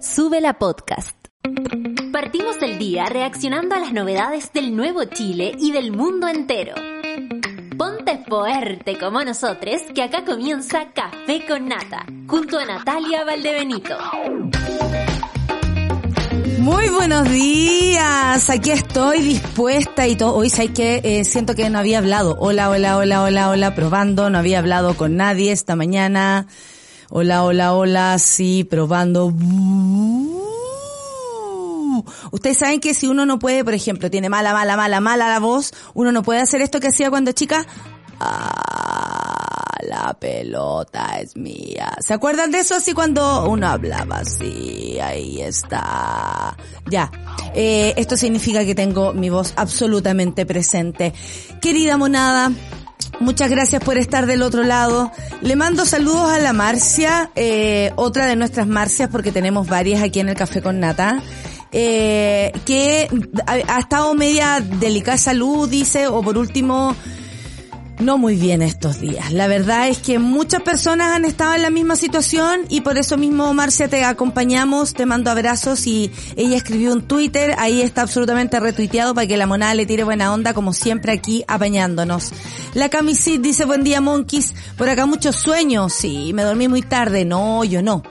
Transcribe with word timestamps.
Sube 0.00 0.40
la 0.40 0.54
podcast. 0.54 1.14
Partimos 2.10 2.58
del 2.58 2.78
día 2.78 3.04
reaccionando 3.04 3.74
a 3.74 3.80
las 3.80 3.92
novedades 3.92 4.50
del 4.54 4.74
nuevo 4.74 5.04
Chile 5.04 5.54
y 5.58 5.72
del 5.72 5.92
mundo 5.92 6.26
entero. 6.26 6.74
Ponte 7.76 8.24
fuerte 8.26 8.98
como 8.98 9.22
nosotros, 9.22 9.82
que 9.94 10.02
acá 10.02 10.24
comienza 10.24 10.90
Café 10.94 11.44
con 11.46 11.68
Nata, 11.68 12.06
junto 12.26 12.58
a 12.58 12.64
Natalia 12.64 13.24
Valdebenito. 13.24 13.98
Muy 16.60 16.88
buenos 16.88 17.30
días, 17.30 18.48
aquí 18.48 18.70
estoy 18.70 19.20
dispuesta 19.20 20.08
y 20.08 20.16
todo. 20.16 20.34
Hoy 20.34 20.48
sé 20.48 20.72
que 20.72 21.02
eh, 21.04 21.24
siento 21.24 21.54
que 21.54 21.68
no 21.68 21.78
había 21.78 21.98
hablado. 21.98 22.36
Hola, 22.40 22.70
hola, 22.70 22.96
hola, 22.96 23.22
hola, 23.22 23.50
hola, 23.50 23.74
probando. 23.74 24.30
No 24.30 24.38
había 24.38 24.60
hablado 24.60 24.96
con 24.96 25.16
nadie 25.16 25.52
esta 25.52 25.76
mañana. 25.76 26.46
Hola, 27.12 27.42
hola, 27.42 27.74
hola, 27.74 28.16
sí, 28.20 28.62
probando. 28.62 29.34
Ustedes 32.30 32.58
saben 32.58 32.78
que 32.78 32.94
si 32.94 33.08
uno 33.08 33.26
no 33.26 33.40
puede, 33.40 33.64
por 33.64 33.74
ejemplo, 33.74 34.08
tiene 34.12 34.28
mala, 34.28 34.52
mala, 34.52 34.76
mala, 34.76 35.00
mala 35.00 35.28
la 35.28 35.40
voz, 35.40 35.72
uno 35.94 36.12
no 36.12 36.22
puede 36.22 36.40
hacer 36.40 36.60
esto 36.60 36.78
que 36.78 36.86
hacía 36.86 37.10
cuando 37.10 37.32
chica. 37.32 37.66
Ah, 38.20 39.74
la 39.88 40.14
pelota 40.20 41.18
es 41.20 41.36
mía. 41.36 41.92
¿Se 41.98 42.14
acuerdan 42.14 42.52
de 42.52 42.60
eso 42.60 42.76
así 42.76 42.92
cuando 42.92 43.50
uno 43.50 43.66
hablaba 43.66 44.18
así? 44.18 45.00
Ahí 45.00 45.40
está. 45.40 46.56
Ya. 46.88 47.10
Eh, 47.56 47.92
esto 47.96 48.16
significa 48.16 48.64
que 48.64 48.76
tengo 48.76 49.12
mi 49.14 49.30
voz 49.30 49.52
absolutamente 49.56 50.46
presente. 50.46 51.12
Querida 51.60 51.96
monada, 51.96 52.52
Muchas 53.18 53.50
gracias 53.50 53.82
por 53.82 53.98
estar 53.98 54.26
del 54.26 54.42
otro 54.42 54.62
lado. 54.62 55.10
Le 55.42 55.56
mando 55.56 55.84
saludos 55.84 56.30
a 56.30 56.38
la 56.38 56.52
Marcia, 56.52 57.30
eh, 57.34 57.92
otra 57.96 58.26
de 58.26 58.36
nuestras 58.36 58.66
Marcias, 58.66 59.08
porque 59.10 59.32
tenemos 59.32 59.66
varias 59.66 60.02
aquí 60.02 60.20
en 60.20 60.28
el 60.28 60.36
Café 60.36 60.62
con 60.62 60.80
Nata. 60.80 61.22
Eh, 61.72 62.52
que 62.64 63.08
ha, 63.46 63.78
estado 63.78 64.14
media 64.14 64.60
delicada 64.60 65.16
de 65.16 65.22
salud, 65.22 65.68
dice, 65.68 66.08
o 66.08 66.20
por 66.22 66.36
último, 66.36 66.96
no 68.00 68.18
muy 68.18 68.36
bien 68.36 68.62
estos 68.62 69.00
días. 69.00 69.32
La 69.32 69.46
verdad 69.46 69.88
es 69.88 69.98
que 69.98 70.18
muchas 70.18 70.62
personas 70.62 71.14
han 71.14 71.24
estado 71.24 71.54
en 71.54 71.62
la 71.62 71.70
misma 71.70 71.96
situación 71.96 72.62
y 72.68 72.80
por 72.80 72.98
eso 72.98 73.16
mismo, 73.16 73.52
Marcia, 73.54 73.88
te 73.88 74.04
acompañamos, 74.04 74.94
te 74.94 75.06
mando 75.06 75.30
abrazos 75.30 75.86
y 75.86 76.10
ella 76.36 76.56
escribió 76.56 76.92
un 76.92 77.02
Twitter, 77.02 77.54
ahí 77.58 77.82
está 77.82 78.02
absolutamente 78.02 78.58
retuiteado 78.60 79.14
para 79.14 79.26
que 79.26 79.36
la 79.36 79.46
monada 79.46 79.74
le 79.74 79.86
tire 79.86 80.04
buena 80.04 80.32
onda, 80.32 80.54
como 80.54 80.72
siempre 80.72 81.12
aquí 81.12 81.44
apañándonos. 81.46 82.32
La 82.74 82.88
Camisit 82.88 83.40
dice, 83.42 83.64
buen 83.64 83.84
día, 83.84 84.00
monkeys. 84.00 84.54
Por 84.76 84.88
acá 84.88 85.06
muchos 85.06 85.36
sueños. 85.36 85.92
Sí, 85.92 86.32
me 86.32 86.42
dormí 86.42 86.68
muy 86.68 86.82
tarde. 86.82 87.24
No, 87.24 87.64
yo 87.64 87.82
no. 87.82 88.02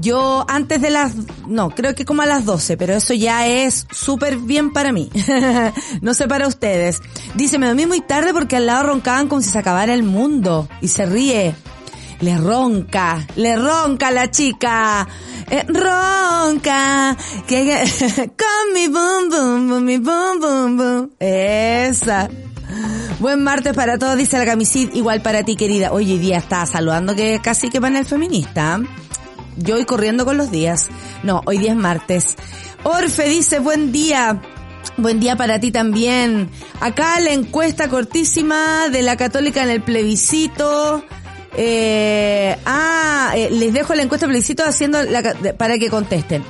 Yo 0.00 0.44
antes 0.48 0.80
de 0.80 0.90
las, 0.90 1.14
no, 1.46 1.70
creo 1.70 1.94
que 1.94 2.04
como 2.04 2.22
a 2.22 2.26
las 2.26 2.44
12, 2.44 2.76
pero 2.76 2.94
eso 2.94 3.14
ya 3.14 3.46
es 3.46 3.86
súper 3.90 4.36
bien 4.36 4.72
para 4.72 4.92
mí. 4.92 5.10
no 6.02 6.14
sé 6.14 6.28
para 6.28 6.46
ustedes. 6.46 7.00
Dice, 7.34 7.58
me 7.58 7.66
dormí 7.66 7.86
muy 7.86 8.00
tarde 8.00 8.32
porque 8.32 8.56
al 8.56 8.66
lado 8.66 8.84
roncaban 8.84 9.28
como 9.28 9.40
si 9.40 9.50
se 9.50 9.58
acabara 9.58 9.94
el 9.94 10.04
mundo. 10.04 10.68
Y 10.80 10.88
se 10.88 11.06
ríe. 11.06 11.54
Le 12.20 12.36
ronca, 12.36 13.26
le 13.36 13.56
ronca 13.56 14.10
la 14.10 14.30
chica. 14.30 15.08
Eh, 15.50 15.64
ronca. 15.68 17.16
Que, 17.46 17.84
con 18.36 18.74
mi 18.74 18.88
boom 18.88 19.30
boom 19.30 19.68
boom, 19.68 19.84
mi 19.84 19.98
boom 19.98 20.40
boom 20.40 20.76
boom. 20.76 21.10
Esa. 21.18 22.28
Buen 23.20 23.42
martes 23.42 23.74
para 23.74 23.98
todos, 23.98 24.16
dice 24.16 24.38
la 24.38 24.44
camisit, 24.44 24.94
igual 24.94 25.22
para 25.22 25.42
ti 25.42 25.56
querida. 25.56 25.92
Hoy 25.92 26.18
día 26.18 26.38
está 26.38 26.64
saludando 26.66 27.16
que 27.16 27.40
casi 27.42 27.68
que 27.68 27.80
panel 27.80 28.04
feminista. 28.04 28.80
Yo 29.58 29.74
voy 29.74 29.84
corriendo 29.84 30.24
con 30.24 30.36
los 30.36 30.50
días. 30.50 30.88
No, 31.22 31.42
hoy 31.44 31.58
día 31.58 31.72
es 31.72 31.76
martes. 31.76 32.36
Orfe 32.84 33.28
dice, 33.28 33.58
buen 33.58 33.92
día. 33.92 34.40
Buen 34.96 35.20
día 35.20 35.36
para 35.36 35.60
ti 35.60 35.70
también. 35.72 36.48
Acá 36.80 37.20
la 37.20 37.32
encuesta 37.32 37.88
cortísima 37.88 38.88
de 38.88 39.02
la 39.02 39.16
católica 39.16 39.62
en 39.62 39.70
el 39.70 39.82
plebiscito. 39.82 41.04
Eh, 41.56 42.56
ah, 42.64 43.32
eh, 43.34 43.50
les 43.50 43.72
dejo 43.72 43.94
la 43.94 44.02
encuesta 44.02 44.26
plebiscito 44.26 44.64
haciendo 44.64 45.02
la, 45.02 45.34
para 45.56 45.78
que 45.78 45.90
contesten. 45.90 46.44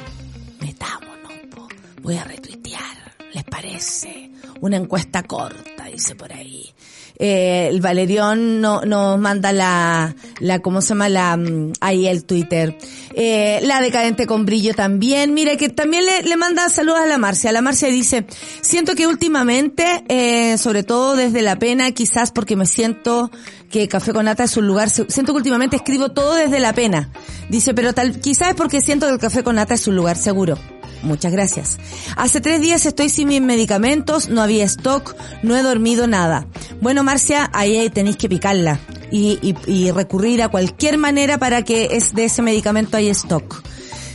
Metámonos, 0.61 1.33
po. 1.55 1.67
voy 2.03 2.17
a 2.17 2.25
retuitear, 2.25 3.17
¿les 3.33 3.45
parece? 3.45 4.31
Una 4.61 4.77
encuesta 4.77 5.23
corta, 5.23 5.85
dice 5.85 6.15
por 6.15 6.33
ahí 6.33 6.75
eh, 7.19 7.69
el 7.71 7.81
Valerión 7.81 8.61
no, 8.61 8.83
nos 8.83 9.19
manda 9.19 9.53
la, 9.53 10.15
la, 10.41 10.61
¿cómo 10.61 10.81
se 10.81 10.91
llama? 10.91 11.09
La, 11.09 11.37
mm, 11.37 11.73
ahí 11.81 12.07
el 12.07 12.25
Twitter. 12.25 12.77
Eh, 13.15 13.61
la 13.63 13.81
decadente 13.81 14.27
con 14.27 14.47
brillo 14.47 14.75
también. 14.75 15.35
Mira 15.35 15.57
que 15.57 15.69
también 15.69 16.07
le, 16.07 16.23
le 16.23 16.37
manda 16.37 16.69
saludos 16.69 17.01
a 17.01 17.07
la 17.07 17.19
Marcia. 17.19 17.51
La 17.51 17.63
Marcia 17.63 17.89
dice, 17.89 18.27
siento 18.61 18.95
que 18.95 19.07
últimamente, 19.07 20.05
eh, 20.09 20.57
sobre 20.59 20.85
todo 20.85 21.17
desde 21.17 21.43
la 21.43 21.59
pena, 21.59 21.91
quizás 21.91 22.31
porque 22.31 22.57
me 22.57 22.67
siento 22.67 23.31
que 23.71 23.89
Café 23.89 24.13
con 24.13 24.25
Nata 24.25 24.45
es 24.45 24.57
un 24.57 24.67
lugar, 24.67 24.89
siento 24.89 25.33
que 25.33 25.39
últimamente 25.39 25.77
escribo 25.77 26.11
todo 26.11 26.37
desde 26.37 26.61
la 26.61 26.73
pena. 26.73 27.11
Dice, 27.49 27.75
pero 27.75 27.93
tal, 27.93 28.21
quizás 28.21 28.51
es 28.51 28.55
porque 28.55 28.81
siento 28.81 29.07
que 29.07 29.13
el 29.15 29.19
Café 29.19 29.43
con 29.43 29.57
Nata 29.57 29.75
es 29.75 29.87
un 29.87 29.97
lugar 29.97 30.17
seguro. 30.17 30.57
Muchas 31.03 31.33
gracias. 31.33 31.79
Hace 32.17 32.41
tres 32.41 32.61
días 32.61 32.85
estoy 32.87 33.09
sin 33.09 33.29
mis 33.29 33.41
medicamentos, 33.41 34.29
no 34.29 34.43
había 34.43 34.65
stock, 34.65 35.15
no 35.43 35.57
he 35.57 35.63
dormido 35.63 36.07
nada. 36.07 36.47
Bueno, 36.81 37.05
Marcia, 37.05 37.51
ahí 37.53 37.89
tenéis 37.91 38.17
que 38.17 38.29
picarla 38.29 38.81
y, 39.11 39.39
y, 39.43 39.57
y 39.67 39.91
recurrir 39.91 40.43
a 40.43 40.49
cualquier 40.49 40.99
manera 40.99 41.39
para 41.39 41.63
que 41.63 41.91
es 41.93 42.15
de 42.15 42.25
ese 42.25 42.43
medicamento 42.43 42.97
haya 42.97 43.13
stock 43.13 43.63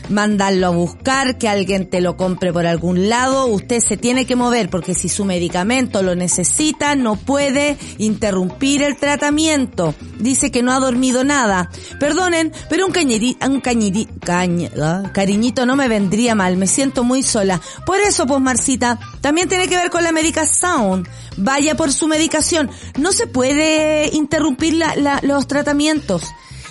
mandarlo 0.09 0.67
a 0.67 0.71
buscar, 0.71 1.37
que 1.37 1.49
alguien 1.49 1.89
te 1.89 2.01
lo 2.01 2.17
compre 2.17 2.51
por 2.51 2.65
algún 2.65 3.09
lado, 3.09 3.45
usted 3.47 3.79
se 3.79 3.97
tiene 3.97 4.25
que 4.25 4.35
mover 4.35 4.69
porque 4.69 4.93
si 4.93 5.09
su 5.09 5.25
medicamento 5.25 6.03
lo 6.03 6.15
necesita, 6.15 6.95
no 6.95 7.15
puede 7.15 7.77
interrumpir 7.97 8.83
el 8.83 8.97
tratamiento. 8.97 9.95
Dice 10.19 10.51
que 10.51 10.63
no 10.63 10.71
ha 10.71 10.79
dormido 10.79 11.23
nada. 11.23 11.69
Perdonen, 11.99 12.51
pero 12.69 12.85
un 12.85 12.91
cañeri, 12.91 13.37
un 13.45 13.61
cañeri, 13.61 14.05
caña, 14.23 14.69
¿ah? 14.81 15.03
cariñito 15.13 15.65
no 15.65 15.75
me 15.75 15.87
vendría 15.87 16.35
mal, 16.35 16.57
me 16.57 16.67
siento 16.67 17.03
muy 17.03 17.23
sola. 17.23 17.61
Por 17.85 17.99
eso, 17.99 18.25
pues 18.25 18.41
Marcita, 18.41 18.99
también 19.21 19.49
tiene 19.49 19.67
que 19.67 19.77
ver 19.77 19.89
con 19.89 20.03
la 20.03 20.11
medicación. 20.11 21.07
Vaya 21.37 21.75
por 21.75 21.91
su 21.91 22.07
medicación. 22.07 22.69
No 22.97 23.11
se 23.11 23.27
puede 23.27 24.09
interrumpir 24.13 24.79
los 25.23 25.47
tratamientos. 25.47 26.23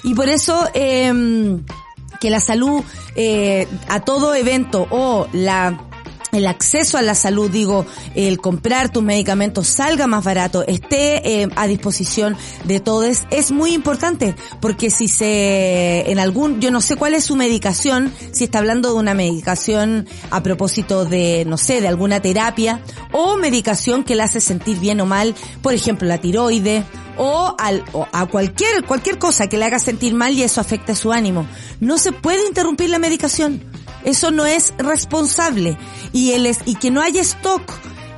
Y 0.04 0.14
por 0.14 0.28
eso, 0.28 0.68
eh, 0.74 1.12
que 2.22 2.30
la 2.30 2.38
salud 2.38 2.84
eh, 3.16 3.66
a 3.88 3.98
todo 3.98 4.36
evento 4.36 4.86
o 4.90 5.26
la 5.32 5.76
el 6.32 6.46
acceso 6.46 6.96
a 6.96 7.02
la 7.02 7.14
salud, 7.14 7.50
digo, 7.50 7.84
el 8.14 8.38
comprar 8.38 8.90
tus 8.90 9.02
medicamentos 9.02 9.68
salga 9.68 10.06
más 10.06 10.24
barato, 10.24 10.64
esté 10.66 11.42
eh, 11.42 11.48
a 11.56 11.66
disposición 11.66 12.38
de 12.64 12.80
todos, 12.80 13.24
es 13.30 13.52
muy 13.52 13.74
importante, 13.74 14.34
porque 14.58 14.88
si 14.88 15.08
se, 15.08 16.10
en 16.10 16.18
algún, 16.18 16.58
yo 16.58 16.70
no 16.70 16.80
sé 16.80 16.96
cuál 16.96 17.12
es 17.12 17.26
su 17.26 17.36
medicación, 17.36 18.10
si 18.32 18.44
está 18.44 18.60
hablando 18.60 18.94
de 18.94 18.98
una 18.98 19.12
medicación 19.12 20.08
a 20.30 20.42
propósito 20.42 21.04
de, 21.04 21.44
no 21.46 21.58
sé, 21.58 21.82
de 21.82 21.88
alguna 21.88 22.20
terapia, 22.20 22.80
o 23.12 23.36
medicación 23.36 24.02
que 24.02 24.16
le 24.16 24.22
hace 24.22 24.40
sentir 24.40 24.78
bien 24.78 25.02
o 25.02 25.06
mal, 25.06 25.34
por 25.60 25.74
ejemplo, 25.74 26.08
la 26.08 26.16
tiroide, 26.16 26.82
o, 27.18 27.54
al, 27.58 27.84
o 27.92 28.06
a 28.10 28.24
cualquier, 28.24 28.84
cualquier 28.84 29.18
cosa 29.18 29.48
que 29.48 29.58
le 29.58 29.66
haga 29.66 29.78
sentir 29.78 30.14
mal 30.14 30.32
y 30.32 30.42
eso 30.42 30.62
afecte 30.62 30.94
su 30.94 31.12
ánimo. 31.12 31.46
No 31.78 31.98
se 31.98 32.12
puede 32.12 32.46
interrumpir 32.46 32.88
la 32.88 32.98
medicación. 32.98 33.71
Eso 34.04 34.30
no 34.30 34.46
es 34.46 34.74
responsable. 34.78 35.76
Y 36.12 36.32
el 36.32 36.54
y 36.64 36.74
que 36.76 36.90
no 36.90 37.00
haya 37.00 37.22
stock, 37.22 37.62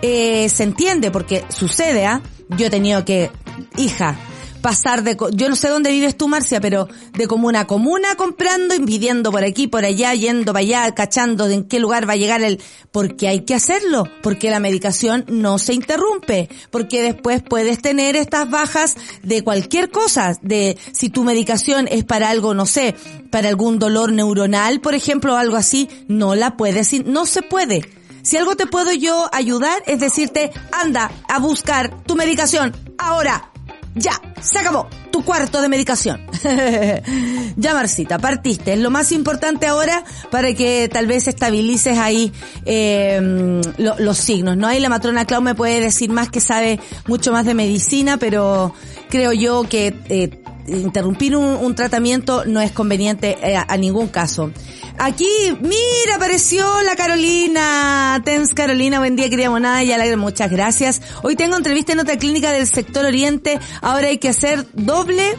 eh, 0.02 0.48
se 0.48 0.64
entiende 0.64 1.10
porque 1.10 1.44
sucede, 1.48 2.06
¿ah? 2.06 2.22
Yo 2.50 2.66
he 2.66 2.70
tenido 2.70 3.04
que, 3.04 3.30
hija, 3.76 4.16
pasar 4.64 5.02
de, 5.02 5.14
yo 5.34 5.50
no 5.50 5.56
sé 5.56 5.68
dónde 5.68 5.90
vives 5.90 6.16
tú, 6.16 6.26
Marcia, 6.26 6.58
pero 6.58 6.88
de 7.12 7.26
comuna 7.26 7.60
a 7.60 7.66
comuna 7.66 8.14
comprando, 8.16 8.74
pidiendo 8.86 9.30
por 9.30 9.44
aquí, 9.44 9.66
por 9.66 9.84
allá, 9.84 10.14
yendo 10.14 10.54
para 10.54 10.60
allá, 10.60 10.94
cachando 10.94 11.48
de 11.48 11.56
en 11.56 11.64
qué 11.64 11.78
lugar 11.78 12.08
va 12.08 12.14
a 12.14 12.16
llegar 12.16 12.40
el, 12.40 12.62
porque 12.90 13.28
hay 13.28 13.44
que 13.44 13.54
hacerlo, 13.54 14.08
porque 14.22 14.48
la 14.48 14.60
medicación 14.60 15.26
no 15.28 15.58
se 15.58 15.74
interrumpe, 15.74 16.48
porque 16.70 17.02
después 17.02 17.42
puedes 17.42 17.82
tener 17.82 18.16
estas 18.16 18.48
bajas 18.48 18.94
de 19.22 19.44
cualquier 19.44 19.90
cosa, 19.90 20.32
de 20.40 20.78
si 20.92 21.10
tu 21.10 21.24
medicación 21.24 21.86
es 21.86 22.02
para 22.04 22.30
algo, 22.30 22.54
no 22.54 22.64
sé, 22.64 22.94
para 23.30 23.50
algún 23.50 23.78
dolor 23.78 24.12
neuronal, 24.12 24.80
por 24.80 24.94
ejemplo, 24.94 25.34
o 25.34 25.36
algo 25.36 25.56
así, 25.56 25.90
no 26.08 26.34
la 26.34 26.56
puedes, 26.56 27.04
no 27.04 27.26
se 27.26 27.42
puede. 27.42 27.82
Si 28.22 28.38
algo 28.38 28.56
te 28.56 28.66
puedo 28.66 28.94
yo 28.94 29.28
ayudar 29.30 29.82
es 29.84 30.00
decirte, 30.00 30.52
anda 30.72 31.10
a 31.28 31.38
buscar 31.38 32.02
tu 32.04 32.14
medicación 32.14 32.74
ahora. 32.96 33.50
Ya, 33.94 34.20
se 34.40 34.58
acabó 34.58 34.88
tu 35.12 35.24
cuarto 35.24 35.60
de 35.62 35.68
medicación. 35.68 36.20
ya, 37.56 37.74
Marcita, 37.74 38.18
partiste. 38.18 38.72
Es 38.72 38.80
lo 38.80 38.90
más 38.90 39.12
importante 39.12 39.66
ahora 39.66 40.02
para 40.30 40.52
que 40.54 40.88
tal 40.92 41.06
vez 41.06 41.28
estabilices 41.28 41.96
ahí 41.98 42.32
eh, 42.64 43.60
lo, 43.78 43.98
los 43.98 44.18
signos. 44.18 44.56
No 44.56 44.66
hay 44.66 44.80
la 44.80 44.88
matrona 44.88 45.24
Clau 45.24 45.42
me 45.42 45.54
puede 45.54 45.80
decir 45.80 46.10
más 46.10 46.28
que 46.28 46.40
sabe 46.40 46.80
mucho 47.06 47.30
más 47.30 47.46
de 47.46 47.54
medicina, 47.54 48.16
pero 48.16 48.74
creo 49.08 49.32
yo 49.32 49.62
que 49.68 49.94
eh, 50.08 50.43
interrumpir 50.66 51.36
un, 51.36 51.74
tratamiento 51.74 52.44
no 52.44 52.60
es 52.60 52.72
conveniente 52.72 53.36
eh, 53.42 53.56
a, 53.56 53.76
ningún 53.76 54.08
caso. 54.08 54.50
Aquí, 54.98 55.28
mira, 55.60 56.16
apareció 56.16 56.64
la 56.82 56.94
Carolina. 56.96 58.22
Tens 58.24 58.54
Carolina, 58.54 58.98
buen 58.98 59.16
día, 59.16 59.28
querida 59.28 59.50
monada. 59.50 59.82
Ya 59.82 59.98
la 59.98 60.16
muchas 60.16 60.50
gracias. 60.50 61.02
Hoy 61.22 61.36
tengo 61.36 61.56
entrevista 61.56 61.92
en 61.92 62.00
otra 62.00 62.16
clínica 62.16 62.52
del 62.52 62.66
sector 62.66 63.04
oriente. 63.04 63.58
Ahora 63.80 64.08
hay 64.08 64.18
que 64.18 64.28
hacer 64.28 64.66
doble 64.74 65.36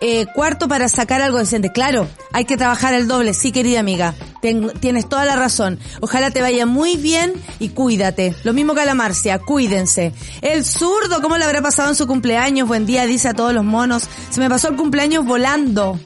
eh, 0.00 0.26
cuarto 0.34 0.68
para 0.68 0.88
sacar 0.88 1.20
algo 1.20 1.38
decente. 1.38 1.72
Claro, 1.72 2.08
hay 2.32 2.44
que 2.44 2.56
trabajar 2.56 2.94
el 2.94 3.08
doble. 3.08 3.34
Sí, 3.34 3.52
querida 3.52 3.80
amiga, 3.80 4.14
tienes 4.80 5.08
toda 5.08 5.24
la 5.24 5.36
razón. 5.36 5.78
Ojalá 6.00 6.30
te 6.30 6.40
vaya 6.40 6.66
muy 6.66 6.96
bien 6.96 7.32
y 7.58 7.70
cuídate. 7.70 8.34
Lo 8.44 8.52
mismo 8.52 8.74
que 8.74 8.82
a 8.82 8.86
la 8.86 8.94
Marcia, 8.94 9.38
cuídense. 9.38 10.12
El 10.42 10.64
zurdo, 10.64 11.20
¿cómo 11.20 11.36
le 11.36 11.44
habrá 11.44 11.62
pasado 11.62 11.90
en 11.90 11.96
su 11.96 12.06
cumpleaños? 12.06 12.68
Buen 12.68 12.86
día, 12.86 13.06
dice 13.06 13.28
a 13.28 13.34
todos 13.34 13.52
los 13.52 13.64
monos. 13.64 14.08
Se 14.30 14.40
me 14.40 14.48
pasó 14.48 14.68
el 14.68 14.76
cumpleaños 14.76 15.24
volando. 15.24 15.98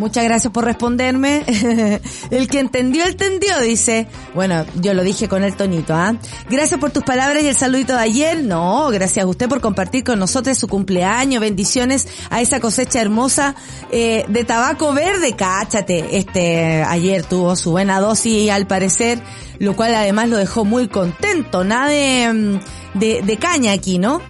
Muchas 0.00 0.24
gracias 0.24 0.50
por 0.50 0.64
responderme. 0.64 1.44
el 2.30 2.48
que 2.48 2.58
entendió, 2.58 3.04
entendió, 3.04 3.60
dice. 3.60 4.06
Bueno, 4.34 4.64
yo 4.76 4.94
lo 4.94 5.04
dije 5.04 5.28
con 5.28 5.44
el 5.44 5.54
tonito, 5.54 5.94
¿ah? 5.94 6.14
Gracias 6.48 6.80
por 6.80 6.90
tus 6.90 7.02
palabras 7.02 7.42
y 7.42 7.48
el 7.48 7.54
saludito 7.54 7.92
de 7.92 8.00
ayer. 8.00 8.42
No, 8.42 8.88
gracias 8.88 9.26
a 9.26 9.28
usted 9.28 9.46
por 9.46 9.60
compartir 9.60 10.02
con 10.02 10.18
nosotros 10.18 10.56
su 10.56 10.68
cumpleaños. 10.68 11.42
Bendiciones 11.42 12.08
a 12.30 12.40
esa 12.40 12.60
cosecha 12.60 12.98
hermosa 13.02 13.54
eh, 13.90 14.24
de 14.26 14.44
tabaco 14.44 14.94
verde. 14.94 15.36
Cáchate, 15.36 16.16
este, 16.16 16.82
ayer 16.82 17.22
tuvo 17.22 17.54
su 17.54 17.72
buena 17.72 18.00
dosis 18.00 18.50
al 18.50 18.66
parecer, 18.66 19.20
lo 19.58 19.76
cual 19.76 19.94
además 19.94 20.30
lo 20.30 20.38
dejó 20.38 20.64
muy 20.64 20.88
contento. 20.88 21.62
Nada 21.62 21.88
de, 21.88 22.32
mm, 22.32 22.98
de, 22.98 23.36
caña 23.38 23.72
aquí, 23.72 23.98
¿no? 23.98 24.22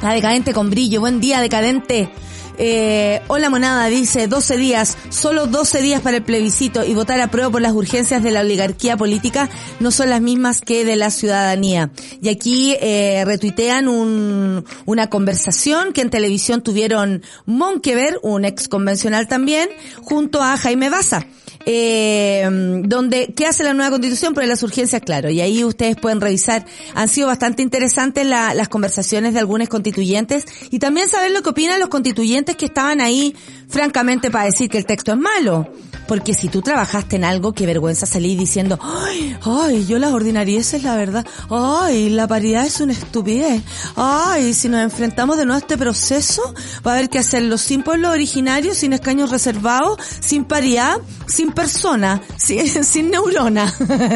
La 0.00 0.14
decadente 0.14 0.54
con 0.54 0.70
brillo. 0.70 1.00
Buen 1.00 1.20
día, 1.20 1.42
decadente. 1.42 2.08
Eh, 2.58 3.20
hola 3.28 3.48
Monada 3.48 3.86
dice 3.86 4.28
12 4.28 4.56
días, 4.56 4.98
solo 5.08 5.46
12 5.46 5.80
días 5.80 6.02
para 6.02 6.18
el 6.18 6.22
plebiscito 6.22 6.84
y 6.84 6.94
votar 6.94 7.20
a 7.20 7.30
prueba 7.30 7.50
por 7.50 7.62
las 7.62 7.72
urgencias 7.72 8.22
de 8.22 8.30
la 8.30 8.40
oligarquía 8.40 8.96
política 8.96 9.48
no 9.80 9.90
son 9.90 10.10
las 10.10 10.20
mismas 10.20 10.60
que 10.60 10.84
de 10.84 10.96
la 10.96 11.10
ciudadanía. 11.10 11.90
Y 12.20 12.28
aquí 12.28 12.76
eh, 12.80 13.22
retuitean 13.24 13.88
un, 13.88 14.64
una 14.84 15.08
conversación 15.08 15.92
que 15.92 16.02
en 16.02 16.10
televisión 16.10 16.62
tuvieron 16.62 17.22
Monkever, 17.46 18.18
un 18.22 18.44
ex 18.44 18.68
convencional 18.68 19.28
también, 19.28 19.68
junto 20.02 20.42
a 20.42 20.56
Jaime 20.56 20.90
Baza 20.90 21.26
eh, 21.66 22.48
donde, 22.84 23.32
¿qué 23.36 23.46
hace 23.46 23.64
la 23.64 23.74
nueva 23.74 23.90
constitución? 23.90 24.34
Pero 24.34 24.46
las 24.46 24.62
urgencias, 24.62 25.02
claro, 25.02 25.30
y 25.30 25.40
ahí 25.40 25.64
ustedes 25.64 25.96
pueden 25.96 26.20
revisar, 26.20 26.64
han 26.94 27.08
sido 27.08 27.28
bastante 27.28 27.62
interesantes 27.62 28.26
las 28.26 28.68
conversaciones 28.68 29.34
de 29.34 29.40
algunos 29.40 29.68
constituyentes 29.68 30.46
y 30.70 30.78
también 30.78 31.08
saber 31.08 31.30
lo 31.30 31.42
que 31.42 31.50
opinan 31.50 31.80
los 31.80 31.88
constituyentes 31.88 32.41
que 32.44 32.66
estaban 32.66 33.00
ahí, 33.00 33.34
francamente, 33.68 34.30
para 34.30 34.46
decir 34.46 34.68
que 34.68 34.78
el 34.78 34.86
texto 34.86 35.12
es 35.12 35.18
malo. 35.18 35.68
Porque 36.06 36.34
si 36.34 36.48
tú 36.48 36.62
trabajaste 36.62 37.16
en 37.16 37.24
algo, 37.24 37.52
qué 37.52 37.66
vergüenza 37.66 38.06
salir 38.06 38.38
diciendo, 38.38 38.78
ay, 38.82 39.36
ay, 39.42 39.86
yo 39.86 39.98
las 39.98 40.12
ordinarias 40.12 40.74
es 40.74 40.82
la 40.82 40.96
verdad, 40.96 41.26
ay, 41.50 42.10
la 42.10 42.26
paridad 42.26 42.66
es 42.66 42.80
una 42.80 42.92
estupidez, 42.92 43.62
ay, 43.96 44.54
si 44.54 44.68
nos 44.68 44.82
enfrentamos 44.82 45.36
de 45.38 45.46
nuevo 45.46 45.56
a 45.56 45.60
este 45.60 45.78
proceso, 45.78 46.42
va 46.86 46.92
a 46.92 46.94
haber 46.96 47.08
que 47.08 47.18
hacerlo 47.18 47.58
sin 47.58 47.82
pueblo 47.82 48.10
originario, 48.10 48.74
sin 48.74 48.92
escaños 48.92 49.30
reservados, 49.30 49.98
sin 50.20 50.44
paridad, 50.44 50.98
sin 51.26 51.52
persona, 51.52 52.20
sin, 52.36 52.84
sin 52.84 53.10
neurona, 53.10 53.72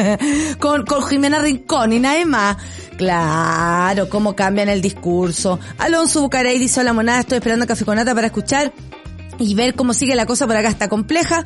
con, 0.59 0.85
con 0.85 1.03
Jimena 1.03 1.39
Rincón 1.39 1.93
y 1.93 1.99
nada 1.99 2.25
más. 2.25 2.57
Claro, 2.97 4.09
cómo 4.09 4.35
cambian 4.35 4.69
el 4.69 4.81
discurso. 4.81 5.59
Alonso 5.77 6.21
Bucarey 6.21 6.57
dice, 6.57 6.79
hola 6.81 6.93
monada, 6.93 7.19
estoy 7.19 7.37
esperando 7.37 7.67
café 7.67 7.85
con 7.85 7.95
nata 7.95 8.15
para 8.15 8.27
escuchar 8.27 8.73
y 9.39 9.55
ver 9.55 9.75
cómo 9.75 9.93
sigue 9.93 10.15
la 10.15 10.25
cosa 10.25 10.47
por 10.47 10.55
acá 10.55 10.69
está 10.69 10.87
compleja, 10.87 11.43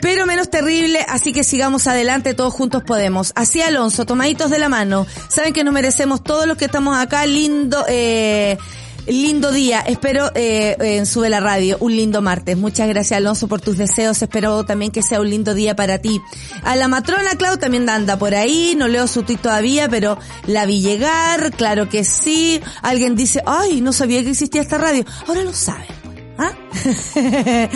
pero 0.00 0.26
menos 0.26 0.50
terrible, 0.50 1.04
así 1.08 1.32
que 1.32 1.44
sigamos 1.44 1.86
adelante, 1.86 2.34
todos 2.34 2.52
juntos 2.52 2.82
podemos. 2.82 3.32
Así 3.34 3.60
Alonso, 3.60 4.06
tomaditos 4.06 4.50
de 4.50 4.58
la 4.58 4.68
mano, 4.68 5.06
saben 5.28 5.52
que 5.52 5.64
nos 5.64 5.74
merecemos 5.74 6.22
todos 6.22 6.46
los 6.46 6.56
que 6.56 6.66
estamos 6.66 6.96
acá, 6.96 7.26
lindo, 7.26 7.84
eh, 7.88 8.56
lindo 9.06 9.52
día, 9.52 9.80
espero 9.80 10.30
eh, 10.34 10.76
en 10.80 11.06
Sube 11.06 11.28
la 11.28 11.40
Radio, 11.40 11.76
un 11.80 11.94
lindo 11.94 12.22
martes. 12.22 12.56
Muchas 12.56 12.88
gracias 12.88 13.18
Alonso 13.18 13.48
por 13.48 13.60
tus 13.60 13.76
deseos, 13.76 14.22
espero 14.22 14.64
también 14.64 14.90
que 14.90 15.02
sea 15.02 15.20
un 15.20 15.28
lindo 15.28 15.54
día 15.54 15.76
para 15.76 15.98
ti. 15.98 16.20
A 16.62 16.76
la 16.76 16.88
matrona 16.88 17.30
Clau 17.36 17.58
también 17.58 17.88
anda 17.88 18.18
por 18.18 18.34
ahí, 18.34 18.74
no 18.76 18.88
leo 18.88 19.06
su 19.06 19.22
tweet 19.22 19.38
todavía, 19.38 19.88
pero 19.88 20.18
la 20.46 20.64
vi 20.64 20.80
llegar, 20.80 21.52
claro 21.52 21.88
que 21.88 22.04
sí. 22.04 22.60
Alguien 22.82 23.16
dice, 23.16 23.42
ay, 23.46 23.80
no 23.80 23.92
sabía 23.92 24.22
que 24.22 24.30
existía 24.30 24.62
esta 24.62 24.78
radio, 24.78 25.04
ahora 25.26 25.42
lo 25.42 25.52
saben. 25.52 25.99
¿Ah? 26.86 27.68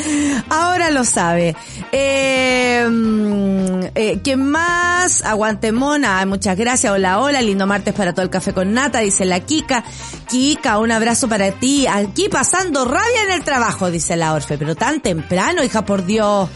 Ahora 0.50 0.90
lo 0.90 1.04
sabe. 1.04 1.56
Eh, 1.92 2.86
mm, 2.88 3.80
eh, 3.94 4.20
¿Quién 4.22 4.50
más? 4.50 5.22
Aguante 5.22 5.72
mona. 5.72 6.24
Muchas 6.26 6.56
gracias. 6.56 6.92
Hola, 6.92 7.20
hola. 7.20 7.42
Lindo 7.42 7.66
martes 7.66 7.94
para 7.94 8.12
todo 8.12 8.22
el 8.22 8.30
café 8.30 8.52
con 8.52 8.72
nata, 8.72 9.00
dice 9.00 9.24
la 9.24 9.40
Kika. 9.40 9.84
Kika, 10.28 10.78
un 10.78 10.90
abrazo 10.90 11.28
para 11.28 11.52
ti. 11.52 11.86
Aquí 11.86 12.28
pasando 12.28 12.84
rabia 12.84 13.24
en 13.26 13.32
el 13.32 13.44
trabajo, 13.44 13.90
dice 13.90 14.16
la 14.16 14.32
Orfe. 14.32 14.58
Pero 14.58 14.74
tan 14.74 15.00
temprano, 15.00 15.62
hija, 15.62 15.84
por 15.84 16.04
Dios. 16.04 16.48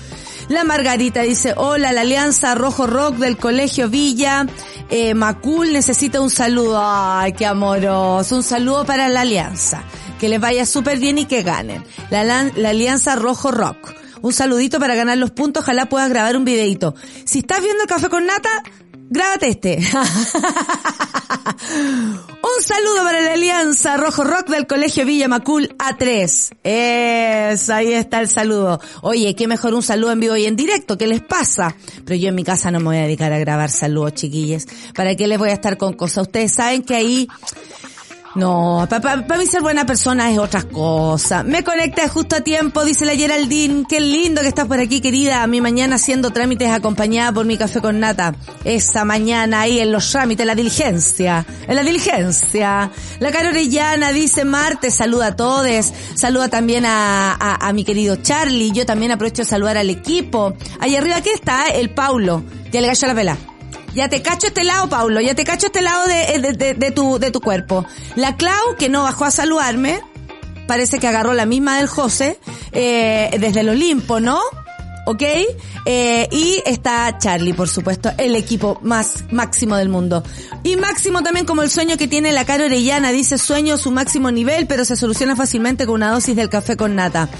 La 0.48 0.64
Margarita 0.64 1.20
dice, 1.22 1.52
hola, 1.54 1.92
la 1.92 2.00
Alianza 2.00 2.54
Rojo 2.54 2.86
Rock 2.86 3.16
del 3.16 3.36
Colegio 3.36 3.90
Villa. 3.90 4.46
Eh, 4.88 5.12
Macul 5.12 5.72
necesita 5.72 6.22
un 6.22 6.30
saludo. 6.30 6.80
Ay, 6.82 7.32
qué 7.34 7.44
amoroso. 7.44 8.36
Un 8.36 8.42
saludo 8.42 8.86
para 8.86 9.08
la 9.08 9.20
Alianza 9.20 9.82
que 10.18 10.28
les 10.28 10.40
vaya 10.40 10.66
súper 10.66 10.98
bien 10.98 11.18
y 11.18 11.24
que 11.24 11.42
ganen. 11.42 11.84
La, 12.10 12.24
la 12.24 12.68
Alianza 12.68 13.16
Rojo 13.16 13.50
Rock. 13.50 13.94
Un 14.20 14.32
saludito 14.32 14.80
para 14.80 14.94
ganar 14.94 15.16
los 15.18 15.30
puntos, 15.30 15.62
ojalá 15.62 15.86
puedas 15.86 16.08
grabar 16.10 16.36
un 16.36 16.44
videito. 16.44 16.94
Si 17.24 17.38
estás 17.40 17.62
viendo 17.62 17.82
el 17.82 17.88
café 17.88 18.08
con 18.08 18.26
nata, 18.26 18.50
grábate 19.10 19.48
este. 19.50 19.78
un 21.68 22.62
saludo 22.62 23.04
para 23.04 23.20
la 23.20 23.34
Alianza 23.34 23.96
Rojo 23.96 24.24
Rock 24.24 24.48
del 24.48 24.66
Colegio 24.66 25.06
Villa 25.06 25.28
Macul 25.28 25.68
A3. 25.78 26.56
Eso, 26.64 27.74
ahí 27.74 27.92
está 27.92 28.20
el 28.20 28.28
saludo. 28.28 28.80
Oye, 29.02 29.36
qué 29.36 29.46
mejor 29.46 29.74
un 29.74 29.82
saludo 29.82 30.10
en 30.12 30.20
vivo 30.20 30.36
y 30.36 30.46
en 30.46 30.56
directo, 30.56 30.98
¿qué 30.98 31.06
les 31.06 31.20
pasa? 31.22 31.76
Pero 32.04 32.16
yo 32.16 32.30
en 32.30 32.34
mi 32.34 32.42
casa 32.44 32.72
no 32.72 32.80
me 32.80 32.86
voy 32.86 32.96
a 32.96 33.02
dedicar 33.02 33.32
a 33.32 33.38
grabar 33.38 33.70
saludos, 33.70 34.14
chiquillas. 34.14 34.66
¿Para 34.94 35.14
qué 35.14 35.28
les 35.28 35.38
voy 35.38 35.50
a 35.50 35.54
estar 35.54 35.78
con 35.78 35.92
cosas? 35.92 36.26
Ustedes 36.26 36.52
saben 36.52 36.82
que 36.82 36.96
ahí 36.96 37.28
no, 38.34 38.86
para 38.88 39.38
mí 39.38 39.46
ser 39.46 39.62
buena 39.62 39.86
persona 39.86 40.30
es 40.30 40.38
otra 40.38 40.62
cosa. 40.62 41.42
Me 41.42 41.64
conecta 41.64 42.08
justo 42.08 42.36
a 42.36 42.40
tiempo, 42.40 42.84
dice 42.84 43.04
la 43.04 43.16
Geraldine. 43.16 43.84
Qué 43.88 44.00
lindo 44.00 44.42
que 44.42 44.48
estás 44.48 44.66
por 44.66 44.78
aquí, 44.78 45.00
querida. 45.00 45.46
Mi 45.46 45.60
mañana 45.60 45.96
haciendo 45.96 46.30
trámites 46.30 46.70
acompañada 46.70 47.32
por 47.32 47.46
mi 47.46 47.56
café 47.56 47.80
con 47.80 48.00
nata. 48.00 48.34
Esa 48.64 49.04
mañana 49.04 49.62
ahí 49.62 49.80
en 49.80 49.92
los 49.92 50.10
trámites, 50.10 50.46
la 50.46 50.54
diligencia. 50.54 51.46
En 51.66 51.74
la 51.74 51.82
diligencia. 51.82 52.90
La 53.18 53.32
Caro 53.32 53.48
Orellana 53.48 54.12
dice, 54.12 54.44
Marte, 54.44 54.90
saluda 54.90 55.28
a 55.28 55.36
todos. 55.36 55.92
Saluda 56.14 56.48
también 56.48 56.84
a, 56.86 57.70
mi 57.72 57.84
querido 57.84 58.16
Charlie. 58.16 58.72
Yo 58.72 58.84
también 58.84 59.10
aprovecho 59.10 59.42
de 59.42 59.48
saludar 59.48 59.78
al 59.78 59.90
equipo. 59.90 60.54
Ahí 60.80 60.96
arriba, 60.96 61.20
¿qué 61.22 61.32
está? 61.32 61.68
El 61.68 61.90
Paulo. 61.90 62.44
Ya 62.70 62.80
le 62.80 62.88
gallo 62.88 63.06
la 63.06 63.14
vela. 63.14 63.38
Ya 63.94 64.08
te 64.08 64.22
cacho 64.22 64.48
este 64.48 64.64
lado, 64.64 64.88
Paulo, 64.88 65.20
ya 65.20 65.34
te 65.34 65.44
cacho 65.44 65.66
este 65.66 65.82
lado 65.82 66.06
de, 66.06 66.52
de, 66.56 66.74
de, 66.74 66.90
tu, 66.90 67.18
de 67.18 67.30
tu 67.30 67.40
cuerpo. 67.40 67.84
La 68.16 68.36
Clau, 68.36 68.76
que 68.78 68.88
no 68.88 69.02
bajó 69.02 69.24
a 69.24 69.30
saludarme, 69.30 70.00
parece 70.66 70.98
que 70.98 71.08
agarró 71.08 71.34
la 71.34 71.46
misma 71.46 71.78
del 71.78 71.88
José, 71.88 72.38
eh, 72.72 73.30
desde 73.40 73.60
el 73.60 73.70
Olimpo, 73.70 74.20
¿no? 74.20 74.38
¿ok? 75.08 75.22
Eh, 75.86 76.28
y 76.30 76.62
está 76.66 77.16
Charlie, 77.18 77.54
por 77.54 77.68
supuesto, 77.68 78.10
el 78.18 78.36
equipo 78.36 78.78
más 78.82 79.24
máximo 79.30 79.76
del 79.76 79.88
mundo. 79.88 80.22
Y 80.62 80.76
máximo 80.76 81.22
también 81.22 81.46
como 81.46 81.62
el 81.62 81.70
sueño 81.70 81.96
que 81.96 82.06
tiene 82.06 82.30
la 82.30 82.44
cara 82.44 82.66
orellana, 82.66 83.10
dice 83.10 83.38
sueño 83.38 83.78
su 83.78 83.90
máximo 83.90 84.30
nivel, 84.30 84.66
pero 84.66 84.84
se 84.84 84.96
soluciona 84.96 85.34
fácilmente 85.34 85.86
con 85.86 85.94
una 85.94 86.10
dosis 86.10 86.36
del 86.36 86.50
café 86.50 86.76
con 86.76 86.94
nata. 86.94 87.30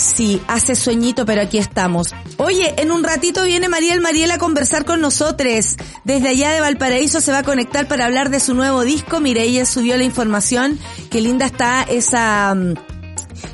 Sí, 0.00 0.40
hace 0.48 0.74
sueñito, 0.76 1.26
pero 1.26 1.42
aquí 1.42 1.58
estamos. 1.58 2.14
Oye, 2.38 2.74
en 2.78 2.90
un 2.90 3.04
ratito 3.04 3.44
viene 3.44 3.68
Mariel 3.68 4.00
Mariel 4.00 4.30
a 4.30 4.38
conversar 4.38 4.86
con 4.86 5.02
nosotros. 5.02 5.76
Desde 6.04 6.28
allá 6.28 6.52
de 6.52 6.60
Valparaíso 6.60 7.20
se 7.20 7.30
va 7.30 7.38
a 7.38 7.42
conectar 7.42 7.86
para 7.86 8.06
hablar 8.06 8.30
de 8.30 8.40
su 8.40 8.54
nuevo 8.54 8.82
disco. 8.82 9.20
Mire, 9.20 9.42
ella 9.42 9.66
subió 9.66 9.98
la 9.98 10.04
información. 10.04 10.78
Qué 11.10 11.20
linda 11.20 11.44
está 11.44 11.82
esa 11.82 12.54
mm, 12.54 12.74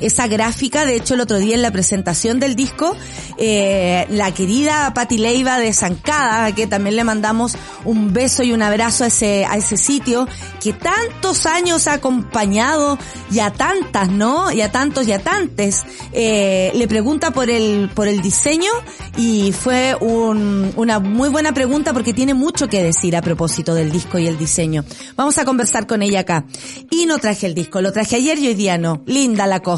esa 0.01 0.27
gráfica. 0.27 0.85
De 0.85 0.95
hecho, 0.95 1.13
el 1.13 1.21
otro 1.21 1.37
día 1.37 1.55
en 1.55 1.61
la 1.61 1.71
presentación 1.71 2.39
del 2.39 2.55
disco, 2.55 2.95
eh, 3.37 4.05
la 4.09 4.33
querida 4.33 4.93
Patti 4.93 5.17
Leiva 5.17 5.59
de 5.59 5.73
Zancada, 5.73 6.53
que 6.53 6.67
también 6.67 6.95
le 6.95 7.03
mandamos 7.03 7.55
un 7.85 8.13
beso 8.13 8.43
y 8.43 8.51
un 8.51 8.61
abrazo 8.61 9.03
a 9.03 9.07
ese, 9.07 9.45
a 9.45 9.57
ese 9.57 9.77
sitio, 9.77 10.27
que 10.61 10.73
tantos 10.73 11.45
años 11.45 11.87
ha 11.87 11.93
acompañado 11.93 12.97
y 13.31 13.39
a 13.39 13.51
tantas, 13.51 14.09
¿no? 14.09 14.51
Y 14.51 14.61
a 14.61 14.71
tantos 14.71 15.07
y 15.07 15.13
a 15.13 15.19
tantes, 15.23 15.83
eh, 16.11 16.71
le 16.75 16.87
pregunta 16.87 17.31
por 17.31 17.49
el, 17.49 17.89
por 17.93 18.07
el 18.07 18.21
diseño 18.21 18.71
y 19.17 19.51
fue 19.51 19.95
un, 19.99 20.71
una 20.75 20.99
muy 20.99 21.29
buena 21.29 21.53
pregunta 21.53 21.93
porque 21.93 22.13
tiene 22.13 22.33
mucho 22.33 22.67
que 22.67 22.83
decir 22.83 23.15
a 23.15 23.21
propósito 23.21 23.73
del 23.73 23.91
disco 23.91 24.19
y 24.19 24.27
el 24.27 24.37
diseño. 24.37 24.83
Vamos 25.15 25.37
a 25.37 25.45
conversar 25.45 25.87
con 25.87 26.01
ella 26.01 26.21
acá. 26.21 26.45
Y 26.89 27.05
no 27.05 27.17
traje 27.17 27.47
el 27.47 27.53
disco, 27.53 27.81
lo 27.81 27.91
traje 27.91 28.17
ayer 28.17 28.37
y 28.39 28.47
hoy 28.47 28.53
día 28.53 28.77
no. 28.77 29.03
Linda 29.05 29.47
la 29.47 29.61
cosa 29.61 29.76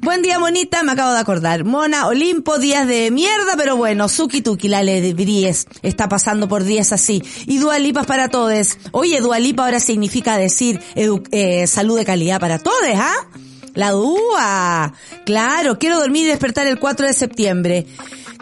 Buen 0.00 0.22
día, 0.22 0.38
monita, 0.38 0.82
me 0.82 0.92
acabo 0.92 1.12
de 1.12 1.18
acordar. 1.18 1.64
Mona, 1.64 2.06
Olimpo, 2.06 2.58
días 2.58 2.86
de 2.86 3.10
mierda, 3.10 3.54
pero 3.56 3.76
bueno, 3.76 4.08
Suki 4.08 4.40
Tuki, 4.40 4.68
la 4.68 4.82
Bries, 4.82 5.66
está 5.82 6.08
pasando 6.08 6.48
por 6.48 6.64
días 6.64 6.92
así. 6.92 7.22
Y 7.46 7.58
Dualipas 7.58 8.06
para 8.06 8.28
todos. 8.28 8.78
Oye, 8.92 9.20
Dualipa 9.20 9.64
ahora 9.64 9.80
significa 9.80 10.38
decir 10.38 10.80
eh, 10.94 11.66
salud 11.66 11.98
de 11.98 12.04
calidad 12.04 12.40
para 12.40 12.58
todos, 12.58 12.76
¿ah? 12.94 13.28
La 13.74 13.90
DUA. 13.90 14.94
Claro, 15.26 15.78
quiero 15.78 15.98
dormir 15.98 16.24
y 16.24 16.30
despertar 16.30 16.66
el 16.66 16.78
4 16.78 17.06
de 17.06 17.12
septiembre. 17.12 17.86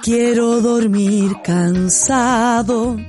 Quiero 0.04 0.60
dormir 0.60 1.32
cansado 1.42 3.00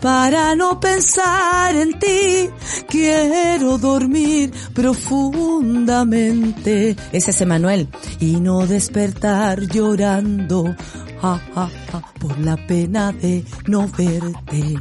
para 0.00 0.54
no 0.54 0.78
pensar 0.78 1.74
en 1.74 1.98
ti. 1.98 2.48
Quiero 2.88 3.76
dormir 3.76 4.52
profundamente. 4.72 6.94
Ese 7.10 7.32
es 7.32 7.40
Emanuel. 7.40 7.88
Y 8.20 8.36
no 8.36 8.68
despertar 8.68 9.62
llorando. 9.62 10.76
por 12.20 12.38
la 12.38 12.56
pena 12.68 13.10
de 13.10 13.44
no 13.66 13.88
verte. 13.88 14.76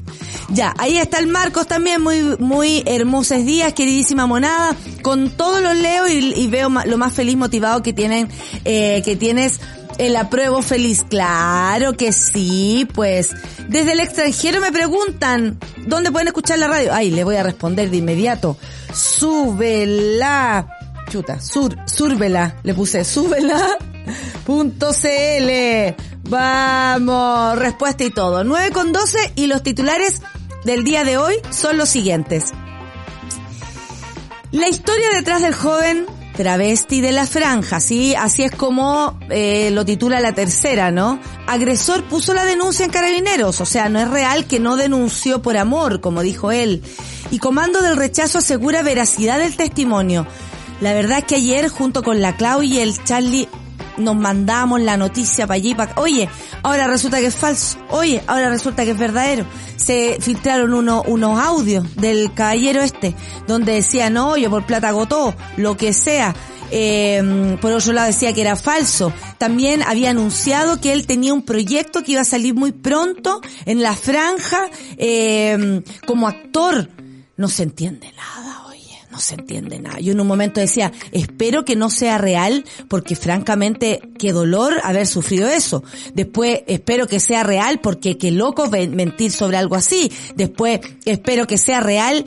Ya, 0.50 0.76
ahí 0.78 0.98
está 0.98 1.18
el 1.18 1.26
Marcos 1.26 1.66
también, 1.66 2.04
muy, 2.04 2.38
muy 2.38 2.84
hermosos 2.86 3.44
días, 3.46 3.74
queridísima 3.74 4.28
monada. 4.28 4.76
Con 5.02 5.32
todos 5.32 5.64
los 5.64 5.76
leo 5.76 6.08
y, 6.08 6.46
veo 6.48 6.70
lo 6.70 6.98
más 7.00 7.14
feliz 7.14 7.36
motivado 7.36 7.82
que 7.82 7.94
tienen, 7.94 8.30
eh, 8.64 9.02
que 9.04 9.16
tienes 9.16 9.60
el 9.98 10.16
apruebo 10.16 10.62
feliz, 10.62 11.06
claro 11.08 11.94
que 11.94 12.14
sí, 12.14 12.88
pues. 12.94 13.32
Desde 13.68 13.94
el 13.94 14.00
extranjero 14.00 14.62
me 14.62 14.72
preguntan, 14.72 15.60
¿dónde 15.86 16.12
pueden 16.12 16.28
escuchar 16.28 16.60
la 16.60 16.68
radio? 16.68 16.94
Ay, 16.94 17.12
le 17.12 17.24
voy 17.24 17.36
a 17.36 17.44
responder 17.44 17.90
de 17.90 17.98
inmediato. 17.98 18.58
Súbela. 18.94 20.68
Chuta, 21.10 21.40
sur, 21.40 21.76
súrbela. 21.86 22.56
Le 22.64 22.74
puse 22.74 23.04
súbela. 23.04 23.78
Punto 24.46 24.92
CL. 24.92 25.96
Vamos, 26.30 27.60
respuesta 27.60 28.04
y 28.04 28.10
todo. 28.10 28.44
9 28.44 28.72
con 28.72 28.92
12 28.92 29.34
y 29.36 29.48
los 29.48 29.64
titulares 29.64 30.22
del 30.66 30.84
día 30.84 31.04
de 31.04 31.18
hoy 31.18 31.36
son 31.52 31.78
los 31.78 31.90
siguientes. 31.90 32.52
La 34.52 34.70
historia 34.70 35.10
detrás 35.14 35.42
del 35.42 35.54
joven 35.54 36.06
Travesti 36.36 37.00
de 37.00 37.12
la 37.12 37.28
franja, 37.28 37.80
sí, 37.80 38.16
así 38.16 38.42
es 38.44 38.52
como 38.52 39.20
eh, 39.30 39.70
lo 39.72 39.86
titula 39.86 40.20
la 40.20 40.34
tercera, 40.34 40.90
¿no? 40.90 41.20
Agresor 41.46 42.04
puso 42.06 42.34
la 42.34 42.44
denuncia 42.44 42.86
en 42.86 42.92
carabineros, 42.92 43.62
o 43.62 43.66
sea, 43.66 43.88
no 43.88 44.00
es 44.00 44.10
real 44.10 44.46
que 44.48 44.60
no 44.60 44.76
denunció 44.76 45.44
por 45.44 45.58
amor, 45.58 46.02
como 46.02 46.24
dijo 46.24 46.52
él. 46.52 46.82
Y 47.30 47.38
Comando 47.38 47.82
del 47.82 47.98
Rechazo 47.98 48.40
asegura 48.40 48.82
veracidad 48.82 49.38
del 49.38 49.56
testimonio. 49.56 50.26
La 50.82 50.94
verdad 50.94 51.20
es 51.20 51.26
que 51.26 51.36
ayer, 51.36 51.70
junto 51.70 52.02
con 52.02 52.20
la 52.20 52.36
Clau 52.36 52.64
y 52.64 52.80
el 52.80 53.02
Charlie, 53.04 53.48
nos 53.98 54.16
mandamos 54.16 54.82
la 54.82 54.98
noticia 54.98 55.48
para 55.48 55.56
allí, 55.56 55.76
para... 55.76 55.94
Oye, 56.02 56.30
ahora 56.62 56.88
resulta 56.88 57.20
que 57.20 57.28
es 57.28 57.36
falso. 57.36 57.78
Oye, 57.90 58.24
ahora 58.28 58.50
resulta 58.50 58.84
que 58.86 58.92
es 58.92 58.98
verdadero. 58.98 59.46
Se 59.76 60.18
filtraron 60.20 60.74
uno, 60.74 61.04
unos 61.06 61.40
audios 61.40 61.96
del 61.96 62.34
caballero 62.34 62.82
este, 62.82 63.16
donde 63.48 63.74
decía, 63.74 64.10
no, 64.10 64.38
yo 64.38 64.50
por 64.50 64.66
plata 64.66 64.90
agotó, 64.90 65.36
lo 65.58 65.78
que 65.78 65.94
sea. 65.94 66.36
Eh, 66.76 67.58
por 67.62 67.72
otro 67.72 67.94
lado 67.94 68.08
decía 68.08 68.34
que 68.34 68.42
era 68.42 68.56
falso. 68.56 69.14
También 69.38 69.84
había 69.84 70.10
anunciado 70.10 70.82
que 70.82 70.92
él 70.94 71.06
tenía 71.06 71.34
un 71.34 71.44
proyecto 71.44 72.04
que 72.04 72.14
iba 72.14 72.22
a 72.22 72.26
salir 72.26 72.56
muy 72.56 72.72
pronto 72.72 73.42
en 73.66 73.84
la 73.84 73.94
franja 73.94 74.70
eh, 74.98 75.84
como 76.08 76.28
actor. 76.28 76.90
No 77.38 77.48
se 77.48 77.64
entiende 77.64 78.12
nada 78.14 78.63
no 79.14 79.20
se 79.20 79.36
entiende 79.36 79.80
nada. 79.80 80.00
Yo 80.00 80.12
en 80.12 80.20
un 80.20 80.26
momento 80.26 80.60
decía, 80.60 80.92
espero 81.12 81.64
que 81.66 81.76
no 81.76 81.92
sea 81.92 82.18
real, 82.18 82.66
porque 82.88 83.16
francamente, 83.16 84.02
qué 84.18 84.34
dolor 84.34 84.74
haber 84.84 85.06
sufrido 85.06 85.48
eso. 85.48 85.84
Después, 86.16 86.62
espero 86.66 87.06
que 87.06 87.20
sea 87.20 87.44
real, 87.44 87.80
porque 87.80 88.18
qué 88.18 88.32
loco 88.32 88.72
mentir 88.72 89.32
sobre 89.32 89.58
algo 89.58 89.76
así. 89.76 90.12
Después, 90.36 90.80
espero 91.06 91.46
que 91.46 91.60
sea 91.60 91.80
real 91.80 92.26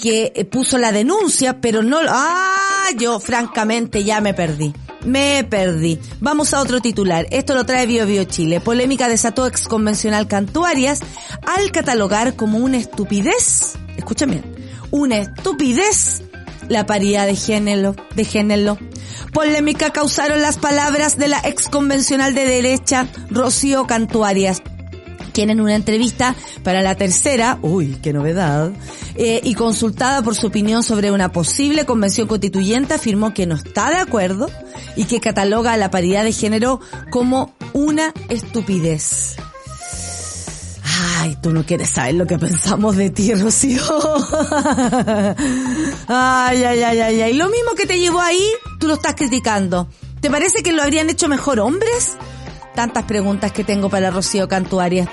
que 0.00 0.32
eh, 0.36 0.44
puso 0.44 0.78
la 0.78 0.92
denuncia, 0.92 1.60
pero 1.60 1.82
no, 1.82 1.98
ah, 2.08 2.86
yo 2.96 3.18
francamente 3.18 4.04
ya 4.04 4.20
me 4.20 4.32
perdí. 4.32 4.72
Me 5.04 5.42
perdí. 5.42 5.98
Vamos 6.20 6.54
a 6.54 6.60
otro 6.60 6.78
titular. 6.78 7.26
Esto 7.32 7.54
lo 7.54 7.66
trae 7.66 7.86
Bio 7.86 8.06
Bio 8.06 8.22
Chile. 8.22 8.60
Polémica 8.60 9.08
desató 9.08 9.48
ex 9.48 9.66
convencional 9.66 10.28
Cantuarias 10.28 11.00
al 11.44 11.72
catalogar 11.72 12.36
como 12.36 12.58
una 12.58 12.76
estupidez. 12.76 13.72
Escúchame 13.96 14.61
una 14.92 15.18
estupidez 15.18 16.22
la 16.68 16.86
paridad 16.86 17.26
de 17.26 17.36
género, 17.36 17.96
de 18.14 18.24
género. 18.24 18.78
Polémica 19.32 19.90
causaron 19.90 20.42
las 20.42 20.58
palabras 20.58 21.18
de 21.18 21.28
la 21.28 21.40
ex 21.44 21.68
convencional 21.68 22.34
de 22.34 22.46
derecha, 22.46 23.08
Rocío 23.30 23.86
Cantuarias, 23.86 24.62
quien 25.32 25.50
en 25.50 25.60
una 25.60 25.74
entrevista 25.74 26.34
para 26.62 26.82
la 26.82 26.94
tercera, 26.94 27.58
uy, 27.62 27.98
qué 28.02 28.12
novedad, 28.12 28.72
eh, 29.14 29.40
y 29.42 29.54
consultada 29.54 30.22
por 30.22 30.34
su 30.34 30.48
opinión 30.48 30.82
sobre 30.82 31.10
una 31.10 31.32
posible 31.32 31.84
convención 31.84 32.28
constituyente, 32.28 32.94
afirmó 32.94 33.34
que 33.34 33.46
no 33.46 33.56
está 33.56 33.90
de 33.90 33.96
acuerdo 33.96 34.50
y 34.96 35.04
que 35.04 35.20
cataloga 35.20 35.76
la 35.76 35.90
paridad 35.90 36.24
de 36.24 36.32
género 36.32 36.80
como 37.10 37.54
una 37.72 38.12
estupidez. 38.28 39.36
Ay, 41.22 41.36
tú 41.40 41.52
no 41.52 41.64
quieres 41.64 41.88
saber 41.88 42.16
lo 42.16 42.26
que 42.26 42.36
pensamos 42.36 42.96
de 42.96 43.08
ti, 43.08 43.32
Rocío. 43.32 43.80
ay, 46.08 46.64
ay, 46.64 46.82
ay, 46.82 47.00
ay, 47.00 47.20
ay. 47.20 47.32
Lo 47.34 47.48
mismo 47.48 47.76
que 47.76 47.86
te 47.86 48.00
llevó 48.00 48.20
ahí, 48.20 48.44
tú 48.80 48.88
lo 48.88 48.94
estás 48.94 49.14
criticando. 49.14 49.86
¿Te 50.20 50.28
parece 50.30 50.64
que 50.64 50.72
lo 50.72 50.82
habrían 50.82 51.08
hecho 51.10 51.28
mejor 51.28 51.60
hombres? 51.60 52.16
Tantas 52.74 53.04
preguntas 53.04 53.52
que 53.52 53.62
tengo 53.62 53.88
para 53.88 54.10
Rocío 54.10 54.48
Cantuaria. 54.48 55.08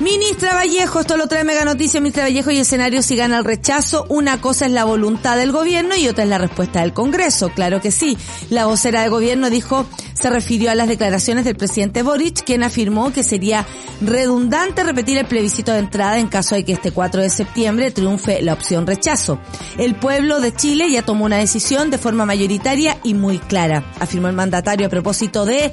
Ministra 0.00 0.54
Vallejo, 0.54 1.00
esto 1.00 1.16
lo 1.16 1.28
trae 1.28 1.44
Mega 1.44 1.64
Noticia, 1.64 2.00
Ministra 2.00 2.24
Vallejo 2.24 2.50
y 2.50 2.58
escenario 2.58 3.00
si 3.00 3.14
gana 3.14 3.38
el 3.38 3.44
rechazo. 3.44 4.04
Una 4.08 4.40
cosa 4.40 4.66
es 4.66 4.72
la 4.72 4.82
voluntad 4.84 5.36
del 5.36 5.52
gobierno 5.52 5.94
y 5.94 6.08
otra 6.08 6.24
es 6.24 6.30
la 6.30 6.38
respuesta 6.38 6.80
del 6.80 6.92
Congreso. 6.92 7.50
Claro 7.50 7.80
que 7.80 7.92
sí. 7.92 8.18
La 8.50 8.66
vocera 8.66 9.02
del 9.02 9.10
gobierno 9.10 9.50
dijo, 9.50 9.86
se 10.14 10.30
refirió 10.30 10.72
a 10.72 10.74
las 10.74 10.88
declaraciones 10.88 11.44
del 11.44 11.54
presidente 11.54 12.02
Boric, 12.02 12.42
quien 12.42 12.64
afirmó 12.64 13.12
que 13.12 13.22
sería 13.22 13.66
redundante 14.00 14.82
repetir 14.82 15.16
el 15.16 15.26
plebiscito 15.26 15.72
de 15.72 15.78
entrada 15.78 16.18
en 16.18 16.26
caso 16.26 16.56
de 16.56 16.64
que 16.64 16.72
este 16.72 16.90
4 16.90 17.22
de 17.22 17.30
septiembre 17.30 17.92
triunfe 17.92 18.42
la 18.42 18.54
opción 18.54 18.88
rechazo. 18.88 19.38
El 19.78 19.94
pueblo 19.94 20.40
de 20.40 20.52
Chile 20.52 20.90
ya 20.90 21.02
tomó 21.02 21.24
una 21.24 21.38
decisión 21.38 21.90
de 21.90 21.98
forma 21.98 22.26
mayoritaria 22.26 22.98
y 23.04 23.14
muy 23.14 23.38
clara, 23.38 23.92
afirmó 24.00 24.26
el 24.26 24.34
mandatario 24.34 24.88
a 24.88 24.90
propósito 24.90 25.46
de 25.46 25.72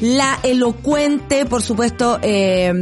la 0.00 0.40
elocuente, 0.42 1.46
por 1.46 1.62
supuesto, 1.62 2.18
eh, 2.22 2.72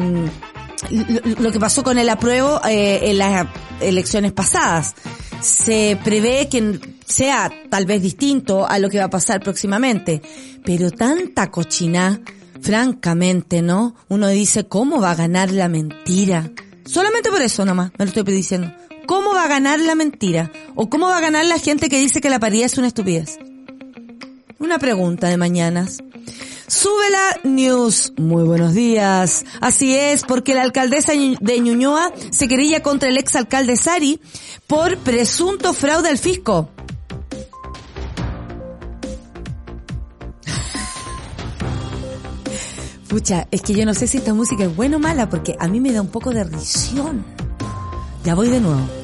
lo 0.90 1.52
que 1.52 1.60
pasó 1.60 1.82
con 1.82 1.98
el 1.98 2.08
apruebo 2.08 2.60
eh, 2.68 3.10
en 3.10 3.18
las 3.18 3.46
elecciones 3.80 4.32
pasadas. 4.32 4.94
Se 5.40 5.98
prevé 6.02 6.48
que 6.48 6.80
sea 7.06 7.52
tal 7.68 7.86
vez 7.86 8.02
distinto 8.02 8.68
a 8.68 8.78
lo 8.78 8.88
que 8.88 8.98
va 8.98 9.04
a 9.04 9.10
pasar 9.10 9.40
próximamente, 9.40 10.22
pero 10.64 10.90
tanta 10.90 11.50
cochina, 11.50 12.20
francamente, 12.60 13.62
¿no? 13.62 13.94
Uno 14.08 14.28
dice, 14.28 14.66
¿cómo 14.66 15.00
va 15.00 15.12
a 15.12 15.16
ganar 15.16 15.50
la 15.50 15.68
mentira? 15.68 16.50
Solamente 16.84 17.30
por 17.30 17.42
eso 17.42 17.64
nomás, 17.64 17.90
me 17.98 18.04
lo 18.04 18.08
estoy 18.10 18.22
diciendo. 18.34 18.72
¿Cómo 19.06 19.34
va 19.34 19.44
a 19.44 19.48
ganar 19.48 19.80
la 19.80 19.94
mentira? 19.94 20.52
¿O 20.74 20.88
cómo 20.88 21.06
va 21.06 21.18
a 21.18 21.20
ganar 21.20 21.44
la 21.44 21.58
gente 21.58 21.88
que 21.88 21.98
dice 21.98 22.20
que 22.20 22.30
la 22.30 22.38
paridad 22.38 22.66
es 22.66 22.78
una 22.78 22.86
estupidez? 22.86 23.38
Una 24.58 24.78
pregunta 24.78 25.28
de 25.28 25.36
mañanas. 25.36 25.98
Súbela 26.70 27.40
News. 27.42 28.12
Muy 28.16 28.44
buenos 28.44 28.74
días. 28.74 29.44
Así 29.60 29.96
es, 29.96 30.22
porque 30.22 30.54
la 30.54 30.62
alcaldesa 30.62 31.12
de 31.14 31.60
Ñuñoa 31.60 32.12
se 32.30 32.46
querilla 32.46 32.80
contra 32.80 33.08
el 33.08 33.16
exalcalde 33.16 33.76
Sari 33.76 34.20
por 34.68 34.96
presunto 34.98 35.74
fraude 35.74 36.10
al 36.10 36.18
fisco. 36.18 36.70
Pucha, 43.08 43.48
es 43.50 43.62
que 43.62 43.74
yo 43.74 43.84
no 43.84 43.92
sé 43.92 44.06
si 44.06 44.18
esta 44.18 44.32
música 44.32 44.62
es 44.62 44.76
buena 44.76 44.98
o 44.98 45.00
mala 45.00 45.28
porque 45.28 45.56
a 45.58 45.66
mí 45.66 45.80
me 45.80 45.90
da 45.90 46.00
un 46.00 46.10
poco 46.10 46.30
de 46.30 46.44
risión. 46.44 47.24
Ya 48.22 48.36
voy 48.36 48.48
de 48.48 48.60
nuevo. 48.60 48.99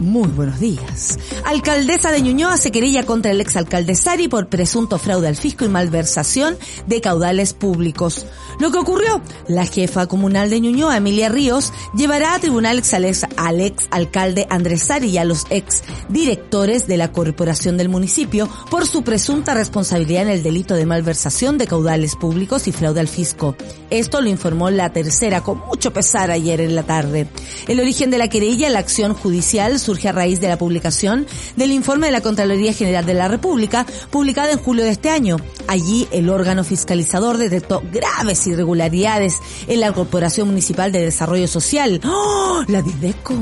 Muy 0.00 0.28
buenos 0.28 0.60
días. 0.60 1.18
Alcaldesa 1.44 2.12
de 2.12 2.22
Ñuñoa 2.22 2.56
se 2.56 2.70
querella 2.70 3.04
contra 3.04 3.32
el 3.32 3.40
exalcalde 3.40 3.96
Sari 3.96 4.28
por 4.28 4.48
presunto 4.48 4.96
fraude 4.96 5.26
al 5.26 5.34
fisco 5.34 5.64
y 5.64 5.68
malversación 5.68 6.56
de 6.86 7.00
caudales 7.00 7.52
públicos. 7.52 8.24
Lo 8.60 8.70
que 8.70 8.78
ocurrió, 8.78 9.20
la 9.48 9.66
jefa 9.66 10.06
comunal 10.06 10.50
de 10.50 10.60
Ñuñoa, 10.60 10.98
Emilia 10.98 11.28
Ríos, 11.28 11.72
llevará 11.96 12.34
a 12.34 12.38
tribunales 12.38 12.94
al 12.94 13.06
ex, 13.06 13.26
al 13.36 13.60
ex 13.60 13.88
alcalde 13.90 14.46
Andrés 14.50 14.84
Sari 14.84 15.08
y 15.08 15.18
a 15.18 15.24
los 15.24 15.46
ex 15.50 15.82
directores 16.08 16.86
de 16.86 16.96
la 16.96 17.10
corporación 17.10 17.76
del 17.76 17.88
municipio 17.88 18.48
por 18.70 18.86
su 18.86 19.02
presunta 19.02 19.54
responsabilidad 19.54 20.22
en 20.22 20.28
el 20.28 20.42
delito 20.44 20.74
de 20.74 20.86
malversación 20.86 21.58
de 21.58 21.66
caudales 21.66 22.14
públicos 22.14 22.68
y 22.68 22.72
fraude 22.72 23.00
al 23.00 23.08
fisco. 23.08 23.56
Esto 23.90 24.20
lo 24.20 24.28
informó 24.28 24.70
la 24.70 24.92
tercera 24.92 25.42
con 25.42 25.58
mucho 25.66 25.92
pesar 25.92 26.30
ayer 26.30 26.60
en 26.60 26.76
la 26.76 26.84
tarde. 26.84 27.26
El 27.66 27.80
origen 27.80 28.10
de 28.10 28.18
la 28.18 28.28
querella, 28.28 28.70
la 28.70 28.78
acción 28.78 29.14
judicial 29.14 29.80
surge 29.88 30.06
a 30.06 30.12
raíz 30.12 30.38
de 30.38 30.48
la 30.48 30.58
publicación 30.58 31.26
del 31.56 31.72
informe 31.72 32.08
de 32.08 32.12
la 32.12 32.20
Contraloría 32.20 32.74
General 32.74 33.06
de 33.06 33.14
la 33.14 33.26
República, 33.26 33.86
publicada 34.10 34.52
en 34.52 34.58
julio 34.58 34.84
de 34.84 34.90
este 34.90 35.08
año. 35.08 35.38
Allí 35.66 36.06
el 36.10 36.28
órgano 36.28 36.62
fiscalizador 36.62 37.38
detectó 37.38 37.82
graves 37.90 38.46
irregularidades 38.46 39.38
en 39.66 39.80
la 39.80 39.92
Corporación 39.92 40.48
Municipal 40.48 40.92
de 40.92 41.00
Desarrollo 41.00 41.48
Social, 41.48 42.02
¡Oh! 42.04 42.64
la 42.68 42.82
Dideco 42.82 43.34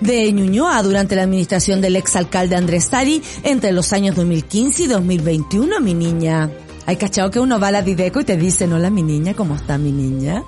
de 0.00 0.32
Ñuñoa 0.32 0.82
durante 0.82 1.14
la 1.14 1.24
administración 1.24 1.82
del 1.82 1.96
exalcalde 1.96 2.56
Andrés 2.56 2.88
Tari 2.88 3.22
entre 3.42 3.72
los 3.72 3.92
años 3.92 4.16
2015 4.16 4.84
y 4.84 4.86
2021, 4.86 5.78
mi 5.80 5.92
niña. 5.92 6.50
Hay 6.86 6.96
cachado 6.96 7.30
que 7.30 7.40
uno 7.40 7.60
va 7.60 7.68
a 7.68 7.72
la 7.72 7.82
Dideco 7.82 8.20
y 8.20 8.24
te 8.24 8.38
dicen, 8.38 8.72
hola 8.72 8.88
mi 8.88 9.02
niña, 9.02 9.34
¿cómo 9.34 9.56
está 9.56 9.76
mi 9.76 9.92
niña? 9.92 10.42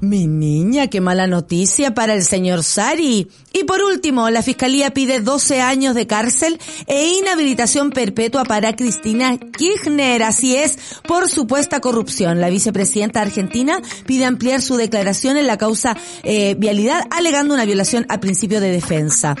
Mi 0.00 0.26
niña, 0.26 0.86
qué 0.86 1.00
mala 1.00 1.26
noticia 1.26 1.94
para 1.94 2.14
el 2.14 2.24
señor 2.24 2.62
Sari. 2.62 3.28
Y 3.52 3.64
por 3.64 3.80
último, 3.80 4.30
la 4.30 4.42
Fiscalía 4.42 4.90
pide 4.90 5.20
12 5.20 5.60
años 5.60 5.94
de 5.94 6.06
cárcel 6.06 6.60
e 6.86 7.08
inhabilitación 7.18 7.90
perpetua 7.90 8.44
para 8.44 8.76
Cristina 8.76 9.36
Kirchner. 9.38 10.22
Así 10.22 10.54
es, 10.54 10.78
por 11.06 11.28
supuesta 11.28 11.80
corrupción. 11.80 12.40
La 12.40 12.48
vicepresidenta 12.48 13.20
argentina 13.20 13.80
pide 14.06 14.24
ampliar 14.24 14.62
su 14.62 14.76
declaración 14.76 15.36
en 15.36 15.46
la 15.46 15.58
causa 15.58 15.96
eh, 16.22 16.54
vialidad 16.58 17.02
alegando 17.10 17.54
una 17.54 17.64
violación 17.64 18.06
al 18.08 18.20
principio 18.20 18.60
de 18.60 18.70
defensa. 18.70 19.34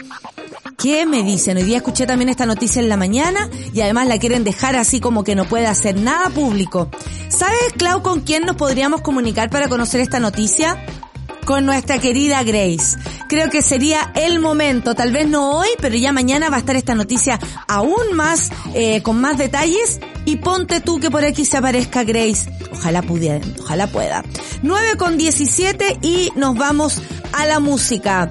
¿Qué 0.78 1.06
me 1.06 1.24
dicen? 1.24 1.56
Hoy 1.56 1.64
día 1.64 1.78
escuché 1.78 2.06
también 2.06 2.28
esta 2.28 2.46
noticia 2.46 2.80
en 2.80 2.88
la 2.88 2.96
mañana 2.96 3.50
y 3.74 3.80
además 3.80 4.06
la 4.06 4.16
quieren 4.18 4.44
dejar 4.44 4.76
así 4.76 5.00
como 5.00 5.24
que 5.24 5.34
no 5.34 5.44
puede 5.44 5.66
hacer 5.66 5.96
nada 5.96 6.30
público. 6.30 6.88
¿Sabes, 7.28 7.72
Clau, 7.76 8.00
con 8.00 8.20
quién 8.20 8.44
nos 8.44 8.54
podríamos 8.54 9.00
comunicar 9.00 9.50
para 9.50 9.68
conocer 9.68 10.00
esta 10.00 10.20
noticia? 10.20 10.80
Con 11.44 11.66
nuestra 11.66 11.98
querida 11.98 12.44
Grace. 12.44 12.96
Creo 13.28 13.50
que 13.50 13.60
sería 13.60 14.12
el 14.14 14.38
momento, 14.38 14.94
tal 14.94 15.10
vez 15.10 15.26
no 15.26 15.58
hoy, 15.58 15.66
pero 15.80 15.96
ya 15.96 16.12
mañana 16.12 16.48
va 16.48 16.58
a 16.58 16.60
estar 16.60 16.76
esta 16.76 16.94
noticia 16.94 17.40
aún 17.66 18.12
más, 18.14 18.52
eh, 18.72 19.02
con 19.02 19.20
más 19.20 19.36
detalles. 19.36 19.98
Y 20.26 20.36
ponte 20.36 20.80
tú 20.80 21.00
que 21.00 21.10
por 21.10 21.24
aquí 21.24 21.44
se 21.44 21.56
aparezca 21.56 22.04
Grace. 22.04 22.48
Ojalá 22.70 23.02
pudiera, 23.02 23.44
ojalá 23.58 23.88
pueda. 23.88 24.22
9 24.62 24.96
con 24.96 25.18
17 25.18 25.98
y 26.02 26.30
nos 26.36 26.56
vamos 26.56 27.02
a 27.32 27.46
la 27.46 27.58
música. 27.58 28.30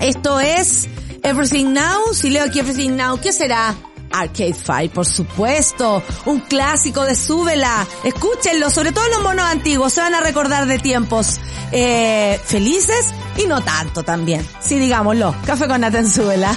Esto 0.00 0.40
es 0.40 0.88
Everything 1.22 1.72
Now, 1.72 2.12
si 2.12 2.30
leo 2.30 2.44
aquí 2.44 2.60
Everything 2.60 2.96
Now, 2.96 3.18
¿qué 3.20 3.32
será? 3.32 3.74
Arcade 4.10 4.54
Fire, 4.54 4.90
por 4.90 5.06
supuesto, 5.06 6.02
un 6.26 6.40
clásico 6.40 7.04
de 7.04 7.14
Súbela. 7.14 7.86
Escúchenlo, 8.04 8.70
sobre 8.70 8.92
todo 8.92 9.06
los 9.08 9.22
monos 9.22 9.44
antiguos, 9.44 9.92
se 9.92 10.00
van 10.00 10.14
a 10.14 10.20
recordar 10.20 10.66
de 10.66 10.78
tiempos 10.78 11.38
eh, 11.72 12.40
felices 12.44 13.12
y 13.36 13.46
no 13.46 13.60
tanto 13.60 14.02
también. 14.02 14.46
Sí, 14.60 14.78
digámoslo, 14.78 15.34
café 15.44 15.68
con 15.68 15.80
nata 15.80 15.98
en 15.98 16.10
Súbela. 16.10 16.56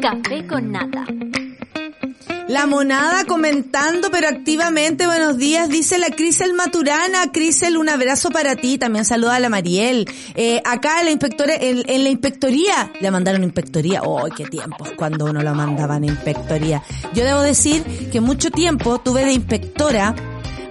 café 0.00 0.46
con 0.46 0.72
nata. 0.72 1.04
La 2.50 2.66
monada 2.66 3.26
comentando, 3.26 4.10
pero 4.10 4.26
activamente, 4.26 5.06
buenos 5.06 5.38
días, 5.38 5.68
dice 5.68 5.98
la 5.98 6.08
Crisel 6.08 6.52
Maturana. 6.52 7.30
Crisel, 7.32 7.76
un 7.76 7.88
abrazo 7.88 8.30
para 8.30 8.56
ti. 8.56 8.76
También 8.76 9.04
saluda 9.04 9.36
a 9.36 9.38
la 9.38 9.48
Mariel. 9.48 10.10
Eh, 10.34 10.60
acá 10.64 10.98
en 10.98 11.04
la, 11.04 11.10
inspectora, 11.12 11.54
en, 11.54 11.84
la 11.86 12.08
inspectoría, 12.08 12.90
le 13.00 13.08
mandaron 13.12 13.44
inspectoría. 13.44 14.02
¡Oh, 14.02 14.24
qué 14.36 14.46
tiempo! 14.46 14.84
Cuando 14.96 15.26
uno 15.26 15.44
lo 15.44 15.54
mandaban 15.54 16.02
inspectoría. 16.02 16.82
Yo 17.14 17.24
debo 17.24 17.42
decir 17.42 17.84
que 18.10 18.20
mucho 18.20 18.50
tiempo 18.50 18.98
tuve 18.98 19.24
de 19.24 19.32
inspectora 19.32 20.16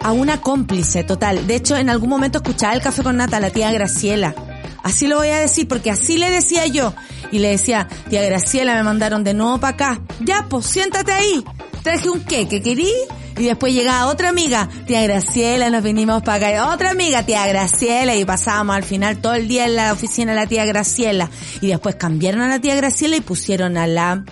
a 0.02 0.12
una 0.12 0.42
cómplice 0.42 1.06
total. 1.06 1.48
De 1.48 1.56
hecho, 1.56 1.78
en 1.78 1.90
algún 1.90 2.10
momento 2.10 2.40
escuchaba 2.40 2.74
el 2.74 2.82
café 2.82 3.04
con 3.04 3.16
nata, 3.16 3.40
la 3.40 3.52
tía 3.52 3.72
Graciela. 3.72 4.36
Así 4.84 5.08
lo 5.08 5.18
voy 5.18 5.30
a 5.30 5.40
decir, 5.40 5.68
porque 5.68 5.92
así 5.92 6.18
le 6.18 6.30
decía 6.30 6.66
yo. 6.68 6.94
Y 7.32 7.40
le 7.40 7.50
decía, 7.50 7.88
tía 8.10 8.24
Graciela, 8.24 8.76
me 8.76 8.84
mandaron 8.84 9.24
de 9.24 9.34
nuevo 9.34 9.60
para 9.60 9.74
acá. 9.74 10.02
Ya, 10.22 10.48
pues, 10.50 10.66
siéntate 10.66 11.12
ahí. 11.12 11.44
Traje 11.84 12.10
un 12.10 12.22
qué, 12.22 12.48
que 12.48 12.62
querí, 12.62 12.92
y 13.40 13.46
después 13.46 13.74
llegaba 13.74 14.08
otra 14.08 14.30
amiga, 14.30 14.70
tía 14.86 15.02
Graciela, 15.04 15.70
nos 15.70 15.82
vinimos 15.82 16.22
para 16.24 16.50
acá, 16.50 16.74
otra 16.74 16.92
amiga, 16.92 17.26
tía 17.26 17.48
Graciela, 17.48 18.14
y 18.16 18.26
pasábamos 18.26 18.76
al 18.76 18.84
final 18.84 19.22
todo 19.22 19.34
el 19.34 19.48
día 19.48 19.66
en 19.66 19.78
la 19.78 19.94
oficina 19.94 20.34
de 20.34 20.36
la 20.36 20.46
tía 20.46 20.66
Graciela, 20.66 21.30
y 21.62 21.68
después 21.68 21.96
cambiaron 21.96 22.42
a 22.42 22.50
la 22.50 22.60
tía 22.60 22.76
Graciela 22.76 23.16
y 23.16 23.22
pusieron 23.22 23.78
a 23.78 23.88
la 23.88 24.26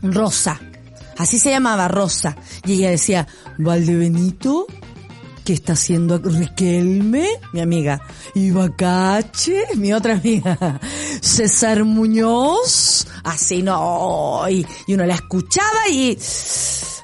Rosa, 0.00 0.58
así 1.18 1.38
se 1.38 1.50
llamaba 1.50 1.88
Rosa, 1.88 2.36
y 2.64 2.72
ella 2.72 2.90
decía, 2.90 3.26
Valdebenito, 3.58 4.66
¿qué 5.48 5.54
está 5.54 5.72
haciendo 5.72 6.18
Riquelme? 6.18 7.26
Mi 7.54 7.60
amiga. 7.62 8.02
Y 8.34 8.50
Bacache, 8.50 9.64
mi 9.76 9.94
otra 9.94 10.12
amiga. 10.12 10.78
César 11.22 11.84
Muñoz. 11.84 13.06
Así 13.24 13.62
no. 13.62 14.42
Y, 14.50 14.66
uno 14.88 15.06
la 15.06 15.14
escuchaba 15.14 15.88
y... 15.90 16.18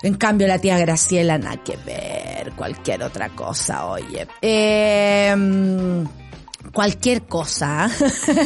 En 0.03 0.17
cambio 0.17 0.47
la 0.47 0.59
tía 0.59 0.77
Graciela, 0.77 1.39
nada 1.39 1.57
que 1.65 1.79
ver. 1.87 2.53
Cualquier 2.55 3.05
otra 3.05 3.31
cosa, 3.31 3.87
oye. 3.87 4.29
Eh, 4.43 6.05
cualquier 6.75 7.23
cosa, 7.23 7.89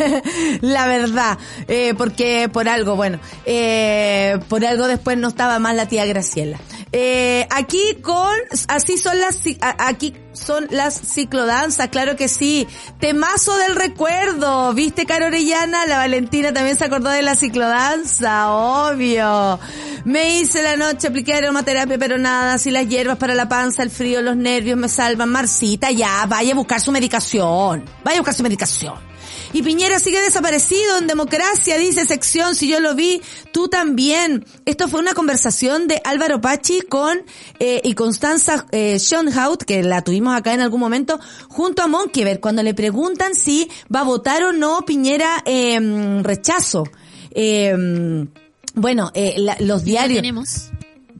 la 0.61 0.87
verdad, 0.87 1.39
eh, 1.67 1.95
porque 1.97 2.49
por 2.53 2.69
algo, 2.69 2.95
bueno, 2.95 3.19
eh, 3.47 4.39
por 4.49 4.65
algo 4.65 4.87
después 4.87 5.17
no 5.19 5.29
estaba 5.29 5.59
más 5.59 5.75
la 5.75 5.89
tía 5.89 6.05
Graciela. 6.05 6.59
Eh, 6.93 7.47
aquí 7.51 7.99
con, 8.03 8.35
así 8.69 8.97
son 8.97 9.21
las, 9.21 9.41
aquí 9.79 10.15
son 10.33 10.67
las 10.71 10.95
ciclodanzas, 10.95 11.89
claro 11.89 12.17
que 12.17 12.29
sí. 12.29 12.67
Temazo 12.99 13.57
del 13.59 13.77
recuerdo, 13.77 14.73
¿viste, 14.73 15.05
Caro 15.05 15.27
Orellana? 15.27 15.87
La 15.87 15.99
Valentina 15.99 16.53
también 16.53 16.77
se 16.77 16.85
acordó 16.85 17.11
de 17.11 17.23
la 17.23 17.37
ciclodanza, 17.37 18.51
obvio. 18.51 19.59
Me 20.05 20.39
hice 20.39 20.63
la 20.63 20.77
noche, 20.77 21.09
apliqué 21.09 21.35
aromaterapia, 21.35 21.99
pero 21.99 22.17
nada, 22.19 22.59
si 22.59 22.71
las 22.71 22.89
hierbas 22.89 23.19
para 23.19 23.35
la 23.35 23.49
panza, 23.49 23.83
el 23.83 23.91
frío, 23.91 24.23
los 24.23 24.37
nervios 24.37 24.79
me 24.79 24.89
salvan. 24.89 25.29
Marcita, 25.29 25.91
ya, 25.91 26.25
vaya 26.27 26.53
a 26.53 26.57
buscar 26.57 26.81
su 26.81 26.93
medicación. 26.93 27.85
Vaya 28.05 28.19
a 28.19 28.21
buscar 28.21 28.35
su 28.35 28.43
medicación. 28.43 29.08
Y 29.53 29.63
Piñera 29.63 29.99
sigue 29.99 30.21
desaparecido 30.21 30.99
en 30.99 31.07
democracia, 31.07 31.79
dice 31.79 32.05
sección, 32.05 32.55
si 32.55 32.69
yo 32.69 32.81
lo 32.81 32.95
vi, 32.95 33.23
tú 33.53 33.69
también. 33.69 34.45
Esto 34.67 34.89
fue 34.89 35.01
una 35.01 35.15
conversación 35.15 35.89
de 35.89 36.01
Álvaro 36.05 36.41
Pachi 36.41 36.83
con 36.83 37.19
eh, 37.59 37.81
y 37.83 37.95
Constanza 37.95 38.67
eh, 38.73 38.99
Schoenhout, 38.99 39.65
que 39.65 39.83
la 39.83 40.03
tuvimos 40.03 40.37
acá 40.37 40.53
en 40.53 40.61
algún 40.61 40.81
momento, 40.81 41.19
junto 41.49 41.83
a 41.83 41.87
Monkever, 41.87 42.41
cuando 42.41 42.63
le 42.63 42.75
preguntan 42.75 43.35
si 43.35 43.69
va 43.95 44.01
a 44.01 44.05
votar 44.05 44.43
o 44.43 44.53
no 44.53 44.83
Piñera 44.85 45.43
eh, 45.47 46.21
rechazo. 46.23 46.85
Eh, 47.31 48.27
bueno, 48.75 49.11
eh, 49.15 49.35
los 49.61 49.85
diarios... 49.85 50.19
tenemos? 50.19 50.71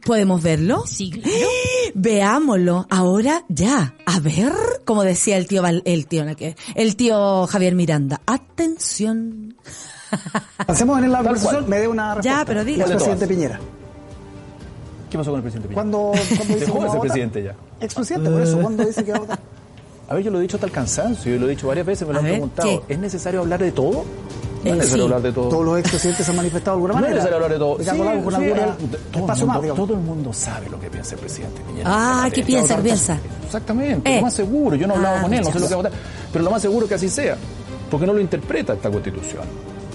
¿Podemos 0.05 0.41
verlo? 0.41 0.83
Sí, 0.87 1.11
claro. 1.11 1.29
Veámoslo 1.95 2.85
ahora 2.89 3.43
ya. 3.49 3.95
A 4.05 4.19
ver, 4.19 4.51
como 4.85 5.03
decía 5.03 5.37
el 5.37 5.47
tío 5.47 5.63
el 5.65 6.07
tío 6.07 6.25
el 6.75 6.95
tío 6.95 7.47
Javier 7.47 7.75
Miranda. 7.75 8.21
Atención. 8.25 9.55
Hacemos 10.67 11.01
en 11.03 11.11
la 11.11 11.19
conversación, 11.19 11.69
me 11.69 11.79
dé 11.79 11.87
una 11.87 12.15
respuesta. 12.15 12.39
Ya, 12.41 12.45
pero 12.45 12.63
diga. 12.63 12.85
El 12.85 12.91
presidente 12.91 13.27
Piñera. 13.27 13.59
¿Qué 15.09 15.17
pasó 15.17 15.31
con 15.31 15.37
el 15.39 15.43
presidente 15.43 15.69
Piñera? 15.69 15.75
Cuando, 15.75 16.11
cuando 16.37 16.53
dice 16.53 16.65
Dejó 16.65 16.73
que 16.73 16.79
de 16.79 16.85
va 16.85 16.91
ser 16.91 17.01
presidente 17.01 17.43
ya. 17.43 17.55
Expresidente, 17.81 18.29
por 18.29 18.41
eso, 18.41 18.61
cuando 18.61 18.85
dice 18.85 19.03
que 19.05 19.11
va 19.11 19.17
a 19.17 19.21
votar. 19.21 19.39
A 20.09 20.13
ver, 20.15 20.23
yo 20.23 20.31
lo 20.31 20.39
he 20.39 20.41
dicho 20.41 20.57
hasta 20.57 20.65
el 20.65 20.71
cansancio, 20.71 21.31
yo 21.33 21.39
lo 21.39 21.45
he 21.45 21.49
dicho 21.51 21.67
varias 21.67 21.85
veces, 21.85 22.07
me 22.07 22.13
lo 22.13 22.17
A 22.17 22.21
han 22.21 22.25
ver, 22.25 22.33
preguntado. 22.33 22.83
¿qué? 22.87 22.93
¿Es 22.93 22.99
necesario 22.99 23.41
hablar 23.41 23.59
de 23.61 23.71
todo? 23.71 24.05
No 24.63 24.69
Eh, 24.69 24.71
es 24.71 24.75
necesario 24.77 25.03
hablar 25.05 25.21
de 25.21 25.31
todo. 25.31 25.49
Todos 25.49 25.65
los 25.65 25.79
expresidentes 25.79 26.25
se 26.25 26.31
han 26.31 26.37
manifestado 26.37 26.77
de 26.77 26.83
alguna 26.83 26.93
No 26.93 26.99
es 26.99 27.01
manera. 27.01 27.15
necesario 27.15 27.35
hablar 27.35 27.51
de 27.51 27.59
todo. 27.59 27.75
Todo, 27.75 27.91
el 29.31 29.45
mundo, 29.45 29.61
digamos. 29.61 29.75
todo 29.87 29.93
el 29.93 29.99
mundo 30.01 30.33
sabe 30.33 30.69
lo 30.69 30.79
que 30.79 30.89
piensa 30.89 31.15
el 31.15 31.21
presidente 31.21 31.61
Piñera. 31.67 31.89
Ah, 31.89 32.29
¿qué 32.33 32.43
piensa, 32.43 32.75
qué 32.75 32.81
piensa? 32.83 33.17
Exactamente, 33.45 34.11
Eh. 34.11 34.15
lo 34.17 34.21
más 34.23 34.33
seguro. 34.33 34.75
Yo 34.75 34.87
no 34.87 34.93
he 34.93 34.97
hablado 34.97 35.17
Ah, 35.17 35.21
con 35.23 35.33
él, 35.33 35.41
no 35.43 35.51
sé 35.51 35.59
lo 35.59 35.67
que 35.67 35.73
va 35.75 35.79
a 35.79 35.83
votar. 35.83 35.91
Pero 36.33 36.43
lo 36.45 36.51
más 36.51 36.61
seguro 36.61 36.85
es 36.85 36.89
que 36.89 36.95
así 36.95 37.09
sea. 37.09 37.37
Porque 37.89 38.05
no 38.05 38.13
lo 38.13 38.19
interpreta 38.19 38.73
esta 38.73 38.89
constitución. 38.91 39.43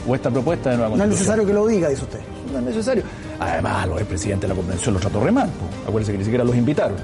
O 0.06 0.14
esta 0.14 0.30
propuesta 0.30 0.70
de 0.70 0.76
nueva 0.76 0.90
No 0.90 0.94
es 0.96 1.00
constitución. 1.08 1.38
necesario 1.38 1.46
que 1.46 1.52
lo 1.54 1.66
diga, 1.66 1.88
dice 1.88 2.02
usted. 2.02 2.20
No 2.52 2.58
es 2.58 2.64
necesario. 2.64 3.02
Además, 3.38 3.88
los 3.88 3.98
expresidentes 4.00 4.42
de 4.48 4.54
la 4.54 4.60
convención 4.60 4.92
los 4.94 5.00
trató 5.02 5.20
re 5.20 5.30
mal. 5.32 5.48
Acuérdense 5.86 6.12
que 6.12 6.18
ni 6.18 6.24
siquiera 6.24 6.44
los 6.44 6.56
invitaron. 6.56 6.96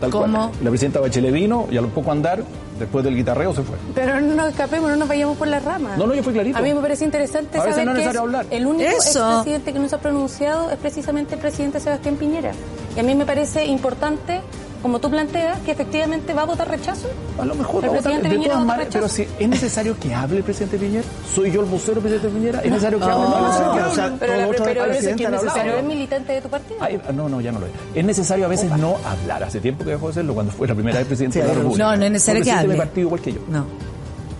Tal 0.00 0.10
¿Cómo? 0.10 0.48
cual. 0.48 0.50
La 0.64 0.70
presidenta 0.70 1.00
Bachelet 1.00 1.32
vino 1.32 1.66
y 1.70 1.76
a 1.76 1.80
lo 1.82 1.88
poco 1.88 2.10
andar, 2.10 2.42
después 2.78 3.04
del 3.04 3.14
guitarreo, 3.14 3.54
se 3.54 3.62
fue. 3.62 3.76
Pero 3.94 4.20
no 4.20 4.34
nos 4.34 4.48
escapemos, 4.50 4.88
no 4.90 4.96
nos 4.96 5.06
vayamos 5.08 5.36
por 5.36 5.46
las 5.48 5.62
ramas. 5.64 5.98
No, 5.98 6.06
no, 6.06 6.14
yo 6.14 6.22
fui 6.22 6.32
clarito. 6.32 6.56
A 6.58 6.62
mí 6.62 6.72
me 6.72 6.80
parece 6.80 7.04
interesante 7.04 7.58
A 7.58 7.62
veces 7.64 7.76
saber 7.84 8.04
no 8.04 8.10
que 8.12 8.18
hablar. 8.18 8.46
el 8.50 8.66
único 8.66 8.88
Eso. 8.90 9.20
expresidente 9.30 9.72
que 9.72 9.78
no 9.78 9.88
se 9.88 9.94
ha 9.96 9.98
pronunciado 9.98 10.70
es 10.70 10.78
precisamente 10.78 11.34
el 11.34 11.40
presidente 11.40 11.80
Sebastián 11.80 12.16
Piñera. 12.16 12.52
Y 12.96 13.00
a 13.00 13.02
mí 13.02 13.14
me 13.14 13.26
parece 13.26 13.66
importante, 13.66 14.40
como 14.82 14.98
tú 15.00 15.10
planteas, 15.10 15.58
que 15.60 15.72
efectivamente 15.72 16.32
va 16.34 16.42
a 16.42 16.46
votar 16.46 16.68
rechazo. 16.68 17.08
A 17.38 17.44
lo 17.44 17.54
mejor 17.54 17.84
El 17.84 17.90
va 17.90 17.94
a 17.94 17.96
votar- 17.98 18.02
presidente 18.02 18.28
de 18.28 18.34
Piñera 18.34 18.52
todas 18.54 18.64
vota 18.64 18.72
maneras, 18.76 18.92
pero 18.94 19.06
rechazo. 19.06 19.22
si 19.38 19.44
es 19.44 19.48
necesario 19.48 19.96
que 19.98 20.14
hable 20.14 20.36
el 20.38 20.42
presidente 20.44 20.78
Piñera, 20.78 21.04
soy 21.34 21.50
yo 21.52 21.60
el 21.60 21.66
vocero 21.66 22.00
del 22.00 22.02
presidente 22.10 22.28
Piñera, 22.28 22.60
es 22.60 22.70
necesario 22.70 22.98
que 22.98 23.04
hable. 23.04 23.14
no, 23.24 23.30
No, 23.30 23.40
no, 23.40 23.76
no, 23.80 23.88
o 23.90 23.94
sea. 23.94 24.16
Pero, 24.18 24.36
la, 24.36 24.64
pero, 24.64 24.84
es, 24.86 25.06
que 25.16 25.24
es 25.24 25.30
necesario, 25.30 25.76
es 25.76 25.84
militante 25.84 26.32
de 26.32 26.40
tu 26.40 26.48
partido. 26.48 26.78
Ay, 26.80 27.00
no, 27.14 27.28
no, 27.28 27.40
ya 27.40 27.52
no 27.52 27.60
lo 27.60 27.66
es. 27.66 27.72
Es 27.94 28.04
necesario 28.04 28.44
a 28.46 28.48
veces 28.48 28.70
no 28.78 28.96
hablar. 29.04 29.42
Hace 29.44 29.60
tiempo 29.60 29.84
que 29.84 29.90
dejó 29.90 30.06
de 30.06 30.10
hacerlo 30.12 30.34
cuando 30.34 30.52
fue 30.52 30.66
la 30.68 30.74
primera 30.74 30.98
vez 30.98 31.06
presidente 31.06 31.34
Sí, 31.34 31.42
de 31.42 31.48
la 31.48 31.54
República. 31.54 31.84
No, 31.84 31.96
no 31.96 32.04
es 32.04 32.10
necesario 32.12 32.42
que 32.44 32.50
hable. 32.52 32.68
de 32.68 32.74
mi 32.74 32.78
partido 32.78 33.06
igual 33.06 33.20
que 33.20 33.32
yo. 33.32 33.40
No. 33.48 33.64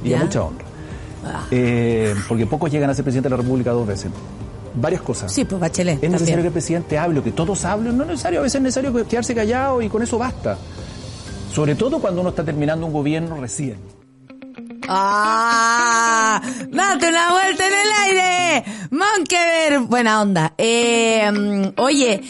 Y 0.03 0.15
a 0.15 0.19
mucha 0.21 0.43
honra. 0.43 0.65
Eh, 1.51 2.15
porque 2.29 2.47
pocos 2.47 2.71
llegan 2.71 2.89
a 2.91 2.95
ser 2.95 3.05
presidente 3.05 3.29
de 3.29 3.37
la 3.37 3.43
República 3.43 3.71
dos 3.73 3.87
veces. 3.87 4.11
Varias 4.75 5.03
cosas. 5.03 5.33
Sí, 5.33 5.45
pues 5.45 5.61
Bachelet. 5.61 6.03
Es 6.03 6.11
necesario 6.11 6.43
que 6.43 6.49
el 6.49 6.53
presidente 6.53 6.99
hable, 6.99 7.23
que 7.23 7.33
todos 7.33 7.65
hablen. 7.65 7.97
No 7.97 8.05
es 8.05 8.11
necesario, 8.11 8.41
a 8.41 8.43
veces 8.43 8.57
es 8.57 8.63
necesario 8.63 9.07
quedarse 9.07 9.35
callado 9.35 9.83
y 9.83 9.89
con 9.89 10.03
eso 10.03 10.19
basta. 10.19 10.57
Sobre 11.53 11.75
todo 11.75 11.99
cuando 12.01 12.21
uno 12.21 12.31
está 12.31 12.45
terminando 12.45 12.87
un 12.87 12.93
gobierno 12.93 13.41
recién. 13.41 13.79
¡Ah! 14.89 16.41
¡Date 16.69 17.09
una 17.09 17.33
vuelta 17.33 17.65
en 17.67 17.75
el 17.75 18.19
aire! 18.19 18.65
Monkever, 18.91 19.81
buena 19.81 20.21
onda. 20.21 20.55
Eh, 20.59 21.31
mm, 21.31 21.81
oye, 21.81 22.21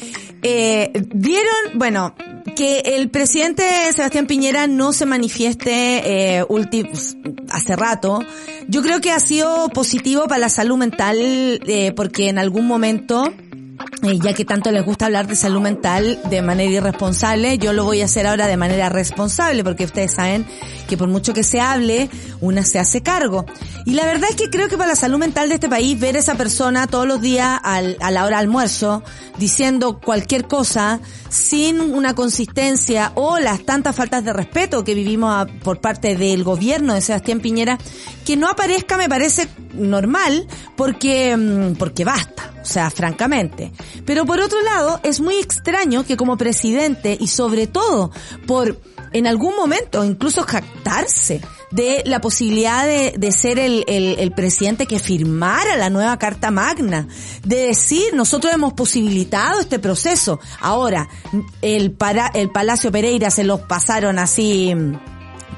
eh, 0.42 0.92
vieron, 1.14 1.78
bueno, 1.78 2.14
que 2.54 2.80
el 2.96 3.08
presidente 3.10 3.62
Sebastián 3.94 4.26
Piñera 4.26 4.66
no 4.66 4.92
se 4.92 5.06
manifieste 5.06 6.38
eh, 6.38 6.44
ulti- 6.44 6.88
hace 7.50 7.76
rato. 7.76 8.20
Yo 8.68 8.82
creo 8.82 9.00
que 9.00 9.10
ha 9.10 9.20
sido 9.20 9.68
positivo 9.70 10.28
para 10.28 10.38
la 10.40 10.48
salud 10.48 10.76
mental 10.76 11.16
eh, 11.20 11.92
porque 11.96 12.28
en 12.28 12.38
algún 12.38 12.66
momento 12.66 13.32
eh, 14.02 14.18
ya 14.22 14.32
que 14.32 14.44
tanto 14.44 14.70
les 14.70 14.84
gusta 14.84 15.06
hablar 15.06 15.26
de 15.26 15.36
salud 15.36 15.60
mental 15.60 16.18
de 16.30 16.42
manera 16.42 16.70
irresponsable, 16.70 17.58
yo 17.58 17.72
lo 17.72 17.84
voy 17.84 18.02
a 18.02 18.06
hacer 18.06 18.26
ahora 18.26 18.46
de 18.46 18.56
manera 18.56 18.88
responsable, 18.88 19.62
porque 19.64 19.84
ustedes 19.84 20.14
saben 20.14 20.46
que 20.88 20.96
por 20.96 21.08
mucho 21.08 21.32
que 21.34 21.42
se 21.44 21.60
hable, 21.60 22.08
una 22.40 22.64
se 22.64 22.78
hace 22.78 23.02
cargo. 23.02 23.44
Y 23.86 23.94
la 23.94 24.04
verdad 24.04 24.30
es 24.30 24.36
que 24.36 24.50
creo 24.50 24.68
que 24.68 24.76
para 24.76 24.90
la 24.90 24.96
salud 24.96 25.18
mental 25.18 25.48
de 25.48 25.56
este 25.56 25.68
país, 25.68 25.98
ver 25.98 26.16
a 26.16 26.18
esa 26.20 26.34
persona 26.34 26.86
todos 26.86 27.06
los 27.06 27.20
días 27.20 27.58
al- 27.62 27.96
a 28.00 28.10
la 28.10 28.24
hora 28.24 28.36
de 28.38 28.42
almuerzo, 28.42 29.02
diciendo 29.38 30.00
cualquier 30.00 30.46
cosa, 30.46 31.00
sin 31.28 31.80
una 31.80 32.14
consistencia 32.14 33.12
o 33.14 33.38
las 33.38 33.60
tantas 33.64 33.94
faltas 33.96 34.24
de 34.24 34.32
respeto 34.32 34.84
que 34.84 34.94
vivimos 34.94 35.46
por 35.62 35.80
parte 35.80 36.16
del 36.16 36.44
gobierno 36.44 36.94
de 36.94 37.00
Sebastián 37.00 37.40
Piñera, 37.40 37.78
que 38.24 38.36
no 38.36 38.48
aparezca 38.48 38.96
me 38.96 39.08
parece 39.08 39.48
normal, 39.74 40.46
porque, 40.76 41.36
mm, 41.36 41.74
porque 41.76 42.04
basta. 42.04 42.52
O 42.62 42.64
sea, 42.64 42.90
francamente. 42.90 43.72
Pero 44.04 44.26
por 44.26 44.38
otro 44.40 44.60
lado, 44.62 45.00
es 45.02 45.20
muy 45.20 45.36
extraño 45.36 46.04
que 46.04 46.16
como 46.16 46.36
presidente 46.36 47.16
y 47.18 47.28
sobre 47.28 47.66
todo 47.66 48.10
por 48.46 48.80
en 49.12 49.26
algún 49.26 49.56
momento 49.56 50.04
incluso 50.04 50.42
jactarse 50.42 51.40
de 51.72 52.02
la 52.04 52.20
posibilidad 52.20 52.84
de, 52.86 53.14
de 53.16 53.32
ser 53.32 53.58
el, 53.58 53.84
el- 53.88 54.18
el 54.20 54.32
presidente 54.32 54.86
que 54.86 54.98
firmara 54.98 55.76
la 55.76 55.88
nueva 55.90 56.18
Carta 56.18 56.50
Magna, 56.50 57.08
de 57.44 57.66
decir, 57.68 58.12
nosotros 58.14 58.52
hemos 58.52 58.72
posibilitado 58.74 59.60
este 59.60 59.78
proceso. 59.78 60.38
Ahora, 60.60 61.08
el, 61.62 61.92
para, 61.92 62.26
el 62.28 62.50
Palacio 62.50 62.92
Pereira 62.92 63.30
se 63.30 63.42
los 63.44 63.60
pasaron 63.62 64.18
así 64.18 64.74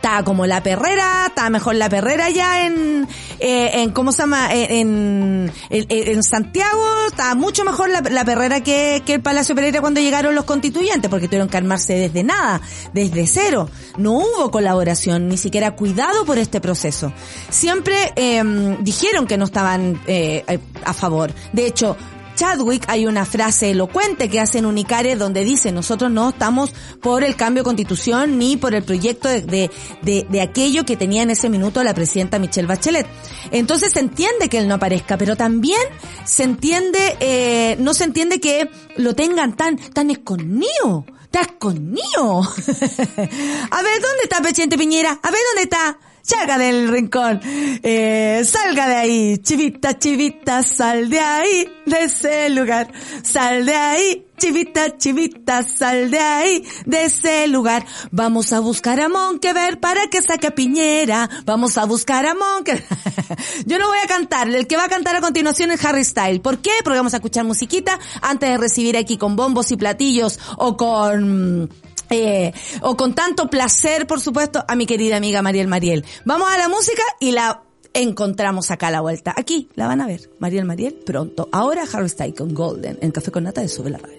está 0.02 0.24
como 0.24 0.46
la 0.46 0.64
perrera, 0.64 1.26
está 1.28 1.48
mejor 1.48 1.76
la 1.76 1.88
perrera 1.88 2.28
ya 2.28 2.66
en, 2.66 3.06
eh, 3.38 3.70
en 3.82 3.92
¿cómo 3.92 4.10
se 4.10 4.22
llama? 4.22 4.52
En, 4.52 5.52
en, 5.70 5.86
en 5.88 6.22
Santiago, 6.24 6.84
está 7.06 7.36
mucho 7.36 7.64
mejor 7.64 7.88
la, 7.88 8.00
la 8.00 8.24
perrera 8.24 8.62
que, 8.62 9.04
que 9.06 9.14
el 9.14 9.22
Palacio 9.22 9.54
Pereira 9.54 9.80
cuando 9.80 10.00
llegaron 10.00 10.34
los 10.34 10.44
constituyentes, 10.44 11.08
porque 11.08 11.28
tuvieron 11.28 11.48
que 11.48 11.56
armarse 11.56 11.94
desde 11.94 12.24
nada, 12.24 12.60
desde 12.92 13.28
cero. 13.28 13.70
No 13.96 14.14
hubo 14.14 14.50
colaboración, 14.50 15.28
ni 15.28 15.36
siquiera 15.36 15.76
cuidado 15.76 16.24
por 16.24 16.36
este 16.36 16.60
proceso. 16.60 17.12
Siempre 17.48 18.12
eh, 18.16 18.42
dijeron 18.80 19.28
que 19.28 19.38
no 19.38 19.44
estaban 19.44 20.00
eh, 20.08 20.42
eh, 20.48 20.58
a 20.84 20.92
favor. 20.94 21.32
De 21.52 21.64
hecho, 21.64 21.96
Chadwick 22.34 22.84
hay 22.88 23.06
una 23.06 23.24
frase 23.24 23.70
elocuente 23.70 24.28
que 24.28 24.40
hace 24.40 24.58
en 24.58 24.66
Unicare 24.66 25.16
donde 25.16 25.44
dice 25.44 25.72
nosotros 25.72 26.10
no 26.10 26.30
estamos 26.30 26.72
por 27.00 27.24
el 27.24 27.36
cambio 27.36 27.62
de 27.62 27.66
constitución 27.66 28.38
ni 28.38 28.56
por 28.56 28.74
el 28.74 28.82
proyecto 28.82 29.28
de, 29.28 29.42
de, 29.42 29.70
de- 30.02 30.26
de 30.28 30.40
aquello 30.40 30.84
que 30.84 30.96
tenía 30.96 31.22
en 31.22 31.30
ese 31.30 31.48
minuto 31.48 31.82
la 31.84 31.94
presidenta 31.94 32.38
Michelle 32.38 32.66
Bachelet. 32.66 33.06
Entonces 33.50 33.92
se 33.92 34.00
entiende 34.00 34.48
que 34.48 34.58
él 34.58 34.68
no 34.68 34.74
aparezca, 34.76 35.16
pero 35.18 35.36
también 35.36 35.80
se 36.24 36.44
entiende, 36.44 37.16
eh, 37.20 37.76
no 37.80 37.94
se 37.94 38.04
entiende 38.04 38.40
que 38.40 38.68
lo 38.96 39.14
tengan 39.14 39.56
tan, 39.56 39.76
tan 39.76 40.10
escondido. 40.10 41.04
Está 41.24 41.40
escondido. 41.42 42.02
A 42.42 43.82
ver, 43.82 44.02
¿dónde 44.02 44.22
está 44.24 44.40
presidente 44.42 44.76
Piñera? 44.76 45.18
A 45.22 45.30
ver, 45.30 45.40
¿dónde 45.54 45.62
está? 45.62 45.98
Salga 46.22 46.56
del 46.56 46.88
rincón. 46.88 47.40
Eh, 47.44 48.42
salga 48.44 48.88
de 48.88 48.94
ahí. 48.94 49.38
Chivita, 49.38 49.98
chivita, 49.98 50.62
sal 50.62 51.10
de 51.10 51.18
ahí. 51.18 51.68
De 51.84 52.04
ese 52.04 52.48
lugar. 52.50 52.92
Sal 53.24 53.66
de 53.66 53.74
ahí. 53.74 54.26
Chivita, 54.38 54.96
chivita, 54.96 55.62
sal 55.64 56.10
de 56.12 56.18
ahí. 56.18 56.64
De 56.86 57.04
ese 57.04 57.48
lugar. 57.48 57.84
Vamos 58.12 58.52
a 58.52 58.60
buscar 58.60 59.00
a 59.00 59.08
Monkever 59.08 59.80
para 59.80 60.06
que 60.08 60.22
saque 60.22 60.46
a 60.46 60.54
Piñera. 60.54 61.28
Vamos 61.44 61.76
a 61.76 61.86
buscar 61.86 62.24
a 62.24 62.34
Monkever. 62.34 62.84
Yo 63.66 63.78
no 63.80 63.88
voy 63.88 63.98
a 63.98 64.06
cantar. 64.06 64.48
El 64.48 64.68
que 64.68 64.76
va 64.76 64.84
a 64.84 64.88
cantar 64.88 65.16
a 65.16 65.20
continuación 65.20 65.72
es 65.72 65.84
Harry 65.84 66.04
Style. 66.04 66.40
¿Por 66.40 66.58
qué? 66.58 66.70
Porque 66.84 66.98
vamos 66.98 67.14
a 67.14 67.16
escuchar 67.16 67.44
musiquita 67.44 67.98
antes 68.20 68.48
de 68.48 68.58
recibir 68.58 68.96
aquí 68.96 69.16
con 69.16 69.34
bombos 69.34 69.72
y 69.72 69.76
platillos 69.76 70.38
o 70.56 70.76
con... 70.76 71.68
Eh, 72.12 72.52
o 72.82 72.96
con 72.96 73.14
tanto 73.14 73.48
placer, 73.48 74.06
por 74.06 74.20
supuesto, 74.20 74.64
a 74.68 74.76
mi 74.76 74.86
querida 74.86 75.16
amiga 75.16 75.42
Mariel 75.42 75.66
Mariel. 75.66 76.04
Vamos 76.24 76.48
a 76.52 76.58
la 76.58 76.68
música 76.68 77.02
y 77.20 77.32
la 77.32 77.62
encontramos 77.94 78.70
acá 78.70 78.88
a 78.88 78.90
la 78.90 79.00
vuelta. 79.00 79.32
Aquí 79.36 79.68
la 79.74 79.86
van 79.86 80.00
a 80.00 80.06
ver. 80.06 80.30
Mariel 80.38 80.64
Mariel, 80.64 80.94
pronto. 80.94 81.48
Ahora 81.52 81.84
Harry 81.92 82.08
Styles 82.08 82.34
con 82.36 82.54
Golden 82.54 82.98
en 83.00 83.12
Café 83.12 83.30
con 83.30 83.44
Nata 83.44 83.60
de 83.60 83.68
Sube 83.68 83.90
la 83.90 83.98
Radio. 83.98 84.16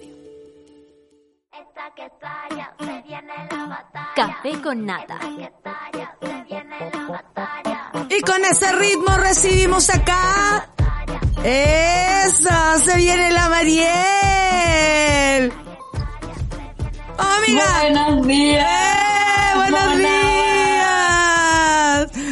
Esta 1.52 1.92
que 1.94 2.06
estalla, 2.06 2.74
se 2.78 3.02
viene 3.06 3.34
la 3.50 3.66
batalla. 3.66 4.12
Café 4.16 4.60
con 4.60 4.86
nata. 4.86 5.14
Esta 5.14 5.36
que 5.36 5.44
estalla, 5.44 6.16
se 6.20 6.42
viene 6.44 6.90
la 6.92 7.08
batalla. 7.08 7.92
Y 8.10 8.20
con 8.22 8.44
ese 8.44 8.72
ritmo 8.72 9.16
recibimos 9.16 9.88
acá. 9.90 10.68
Eso, 11.44 12.78
se 12.84 12.96
viene 12.96 13.30
la 13.32 13.48
Mariel. 13.48 15.52
Oh, 17.18 17.22
amiga. 17.22 17.64
Buenos 17.82 18.26
días. 18.26 18.66
¡Eh! 18.66 19.56
¡Buenos 19.56 19.98
días! 19.98 20.08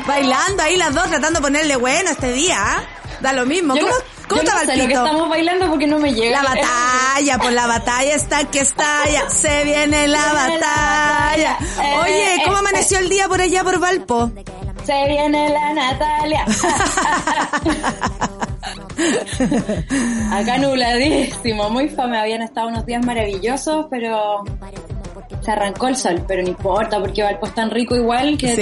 Bailando 0.07 0.63
ahí 0.63 0.77
las 0.77 0.95
dos, 0.95 1.05
tratando 1.09 1.41
de 1.41 1.43
ponerle 1.43 1.77
bueno 1.77 2.11
este 2.11 2.33
día. 2.33 2.57
¿ah? 2.59 2.83
Da 3.21 3.33
lo 3.33 3.47
mismo. 3.47 3.75
Yo 3.77 3.83
¿Cómo, 3.83 3.95
no- 3.95 4.01
cómo 4.29 4.43
yo 4.43 4.49
estaba 4.49 4.65
no 4.65 4.67
sé 4.67 4.73
el 4.75 4.79
lo 4.81 4.87
que 4.89 4.95
estamos 4.95 5.29
bailando 5.29 5.69
porque 5.69 5.87
no 5.87 5.99
me 5.99 6.13
llega. 6.15 6.43
La 6.43 6.49
batalla, 6.55 7.39
por 7.39 7.53
la 7.53 7.67
batalla 7.67 8.15
está 8.15 8.45
que 8.51 8.61
estalla. 8.61 9.29
Se 9.31 9.65
viene 9.65 10.09
la 10.09 10.33
batalla. 10.33 11.59
Oye, 12.03 12.35
Eh, 12.35 12.43
¿cómo 12.45 12.57
eh, 12.57 12.61
amaneció 12.61 12.99
el 12.99 13.09
día 13.09 13.29
por 13.29 13.41
allá 13.41 13.63
por 13.63 13.79
Valpo? 13.79 14.33
Se 14.85 15.09
viene 15.09 15.49
la 15.49 15.75
Natalia. 15.75 16.45
Acá 20.33 20.59
nubladísimo, 20.59 21.71
muy 21.71 21.89
fome. 21.89 22.19
Habían 22.19 22.43
estado 22.43 22.69
unos 22.69 22.87
días 22.87 23.05
maravillosos, 23.05 23.87
pero 23.91 24.45
se 25.43 25.51
arrancó 25.51 25.89
el 25.89 25.97
sol. 25.97 26.23
Pero 26.27 26.43
no 26.43 26.49
importa, 26.49 26.99
porque 27.01 27.23
Valpo 27.23 27.47
es 27.47 27.55
tan 27.55 27.71
rico 27.71 27.95
igual 27.97 28.37
que 28.39 28.55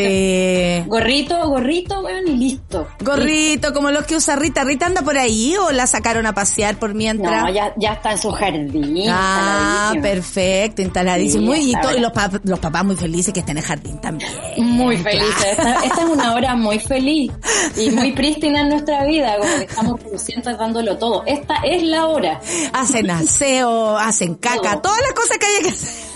Sí. 0.82 0.88
gorrito, 0.88 1.48
gorrito, 1.48 2.00
weón, 2.00 2.26
y 2.28 2.36
listo. 2.36 2.86
Gorrito, 3.00 3.72
como 3.72 3.90
los 3.90 4.04
que 4.04 4.16
usa 4.16 4.36
Rita. 4.36 4.64
¿Rita 4.64 4.86
anda 4.86 5.02
por 5.02 5.16
ahí 5.18 5.54
o 5.56 5.70
la 5.72 5.86
sacaron 5.86 6.26
a 6.26 6.34
pasear 6.34 6.76
por 6.78 6.94
mientras? 6.94 7.42
No, 7.42 7.50
ya, 7.50 7.72
ya 7.76 7.92
está 7.94 8.12
en 8.12 8.18
su 8.18 8.30
jardín. 8.30 9.06
Ah, 9.10 9.92
perfecto, 10.00 10.82
instaladísimo. 10.82 11.52
Sí, 11.54 11.72
y, 11.72 11.96
y 11.96 12.00
los, 12.00 12.12
pap- 12.12 12.40
los 12.44 12.58
papás 12.58 12.84
muy 12.84 12.96
felices 12.96 13.32
que 13.32 13.40
estén 13.40 13.56
en 13.56 13.62
el 13.62 13.68
jardín 13.68 14.00
también. 14.00 14.30
Muy 14.58 14.96
felices. 14.96 15.44
Esta, 15.50 15.74
esta 15.84 16.02
es 16.02 16.08
una 16.08 16.34
hora 16.34 16.54
muy 16.56 16.78
feliz 16.78 17.30
y 17.76 17.90
muy 17.90 18.12
prístina 18.12 18.60
en 18.62 18.68
nuestra 18.70 19.04
vida, 19.04 19.36
como 19.38 19.56
que 19.56 19.64
estamos 19.64 20.00
produciendo 20.00 20.56
dándolo 20.56 20.96
todo. 20.98 21.22
Esta 21.26 21.56
es 21.64 21.82
la 21.82 22.06
hora. 22.06 22.40
Hacen 22.72 23.10
aseo, 23.10 23.96
hacen 23.98 24.34
caca, 24.36 24.72
Todo. 24.72 24.80
todas 24.82 25.00
las 25.02 25.12
cosas 25.12 25.38
que 25.38 25.46
hay 25.46 25.62
que 25.62 25.68
hacer. 25.70 26.10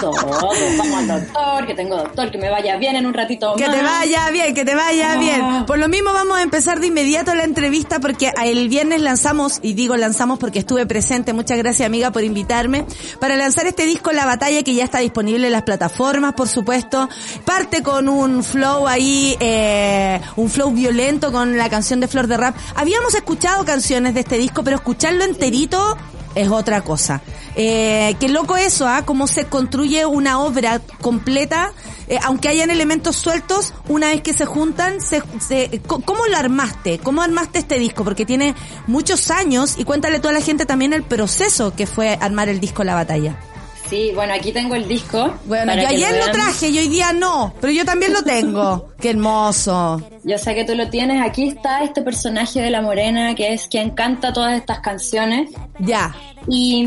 Todo. 0.00 0.12
Vamos 0.78 0.94
al 0.94 1.08
doctor, 1.08 1.66
que 1.66 1.74
tengo 1.74 1.96
doctor, 1.96 2.30
que 2.30 2.38
me 2.38 2.50
vaya 2.50 2.76
bien 2.76 2.94
en 2.96 3.06
un 3.06 3.14
ratito 3.14 3.54
Que 3.56 3.66
más. 3.66 3.76
te 3.76 3.82
vaya 3.82 4.30
bien, 4.30 4.54
que 4.54 4.64
te 4.64 4.74
vaya 4.74 5.12
Ah. 5.12 5.16
bien. 5.16 5.66
Por 5.66 5.78
lo 5.78 5.88
mismo 5.88 6.12
vamos 6.12 6.38
a 6.38 6.42
empezar 6.42 6.78
de 6.80 6.86
inmediato 6.86 7.34
la 7.34 7.44
entrevista 7.44 7.98
porque 7.98 8.32
el 8.44 8.68
viernes 8.68 9.00
lanzamos, 9.00 9.58
y 9.62 9.72
digo 9.74 9.96
lanzamos 9.96 10.38
porque 10.38 10.60
estuve 10.60 10.86
presente, 10.86 11.32
muchas 11.32 11.58
gracias 11.58 11.86
amiga 11.86 12.10
por 12.12 12.22
invitarme, 12.22 12.84
para 13.20 13.34
lanzar 13.36 13.66
este 13.66 13.86
disco 13.86 14.12
La 14.12 14.24
Batalla 14.26 14.62
que 14.62 14.74
ya 14.74 14.84
está 14.84 14.98
disponible 14.98 15.46
en 15.46 15.52
las 15.52 15.62
plataformas, 15.62 16.34
por 16.34 16.48
supuesto. 16.48 17.08
Parte 17.44 17.82
con 17.82 18.08
un 18.08 18.44
flow 18.44 18.86
ahí, 18.86 19.36
eh, 19.40 20.20
un 20.36 20.48
flow 20.48 20.70
violento 20.70 21.32
con 21.32 21.56
la 21.56 21.68
canción 21.68 21.98
de 22.00 22.06
Flor 22.08 22.26
de 22.28 22.36
Rap. 22.36 22.54
Habíamos 22.76 23.14
escuchado 23.14 23.64
canciones 23.64 24.14
de 24.14 24.20
este 24.20 24.38
disco, 24.38 24.62
pero 24.62 24.76
escucharlo 24.76 25.24
enterito 25.24 25.96
es 26.40 26.48
otra 26.48 26.82
cosa. 26.82 27.20
Eh, 27.56 28.14
qué 28.20 28.28
loco 28.28 28.56
eso, 28.56 28.86
¿ah? 28.86 29.04
Cómo 29.04 29.26
se 29.26 29.44
construye 29.46 30.06
una 30.06 30.40
obra 30.40 30.80
completa, 31.00 31.72
eh, 32.08 32.18
aunque 32.24 32.48
hayan 32.48 32.70
elementos 32.70 33.16
sueltos, 33.16 33.74
una 33.88 34.08
vez 34.08 34.22
que 34.22 34.32
se 34.32 34.46
juntan, 34.46 35.00
se, 35.00 35.22
se- 35.40 35.80
¿cómo 35.86 36.26
lo 36.30 36.36
armaste? 36.36 36.98
¿Cómo 36.98 37.22
armaste 37.22 37.58
este 37.58 37.78
disco? 37.78 38.04
Porque 38.04 38.24
tiene 38.24 38.54
muchos 38.86 39.30
años 39.30 39.74
y 39.78 39.84
cuéntale 39.84 40.16
a 40.16 40.20
toda 40.20 40.34
la 40.34 40.40
gente 40.40 40.66
también 40.66 40.92
el 40.92 41.02
proceso 41.02 41.74
que 41.74 41.86
fue 41.86 42.16
armar 42.20 42.48
el 42.48 42.60
disco 42.60 42.84
La 42.84 42.94
Batalla. 42.94 43.38
Sí, 43.88 44.12
bueno, 44.14 44.34
aquí 44.34 44.52
tengo 44.52 44.74
el 44.74 44.86
disco. 44.86 45.34
Bueno, 45.46 45.74
yo 45.74 45.88
ayer 45.88 46.24
lo 46.24 46.30
traje 46.30 46.68
y 46.68 46.78
hoy 46.78 46.88
día 46.88 47.12
no, 47.12 47.54
pero 47.60 47.72
yo 47.72 47.84
también 47.84 48.12
lo 48.12 48.22
tengo. 48.22 48.90
Qué 49.00 49.10
hermoso. 49.10 50.02
Yo 50.24 50.36
sé 50.36 50.54
que 50.54 50.64
tú 50.64 50.74
lo 50.74 50.90
tienes. 50.90 51.22
Aquí 51.22 51.48
está 51.48 51.82
este 51.82 52.02
personaje 52.02 52.60
de 52.60 52.70
La 52.70 52.82
Morena, 52.82 53.34
que 53.34 53.54
es 53.54 53.66
quien 53.68 53.90
canta 53.90 54.32
todas 54.32 54.54
estas 54.54 54.80
canciones. 54.80 55.50
Ya. 55.78 56.14
Y, 56.48 56.86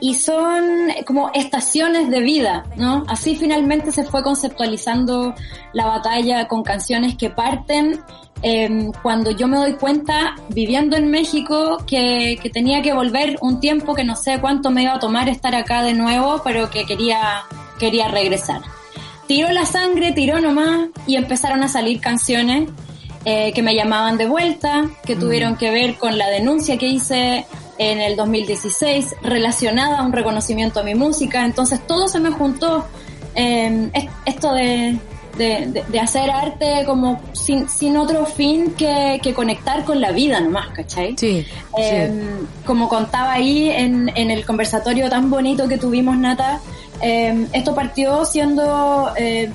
y 0.00 0.14
son 0.14 0.64
como 1.06 1.30
estaciones 1.34 2.08
de 2.08 2.20
vida, 2.20 2.64
¿no? 2.76 3.04
Así 3.08 3.36
finalmente 3.36 3.92
se 3.92 4.04
fue 4.04 4.22
conceptualizando 4.22 5.34
la 5.74 5.86
batalla 5.86 6.48
con 6.48 6.62
canciones 6.62 7.16
que 7.16 7.28
parten 7.30 8.00
eh, 8.42 8.88
cuando 9.02 9.30
yo 9.30 9.46
me 9.48 9.56
doy 9.56 9.74
cuenta, 9.74 10.36
viviendo 10.48 10.96
en 10.96 11.10
México, 11.10 11.78
que, 11.86 12.38
que 12.42 12.50
tenía 12.50 12.82
que 12.82 12.92
volver 12.92 13.36
un 13.40 13.60
tiempo 13.60 13.94
que 13.94 14.04
no 14.04 14.16
sé 14.16 14.38
cuánto 14.40 14.70
me 14.70 14.82
iba 14.82 14.94
a 14.94 14.98
tomar 14.98 15.28
estar 15.28 15.54
acá 15.54 15.82
de 15.82 15.94
nuevo, 15.94 16.40
pero 16.44 16.70
que 16.70 16.84
quería, 16.84 17.42
quería 17.78 18.08
regresar. 18.08 18.62
Tiró 19.26 19.50
la 19.50 19.64
sangre, 19.66 20.12
tiró 20.12 20.40
nomás 20.40 20.88
y 21.06 21.16
empezaron 21.16 21.62
a 21.62 21.68
salir 21.68 22.00
canciones 22.00 22.68
eh, 23.24 23.52
que 23.52 23.62
me 23.62 23.74
llamaban 23.74 24.16
de 24.18 24.26
vuelta, 24.26 24.88
que 25.04 25.14
tuvieron 25.16 25.56
que 25.56 25.70
ver 25.70 25.96
con 25.96 26.16
la 26.18 26.28
denuncia 26.28 26.78
que 26.78 26.86
hice 26.88 27.46
en 27.78 28.00
el 28.00 28.16
2016 28.16 29.14
relacionada 29.22 29.98
a 29.98 30.02
un 30.02 30.12
reconocimiento 30.12 30.80
a 30.80 30.82
mi 30.82 30.94
música. 30.94 31.44
Entonces 31.44 31.86
todo 31.86 32.08
se 32.08 32.18
me 32.18 32.30
juntó. 32.30 32.86
Eh, 33.34 33.90
es- 33.92 34.06
esto 34.26 34.52
de, 34.54 34.98
de, 35.36 35.66
de- 35.66 35.84
de 35.88 36.00
hacer 36.00 36.30
arte 36.30 36.84
como 36.86 37.20
sin, 37.32 37.68
sin 37.68 37.96
otro 37.96 38.26
fin 38.26 38.74
que, 38.76 39.20
que 39.22 39.32
conectar 39.34 39.84
con 39.84 40.00
la 40.00 40.12
vida 40.12 40.40
nomás, 40.40 40.68
¿cachai? 40.68 41.16
Sí. 41.18 41.44
Eh, 41.78 42.12
Como 42.66 42.88
contaba 42.88 43.32
ahí 43.32 43.70
en, 43.70 44.10
en 44.14 44.30
el 44.30 44.44
conversatorio 44.44 45.08
tan 45.08 45.30
bonito 45.30 45.66
que 45.68 45.78
tuvimos, 45.78 46.16
Nata, 46.16 46.60
eh, 47.02 47.46
esto 47.52 47.74
partió 47.74 48.24
siendo 48.24 49.10
eh, 49.16 49.50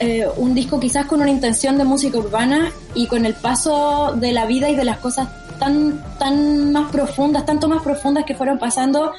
eh, 0.00 0.26
un 0.36 0.54
disco 0.54 0.78
quizás 0.78 1.06
con 1.06 1.20
una 1.22 1.30
intención 1.30 1.78
de 1.78 1.84
música 1.84 2.18
urbana 2.18 2.70
y 2.94 3.06
con 3.06 3.24
el 3.24 3.34
paso 3.34 4.12
de 4.16 4.32
la 4.32 4.46
vida 4.46 4.68
y 4.68 4.76
de 4.76 4.84
las 4.84 4.98
cosas 4.98 5.28
tan, 5.58 6.00
tan 6.18 6.70
más 6.72 6.90
profundas, 6.92 7.44
tanto 7.44 7.68
más 7.68 7.82
profundas 7.82 8.24
que 8.24 8.34
fueron 8.34 8.58
pasando, 8.58 9.12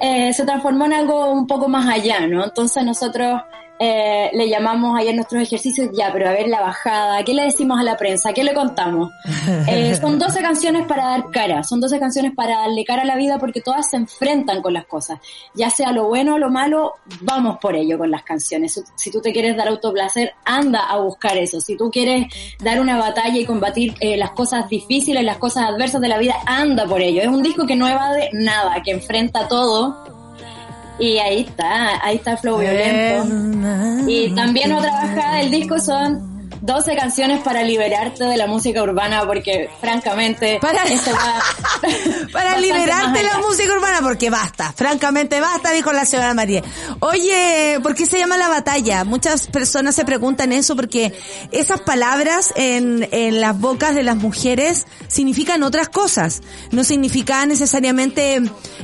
eh, 0.00 0.32
se 0.32 0.44
transformó 0.44 0.86
en 0.86 0.94
algo 0.94 1.30
un 1.30 1.46
poco 1.46 1.68
más 1.68 1.86
allá, 1.86 2.26
¿no? 2.26 2.44
Entonces 2.44 2.82
nosotros 2.84 3.42
eh, 3.78 4.30
le 4.34 4.48
llamamos 4.48 5.00
en 5.00 5.16
nuestros 5.16 5.42
ejercicios, 5.42 5.88
ya, 5.92 6.12
pero 6.12 6.28
a 6.28 6.32
ver 6.32 6.46
la 6.48 6.60
bajada, 6.60 7.22
¿qué 7.24 7.34
le 7.34 7.42
decimos 7.44 7.80
a 7.80 7.82
la 7.82 7.96
prensa? 7.96 8.32
¿Qué 8.32 8.44
le 8.44 8.54
contamos? 8.54 9.10
Eh, 9.66 9.94
son 10.00 10.18
12 10.18 10.40
canciones 10.40 10.86
para 10.86 11.04
dar 11.04 11.30
cara, 11.30 11.62
son 11.64 11.80
12 11.80 11.98
canciones 11.98 12.32
para 12.34 12.58
darle 12.60 12.84
cara 12.84 13.02
a 13.02 13.04
la 13.04 13.16
vida 13.16 13.38
porque 13.38 13.60
todas 13.60 13.88
se 13.90 13.96
enfrentan 13.96 14.62
con 14.62 14.72
las 14.72 14.86
cosas, 14.86 15.18
ya 15.54 15.68
sea 15.70 15.90
lo 15.92 16.06
bueno 16.08 16.34
o 16.34 16.38
lo 16.38 16.48
malo, 16.50 16.94
vamos 17.22 17.58
por 17.60 17.74
ello 17.74 17.98
con 17.98 18.10
las 18.10 18.22
canciones. 18.22 18.72
Si- 18.74 18.82
Si 18.94 19.10
tú 19.10 19.20
te 19.20 19.32
quieres 19.32 19.56
dar 19.56 19.68
autoplacer, 19.68 20.34
anda 20.44 20.80
a 20.88 20.98
buscar 20.98 21.36
eso. 21.36 21.60
Si 21.60 21.76
tú 21.76 21.90
quieres 21.90 22.26
dar 22.60 22.80
una 22.80 22.96
batalla 22.98 23.36
y 23.38 23.44
combatir 23.44 23.94
eh, 24.00 24.16
las 24.16 24.30
cosas 24.30 24.68
difíciles, 24.68 25.24
las 25.24 25.38
cosas 25.38 25.64
adversas 25.70 26.00
de 26.00 26.08
la 26.08 26.18
vida, 26.18 26.34
anda 26.46 26.86
por 26.86 27.00
ello. 27.00 27.20
Es 27.22 27.28
un 27.28 27.42
disco 27.42 27.66
que 27.66 27.74
no 27.76 27.88
evade 27.88 28.30
nada, 28.32 28.82
que 28.82 28.92
enfrenta 28.92 29.48
todo. 29.48 30.11
Y 30.98 31.18
ahí 31.18 31.40
está, 31.40 32.04
ahí 32.04 32.16
está 32.16 32.36
Flow 32.36 32.58
Violento. 32.58 34.08
Y 34.08 34.34
también 34.34 34.72
otra 34.72 34.90
bajada 34.92 35.36
del 35.38 35.50
disco 35.50 35.78
son 35.78 36.31
12 36.62 36.94
canciones 36.94 37.40
para 37.42 37.64
liberarte 37.64 38.22
de 38.24 38.36
la 38.36 38.46
música 38.46 38.82
urbana, 38.84 39.26
porque 39.26 39.68
francamente, 39.80 40.58
Para- 40.60 40.84
va 40.84 42.58
liberarte 42.58 43.18
de 43.18 43.24
la 43.24 43.38
música 43.38 43.72
urbana, 43.72 43.98
porque 44.00 44.30
basta, 44.30 44.72
francamente 44.72 45.40
basta, 45.40 45.72
dijo 45.72 45.92
la 45.92 46.06
señora 46.06 46.34
María. 46.34 46.62
Oye, 47.00 47.80
¿por 47.82 47.96
qué 47.96 48.06
se 48.06 48.16
llama 48.18 48.36
la 48.36 48.48
batalla? 48.48 49.02
Muchas 49.02 49.48
personas 49.48 49.96
se 49.96 50.04
preguntan 50.04 50.52
eso 50.52 50.76
porque 50.76 51.12
esas 51.50 51.80
palabras 51.80 52.52
en, 52.54 53.08
en 53.10 53.40
las 53.40 53.58
bocas 53.58 53.96
de 53.96 54.04
las 54.04 54.16
mujeres 54.16 54.86
significan 55.08 55.64
otras 55.64 55.88
cosas. 55.88 56.42
No 56.70 56.84
significa 56.84 57.44
necesariamente, 57.44 58.40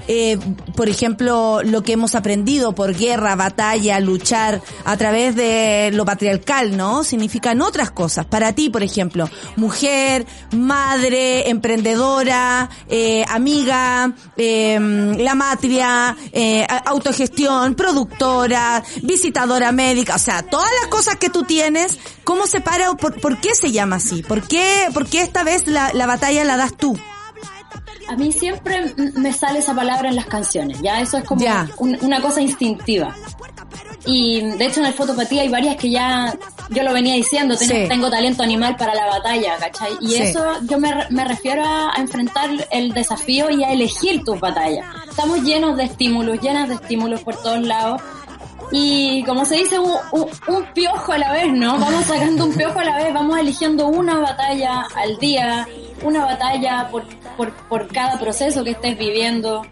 eh, 0.08 0.36
por 0.74 0.88
ejemplo, 0.88 1.62
lo 1.62 1.82
que 1.84 1.92
hemos 1.92 2.16
aprendido 2.16 2.74
por 2.74 2.92
guerra, 2.96 3.36
batalla, 3.36 4.00
luchar 4.00 4.60
a 4.84 4.96
través 4.96 5.36
de 5.36 5.90
lo 5.92 6.04
patriarcal, 6.04 6.76
¿no? 6.76 7.04
Significan 7.04 7.60
otras 7.68 7.90
cosas. 7.90 8.26
Para 8.26 8.52
ti, 8.52 8.70
por 8.70 8.82
ejemplo, 8.82 9.28
mujer, 9.56 10.26
madre, 10.56 11.48
emprendedora, 11.50 12.68
eh, 12.88 13.24
amiga, 13.28 14.12
eh, 14.36 14.78
la 15.18 15.34
matria, 15.34 16.16
eh, 16.32 16.66
autogestión, 16.86 17.74
productora, 17.74 18.82
visitadora 19.02 19.72
médica, 19.72 20.16
o 20.16 20.18
sea, 20.18 20.42
todas 20.42 20.70
las 20.80 20.88
cosas 20.90 21.16
que 21.16 21.30
tú 21.30 21.44
tienes, 21.44 21.98
¿cómo 22.24 22.46
se 22.46 22.60
para 22.60 22.90
o 22.90 22.96
por, 22.96 23.20
por 23.20 23.38
qué 23.40 23.54
se 23.54 23.70
llama 23.72 23.96
así? 23.96 24.22
¿Por 24.22 24.46
qué, 24.46 24.88
por 24.94 25.06
qué 25.08 25.22
esta 25.22 25.44
vez 25.44 25.66
la, 25.66 25.92
la 25.94 26.06
batalla 26.06 26.44
la 26.44 26.56
das 26.56 26.76
tú? 26.76 26.98
A 28.08 28.16
mí 28.16 28.32
siempre 28.32 28.94
me 29.16 29.32
sale 29.34 29.58
esa 29.58 29.74
palabra 29.74 30.08
en 30.08 30.16
las 30.16 30.26
canciones, 30.26 30.80
ya 30.80 31.00
eso 31.00 31.18
es 31.18 31.24
como 31.24 31.42
Ya. 31.42 31.68
un- 31.76 31.98
una 32.00 32.22
cosa 32.22 32.40
instintiva. 32.40 33.14
Y 34.06 34.40
de 34.40 34.64
hecho 34.66 34.80
en 34.80 34.86
el 34.86 34.94
fotopatía 34.94 35.42
hay 35.42 35.48
varias 35.50 35.76
que 35.76 35.90
ya 35.90 36.34
yo 36.70 36.82
lo 36.82 36.92
venía 36.92 37.14
diciendo, 37.14 37.56
ten- 37.56 37.68
Sí. 37.68 37.84
tengo 37.88 38.10
talento 38.10 38.42
animal 38.42 38.76
para 38.76 38.94
la 38.94 39.06
batalla, 39.06 39.56
¿cachai? 39.58 39.92
Y 40.00 40.08
Sí. 40.08 40.22
eso 40.22 40.44
yo 40.68 40.78
me, 40.78 40.92
me 41.10 41.24
refiero 41.24 41.64
a, 41.64 41.94
a 41.94 42.00
enfrentar 42.00 42.50
el 42.70 42.92
desafío 42.92 43.50
y 43.50 43.64
a 43.64 43.72
elegir 43.72 44.22
tus 44.24 44.38
batallas. 44.40 44.84
Estamos 45.08 45.42
llenos 45.42 45.76
de 45.76 45.84
estímulos, 45.84 46.40
llenas 46.40 46.68
de 46.68 46.74
estímulos 46.74 47.22
por 47.22 47.36
todos 47.36 47.60
lados. 47.66 48.00
Y 48.70 49.22
como 49.24 49.46
se 49.46 49.56
dice, 49.56 49.78
un, 49.78 49.92
un- 50.12 50.28
un 50.48 50.64
piojo 50.74 51.12
a 51.12 51.18
la 51.18 51.32
vez, 51.32 51.50
¿no? 51.52 51.78
Vamos 51.78 52.04
sacando 52.04 52.44
un 52.44 52.54
piojo 52.54 52.78
a 52.80 52.84
la 52.84 52.96
vez, 52.96 53.14
vamos 53.14 53.38
eligiendo 53.38 53.86
una 53.86 54.18
batalla 54.18 54.86
al 54.94 55.16
día, 55.18 55.66
una 56.02 56.26
batalla 56.26 56.88
por, 56.90 57.04
por, 57.38 57.50
por 57.68 57.88
cada 57.88 58.18
proceso 58.18 58.62
que 58.64 58.72
estés 58.72 58.98
viviendo. 58.98 59.62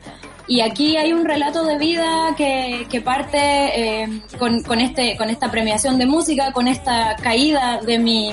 Y 0.49 0.61
aquí 0.61 0.97
hay 0.97 1.13
un 1.13 1.25
relato 1.25 1.65
de 1.65 1.77
vida 1.77 2.35
que, 2.37 2.87
que 2.89 3.01
parte 3.01 3.39
eh, 3.39 4.23
con, 4.39 4.63
con, 4.63 4.81
este, 4.81 5.17
con 5.17 5.29
esta 5.29 5.51
premiación 5.51 5.99
de 5.99 6.07
música, 6.07 6.53
con 6.53 6.69
esta 6.69 7.17
caída 7.17 7.81
de 7.81 7.99
mi, 7.99 8.33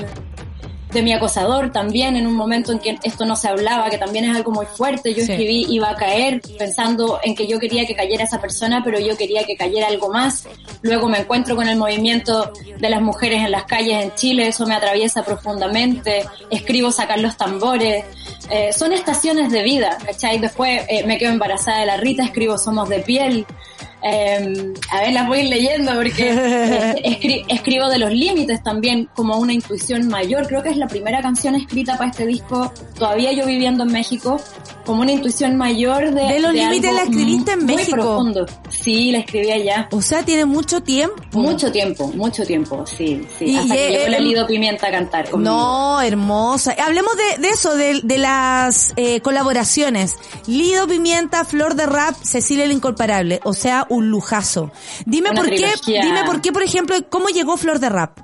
de 0.94 1.02
mi 1.02 1.12
acosador 1.12 1.70
también 1.72 2.16
en 2.16 2.26
un 2.26 2.34
momento 2.34 2.72
en 2.72 2.78
que 2.78 2.98
esto 3.02 3.24
no 3.26 3.36
se 3.36 3.48
hablaba, 3.48 3.90
que 3.90 3.98
también 3.98 4.24
es 4.24 4.34
algo 4.36 4.52
muy 4.52 4.64
fuerte. 4.66 5.12
Yo 5.12 5.24
Sí. 5.24 5.32
escribí 5.32 5.66
iba 5.68 5.90
a 5.90 5.96
caer 5.96 6.40
pensando 6.58 7.18
en 7.22 7.34
que 7.34 7.46
yo 7.46 7.58
quería 7.58 7.84
que 7.84 7.94
cayera 7.94 8.24
esa 8.24 8.40
persona, 8.40 8.80
pero 8.84 8.98
yo 8.98 9.16
quería 9.16 9.44
que 9.44 9.56
cayera 9.56 9.88
algo 9.88 10.08
más. 10.10 10.46
Luego 10.82 11.08
me 11.08 11.18
encuentro 11.18 11.56
con 11.56 11.68
el 11.68 11.76
movimiento 11.76 12.52
de 12.78 12.88
las 12.90 13.02
mujeres 13.02 13.42
en 13.42 13.50
las 13.50 13.64
calles 13.64 14.02
en 14.02 14.14
Chile, 14.14 14.48
eso 14.48 14.66
me 14.66 14.74
atraviesa 14.74 15.22
profundamente. 15.24 16.24
Escribo 16.50 16.90
sacar 16.92 17.18
los 17.18 17.36
tambores. 17.36 18.04
Eh, 18.50 18.72
son 18.72 18.92
estaciones 18.92 19.50
de 19.50 19.62
vida, 19.62 19.98
¿cachai? 20.04 20.38
Después 20.38 20.82
eh, 20.88 21.04
me 21.06 21.18
quedo 21.18 21.32
embarazada 21.32 21.80
de 21.80 21.86
la 21.86 21.96
Rita, 21.96 22.22
escribo 22.24 22.56
Somos 22.58 22.88
de 22.88 23.00
piel. 23.00 23.46
Eh, 24.06 24.72
a 24.90 25.00
ver, 25.00 25.12
las 25.14 25.26
voy 25.26 25.38
a 25.38 25.42
ir 25.44 25.48
leyendo 25.48 25.92
porque 25.94 26.30
escri- 27.04 27.44
escribo 27.48 27.88
de 27.88 27.98
los 27.98 28.10
límites 28.12 28.62
también 28.62 29.08
como 29.14 29.38
una 29.38 29.52
intuición 29.54 30.08
mayor. 30.08 30.46
Creo 30.46 30.62
que 30.62 30.68
es 30.68 30.76
la 30.76 30.86
primera 30.88 31.22
canción 31.22 31.54
escrita 31.54 31.96
para 31.96 32.10
este 32.10 32.26
disco, 32.26 32.72
todavía 32.98 33.32
yo 33.32 33.46
viviendo 33.46 33.84
en 33.84 33.92
México, 33.92 34.38
como 34.84 35.00
una 35.00 35.12
intuición 35.12 35.56
mayor 35.56 36.12
de... 36.12 36.24
De 36.34 36.40
los 36.40 36.52
límites 36.52 36.90
algo 36.90 36.96
la 37.02 37.02
escribiste 37.04 37.52
en 37.52 37.64
muy 37.64 37.76
México. 37.76 37.96
profundo. 37.96 38.46
Sí, 38.68 39.10
la 39.12 39.18
escribí 39.20 39.50
allá. 39.50 39.88
O 39.92 40.02
sea, 40.02 40.22
tiene 40.22 40.44
mucho 40.44 40.82
tiempo. 40.82 41.22
Mucho 41.32 41.72
tiempo, 41.72 42.08
mucho 42.08 42.44
tiempo, 42.44 42.84
sí, 42.86 43.26
sí. 43.38 43.46
Y- 43.46 43.56
hasta 43.56 43.74
y, 43.74 43.78
que 43.78 43.88
llegó 43.90 44.04
eh, 44.06 44.10
la 44.10 44.16
em- 44.18 44.24
Lido 44.24 44.46
Pimienta 44.46 44.88
a 44.88 44.90
cantar 44.90 45.30
conmigo. 45.30 45.50
No, 45.50 46.02
hermosa. 46.02 46.76
Hablemos 46.84 47.12
de, 47.16 47.40
de 47.40 47.48
eso, 47.48 47.74
de, 47.74 48.00
de 48.02 48.18
las 48.18 48.92
eh, 48.96 49.20
colaboraciones. 49.20 50.16
Lido 50.46 50.86
Pimienta, 50.86 51.46
Flor 51.46 51.74
de 51.74 51.86
Rap, 51.86 52.14
Cecilia 52.22 52.64
el 52.66 52.72
Incomparable. 52.72 53.40
O 53.44 53.54
sea, 53.54 53.86
un 53.94 54.10
lujazo. 54.10 54.70
Dime 55.06 55.30
Una 55.30 55.40
por 55.40 55.50
qué, 55.50 55.72
dime 55.86 56.24
por 56.24 56.40
qué, 56.40 56.52
por 56.52 56.62
ejemplo, 56.62 56.96
cómo 57.08 57.28
llegó 57.28 57.56
Flor 57.56 57.78
de 57.78 57.88
Rap. 57.88 58.18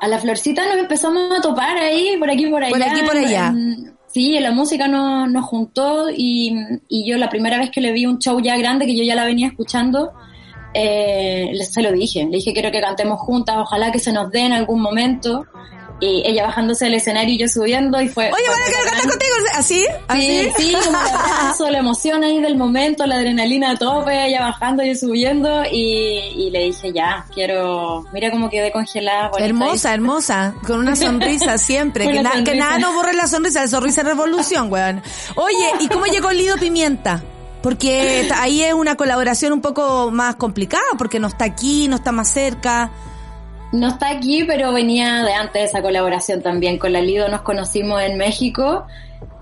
A 0.00 0.08
la 0.08 0.18
florcita 0.18 0.64
nos 0.64 0.76
empezamos 0.76 1.38
a 1.38 1.42
topar 1.42 1.76
ahí, 1.76 2.16
por 2.18 2.30
aquí, 2.30 2.46
por 2.46 2.64
allá. 2.64 2.72
Por 2.72 2.82
aquí, 2.82 3.02
por 3.02 3.16
allá. 3.16 3.54
Sí, 4.06 4.36
en 4.36 4.42
la 4.42 4.50
música 4.50 4.88
nos, 4.88 5.30
nos 5.30 5.44
juntó 5.44 6.08
y, 6.10 6.56
y 6.88 7.08
yo 7.08 7.16
la 7.16 7.28
primera 7.28 7.58
vez 7.58 7.70
que 7.70 7.80
le 7.80 7.92
vi 7.92 8.06
un 8.06 8.18
show 8.18 8.40
ya 8.40 8.56
grande, 8.56 8.86
que 8.86 8.96
yo 8.96 9.04
ya 9.04 9.14
la 9.14 9.24
venía 9.24 9.46
escuchando, 9.46 10.12
eh, 10.74 11.52
se 11.62 11.82
lo 11.82 11.92
dije. 11.92 12.24
Le 12.24 12.38
dije, 12.38 12.52
quiero 12.52 12.72
que 12.72 12.80
cantemos 12.80 13.20
juntas, 13.20 13.56
ojalá 13.58 13.92
que 13.92 13.98
se 13.98 14.12
nos 14.12 14.30
dé 14.30 14.40
en 14.40 14.52
algún 14.52 14.80
momento. 14.80 15.44
Y 16.00 16.22
ella 16.26 16.44
bajándose 16.44 16.86
del 16.86 16.94
escenario 16.94 17.34
y 17.34 17.38
yo 17.38 17.48
subiendo 17.48 18.00
y 18.00 18.08
fue... 18.08 18.26
Oye, 18.26 18.42
quiero 18.42 18.52
bacán. 18.52 18.84
cantar 18.84 19.10
contigo. 19.10 19.34
¿Así? 19.54 19.86
¿Así? 20.08 20.20
Sí, 20.20 20.52
sí, 20.56 20.72
como 20.84 20.98
el 20.98 21.14
abrazo, 21.14 21.70
la 21.70 21.78
emoción 21.84 22.24
ahí 22.24 22.40
del 22.40 22.56
momento, 22.56 23.06
la 23.06 23.16
adrenalina 23.16 23.72
a 23.72 23.76
tope, 23.76 24.26
ella 24.26 24.40
bajando, 24.40 24.82
yo 24.82 24.94
subiendo 24.94 25.64
y, 25.70 26.18
y 26.36 26.50
le 26.50 26.64
dije 26.64 26.92
ya, 26.92 27.26
quiero, 27.34 28.06
mira 28.12 28.30
cómo 28.30 28.48
quedé 28.48 28.72
congelada. 28.72 29.30
Hermosa, 29.38 29.92
hermosa, 29.92 30.54
con 30.66 30.78
una 30.78 30.96
sonrisa 30.96 31.58
siempre, 31.58 32.06
que, 32.06 32.22
nada 32.22 32.78
no 32.78 32.92
borre 32.94 33.12
la 33.12 33.26
sonrisa, 33.26 33.62
la 33.62 33.68
sonrisa 33.68 34.00
es 34.00 34.06
revolución, 34.06 34.72
weón. 34.72 35.02
Oye, 35.36 35.72
¿y 35.80 35.88
cómo 35.88 36.06
llegó 36.06 36.30
Lido 36.30 36.56
Pimienta? 36.56 37.22
Porque 37.62 38.28
ahí 38.36 38.62
es 38.62 38.72
una 38.72 38.96
colaboración 38.96 39.52
un 39.52 39.60
poco 39.60 40.10
más 40.10 40.36
complicada, 40.36 40.82
porque 40.96 41.18
no 41.18 41.28
está 41.28 41.44
aquí, 41.44 41.88
no 41.88 41.96
está 41.96 42.10
más 42.10 42.30
cerca. 42.30 42.90
No 43.72 43.88
está 43.88 44.10
aquí, 44.10 44.44
pero 44.44 44.72
venía 44.72 45.22
de 45.22 45.32
antes 45.32 45.54
de 45.54 45.64
esa 45.64 45.82
colaboración 45.82 46.42
también. 46.42 46.78
Con 46.78 46.92
la 46.92 47.00
Lido 47.00 47.28
nos 47.28 47.42
conocimos 47.42 48.02
en 48.02 48.18
México 48.18 48.86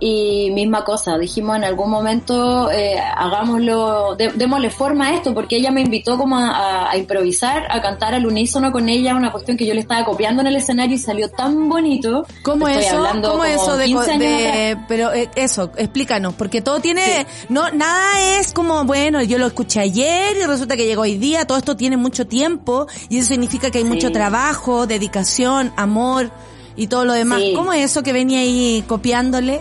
y 0.01 0.51
misma 0.53 0.85
cosa, 0.85 1.19
dijimos 1.19 1.57
en 1.57 1.65
algún 1.65 1.91
momento 1.91 2.71
eh, 2.71 2.99
hagámoslo, 2.99 4.15
dé- 4.17 4.31
démosle 4.35 4.71
forma 4.71 5.09
a 5.09 5.15
esto, 5.15 5.35
porque 5.35 5.57
ella 5.57 5.71
me 5.73 5.81
invitó 5.81 6.17
como 6.17 6.37
a, 6.39 6.91
a 6.91 6.97
improvisar, 6.97 7.67
a 7.71 7.81
cantar 7.83 8.15
al 8.15 8.25
unísono 8.27 8.71
con 8.71 8.89
ella, 8.89 9.17
una 9.17 9.33
cuestión 9.33 9.57
que 9.57 9.67
yo 9.67 9.75
le 9.75 9.81
estaba 9.81 10.05
copiando 10.05 10.41
en 10.43 10.47
el 10.49 10.57
escenario 10.57 10.95
y 10.95 10.99
salió 10.99 11.29
tan 11.31 11.69
bonito. 11.69 12.25
¿Cómo 12.43 12.69
Estoy 12.69 12.85
eso? 12.85 13.07
¿Cómo 13.11 13.23
como 13.29 13.45
eso 13.45 13.77
de, 13.77 13.85
15 13.87 14.11
años 14.13 14.25
atrás. 14.33 14.53
de- 14.55 14.77
pero 14.87 15.13
eh, 15.13 15.31
eso, 15.35 15.73
explícanos, 15.77 16.35
porque 16.35 16.61
todo 16.63 16.79
tiene 16.81 17.27
no 17.49 17.71
nada 17.71 18.39
es 18.39 18.53
como 18.53 18.85
bueno, 18.85 19.23
yo 19.23 19.39
lo 19.39 19.47
escuché 19.49 19.81
ayer 19.81 20.37
y 20.37 20.45
resulta 20.47 20.77
que 20.77 20.87
llegó 20.87 21.03
hoy 21.03 21.19
día, 21.19 21.45
todo 21.47 21.59
esto 21.59 21.77
tiene 21.77 21.97
mucho 21.97 22.27
tiempo 22.27 22.87
y 23.09 23.19
eso 23.19 23.29
significa 23.29 23.71
que 23.71 23.79
hay 23.79 23.85
mucho 23.85 24.13
trabajo, 24.13 24.87
dedicación, 24.87 25.73
amor 25.77 26.31
y 26.79 26.87
todo 26.87 27.05
lo 27.05 27.13
demás. 27.13 27.41
Sí. 27.43 27.53
¿Cómo 27.55 27.73
es 27.75 27.85
eso 27.91 28.03
que 28.03 28.13
venía 28.15 28.41
ahí 28.41 28.83
copiándole? 28.87 29.61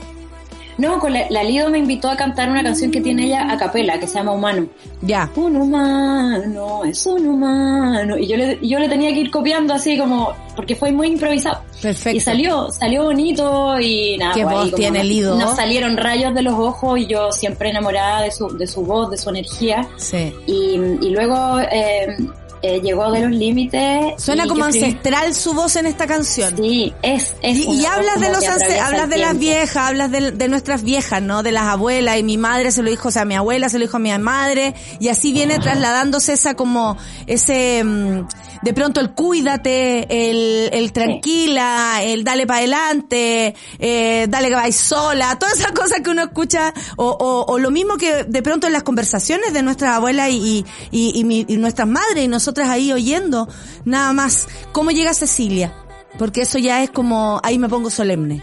No, 0.77 0.99
con 0.99 1.11
la, 1.11 1.25
la 1.31 1.43
Lido 1.43 1.71
me 1.71 1.79
invitó 1.79 2.07
a 2.07 2.15
cantar 2.15 2.51
una 2.51 2.61
canción 2.61 2.91
que 2.91 3.01
tiene 3.01 3.25
ella 3.25 3.51
a 3.51 3.57
capela, 3.57 3.99
que 3.99 4.05
se 4.05 4.13
llama 4.13 4.33
Humano. 4.33 4.67
Ya. 5.01 5.27
Un 5.35 5.55
humano, 5.55 6.83
es 6.85 7.03
un 7.07 7.25
humano. 7.27 8.15
Y 8.15 8.27
yo 8.27 8.37
le, 8.37 8.59
yo 8.61 8.77
le 8.77 8.87
tenía 8.87 9.11
que 9.11 9.21
ir 9.21 9.31
copiando 9.31 9.73
así 9.73 9.97
como, 9.97 10.33
porque 10.55 10.75
fue 10.75 10.91
muy 10.91 11.07
improvisado. 11.07 11.61
Perfecto. 11.81 12.15
Y 12.15 12.19
salió, 12.19 12.71
salió 12.71 13.05
bonito 13.05 13.79
y 13.79 14.17
nada. 14.17 14.35
Qué 14.35 14.43
pues, 14.43 14.55
ahí 14.55 14.69
voz 14.69 14.75
tiene 14.75 14.99
nos- 14.99 15.07
Lido. 15.07 15.35
Nos 15.39 15.55
salieron 15.55 15.97
rayos 15.97 16.35
de 16.35 16.43
los 16.43 16.53
ojos 16.53 16.99
y 16.99 17.07
yo 17.07 17.31
siempre 17.31 17.71
enamorada 17.71 18.21
de 18.21 18.31
su, 18.31 18.47
de 18.55 18.67
su 18.67 18.83
voz, 18.83 19.09
de 19.09 19.17
su 19.17 19.29
energía. 19.31 19.87
Sí. 19.97 20.31
Y, 20.45 20.79
y 21.01 21.09
luego 21.09 21.59
eh, 21.71 22.15
eh, 22.61 22.81
llegó 22.81 23.11
de 23.11 23.21
los 23.21 23.31
límites. 23.31 24.21
Suena 24.21 24.47
como 24.47 24.65
ancestral 24.65 25.33
su 25.33 25.53
voz 25.53 25.75
en 25.75 25.85
esta 25.85 26.07
canción. 26.07 26.55
Sí, 26.57 26.93
es, 27.01 27.35
es 27.41 27.57
Y, 27.57 27.81
y 27.81 27.85
hablas 27.85 28.19
de 28.19 28.29
los 28.29 28.43
hablas 28.47 29.09
de 29.09 29.17
las 29.17 29.37
viejas, 29.37 29.77
hablas 29.77 30.11
de, 30.11 30.31
de 30.31 30.47
nuestras 30.47 30.83
viejas, 30.83 31.21
¿no? 31.21 31.43
De 31.43 31.51
las 31.51 31.63
abuelas 31.63 32.17
y 32.17 32.23
mi 32.23 32.37
madre 32.37 32.71
se 32.71 32.83
lo 32.83 32.89
dijo, 32.89 33.09
o 33.09 33.11
sea, 33.11 33.25
mi 33.25 33.35
abuela 33.35 33.69
se 33.69 33.77
lo 33.79 33.85
dijo 33.85 33.97
a 33.97 33.99
mi 33.99 34.17
madre 34.17 34.73
y 34.99 35.09
así 35.09 35.33
viene 35.33 35.59
trasladándose 35.59 36.33
esa 36.33 36.55
como 36.55 36.97
ese 37.27 37.83
mm, 37.83 38.21
de 38.61 38.73
pronto 38.73 38.99
el 39.01 39.11
cuídate, 39.11 40.29
el, 40.29 40.69
el 40.73 40.91
tranquila, 40.91 41.99
el 42.01 42.23
dale 42.23 42.47
para 42.47 42.59
adelante, 42.59 43.55
eh, 43.79 44.25
dale 44.29 44.49
que 44.49 44.55
vais 44.55 44.75
sola, 44.75 45.37
todas 45.39 45.59
esas 45.59 45.71
cosas 45.73 46.01
que 46.01 46.09
uno 46.09 46.23
escucha 46.23 46.73
o, 46.95 47.07
o, 47.07 47.53
o 47.53 47.59
lo 47.59 47.71
mismo 47.71 47.97
que 47.97 48.23
de 48.23 48.41
pronto 48.41 48.67
en 48.67 48.73
las 48.73 48.83
conversaciones 48.83 49.53
de 49.53 49.61
nuestras 49.63 49.95
abuelas 49.95 50.29
y, 50.29 50.65
y, 50.91 51.11
y, 51.21 51.45
y 51.53 51.57
nuestras 51.57 51.87
madres 51.87 52.23
y 52.23 52.27
nosotras 52.47 52.69
ahí 52.69 52.93
oyendo, 52.93 53.49
nada 53.83 54.13
más. 54.13 54.47
¿Cómo 54.71 54.91
llega 54.91 55.13
Cecilia? 55.13 55.73
Porque 56.17 56.43
eso 56.43 56.57
ya 56.59 56.81
es 56.81 56.89
como, 56.89 57.41
ahí 57.43 57.59
me 57.59 57.67
pongo 57.67 57.89
solemne. 57.89 58.41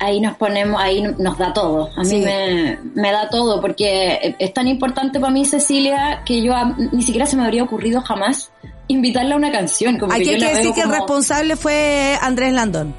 ahí 0.00 0.20
nos 0.20 0.36
ponemos, 0.36 0.80
ahí 0.82 1.02
nos 1.18 1.38
da 1.38 1.52
todo. 1.52 1.90
A 1.96 2.00
mí 2.00 2.08
Sí. 2.08 2.16
me, 2.24 2.78
me 2.94 3.12
da 3.12 3.28
todo 3.28 3.60
porque 3.60 4.34
es 4.38 4.52
tan 4.54 4.66
importante 4.66 5.20
para 5.20 5.32
mí 5.32 5.44
Cecilia 5.44 6.22
que 6.26 6.42
yo 6.42 6.54
a- 6.54 6.74
ni 6.92 7.02
siquiera 7.02 7.24
se 7.26 7.36
me 7.36 7.44
habría 7.44 7.62
ocurrido 7.62 8.00
jamás 8.00 8.50
invitarla 8.88 9.34
a 9.34 9.38
una 9.38 9.52
canción. 9.52 9.96
Como 9.98 10.12
Aquí 10.12 10.24
que 10.24 10.30
hay 10.30 10.40
que 10.40 10.54
decir 10.56 10.72
que 10.72 10.80
el 10.80 10.88
responsable 10.90 11.54
fue 11.56 12.18
Andrés 12.20 12.52
Landón. 12.52 12.94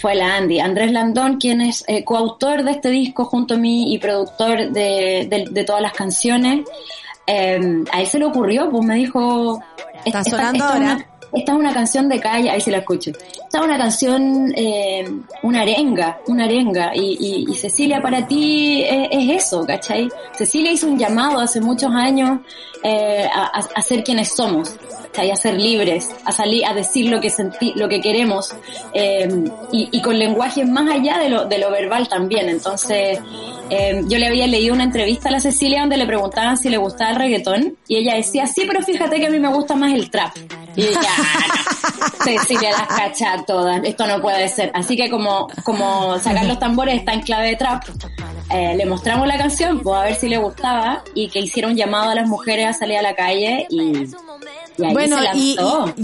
fue 0.00 0.14
la 0.14 0.36
Andy, 0.36 0.60
Andrés 0.60 0.92
Landón, 0.92 1.36
quien 1.38 1.60
es 1.60 1.84
eh, 1.88 2.04
coautor 2.04 2.62
de 2.64 2.70
este 2.70 2.88
disco 2.90 3.24
junto 3.26 3.54
a 3.54 3.58
mí 3.58 3.92
y 3.92 3.98
productor 3.98 4.70
de, 4.70 5.26
de- 5.28 5.48
de 5.50 5.64
todas 5.64 5.82
las 5.82 5.92
canciones. 5.92 6.60
Eh, 7.26 7.60
a 7.92 8.00
él 8.00 8.06
se 8.08 8.18
le 8.18 8.24
ocurrió, 8.24 8.70
pues 8.70 8.84
me 8.84 8.94
dijo... 8.96 9.62
Está 10.04 10.24
sonando 10.24 10.64
ahora. 10.64 11.09
Esta 11.32 11.52
es 11.52 11.58
una 11.58 11.72
canción 11.72 12.08
de 12.08 12.18
calle, 12.20 12.50
ahí 12.50 12.60
sí 12.60 12.70
la 12.70 12.78
escucho. 12.78 13.10
Esta 13.10 13.58
es 13.58 13.64
una 13.64 13.78
canción, 13.78 14.52
eh, 14.56 15.04
una 15.42 15.62
arenga, 15.62 16.18
una 16.26 16.44
arenga. 16.44 16.92
Y, 16.94 17.16
y- 17.20 17.50
y 17.50 17.54
Cecilia, 17.54 18.00
para 18.02 18.26
ti 18.26 18.82
es, 18.84 19.08
es 19.10 19.44
eso, 19.44 19.64
¿cachai? 19.66 20.08
Cecilia 20.36 20.72
hizo 20.72 20.86
un 20.86 20.98
llamado 20.98 21.40
hace 21.40 21.60
muchos 21.60 21.90
años 21.94 22.40
eh, 22.82 23.28
a, 23.32 23.60
a- 23.74 23.82
ser 23.82 24.02
quienes 24.04 24.28
somos, 24.34 24.70
¿cachai? 25.12 25.30
A 25.30 25.36
ser 25.36 25.54
libres, 25.60 26.08
a 26.24 26.32
salir, 26.32 26.64
a 26.66 26.72
decir 26.74 27.10
lo 27.10 27.20
que 27.20 27.28
sentí, 27.30 27.72
lo 27.76 27.88
que 27.88 28.00
queremos, 28.00 28.54
eh, 28.94 29.28
y, 29.72 29.88
y 29.92 30.02
con 30.02 30.18
lenguaje 30.18 30.64
más 30.64 30.90
allá 30.90 31.18
de 31.18 31.28
lo, 31.28 31.44
de 31.46 31.58
lo 31.58 31.70
verbal 31.70 32.08
también. 32.08 32.48
Entonces, 32.48 33.18
eh, 33.68 34.02
yo 34.08 34.18
le 34.18 34.26
había 34.26 34.46
leído 34.46 34.74
una 34.74 34.84
entrevista 34.84 35.28
a 35.28 35.32
la 35.32 35.40
Cecilia 35.40 35.80
donde 35.80 35.96
le 35.96 36.06
preguntaban 36.06 36.56
si 36.56 36.68
le 36.70 36.76
gustaba 36.78 37.10
el 37.10 37.16
reggaetón, 37.16 37.76
y 37.86 37.96
ella 37.96 38.14
decía, 38.14 38.46
sí, 38.46 38.64
pero 38.66 38.80
fíjate 38.82 39.20
que 39.20 39.26
a 39.26 39.30
mí 39.30 39.38
me 39.38 39.48
gusta 39.52 39.74
más 39.76 39.92
el 39.92 40.10
trap. 40.10 40.32
Y 40.80 40.92
ya, 40.94 41.00
no. 41.00 42.24
Cecilia 42.24 42.70
las 42.70 42.86
cacha 42.86 43.44
todas, 43.46 43.80
esto 43.84 44.06
no 44.06 44.20
puede 44.20 44.48
ser. 44.48 44.70
Así 44.74 44.96
que 44.96 45.10
como, 45.10 45.48
como 45.64 46.18
sacar 46.18 46.46
los 46.46 46.58
tambores 46.58 46.96
está 46.96 47.12
en 47.12 47.20
clave 47.22 47.48
de 47.48 47.56
trap, 47.56 47.84
eh, 48.50 48.74
le 48.76 48.84
mostramos 48.86 49.26
la 49.26 49.38
canción, 49.38 49.80
pues 49.80 49.96
a 49.96 50.04
ver 50.04 50.14
si 50.14 50.28
le 50.28 50.38
gustaba, 50.38 51.02
y 51.14 51.28
que 51.28 51.40
hicieron 51.40 51.76
llamado 51.76 52.10
a 52.10 52.14
las 52.14 52.28
mujeres 52.28 52.66
a 52.66 52.72
salir 52.72 52.98
a 52.98 53.02
la 53.02 53.14
calle 53.14 53.66
y, 53.70 54.06
y 54.88 54.92
Bueno, 54.92 55.16
y, 55.34 55.56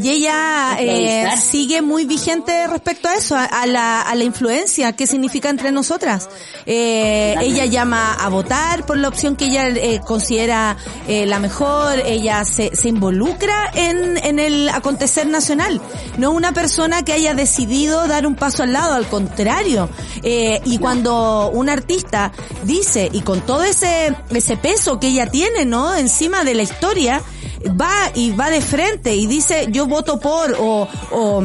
ella 0.08 0.76
eh, 0.78 1.26
sigue 1.40 1.82
muy 1.82 2.04
vigente 2.04 2.66
respecto 2.66 3.08
a 3.08 3.14
eso, 3.14 3.36
a, 3.36 3.44
a 3.44 3.66
la, 3.66 4.02
a 4.02 4.14
la 4.14 4.24
influencia 4.24 4.92
que 4.92 5.06
significa 5.06 5.48
entre 5.48 5.72
nosotras. 5.72 6.28
Eh, 6.66 7.34
ella 7.40 7.64
llama 7.66 8.14
a 8.14 8.28
votar 8.28 8.86
por 8.86 8.98
la 8.98 9.08
opción 9.08 9.36
que 9.36 9.46
ella 9.46 9.68
eh, 9.68 10.00
considera 10.04 10.76
eh, 11.08 11.26
la 11.26 11.38
mejor, 11.38 12.00
ella 12.04 12.44
se, 12.44 12.74
se 12.74 12.88
involucra 12.88 13.70
en, 13.74 14.16
en 14.24 14.38
el 14.38 14.68
acontecer 14.68 15.26
nacional. 15.26 15.80
No 16.18 16.30
una 16.30 16.52
persona 16.52 17.02
que 17.02 17.12
haya 17.12 17.34
decidido 17.34 18.06
dar 18.06 18.26
un 18.26 18.34
paso 18.34 18.62
al 18.62 18.72
lado, 18.72 18.94
al 18.94 19.06
contrario. 19.08 19.88
Eh, 20.22 20.60
y 20.64 20.78
cuando 20.78 21.50
un 21.52 21.68
artista 21.68 22.32
dice, 22.64 23.08
y 23.12 23.20
con 23.20 23.40
todo 23.42 23.64
ese, 23.64 24.14
ese 24.30 24.56
peso 24.56 24.98
que 24.98 25.08
ella 25.08 25.26
tiene, 25.26 25.64
¿no? 25.64 25.94
Encima 25.94 26.44
de 26.44 26.54
la 26.54 26.62
historia, 26.62 27.22
va 27.68 28.10
y 28.14 28.32
va 28.32 28.50
de 28.50 28.60
frente 28.60 29.14
y 29.14 29.26
dice 29.26 29.68
yo 29.70 29.86
voto 29.86 30.18
por 30.18 30.56
o, 30.58 30.88
o, 31.10 31.44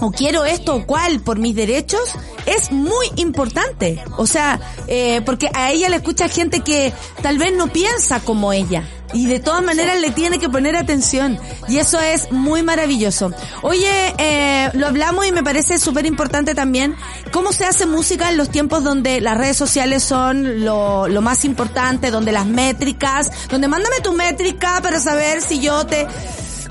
o 0.00 0.10
quiero 0.10 0.44
esto 0.44 0.76
o 0.76 0.86
cual 0.86 1.20
por 1.20 1.38
mis 1.38 1.54
derechos, 1.54 2.14
es 2.46 2.70
muy 2.72 3.06
importante. 3.16 4.02
O 4.16 4.26
sea, 4.26 4.60
eh, 4.86 5.20
porque 5.24 5.50
a 5.54 5.70
ella 5.70 5.88
le 5.88 5.96
escucha 5.96 6.28
gente 6.28 6.60
que 6.60 6.92
tal 7.22 7.38
vez 7.38 7.54
no 7.56 7.68
piensa 7.68 8.20
como 8.20 8.52
ella. 8.52 8.84
Y 9.12 9.26
de 9.26 9.38
todas 9.38 9.62
maneras 9.62 10.00
le 10.00 10.10
tiene 10.10 10.38
que 10.38 10.48
poner 10.48 10.76
atención. 10.76 11.38
Y 11.68 11.78
eso 11.78 12.00
es 12.00 12.32
muy 12.32 12.62
maravilloso. 12.62 13.30
Oye, 13.62 14.14
eh, 14.18 14.70
lo 14.74 14.88
hablamos 14.88 15.26
y 15.26 15.32
me 15.32 15.42
parece 15.42 15.78
súper 15.78 16.06
importante 16.06 16.54
también 16.54 16.96
cómo 17.32 17.52
se 17.52 17.64
hace 17.64 17.86
música 17.86 18.30
en 18.30 18.36
los 18.36 18.50
tiempos 18.50 18.82
donde 18.82 19.20
las 19.20 19.38
redes 19.38 19.56
sociales 19.56 20.02
son 20.02 20.64
lo, 20.64 21.08
lo 21.08 21.22
más 21.22 21.44
importante, 21.44 22.10
donde 22.10 22.32
las 22.32 22.46
métricas, 22.46 23.30
donde 23.48 23.68
mándame 23.68 24.00
tu 24.00 24.12
métrica 24.12 24.80
para 24.82 25.00
saber 25.00 25.40
si 25.40 25.60
yo 25.60 25.86
te... 25.86 26.06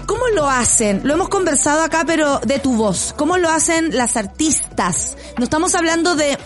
¿Cómo 0.06 0.28
lo 0.36 0.50
hacen? 0.50 1.02
Lo 1.04 1.14
hemos 1.14 1.30
conversado 1.30 1.82
acá, 1.82 2.04
pero 2.06 2.40
de 2.40 2.60
tu 2.60 2.76
voz. 2.76 3.14
¿Cómo 3.18 3.38
lo 3.38 3.50
hacen 3.50 3.96
las 3.96 4.18
artistas? 4.18 5.18
No 5.38 5.44
estamos 5.44 5.76
hablando 5.76 6.16
de 6.16 6.38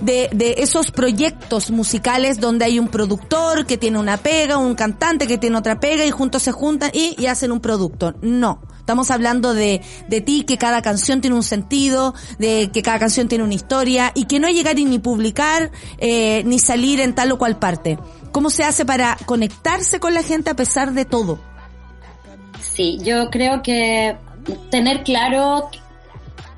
de, 0.00 0.28
de 0.32 0.56
esos 0.58 0.90
proyectos 0.90 1.70
musicales 1.70 2.38
donde 2.38 2.64
hay 2.64 2.78
un 2.78 2.88
productor 2.88 3.66
que 3.66 3.78
tiene 3.78 3.98
una 3.98 4.18
pega, 4.18 4.58
un 4.58 4.74
cantante 4.74 5.26
que 5.26 5.38
tiene 5.38 5.56
otra 5.56 5.80
pega 5.80 6.04
y 6.04 6.10
juntos 6.10 6.42
se 6.42 6.52
juntan 6.52 6.90
y, 6.92 7.14
y 7.18 7.26
hacen 7.26 7.52
un 7.52 7.60
producto. 7.60 8.14
No. 8.20 8.60
Estamos 8.78 9.10
hablando 9.10 9.52
de, 9.52 9.80
de 10.06 10.20
ti, 10.20 10.44
que 10.44 10.58
cada 10.58 10.80
canción 10.80 11.20
tiene 11.20 11.34
un 11.34 11.42
sentido, 11.42 12.14
de 12.38 12.70
que 12.72 12.82
cada 12.82 13.00
canción 13.00 13.26
tiene 13.26 13.42
una 13.42 13.54
historia 13.54 14.12
y 14.14 14.26
que 14.26 14.38
no 14.38 14.48
llegar 14.48 14.78
y 14.78 14.84
ni 14.84 15.00
publicar, 15.00 15.72
eh, 15.98 16.44
ni 16.46 16.60
salir 16.60 17.00
en 17.00 17.12
tal 17.12 17.32
o 17.32 17.38
cual 17.38 17.58
parte. 17.58 17.98
¿Cómo 18.30 18.48
se 18.48 18.62
hace 18.62 18.84
para 18.84 19.16
conectarse 19.26 19.98
con 19.98 20.14
la 20.14 20.22
gente 20.22 20.50
a 20.50 20.54
pesar 20.54 20.92
de 20.92 21.04
todo? 21.04 21.40
Sí, 22.76 22.98
yo 23.02 23.30
creo 23.30 23.62
que 23.62 24.16
tener 24.70 25.02
claro 25.02 25.70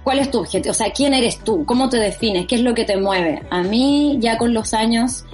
cuál 0.03 0.19
es 0.19 0.31
tu 0.33 0.41
objetivo, 0.41 0.73
o 0.73 0.75
sea, 0.75 0.91
quién 0.91 1.15
eres 1.15 1.39
tú, 1.45 1.65
cómo 1.65 1.89
te 1.89 1.99
defines, 1.99 2.47
qué 2.49 2.57
es 2.57 2.63
lo 2.63 2.75
que 2.75 2.85
te 2.85 2.97
mueve. 2.97 3.43
A 3.51 3.63
mí, 3.63 4.17
ya 4.21 4.37
con 4.37 4.53
los 4.53 4.75
años 4.75 5.25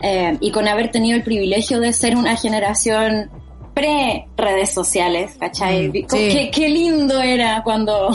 eh, 0.00 0.36
y 0.40 0.52
con 0.52 0.68
haber 0.68 0.92
tenido 0.92 1.16
el 1.16 1.24
privilegio 1.24 1.80
de 1.80 1.92
ser 1.92 2.16
una 2.16 2.36
generación 2.36 3.30
pre-redes 3.78 4.72
sociales, 4.74 5.36
¿cachai? 5.38 5.88
Mm, 5.88 5.92
sí. 5.92 6.28
Qué, 6.32 6.50
qué 6.52 6.68
lindo 6.68 7.20
era 7.20 7.62
cuando, 7.62 8.08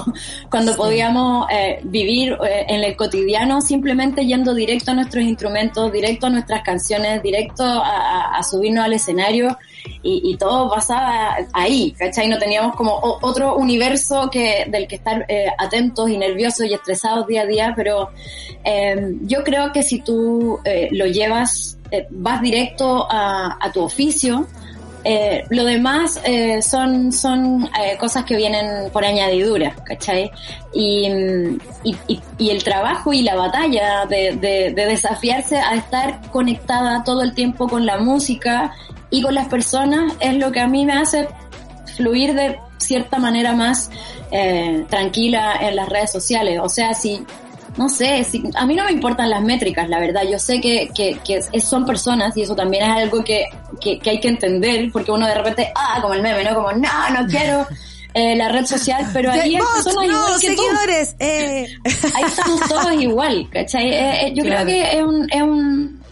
cuando 0.49 0.76
podíamos 0.76 1.47
eh, 1.51 1.80
vivir 1.84 2.34
eh, 2.45 2.66
en 2.68 2.84
el 2.84 2.95
cotidiano 2.97 3.61
simplemente 3.61 4.26
yendo 4.26 4.53
directo 4.53 4.91
a 4.91 4.93
nuestros 4.95 5.24
instrumentos, 5.24 5.91
directo 5.91 6.28
a 6.28 6.30
nuestras 6.30 6.61
canciones, 6.64 7.24
directo 7.24 7.64
a, 7.64 7.80
a- 7.80 8.38
a 8.38 8.43
subirnos 8.43 8.84
al 8.86 8.93
escenario 8.93 9.57
y, 10.01 10.22
y 10.32 10.38
todo 10.38 10.70
pasaba 10.70 11.38
ahí, 11.53 11.91
¿cachai? 11.97 12.28
No 12.28 12.38
teníamos 12.38 12.76
como 12.76 12.99
otro 13.22 13.55
universo 13.55 14.30
que 14.30 14.66
del 14.68 14.88
que 14.88 14.95
estar 14.95 15.26
eh, 15.30 15.47
atentos 15.57 16.09
y 16.09 16.18
nerviosos 16.18 16.66
y 16.66 16.74
estresados 16.74 17.26
día 17.28 17.41
a 17.41 17.45
día, 17.45 17.74
pero 17.76 18.09
eh, 18.66 19.16
yo 19.22 19.43
creo 19.43 19.72
que 19.72 19.82
si 19.84 19.99
tú 20.01 20.59
eh, 20.66 20.89
lo 20.91 21.05
llevas, 21.05 21.78
vas 22.09 22.41
directo 22.41 23.05
a, 23.09 23.57
a 23.61 23.72
tu 23.72 23.82
oficio, 23.84 24.47
eh, 25.04 25.43
lo 25.49 25.66
demás 25.66 26.20
eh, 26.24 26.62
son, 26.62 27.12
son 27.12 27.70
eh, 27.80 27.97
cosas 27.99 28.24
que 28.26 28.36
vienen 28.36 28.89
por 28.91 29.04
añadidura, 29.04 29.76
¿cachai? 29.84 30.32
Y, 30.74 31.08
y, 32.38 32.49
el 32.49 32.64
trabajo 32.64 33.14
y 33.14 33.22
la 33.22 33.36
batalla 33.36 34.06
de 34.06 34.74
desafiarse 34.76 35.58
a 35.58 35.76
estar 35.76 36.22
conectada 36.32 37.04
todo 37.04 37.22
el 37.22 37.34
tiempo 37.34 37.68
con 37.68 37.86
la 37.86 37.97
música 37.97 38.74
y 39.10 39.22
con 39.22 39.36
las 39.36 39.47
personas 39.47 40.14
es 40.20 40.36
lo 40.38 40.51
que 40.51 40.60
a 40.60 40.68
mí 40.68 40.86
me 40.86 40.93
hace 40.93 41.28
fluir 41.95 42.34
de 42.34 42.58
cierta 42.78 43.18
manera 43.18 43.54
más 43.54 43.89
eh, 44.32 44.86
tranquila 44.89 45.56
en 45.62 45.76
las 45.76 45.89
redes 45.89 46.12
sociales. 46.12 46.60
O 46.62 46.70
sea, 46.70 46.93
si 46.93 47.26
no 47.78 47.90
sé, 47.90 48.24
si, 48.24 48.44
a 48.56 48.66
mí 48.66 48.76
no 48.76 48.84
me 48.86 48.92
importan 48.92 49.30
las 49.30 49.42
métricas, 49.42 49.90
la 49.90 50.00
verdad. 50.00 50.22
Yo 50.30 50.38
sé 50.40 50.62
que, 50.62 50.90
que, 50.96 51.18
que 51.26 51.38
es- 51.52 51.64
son 51.64 51.86
personas 51.86 52.36
y 52.38 52.44
eso 52.44 52.56
también 52.56 52.84
es 52.84 52.90
algo 53.04 53.24
que, 53.24 53.46
que, 53.82 53.98
que 54.00 54.10
hay 54.12 54.20
que 54.20 54.28
entender, 54.30 54.92
porque 54.92 55.12
uno 55.12 55.26
de 55.28 55.34
repente, 55.36 55.72
ah, 55.76 56.00
como 56.02 56.14
el 56.14 56.22
meme, 56.22 56.44
¿no? 56.44 56.54
Como, 56.56 56.72
no, 56.74 57.10
no 57.10 57.26
quiero 57.28 57.66
eh, 58.14 58.36
la 58.36 58.50
red 58.50 58.66
social, 58.66 59.08
pero 59.12 59.32
ahí 59.32 59.56
hay 59.56 59.62
personas 59.62 59.96
no, 59.96 60.04
igual 60.06 60.40
que 60.40 60.56
tú. 60.56 60.62
seguidores. 60.62 61.16
Eh. 61.20 61.66
Ahí 62.14 62.24
estamos 62.28 62.60
todos 62.70 62.94
igual, 63.02 63.50
¿cachai? 63.52 63.90
Eh, 63.90 64.28
eh, 64.28 64.34
yo 64.36 64.44
Claro. 64.44 64.66
creo 64.66 64.82
que 64.84 64.98
es 64.98 65.04
un, 65.04 65.28
es 65.32 65.42
un 65.42 66.03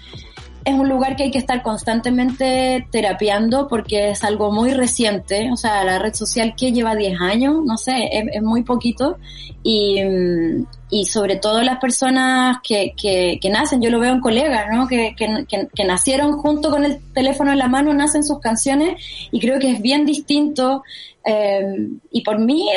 es 0.64 0.74
un 0.76 0.88
lugar 0.90 1.16
que 1.16 1.24
hay 1.24 1.32
que 1.32 1.40
estar 1.40 1.64
constantemente 1.64 2.88
terapiando 2.92 3.68
porque 3.68 4.12
es 4.12 4.24
algo 4.24 4.52
muy 4.52 4.74
reciente, 4.74 5.50
o 5.52 5.58
sea, 5.58 5.84
la 5.84 5.98
red 5.98 6.14
social 6.14 6.54
que 6.56 6.72
lleva 6.72 6.96
10 6.96 7.20
años, 7.20 7.56
no 7.66 7.78
sé, 7.78 8.10
es, 8.12 8.42
muy 8.44 8.64
poquito 8.64 9.18
y, 9.64 10.04
mm, 10.04 10.66
y 10.92 11.06
sobre 11.06 11.38
todo 11.38 11.62
las 11.64 11.80
personas 11.80 12.58
que, 12.64 12.94
que, 12.96 13.40
que 13.42 13.50
nacen, 13.50 13.82
yo 13.82 13.90
lo 13.90 14.00
veo 14.00 14.14
en 14.14 14.22
colegas, 14.22 14.68
¿no? 14.72 14.88
Que, 14.88 15.16
que, 15.16 15.46
que, 15.48 15.68
que 15.74 15.84
nacieron 15.84 16.34
junto 16.34 16.70
con 16.70 16.86
el 16.86 17.00
teléfono 17.14 17.52
en 17.52 17.58
la 17.58 17.68
mano, 17.68 17.94
nacen 17.94 18.24
sus 18.24 18.40
canciones 18.40 19.02
y 19.32 19.40
creo 19.40 19.60
que 19.60 19.72
es 19.72 19.82
bien 19.82 20.06
distinto 20.06 20.84
eh, 21.26 21.88
y 22.12 22.22
por 22.22 22.40
mí 22.40 22.70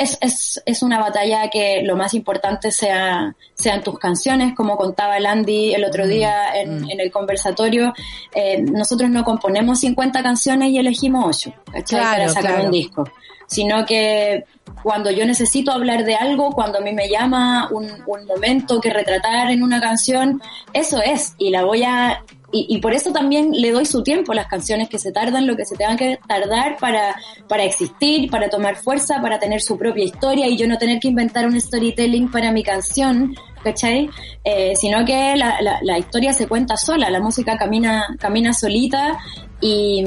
es, 0.00 0.16
es, 0.22 0.62
es 0.64 0.82
una 0.82 0.98
batalla 0.98 1.50
que 1.50 1.82
lo 1.82 1.94
más 1.94 2.14
importante 2.14 2.70
sea, 2.70 3.36
sean 3.52 3.82
tus 3.82 3.98
canciones, 3.98 4.54
como 4.54 4.78
contaba 4.78 5.18
el 5.18 5.26
Andy 5.26 5.74
el 5.74 5.84
otro 5.84 6.06
día 6.06 6.58
en, 6.58 6.90
en 6.90 7.00
el 7.00 7.10
conversatorio. 7.10 7.92
Eh, 8.34 8.62
nosotros 8.62 9.10
no 9.10 9.24
componemos 9.24 9.80
50 9.80 10.22
canciones 10.22 10.70
y 10.70 10.78
elegimos 10.78 11.46
8 11.46 11.52
¿cachai? 11.66 12.00
Claro, 12.00 12.16
para 12.16 12.28
sacar 12.28 12.50
claro. 12.52 12.64
un 12.64 12.70
disco, 12.70 13.04
sino 13.46 13.84
que 13.84 14.44
cuando 14.82 15.10
yo 15.10 15.26
necesito 15.26 15.70
hablar 15.70 16.04
de 16.04 16.14
algo, 16.14 16.52
cuando 16.52 16.78
a 16.78 16.80
mí 16.80 16.94
me 16.94 17.10
llama 17.10 17.68
un, 17.70 17.86
un 18.06 18.24
momento 18.24 18.80
que 18.80 18.88
retratar 18.88 19.50
en 19.50 19.62
una 19.62 19.82
canción, 19.82 20.40
eso 20.72 21.02
es, 21.02 21.34
y 21.36 21.50
la 21.50 21.64
voy 21.64 21.82
a 21.82 22.24
y, 22.52 22.66
y 22.68 22.80
por 22.80 22.92
eso 22.92 23.12
también 23.12 23.52
le 23.52 23.70
doy 23.70 23.86
su 23.86 24.02
tiempo 24.02 24.32
a 24.32 24.34
las 24.34 24.46
canciones 24.46 24.88
que 24.88 24.98
se 24.98 25.12
tardan 25.12 25.46
lo 25.46 25.56
que 25.56 25.64
se 25.64 25.76
tengan 25.76 25.96
que 25.96 26.18
tardar 26.26 26.76
para, 26.78 27.16
para 27.48 27.64
existir, 27.64 28.30
para 28.30 28.48
tomar 28.48 28.76
fuerza, 28.76 29.20
para 29.20 29.38
tener 29.38 29.60
su 29.60 29.78
propia 29.78 30.04
historia 30.04 30.48
y 30.48 30.56
yo 30.56 30.66
no 30.66 30.78
tener 30.78 31.00
que 31.00 31.08
inventar 31.08 31.46
un 31.46 31.60
storytelling 31.60 32.30
para 32.30 32.52
mi 32.52 32.62
canción, 32.62 33.34
¿cachai? 33.62 34.08
Eh, 34.44 34.74
sino 34.76 35.04
que 35.04 35.36
la, 35.36 35.58
la, 35.82 35.98
historia 35.98 36.32
se 36.32 36.46
cuenta 36.46 36.76
sola, 36.76 37.10
la 37.10 37.20
música 37.20 37.58
camina, 37.58 38.16
camina 38.18 38.52
solita 38.52 39.18
y, 39.60 40.02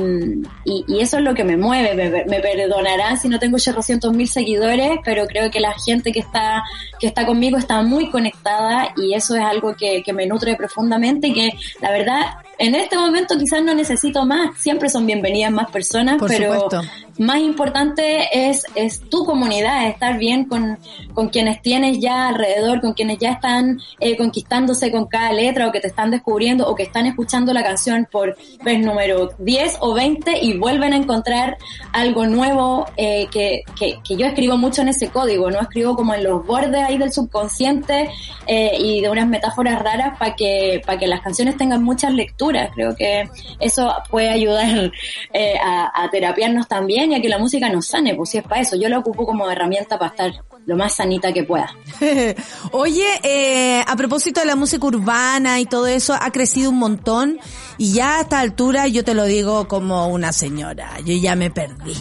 y, 0.65 0.85
y 0.87 0.99
eso 0.99 1.17
es 1.17 1.23
lo 1.23 1.35
que 1.35 1.43
me 1.43 1.57
mueve, 1.57 1.93
me, 1.93 2.25
me 2.25 2.39
perdonarán 2.39 3.19
si 3.19 3.29
no 3.29 3.37
tengo 3.37 3.57
800 3.57 4.11
mil 4.13 4.27
seguidores, 4.27 4.97
pero 5.05 5.27
creo 5.27 5.51
que 5.51 5.59
la 5.59 5.73
gente 5.73 6.11
que 6.11 6.19
está, 6.19 6.63
que 6.99 7.07
está 7.07 7.25
conmigo 7.25 7.57
está 7.57 7.81
muy 7.83 8.09
conectada 8.09 8.93
y 8.97 9.13
eso 9.13 9.35
es 9.35 9.43
algo 9.43 9.75
que, 9.75 10.01
que 10.01 10.13
me 10.13 10.25
nutre 10.25 10.55
profundamente 10.55 11.27
y 11.27 11.33
que 11.33 11.49
la 11.81 11.91
verdad 11.91 12.21
en 12.59 12.75
este 12.75 12.97
momento 12.97 13.37
quizás 13.37 13.63
no 13.63 13.73
necesito 13.73 14.25
más, 14.25 14.57
siempre 14.57 14.89
son 14.89 15.05
bienvenidas 15.05 15.51
más 15.51 15.71
personas, 15.71 16.17
Por 16.17 16.29
pero 16.29 16.53
supuesto. 16.53 16.81
más 17.17 17.39
importante 17.39 18.49
es, 18.49 18.65
es 18.75 19.01
tu 19.09 19.25
comunidad, 19.25 19.87
estar 19.87 20.17
bien 20.17 20.45
con, 20.45 20.77
con 21.13 21.29
quienes 21.29 21.61
tienes 21.61 21.99
ya 21.99 22.27
alrededor, 22.29 22.81
con 22.81 22.93
quienes 22.93 23.17
ya 23.17 23.31
están 23.31 23.79
eh, 23.99 24.15
conquistándose 24.17 24.91
con 24.91 25.07
cada 25.07 25.31
letra 25.33 25.67
o 25.67 25.71
que 25.71 25.79
te 25.79 25.87
están 25.87 26.11
descubriendo 26.11 26.67
o 26.67 26.75
que 26.75 26.83
están 26.83 27.07
escuchando 27.07 27.53
la 27.53 27.63
canción 27.63 28.07
por 28.11 28.37
vez 28.63 28.79
número 28.79 29.31
10 29.39 29.77
o 29.79 29.93
20 29.93 30.39
y 30.43 30.57
vuelven 30.57 30.93
a 30.93 30.97
encontrar 30.97 31.57
algo 31.91 32.27
nuevo 32.27 32.85
eh, 32.97 33.27
que, 33.31 33.63
que, 33.77 33.99
que 34.07 34.15
yo 34.15 34.25
escribo 34.27 34.57
mucho 34.57 34.81
en 34.83 34.89
ese 34.89 35.09
código, 35.09 35.49
¿no? 35.49 35.59
Escribo 35.59 35.95
como 35.95 36.13
en 36.13 36.23
los 36.23 36.45
bordes 36.45 36.83
ahí 36.83 36.97
del 36.97 37.11
subconsciente 37.11 38.09
eh, 38.47 38.71
y 38.77 39.01
de 39.01 39.09
unas 39.09 39.27
metáforas 39.27 39.81
raras 39.81 40.17
para 40.17 40.35
que, 40.35 40.81
para 40.85 40.99
que 40.99 41.07
las 41.07 41.21
canciones 41.21 41.57
tengan 41.57 41.83
muchas 41.83 42.13
lecturas. 42.13 42.42
Creo 42.73 42.95
que 42.95 43.29
eso 43.59 43.93
puede 44.09 44.29
ayudar 44.29 44.91
eh, 45.33 45.55
a, 45.63 46.03
a 46.03 46.09
terapiarnos 46.09 46.67
también 46.67 47.11
y 47.11 47.15
a 47.15 47.21
que 47.21 47.29
la 47.29 47.37
música 47.37 47.69
nos 47.69 47.87
sane, 47.87 48.15
pues 48.15 48.29
si 48.29 48.37
es 48.37 48.43
para 48.43 48.61
eso. 48.61 48.75
Yo 48.75 48.89
lo 48.89 48.99
ocupo 48.99 49.25
como 49.25 49.49
herramienta 49.49 49.97
para 49.97 50.11
estar 50.11 50.33
lo 50.65 50.77
más 50.77 50.93
sanita 50.93 51.33
que 51.33 51.43
pueda. 51.43 51.75
Oye, 52.71 53.05
eh, 53.23 53.83
a 53.85 53.95
propósito 53.95 54.39
de 54.39 54.45
la 54.45 54.55
música 54.55 54.85
urbana 54.85 55.59
y 55.59 55.65
todo 55.65 55.87
eso, 55.87 56.15
ha 56.19 56.31
crecido 56.31 56.69
un 56.69 56.77
montón 56.77 57.39
y 57.77 57.93
ya 57.93 58.17
a 58.17 58.21
esta 58.21 58.39
altura 58.39 58.87
yo 58.87 59.03
te 59.03 59.13
lo 59.13 59.25
digo 59.25 59.67
como 59.67 60.07
una 60.07 60.31
señora, 60.31 60.99
yo 61.05 61.15
ya 61.15 61.35
me 61.35 61.51
perdí. 61.51 61.95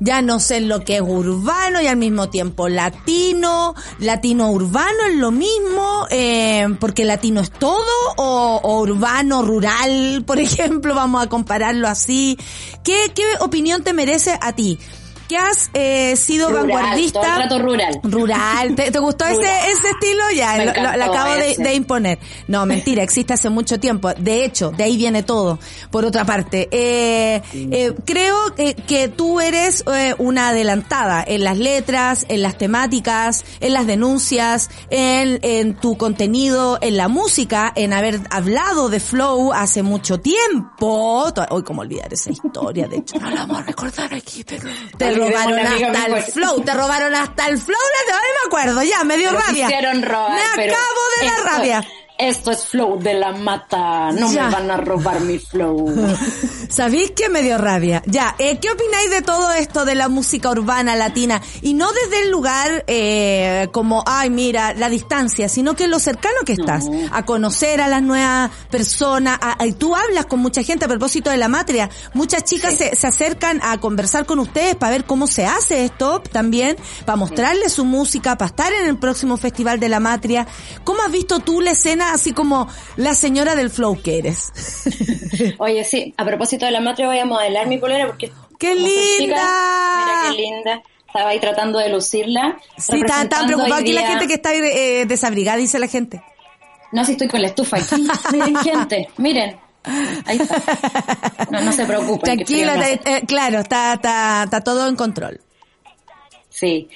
Ya 0.00 0.22
no 0.22 0.40
sé 0.40 0.60
lo 0.60 0.84
que 0.84 0.96
es 0.96 1.02
urbano 1.02 1.80
y 1.80 1.86
al 1.86 1.96
mismo 1.96 2.28
tiempo 2.28 2.68
latino, 2.68 3.74
latino 3.98 4.50
urbano 4.50 5.06
es 5.08 5.16
lo 5.16 5.30
mismo, 5.30 6.06
eh, 6.10 6.66
porque 6.80 7.04
latino 7.04 7.40
es 7.40 7.50
todo, 7.50 7.84
o, 8.16 8.60
o 8.62 8.80
urbano 8.80 9.42
rural, 9.42 10.22
por 10.26 10.38
ejemplo, 10.38 10.94
vamos 10.94 11.24
a 11.24 11.28
compararlo 11.28 11.88
así. 11.88 12.38
¿Qué, 12.82 13.12
qué 13.14 13.24
opinión 13.40 13.82
te 13.82 13.92
merece 13.92 14.38
a 14.40 14.52
ti? 14.52 14.78
Que 15.28 15.36
has 15.36 15.70
eh, 15.74 16.16
sido 16.16 16.48
Rural, 16.48 16.66
vanguardista. 16.68 17.20
todo 17.20 17.32
el 17.32 17.42
rato 17.42 17.58
rural. 17.58 18.00
Rural. 18.02 18.74
¿Te, 18.74 18.90
te 18.90 18.98
gustó 18.98 19.24
ese, 19.24 19.36
Rural. 19.36 19.56
ese 19.70 19.88
estilo? 19.90 20.22
Ya, 20.36 20.52
lo, 20.58 20.64
lo- 20.64 20.64
lo 20.64 20.70
encantó 20.80 21.12
acabo 21.12 21.34
de, 21.34 21.74
imponer. 21.74 22.18
No, 22.48 22.66
mentira, 22.66 23.02
existe 23.02 23.32
hace 23.34 23.48
mucho 23.50 23.78
tiempo. 23.80 24.12
De 24.14 24.44
hecho, 24.44 24.70
de 24.70 24.84
ahí 24.84 24.96
viene 24.96 25.22
todo. 25.22 25.58
Por 25.90 26.04
otra 26.04 26.24
parte, 26.24 26.68
eh, 26.70 27.42
eh, 27.54 27.94
creo 28.04 28.54
que, 28.54 28.74
que 28.74 29.08
tú 29.08 29.40
eres 29.40 29.84
eh, 29.92 30.14
una 30.18 30.48
adelantada 30.48 31.24
en 31.26 31.44
las 31.44 31.58
letras, 31.58 32.26
en 32.28 32.42
las 32.42 32.58
temáticas, 32.58 33.44
en 33.60 33.72
las 33.72 33.86
denuncias, 33.86 34.70
en, 34.90 35.38
en 35.42 35.74
tu 35.74 35.96
contenido, 35.96 36.78
en 36.80 36.96
la 36.96 37.08
música, 37.08 37.72
en 37.76 37.92
haber 37.92 38.20
hablado 38.30 38.88
de 38.88 39.00
Flow 39.00 39.52
hace 39.52 39.82
mucho 39.82 40.18
tiempo. 40.20 41.32
Hoy, 41.50 41.62
cómo 41.62 41.82
olvidar 41.82 42.12
esa 42.12 42.30
historia, 42.30 42.86
de 42.88 42.98
hecho, 42.98 43.18
no 43.18 43.30
la 43.30 43.40
vamos 43.46 43.58
a 43.58 43.62
recordar 43.62 44.12
aquí, 44.14 44.44
pero 44.44 44.68
te 44.98 45.13
Olvidémosla, 45.22 45.62
robaron 45.62 45.96
hasta 45.96 46.16
el. 46.18 46.32
Flow, 46.32 46.60
te 46.64 46.74
robaron 46.74 47.14
hasta 47.14 47.46
el 47.48 47.58
Flow, 47.58 47.76
no 48.08 48.14
me 48.18 48.46
acuerdo, 48.46 48.82
ya, 48.82 49.04
me 49.04 49.16
dio 49.16 49.32
Lo 49.32 49.38
rabia. 49.38 49.68
robar, 50.02 50.30
me 50.56 50.64
acabo 50.64 51.00
de 51.20 51.26
dar 51.26 51.36
esto- 51.38 51.48
rabia. 51.48 51.84
Esto 52.16 52.52
es 52.52 52.66
flow 52.66 53.00
de 53.00 53.12
la 53.14 53.32
mata, 53.32 54.12
no 54.12 54.30
Ya. 54.32 54.44
me 54.46 54.52
van 54.52 54.70
a 54.70 54.76
robar 54.76 55.20
mi 55.22 55.40
flow. 55.40 55.92
¿Sabéis 56.70 57.10
que 57.10 57.28
me 57.28 57.42
dio 57.42 57.58
rabia? 57.58 58.04
Ya, 58.06 58.36
eh, 58.38 58.60
¿qué 58.60 58.70
opináis 58.70 59.10
de 59.10 59.20
todo 59.20 59.50
esto 59.52 59.84
de 59.84 59.96
la 59.96 60.08
música 60.08 60.48
urbana 60.50 60.94
latina? 60.94 61.42
Y 61.60 61.74
no 61.74 61.90
desde 61.92 62.22
el 62.22 62.30
lugar 62.30 62.84
eh, 62.86 63.66
como, 63.72 64.04
ay, 64.06 64.30
mira, 64.30 64.74
la 64.74 64.88
distancia, 64.90 65.48
sino 65.48 65.74
que 65.74 65.88
lo 65.88 65.98
cercano 65.98 66.36
que 66.46 66.52
estás, 66.52 66.84
a 67.10 67.24
conocer 67.24 67.80
a 67.80 67.88
las 67.88 68.00
nuevas 68.00 68.52
personas, 68.70 69.36
a- 69.42 69.60
a- 69.60 69.66
y 69.66 69.72
tú 69.72 69.96
hablas 69.96 70.26
con 70.26 70.38
mucha 70.38 70.62
gente 70.62 70.84
a 70.84 70.88
propósito 70.88 71.30
de 71.30 71.36
la 71.36 71.48
matria, 71.48 71.90
muchas 72.12 72.44
chicas 72.44 72.74
se, 72.76 72.94
se 72.94 73.08
acercan 73.08 73.58
a 73.64 73.80
conversar 73.80 74.24
con 74.24 74.38
ustedes 74.38 74.76
para 74.76 74.92
ver 74.92 75.04
cómo 75.04 75.26
se 75.26 75.46
hace 75.46 75.84
esto 75.84 76.20
también, 76.30 76.76
para 77.04 77.16
mostrarles 77.16 77.72
su 77.72 77.84
música, 77.84 78.38
para 78.38 78.50
estar 78.50 78.72
en 78.72 78.86
el 78.86 78.98
próximo 78.98 79.36
Festival 79.36 79.80
de 79.80 79.88
la 79.88 79.98
Matria. 79.98 80.46
¿Cómo 80.84 81.02
has 81.02 81.10
visto 81.10 81.40
tú 81.40 81.60
la 81.60 81.72
escena 81.72 82.03
así 82.12 82.32
como 82.32 82.68
la 82.96 83.14
señora 83.14 83.54
del 83.54 83.70
flow 83.70 84.00
que 84.02 84.18
eres? 84.18 84.52
Oye, 85.58 85.84
sí, 85.84 86.14
a 86.16 86.24
propósito 86.24 86.66
de 86.66 86.72
la 86.72 86.80
matria 86.80 87.06
voy 87.06 87.18
a 87.18 87.24
modelar 87.24 87.66
mi 87.66 87.78
polera 87.78 88.06
porque... 88.06 88.32
¡Qué 88.58 88.74
chica, 88.76 88.86
linda! 89.18 89.42
mira 89.96 90.22
qué 90.24 90.42
linda. 90.42 90.82
Estaba 91.06 91.30
ahí 91.30 91.38
tratando 91.38 91.78
de 91.78 91.88
lucirla. 91.90 92.58
Sí, 92.76 93.00
está 93.00 93.28
tan 93.28 93.72
aquí 93.72 93.92
la 93.92 94.06
gente 94.06 94.26
que 94.26 94.34
está 94.34 94.54
eh, 94.54 95.06
desabrigada, 95.06 95.58
dice 95.58 95.78
la 95.78 95.86
gente. 95.86 96.22
No, 96.92 97.04
si 97.04 97.12
estoy 97.12 97.28
con 97.28 97.42
la 97.42 97.48
estufa 97.48 97.76
aquí. 97.76 98.06
Miren, 98.32 98.56
gente, 98.56 99.08
miren. 99.16 99.56
Ahí 100.26 100.38
está. 100.38 100.62
No, 101.50 101.60
no 101.60 101.72
se 101.72 101.84
preocupen. 101.84 102.36
Tranquila, 102.36 102.76
no 102.76 102.82
eh, 102.84 103.22
claro, 103.26 103.60
está, 103.60 103.94
está, 103.94 104.44
está 104.44 104.60
todo 104.60 104.88
en 104.88 104.96
control. 104.96 105.40
Sí. 106.48 106.88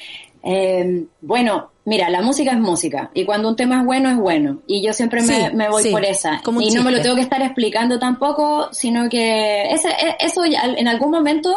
Eh, 0.43 1.05
bueno, 1.21 1.73
mira, 1.89 2.09
la 2.11 2.21
música 2.23 2.53
es 2.53 2.59
música 2.59 3.11
y 3.15 3.25
cuando 3.25 3.49
un 3.49 3.57
tema 3.57 3.79
es 3.81 3.85
bueno 3.85 4.11
es 4.11 4.17
bueno 4.17 4.61
y 4.67 4.83
yo 4.85 4.93
siempre 4.93 5.23
me, 5.23 5.27
Sí, 5.49 5.57
me 5.57 5.69
voy 5.69 5.83
sí, 5.83 5.91
por 5.91 6.05
esa 6.05 6.41
como 6.45 6.61
y 6.61 6.71
no 6.71 6.83
me 6.83 6.91
lo 6.91 7.01
tengo 7.01 7.15
que 7.17 7.23
estar 7.23 7.41
explicando 7.43 7.99
tampoco, 7.99 8.69
sino 8.73 9.09
que 9.09 9.71
ese, 9.71 9.89
e- 9.89 10.17
eso 10.21 10.43
en 10.45 10.87
algún 10.89 11.11
momento 11.11 11.55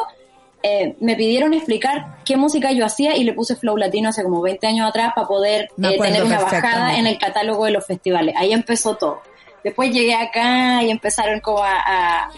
eh, 0.63 0.95
me 0.99 1.15
pidieron 1.15 1.53
explicar 1.53 2.17
qué 2.23 2.37
música 2.37 2.71
yo 2.71 2.85
hacía 2.85 3.15
y 3.17 3.23
le 3.23 3.33
puse 3.33 3.55
flow 3.55 3.75
latino 3.77 4.09
hace 4.09 4.23
como 4.23 4.41
20 4.41 4.65
años 4.67 4.87
atrás 4.87 5.11
para 5.15 5.27
poder 5.27 5.63
eh, 5.63 5.97
tener 5.99 6.23
una 6.23 6.39
bajada 6.39 6.97
en 6.97 7.07
el 7.07 7.17
catálogo 7.17 7.65
de 7.65 7.71
los 7.71 7.85
festivales. 7.85 8.35
Ahí 8.37 8.53
empezó 8.53 8.95
todo. 8.95 9.21
Después 9.63 9.91
llegué 9.91 10.13
acá 10.15 10.83
y 10.83 10.91
empezaron 10.91 11.39
como 11.39 11.63
a, 11.63 11.73
a- 11.85 12.31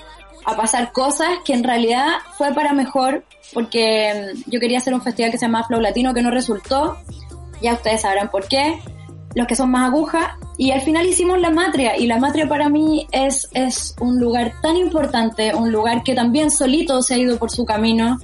a 0.45 0.55
pasar 0.57 0.91
cosas 0.91 1.29
que 1.45 1.53
en 1.53 1.63
realidad 1.63 2.07
fue 2.37 2.53
para 2.53 2.73
mejor 2.73 3.23
porque 3.53 4.33
mm, 4.35 4.49
yo 4.51 4.59
quería 4.59 4.77
hacer 4.79 4.93
un 4.93 5.01
festival 5.01 5.31
que 5.31 5.37
se 5.37 5.45
llama 5.45 5.63
Flow 5.65 5.79
Latino 5.79 6.13
que 6.13 6.21
no 6.21 6.31
resultó. 6.31 6.97
Ya 7.63 7.73
ustedes 7.73 8.01
sabrán 8.01 8.29
por 8.29 8.47
qué. 8.47 8.79
Los 9.33 9.47
que 9.47 9.55
son 9.55 9.71
más 9.71 9.89
agujas. 9.89 10.27
Y 10.57 10.71
al 10.71 10.81
final 10.81 11.07
hicimos 11.07 11.39
la 11.39 11.49
matria. 11.49 11.97
Y 11.97 12.05
la 12.05 12.19
matria 12.19 12.47
para 12.47 12.69
mí 12.69 13.07
es, 13.11 13.49
es 13.53 13.95
un 13.99 14.19
lugar 14.19 14.53
tan 14.61 14.77
importante, 14.77 15.55
un 15.55 15.71
lugar 15.71 16.03
que 16.03 16.13
también 16.13 16.51
solito 16.51 17.01
se 17.01 17.15
ha 17.15 17.17
ido 17.17 17.37
por 17.37 17.49
su 17.49 17.65
camino. 17.65 18.19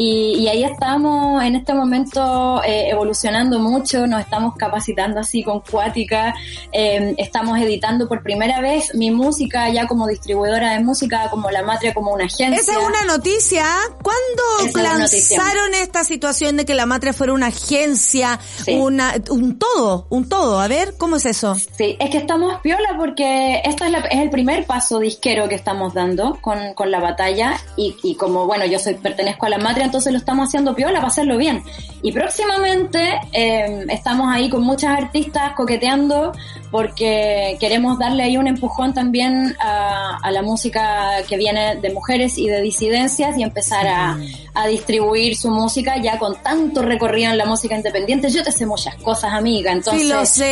Y, 0.00 0.36
y 0.38 0.46
ahí 0.46 0.62
estamos 0.62 1.42
en 1.42 1.56
este 1.56 1.74
momento 1.74 2.62
eh, 2.64 2.88
evolucionando 2.90 3.58
mucho, 3.58 4.06
nos 4.06 4.20
estamos 4.20 4.54
capacitando 4.56 5.18
así 5.18 5.42
con 5.42 5.58
Cuática, 5.58 6.36
eh, 6.70 7.16
estamos 7.18 7.58
editando 7.60 8.06
por 8.06 8.22
primera 8.22 8.60
vez 8.60 8.94
mi 8.94 9.10
música 9.10 9.68
ya 9.70 9.88
como 9.88 10.06
distribuidora 10.06 10.74
de 10.74 10.84
música, 10.84 11.28
como 11.30 11.50
la 11.50 11.62
matria, 11.64 11.92
como 11.94 12.12
una 12.12 12.26
agencia. 12.26 12.60
Esa 12.60 12.72
es 12.74 12.78
una 12.78 13.04
noticia. 13.06 13.64
¿Cuándo 14.00 14.68
Esa 14.68 15.04
es 15.04 15.30
lanzaron 15.32 15.74
esta 15.74 16.04
situación 16.04 16.56
de 16.56 16.64
que 16.64 16.74
la 16.76 16.86
matria 16.86 17.12
fuera 17.12 17.32
una 17.32 17.48
agencia, 17.48 18.38
Sí. 18.64 18.76
una, 18.78 19.14
un 19.30 19.58
todo, 19.58 20.06
un 20.10 20.28
todo? 20.28 20.60
A 20.60 20.68
ver, 20.68 20.94
¿cómo 20.96 21.16
es 21.16 21.26
eso? 21.26 21.56
Sí, 21.76 21.96
es 21.98 22.10
que 22.10 22.18
estamos 22.18 22.60
piola 22.60 22.94
porque 22.96 23.62
esto 23.64 23.84
es, 23.84 23.90
la- 23.90 23.98
es 23.98 24.20
el 24.20 24.30
primer 24.30 24.64
paso 24.64 25.00
disquero 25.00 25.48
que 25.48 25.56
estamos 25.56 25.92
dando 25.92 26.38
con, 26.40 26.74
con 26.74 26.92
la 26.92 27.00
batalla 27.00 27.58
y, 27.76 27.96
y 28.04 28.14
como 28.14 28.46
bueno 28.46 28.64
yo 28.64 28.78
soy 28.78 28.94
pertenezco 28.94 29.46
a 29.46 29.48
la 29.48 29.58
matria 29.58 29.87
entonces 29.88 30.12
lo 30.12 30.18
estamos 30.18 30.48
haciendo 30.48 30.74
piola 30.74 30.98
para 30.98 31.08
hacerlo 31.08 31.36
bien 31.36 31.62
y 32.02 32.12
próximamente 32.12 33.20
eh, 33.32 33.84
estamos 33.88 34.28
ahí 34.30 34.48
con 34.48 34.62
muchas 34.62 34.96
artistas 34.96 35.52
coqueteando 35.54 36.32
porque 36.70 37.56
queremos 37.58 37.98
darle 37.98 38.22
ahí 38.22 38.36
un 38.36 38.46
empujón 38.46 38.94
también 38.94 39.56
a, 39.60 40.18
a 40.22 40.30
la 40.30 40.42
música 40.42 41.22
que 41.28 41.36
viene 41.36 41.76
de 41.76 41.92
mujeres 41.92 42.38
y 42.38 42.46
de 42.48 42.60
disidencias 42.60 43.36
y 43.36 43.42
empezar 43.42 43.86
a, 43.88 44.18
a 44.54 44.66
distribuir 44.66 45.36
su 45.36 45.50
música 45.50 46.00
ya 46.00 46.18
con 46.18 46.36
tanto 46.42 46.82
recorrido 46.82 47.32
en 47.32 47.38
la 47.38 47.46
música 47.46 47.76
independiente 47.76 48.30
yo 48.30 48.42
te 48.42 48.52
sé 48.52 48.66
muchas 48.66 48.94
cosas 48.96 49.32
amiga 49.32 49.72
entonces 49.72 50.02
sí, 50.02 50.08
lo 50.08 50.24
sé. 50.26 50.44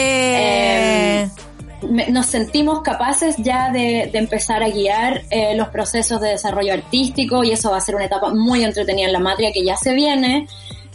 eh, 1.22 1.30
nos 1.82 2.26
sentimos 2.26 2.82
capaces 2.82 3.36
ya 3.38 3.70
de, 3.70 4.08
de 4.12 4.18
empezar 4.18 4.62
a 4.62 4.68
guiar 4.68 5.22
eh, 5.30 5.54
los 5.56 5.68
procesos 5.68 6.20
de 6.20 6.28
desarrollo 6.28 6.72
artístico 6.72 7.44
y 7.44 7.52
eso 7.52 7.70
va 7.70 7.78
a 7.78 7.80
ser 7.80 7.94
una 7.94 8.06
etapa 8.06 8.32
muy 8.34 8.64
entretenida 8.64 9.06
en 9.06 9.12
la 9.12 9.20
matria 9.20 9.52
que 9.52 9.64
ya 9.64 9.76
se 9.76 9.94
viene. 9.94 10.46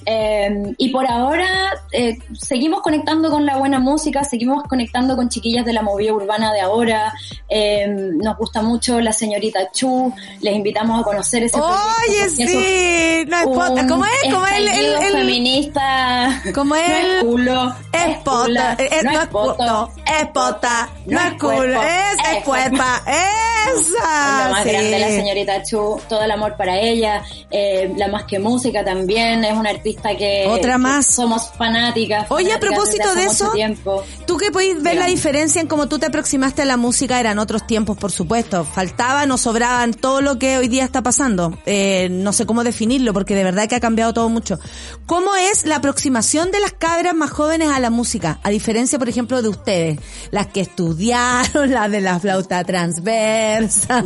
Eh, 0.05 0.73
y 0.77 0.89
por 0.89 1.05
ahora 1.09 1.47
eh, 1.91 2.17
seguimos 2.33 2.81
conectando 2.81 3.29
con 3.29 3.45
la 3.45 3.57
buena 3.57 3.79
música, 3.79 4.23
seguimos 4.23 4.63
conectando 4.63 5.15
con 5.15 5.29
chiquillas 5.29 5.65
de 5.65 5.73
la 5.73 5.81
movida 5.81 6.13
urbana 6.13 6.51
de 6.53 6.61
ahora. 6.61 7.13
Eh, 7.49 7.85
nos 7.87 8.37
gusta 8.37 8.61
mucho 8.61 8.99
la 8.99 9.13
señorita 9.13 9.71
Chu, 9.71 10.13
les 10.41 10.53
invitamos 10.55 10.99
a 11.01 11.03
conocer 11.03 11.43
ese 11.43 11.57
proyecto 11.57 11.81
Oye, 12.07 12.29
sí, 12.29 13.25
no 13.27 13.37
es 13.37 13.43
pota. 13.45 13.87
¿Cómo 13.87 14.05
es? 14.05 14.11
¿Cómo 14.33 14.47
es 14.47 14.53
el, 14.57 14.63
el, 14.63 14.67
estallido 14.69 15.01
el- 15.01 15.13
feminista? 15.17 16.41
¿Cómo 16.55 16.75
es 16.75 16.87
No 16.89 16.95
es 16.97 17.23
culo. 17.23 17.75
es 17.93 18.17
pota, 18.19 18.75
eh, 18.79 19.01
no 19.03 19.11
es 19.21 19.27
poto, 19.27 19.91
es 20.05 20.27
pota, 20.29 20.89
no 21.05 21.19
es 21.19 21.33
culo, 21.39 21.81
es 21.83 22.37
es 22.37 22.43
cuerpa, 22.43 23.01
Es 23.07 23.79
esa, 23.87 24.45
lo 24.47 24.51
más 24.53 24.65
grande 24.65 24.97
la 24.99 25.07
señorita 25.07 25.63
Chu, 25.63 25.99
todo 26.09 26.23
el 26.23 26.31
amor 26.31 26.55
para 26.57 26.79
ella, 26.79 27.21
eh, 27.51 27.91
la 27.95 28.07
más 28.07 28.23
que 28.23 28.39
música 28.39 28.83
también, 28.83 29.43
es 29.45 29.53
una 29.53 29.69
artista 29.69 29.90
que 30.17 30.45
Otra 30.47 30.73
que 30.73 30.77
más. 30.79 31.05
somos 31.05 31.51
fanáticas. 31.57 32.27
Oye, 32.29 32.53
a 32.53 32.59
propósito 32.59 33.13
de 33.15 33.25
eso. 33.25 33.51
Tú 34.25 34.37
que 34.37 34.51
podéis 34.51 34.81
ver 34.81 34.97
la 34.97 35.05
diferencia 35.07 35.61
en 35.61 35.67
cómo 35.67 35.87
tú 35.87 35.99
te 35.99 36.05
aproximaste 36.07 36.61
a 36.61 36.65
la 36.65 36.77
música 36.77 37.19
eran 37.19 37.39
otros 37.39 37.65
tiempos, 37.65 37.97
por 37.97 38.11
supuesto. 38.11 38.63
Faltaban 38.63 39.31
o 39.31 39.37
sobraban 39.37 39.93
todo 39.93 40.21
lo 40.21 40.37
que 40.39 40.57
hoy 40.57 40.67
día 40.67 40.83
está 40.83 41.01
pasando. 41.01 41.57
Eh, 41.65 42.09
no 42.11 42.33
sé 42.33 42.45
cómo 42.45 42.63
definirlo 42.63 43.13
porque 43.13 43.35
de 43.35 43.43
verdad 43.43 43.67
que 43.67 43.75
ha 43.75 43.79
cambiado 43.79 44.13
todo 44.13 44.29
mucho. 44.29 44.59
¿Cómo 45.05 45.35
es 45.35 45.65
la 45.65 45.77
aproximación 45.77 46.51
de 46.51 46.59
las 46.59 46.73
cabras 46.73 47.13
más 47.13 47.31
jóvenes 47.31 47.69
a 47.69 47.79
la 47.79 47.89
música? 47.89 48.39
A 48.43 48.49
diferencia, 48.49 48.99
por 48.99 49.09
ejemplo, 49.09 49.41
de 49.41 49.49
ustedes, 49.49 49.99
las 50.31 50.47
que 50.47 50.61
estudiaron, 50.61 51.71
las 51.71 51.91
de 51.91 52.01
la 52.01 52.19
flauta 52.19 52.63
transversa, 52.63 54.03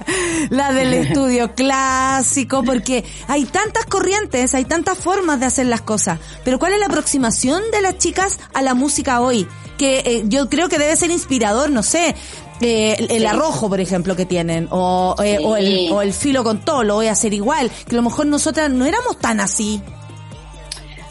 la 0.50 0.72
del 0.72 0.94
estudio 0.94 1.54
clásico, 1.54 2.62
porque 2.62 3.04
hay 3.28 3.44
tantas 3.44 3.86
corrientes, 3.86 4.54
hay 4.54 4.64
tantas 4.64 4.98
formas 4.98 5.25
de 5.34 5.46
hacer 5.46 5.66
las 5.66 5.80
cosas. 5.82 6.18
Pero 6.44 6.58
¿cuál 6.58 6.72
es 6.74 6.78
la 6.80 6.86
aproximación 6.86 7.62
de 7.72 7.82
las 7.82 7.98
chicas 7.98 8.38
a 8.54 8.62
la 8.62 8.74
música 8.74 9.20
hoy? 9.20 9.46
Que 9.76 9.98
eh, 10.06 10.22
yo 10.26 10.48
creo 10.48 10.68
que 10.68 10.78
debe 10.78 10.94
ser 10.96 11.10
inspirador, 11.10 11.70
no 11.70 11.82
sé. 11.82 12.14
eh, 12.62 12.96
el, 12.98 13.10
el 13.10 13.20
Sí. 13.20 13.26
arrojo, 13.26 13.68
por 13.68 13.80
ejemplo, 13.80 14.16
que 14.16 14.24
tienen, 14.24 14.66
o, 14.70 15.14
eh, 15.22 15.36
Sí. 15.38 15.44
o, 15.44 15.56
el, 15.56 15.92
o 15.92 16.00
el 16.00 16.12
filo 16.14 16.42
con 16.42 16.64
todo, 16.64 16.84
lo 16.84 16.94
voy 16.94 17.08
a 17.08 17.12
hacer 17.12 17.34
igual, 17.34 17.70
que 17.86 17.94
a 17.94 17.96
lo 17.96 18.02
mejor 18.02 18.24
nosotras 18.26 18.70
no 18.70 18.86
éramos 18.86 19.18
tan 19.18 19.40
así. 19.40 19.82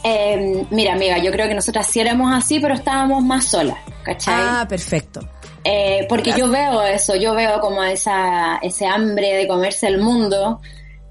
Eh, 0.03 0.65
mira, 0.69 0.93
amiga, 0.93 1.17
yo 1.17 1.31
creo 1.31 1.47
que 1.47 1.55
nosotras 1.55 1.87
sí 1.87 1.99
éramos 1.99 2.31
así, 2.33 2.59
pero 2.59 2.75
estábamos 2.75 3.23
más 3.23 3.45
solas, 3.45 3.77
¿cachai? 4.03 4.33
Ah, 4.37 4.65
perfecto. 4.67 5.19
Eh, 5.63 6.05
porque 6.07 6.31
yo 6.37 6.47
veo 6.49 6.83
eso, 6.83 7.15
yo 7.15 7.33
veo 7.33 7.59
como 7.59 7.83
esa, 7.83 8.57
ese 8.57 8.85
hambre 8.85 9.33
de 9.33 9.47
comerse 9.47 9.87
el 9.87 9.99
mundo, 9.99 10.61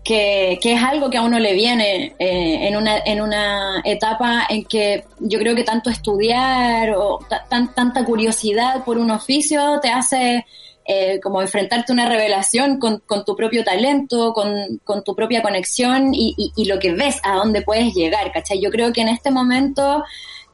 que, 0.05 0.59
es 0.63 0.83
algo 0.83 1.09
que 1.11 1.17
a 1.17 1.23
uno 1.23 1.39
le 1.39 1.55
viene 1.55 2.15
eh, 2.19 2.69
en, 2.69 2.77
una, 2.77 2.99
en 2.99 3.21
una 3.23 3.81
etapa 3.85 4.47
en 4.49 4.65
que 4.65 5.05
yo 5.19 5.39
creo 5.39 5.57
que 5.57 5.65
tanto 5.65 5.91
estudiar 5.91 6.91
o 6.91 7.19
ta- 7.29 7.47
tan, 7.49 7.75
tanta 7.75 8.05
curiosidad 8.05 8.85
por 8.85 8.99
un 8.99 9.11
oficio 9.11 9.81
te 9.81 9.89
hace 9.89 10.45
eh, 10.85 11.19
como 11.23 11.41
enfrentarte 11.41 11.91
a 11.91 11.95
una 11.95 12.09
revelación 12.09 12.79
con, 12.79 13.03
con 13.07 13.25
tu 13.25 13.35
propio 13.35 13.65
talento, 13.65 14.35
con, 14.35 14.79
con 14.85 15.03
tu 15.03 15.17
propia 15.17 15.41
conexión 15.41 16.15
y, 16.15 16.35
y, 16.55 16.65
lo 16.67 16.79
que 16.79 16.93
ves 16.93 17.19
a 17.23 17.37
dónde 17.37 17.63
puedes 17.63 17.95
llegar, 17.95 18.31
¿cachai? 18.31 18.61
Yo 18.61 18.71
creo 18.71 18.93
que 18.93 19.01
en 19.01 19.09
este 19.09 19.31
momento... 19.31 20.05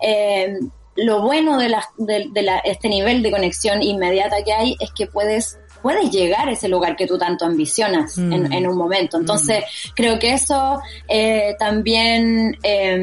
Eh, 0.01 0.55
lo 0.97 1.23
bueno 1.23 1.57
de, 1.57 1.69
la, 1.69 1.85
de 1.97 2.43
la, 2.43 2.59
este 2.59 2.89
nivel 2.89 3.23
de 3.23 3.31
conexión 3.31 3.83
inmediata 3.83 4.43
que 4.43 4.53
hay 4.53 4.77
es 4.81 4.91
que 4.93 5.07
puedes 5.07 5.59
puedes 5.83 6.11
llegar 6.11 6.49
a 6.49 6.53
ese 6.53 6.69
lugar 6.69 6.97
que 6.97 7.07
tú 7.07 7.17
tanto 7.19 7.45
ambicionas 7.45 8.17
Mm. 8.19 8.33
en, 8.33 8.53
en 8.53 8.67
un 8.67 8.77
momento. 8.77 9.17
Entonces, 9.19 9.65
creo 9.95 10.19
que 10.19 10.33
eso 10.35 10.81
eh, 11.09 11.55
también 11.59 12.57
eh, 12.63 12.99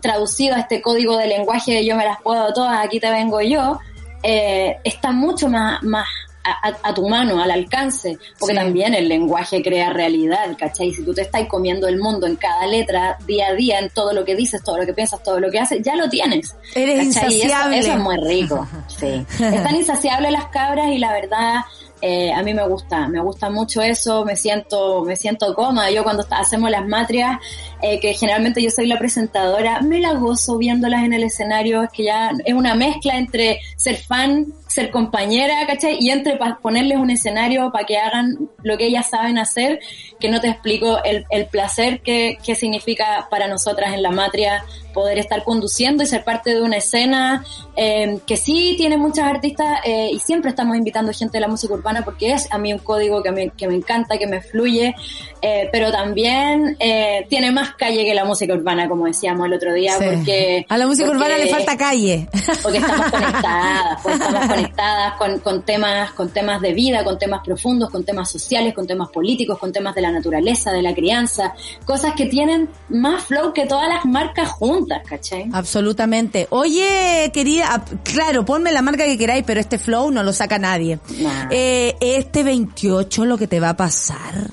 traducido 0.00 0.54
a 0.56 0.60
este 0.60 0.80
código 0.80 1.16
de 1.16 1.26
lenguaje 1.26 1.72
de 1.72 1.84
yo 1.84 1.96
me 1.96 2.04
las 2.04 2.20
puedo 2.22 2.52
todas, 2.52 2.84
aquí 2.84 3.00
te 3.00 3.10
vengo 3.10 3.40
yo, 3.40 3.78
eh, 4.22 4.76
está 4.84 5.12
mucho 5.12 5.48
más, 5.48 5.82
más 5.82 6.06
a, 6.44 6.72
a- 6.82 6.94
tu 6.94 7.06
mano, 7.06 7.42
al 7.42 7.50
alcance, 7.50 8.16
porque 8.38 8.54
Sí. 8.54 8.58
también 8.60 8.94
el 8.94 9.06
lenguaje 9.06 9.60
crea 9.62 9.90
realidad, 9.90 10.46
¿cachai? 10.58 10.92
Si 10.94 11.04
tú 11.04 11.12
te 11.12 11.20
estás 11.22 11.46
comiendo 11.46 11.86
el 11.88 11.98
mundo 11.98 12.26
en 12.26 12.36
cada 12.36 12.66
letra, 12.66 13.18
día 13.26 13.48
a 13.48 13.52
día, 13.52 13.78
en 13.80 13.90
todo 13.90 14.14
lo 14.14 14.24
que 14.24 14.34
dices, 14.34 14.62
todo 14.64 14.78
lo 14.78 14.86
que 14.86 14.94
piensas, 14.94 15.22
todo 15.22 15.38
lo 15.40 15.50
que 15.50 15.58
haces, 15.58 15.82
ya 15.82 15.94
lo 15.94 16.08
tienes. 16.08 16.56
Eres 16.74 17.14
¿cachai? 17.14 17.34
Y 17.34 17.42
eso- 17.42 17.46
insaciable. 17.48 17.78
Eso, 17.80 17.92
es 17.92 17.98
muy 17.98 18.16
rico, 18.26 18.66
sí. 18.88 19.26
Están 19.38 19.76
insaciables 19.76 20.32
las 20.32 20.46
cabras 20.46 20.88
y 20.90 20.98
la 20.98 21.12
verdad... 21.12 21.56
eh, 22.00 22.32
a 22.32 22.42
mí 22.42 22.54
me 22.54 22.66
gusta, 22.66 23.08
me 23.08 23.20
gusta 23.20 23.50
mucho 23.50 23.82
eso, 23.82 24.24
me 24.24 24.36
siento, 24.36 25.04
me 25.04 25.16
siento 25.16 25.54
cómoda. 25.54 25.90
Yo 25.90 26.04
cuando 26.04 26.24
hacemos 26.30 26.70
las 26.70 26.86
matrias, 26.86 27.38
eh, 27.82 27.98
que 28.00 28.14
generalmente 28.14 28.62
yo 28.62 28.70
soy 28.70 28.86
la 28.86 28.98
presentadora, 28.98 29.80
me 29.80 30.00
la 30.00 30.14
gozo 30.14 30.58
viéndolas 30.58 31.04
en 31.04 31.12
el 31.12 31.24
escenario, 31.24 31.82
es 31.82 31.90
que 31.90 32.04
ya 32.04 32.30
es 32.44 32.54
una 32.54 32.74
mezcla 32.74 33.16
entre 33.16 33.60
ser 33.76 33.96
fan, 33.96 34.46
ser 34.78 34.90
compañera, 34.90 35.66
¿cachai? 35.66 35.96
Y 36.00 36.10
entre 36.10 36.36
pa- 36.36 36.58
ponerles 36.62 36.98
un 36.98 37.10
escenario 37.10 37.70
para 37.72 37.84
que 37.84 37.96
hagan 37.98 38.48
lo 38.62 38.76
que 38.78 38.86
ellas 38.86 39.08
saben 39.10 39.38
hacer, 39.38 39.80
que 40.20 40.28
no 40.28 40.40
te 40.40 40.48
explico 40.48 41.02
el, 41.04 41.24
el 41.30 41.46
placer 41.46 42.00
que, 42.00 42.38
que 42.44 42.54
significa 42.54 43.26
para 43.30 43.48
nosotras 43.48 43.92
en 43.94 44.02
la 44.02 44.10
matria 44.10 44.64
poder 44.94 45.18
estar 45.18 45.44
conduciendo 45.44 46.02
y 46.02 46.06
ser 46.06 46.24
parte 46.24 46.50
de 46.54 46.60
una 46.62 46.76
escena 46.78 47.44
eh, 47.76 48.18
que 48.26 48.36
sí 48.36 48.74
tiene 48.76 48.96
muchas 48.96 49.26
artistas 49.26 49.78
eh, 49.84 50.10
y 50.12 50.18
siempre 50.18 50.50
estamos 50.50 50.76
invitando 50.76 51.12
gente 51.12 51.36
de 51.38 51.40
la 51.40 51.48
música 51.48 51.74
urbana 51.74 52.02
porque 52.04 52.32
es 52.32 52.50
a 52.50 52.58
mí 52.58 52.72
un 52.72 52.80
código 52.80 53.22
que 53.22 53.30
me, 53.30 53.50
que 53.50 53.68
me 53.68 53.74
encanta, 53.76 54.18
que 54.18 54.26
me 54.26 54.40
fluye, 54.40 54.94
eh, 55.42 55.68
pero 55.70 55.92
también 55.92 56.76
eh, 56.80 57.26
tiene 57.28 57.52
más 57.52 57.74
calle 57.76 58.04
que 58.04 58.14
la 58.14 58.24
música 58.24 58.54
urbana, 58.54 58.88
como 58.88 59.06
decíamos 59.06 59.46
el 59.46 59.54
otro 59.54 59.72
día, 59.72 59.92
Sí. 59.98 60.04
porque... 60.12 60.66
a 60.68 60.76
la 60.78 60.86
música 60.86 61.06
porque- 61.06 61.18
urbana 61.24 61.38
le 61.38 61.48
falta 61.48 61.76
calle. 61.76 62.26
porque 62.62 62.78
estamos 62.78 63.10
conectadas, 63.10 64.00
pues 64.02 64.14
estamos 64.16 64.46
conectadas 64.46 64.67
conectadas 64.68 65.14
con, 65.14 65.38
con 65.40 65.62
temas, 65.62 66.12
con 66.12 66.30
temas 66.30 66.60
de 66.60 66.72
vida, 66.72 67.04
con 67.04 67.18
temas 67.18 67.40
profundos, 67.44 67.90
con 67.90 68.04
temas 68.04 68.30
sociales, 68.30 68.74
con 68.74 68.86
temas 68.86 69.08
políticos, 69.10 69.58
con 69.58 69.72
temas 69.72 69.94
de 69.94 70.02
la 70.02 70.10
naturaleza, 70.10 70.72
de 70.72 70.82
la 70.82 70.94
crianza, 70.94 71.54
cosas 71.84 72.14
que 72.14 72.26
tienen 72.26 72.68
más 72.88 73.24
flow 73.24 73.52
que 73.52 73.66
todas 73.66 73.88
las 73.88 74.04
marcas 74.04 74.50
juntas, 74.50 75.02
¿cachai? 75.08 75.48
Absolutamente. 75.52 76.46
Oye, 76.50 77.30
querida, 77.32 77.84
claro, 78.02 78.44
ponme 78.44 78.72
la 78.72 78.82
marca 78.82 79.04
que 79.04 79.18
queráis, 79.18 79.44
pero 79.46 79.60
este 79.60 79.78
flow 79.78 80.10
no 80.10 80.22
lo 80.22 80.32
saca 80.32 80.58
nadie. 80.58 80.98
Nah. 81.18 81.48
Eh, 81.50 81.96
este 82.00 82.42
28 82.42 83.24
lo 83.24 83.38
que 83.38 83.46
te 83.46 83.60
va 83.60 83.70
a 83.70 83.76
pasar. 83.76 84.50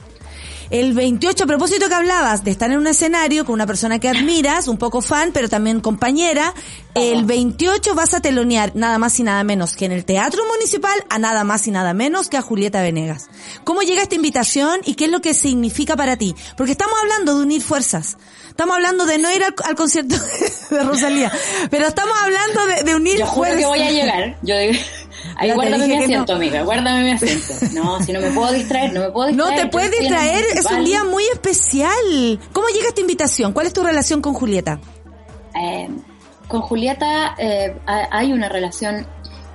El 0.75 0.91
28, 0.91 1.45
a 1.45 1.47
propósito 1.47 1.87
que 1.87 1.93
hablabas 1.93 2.43
de 2.43 2.51
estar 2.51 2.69
en 2.69 2.77
un 2.77 2.87
escenario 2.87 3.45
con 3.45 3.53
una 3.53 3.65
persona 3.65 3.97
que 3.99 4.09
admiras, 4.09 4.67
un 4.67 4.77
poco 4.77 5.01
fan, 5.01 5.31
pero 5.33 5.47
también 5.47 5.79
compañera, 5.79 6.53
el 6.95 7.23
28 7.23 7.95
vas 7.95 8.13
a 8.13 8.19
telonear 8.19 8.75
nada 8.75 8.97
más 8.97 9.17
y 9.17 9.23
nada 9.23 9.41
menos 9.45 9.77
que 9.77 9.85
en 9.85 9.93
el 9.93 10.03
Teatro 10.03 10.43
Municipal 10.53 11.05
a 11.09 11.17
nada 11.17 11.45
más 11.45 11.65
y 11.67 11.71
nada 11.71 11.93
menos 11.93 12.27
que 12.27 12.35
a 12.35 12.41
Julieta 12.41 12.81
Venegas. 12.81 13.29
¿Cómo 13.63 13.83
llega 13.83 14.01
esta 14.01 14.15
invitación 14.15 14.81
y 14.83 14.95
qué 14.95 15.05
es 15.05 15.11
lo 15.11 15.21
que 15.21 15.33
significa 15.33 15.95
para 15.95 16.17
ti? 16.17 16.35
Porque 16.57 16.73
estamos 16.73 16.95
hablando 17.01 17.37
de 17.37 17.43
unir 17.43 17.61
fuerzas. 17.61 18.17
Estamos 18.49 18.75
hablando 18.75 19.05
de 19.05 19.17
no 19.17 19.33
ir 19.33 19.45
al, 19.45 19.55
al 19.63 19.75
concierto 19.75 20.15
de 20.71 20.83
Rosalía, 20.83 21.31
pero 21.71 21.87
estamos 21.87 22.17
hablando 22.21 22.65
de, 22.65 22.83
de 22.83 22.95
unir 22.95 23.19
Yo 23.19 23.27
juro 23.27 23.47
fuerzas. 23.47 23.59
que 23.61 23.65
voy 23.65 23.81
a 23.81 23.91
llegar. 23.91 24.37
Yo 24.41 24.57
digo, 24.57 24.73
ahí 25.35 25.47
Ya 25.49 25.55
guárdame 25.55 25.87
mi 25.87 25.95
asiento, 25.97 26.33
no. 26.33 26.37
amiga, 26.37 26.61
guárdame 26.63 27.03
mi 27.03 27.11
asiento. 27.11 27.53
No, 27.73 28.01
si 28.03 28.13
no 28.13 28.19
me 28.21 28.31
puedo 28.31 28.51
distraer, 28.53 28.93
no 28.93 29.01
me 29.01 29.09
puedo 29.11 29.31
No 29.31 29.45
distraer. 29.47 29.61
te 29.61 29.67
puedes 29.71 29.91
distraer, 29.91 30.43
es 30.53 30.65
un 30.65 30.83
día 30.85 31.03
muy 31.03 31.23
especial. 31.33 32.39
¿Cómo 32.53 32.67
llega 32.69 32.87
esta 32.89 33.01
invitación? 33.01 33.53
¿Cuál 33.53 33.67
es 33.67 33.73
tu 33.73 33.83
relación 33.83 34.21
con 34.21 34.33
Julieta? 34.33 34.79
Eh, 35.55 35.89
con 36.47 36.61
Julieta 36.61 37.35
eh, 37.37 37.75
ha- 37.87 38.07
hay 38.11 38.33
una 38.33 38.49
relación 38.49 39.05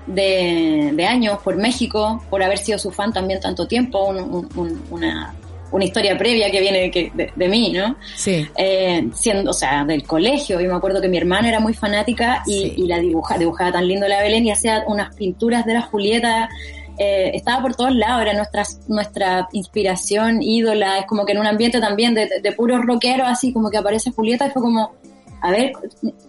de, 0.06 0.90
de 0.94 1.06
años 1.06 1.38
por 1.42 1.56
México, 1.56 2.22
por 2.30 2.42
haber 2.42 2.58
sido 2.58 2.78
su 2.78 2.90
fan 2.90 3.12
también 3.12 3.40
tanto 3.40 3.66
tiempo, 3.68 4.06
un- 4.08 4.18
un- 4.18 4.48
un- 4.56 4.82
una, 4.90 5.34
una 5.72 5.84
historia 5.84 6.16
previa 6.18 6.50
que 6.50 6.60
viene 6.60 6.90
que- 6.90 7.10
de, 7.14 7.32
de 7.34 7.48
mí, 7.48 7.72
¿no? 7.72 7.96
Sí. 8.16 8.46
Eh, 8.56 9.08
siendo, 9.14 9.50
o 9.50 9.54
sea, 9.54 9.84
del 9.84 10.04
colegio. 10.04 10.60
Yo 10.60 10.68
me 10.68 10.74
acuerdo 10.76 11.00
que 11.00 11.08
mi 11.08 11.16
hermana 11.18 11.48
era 11.48 11.60
muy 11.60 11.74
fanática 11.74 12.42
y, 12.46 12.52
Sí. 12.62 12.74
y 12.78 12.86
la 12.86 12.98
dibuja, 12.98 13.38
dibujaba 13.38 13.72
tan 13.72 13.86
lindo 13.88 14.06
la 14.08 14.20
Belén 14.22 14.46
y 14.46 14.50
hacía 14.50 14.84
unas 14.86 15.14
pinturas 15.14 15.64
de 15.66 15.74
la 15.74 15.82
Julieta. 15.82 16.48
eh, 17.02 17.30
estaba 17.34 17.62
por 17.62 17.74
todos 17.74 17.94
lados, 17.94 18.20
era 18.20 18.34
nuestra, 18.34 18.62
nuestra 18.88 19.48
inspiración, 19.52 20.42
ídola. 20.42 20.98
Es 20.98 21.06
como 21.06 21.24
que 21.24 21.32
en 21.32 21.38
un 21.38 21.46
ambiente 21.46 21.80
también 21.80 22.12
de, 22.14 22.26
de, 22.26 22.40
de 22.42 22.52
puros 22.52 22.84
rockeros, 22.84 23.26
así 23.26 23.54
como 23.54 23.70
que 23.70 23.78
aparece 23.78 24.10
Julieta 24.10 24.46
y 24.46 24.50
fue 24.50 24.60
como, 24.60 24.92
a 25.40 25.50
ver, 25.50 25.72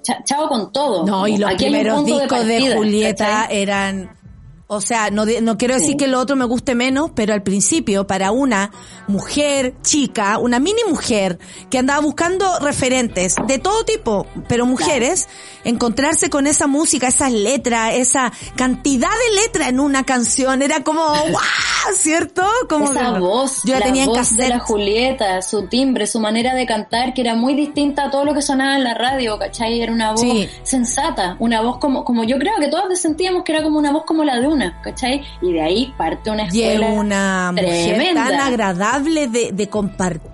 cha- 0.02 0.24
chao 0.24 0.48
con 0.48 0.72
todo. 0.72 1.06
No, 1.06 1.28
y 1.28 1.36
los 1.38 1.50
Aquí 1.50 1.66
primeros 1.66 2.06
discos 2.06 2.48
de, 2.48 2.54
partida, 2.58 2.76
Julieta 2.78 3.26
¿cachai? 3.26 3.62
eran... 3.62 4.10
O 4.74 4.80
sea, 4.80 5.10
no, 5.12 5.26
de- 5.26 5.42
no 5.42 5.58
quiero 5.58 5.74
decir 5.74 5.92
Sí. 5.92 5.98
que 5.98 6.08
lo 6.08 6.18
otro 6.18 6.38
me 6.38 6.46
guste 6.46 6.76
menos, 6.76 7.12
pero 7.14 7.34
al 7.34 7.44
principio, 7.44 8.08
para 8.08 8.32
una 8.32 8.72
mujer 9.08 9.74
chica, 9.82 10.38
una 10.38 10.60
mini 10.60 10.80
mujer, 10.88 11.40
que 11.70 11.78
andaba 11.78 12.00
buscando 12.00 12.58
referentes 12.60 13.36
de 13.48 13.60
todo 13.60 13.84
tipo, 13.84 14.26
pero 14.48 14.66
mujeres, 14.66 15.28
encontrarse 15.66 16.30
con 16.30 16.48
esa 16.48 16.68
música, 16.68 17.10
esas 17.10 17.34
letras, 17.34 17.96
esa 17.96 18.32
cantidad 18.56 19.10
de 19.10 19.42
letra 19.42 19.68
en 19.68 19.82
una 19.82 20.04
canción, 20.06 20.62
era 20.62 20.84
como, 20.86 21.02
¡guau! 21.30 21.96
¿Cierto? 21.96 22.44
Como 22.70 22.92
esa 22.92 23.14
que- 23.14 23.20
voz, 23.20 23.62
Yo 23.66 23.74
la 23.74 23.80
la 23.80 23.86
tenía 23.86 24.04
en 24.04 24.10
voz 24.10 24.36
de 24.38 24.48
la. 24.50 24.60
Julieta, 24.60 25.42
su 25.42 25.68
timbre, 25.68 26.08
su 26.08 26.20
manera 26.20 26.54
de 26.56 26.66
cantar, 26.66 27.14
que 27.14 27.22
era 27.22 27.36
muy 27.36 27.56
distinta 27.56 28.06
a 28.06 28.12
todo 28.12 28.24
lo 28.24 28.34
que 28.34 28.42
sonaba 28.42 28.76
en 28.78 28.84
la 28.84 28.94
radio, 28.94 29.38
¿cachai? 29.38 29.82
Era 29.82 29.92
una 29.92 30.12
voz 30.12 30.22
Sí. 30.22 30.48
sensata, 30.64 31.36
una 31.40 31.62
voz 31.62 31.78
como, 31.80 32.06
como 32.06 32.24
yo 32.24 32.38
creo 32.38 32.54
que 32.60 32.68
todos 32.70 32.98
sentíamos 33.00 33.44
que 33.44 33.52
era 33.54 33.64
como 33.64 33.78
una 33.80 33.92
voz 33.92 34.04
como 34.06 34.24
la 34.24 34.40
de 34.40 34.48
una, 34.48 34.61
¿cachai? 34.84 35.24
Y 35.42 35.54
de 35.54 35.62
ahí 35.62 35.94
parte 35.98 36.30
una 36.30 36.44
Y 36.52 36.62
es 36.64 36.74
escuela 36.74 36.88
una 36.94 37.52
mujer 37.52 37.96
tremenda. 37.96 38.26
tan 38.28 38.40
agradable 38.40 39.28
de, 39.28 39.52
de 39.52 39.70
compartir. 39.70 40.30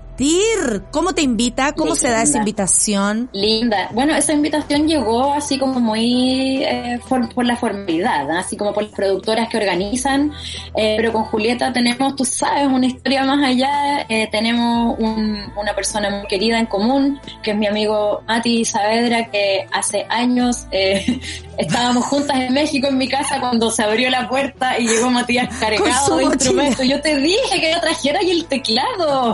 ¿Cómo 0.92 1.14
te 1.14 1.22
invita? 1.22 1.74
¿Cómo 1.74 1.96
se 1.96 2.08
da 2.10 2.18
esa 2.24 2.26
Linda. 2.26 2.40
invitación? 2.40 3.30
Linda. 3.34 3.90
Bueno, 3.94 4.16
esa 4.16 4.34
invitación 4.34 4.88
llegó 4.88 5.34
así 5.34 5.58
como 5.60 5.80
muy 5.80 6.64
eh, 6.64 7.00
por, 7.08 7.34
por 7.34 7.46
la 7.46 7.56
formalidad, 7.56 8.28
¿no? 8.28 8.38
así 8.38 8.58
como 8.58 8.74
por 8.74 8.84
las 8.84 8.92
productoras 8.94 9.48
que 9.50 9.58
organizan, 9.58 10.32
eh, 10.76 10.96
pero 10.98 11.14
con 11.14 11.24
Julieta 11.26 11.72
tenemos, 11.72 12.16
tú 12.16 12.26
sabes, 12.26 12.68
una 12.68 12.88
historia 12.88 13.24
más 13.26 13.46
allá, 13.46 14.06
eh, 14.10 14.28
tenemos 14.32 14.96
un- 15.00 15.40
una 15.56 15.76
persona 15.76 16.10
muy 16.10 16.28
querida 16.28 16.58
en 16.60 16.66
común, 16.66 17.20
que 17.44 17.52
es 17.52 17.58
mi 17.58 17.68
amigo 17.68 18.22
Mati 18.28 18.66
Saavedra, 18.66 19.30
que 19.30 19.68
hace 19.72 20.06
años 20.10 20.66
eh, 20.72 21.20
estábamos 21.58 22.06
juntas 22.06 22.38
en 22.40 22.54
México 22.54 22.88
en 22.88 22.98
mi 22.98 23.08
casa 23.08 23.40
cuando 23.40 23.70
se 23.72 23.84
abrió 23.84 24.10
la 24.10 24.28
puerta 24.28 24.80
y 24.80 24.88
llegó 24.88 25.10
Matías 25.12 25.56
cargado 25.60 26.18
de 26.18 26.26
mochila. 26.26 26.34
instrumentos. 26.34 26.88
Yo 26.88 27.02
te 27.02 27.16
dije 27.18 27.60
que 27.62 27.72
yo 27.72 27.80
trajera 27.82 28.20
ahí 28.20 28.32
el 28.32 28.46
teclado. 28.46 29.34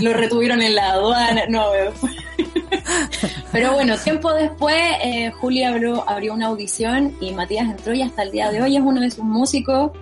Lo 0.00 0.11
retuvieron 0.12 0.62
en 0.62 0.74
la 0.74 0.92
aduana. 0.92 1.42
No, 1.48 1.66
pero 3.52 3.72
bueno, 3.72 3.96
tiempo 3.98 4.32
después, 4.32 4.76
eh, 5.02 5.30
Julia 5.40 5.70
abrió, 5.70 6.08
abrió 6.08 6.34
una 6.34 6.46
audición 6.46 7.16
y 7.20 7.32
Matías 7.32 7.68
entró 7.68 7.94
y 7.94 8.02
hasta 8.02 8.22
el 8.22 8.32
día 8.32 8.50
de 8.50 8.62
hoy 8.62 8.76
es 8.76 8.82
uno 8.82 9.00
de 9.00 9.10
sus 9.10 9.24
músicos. 9.24 9.92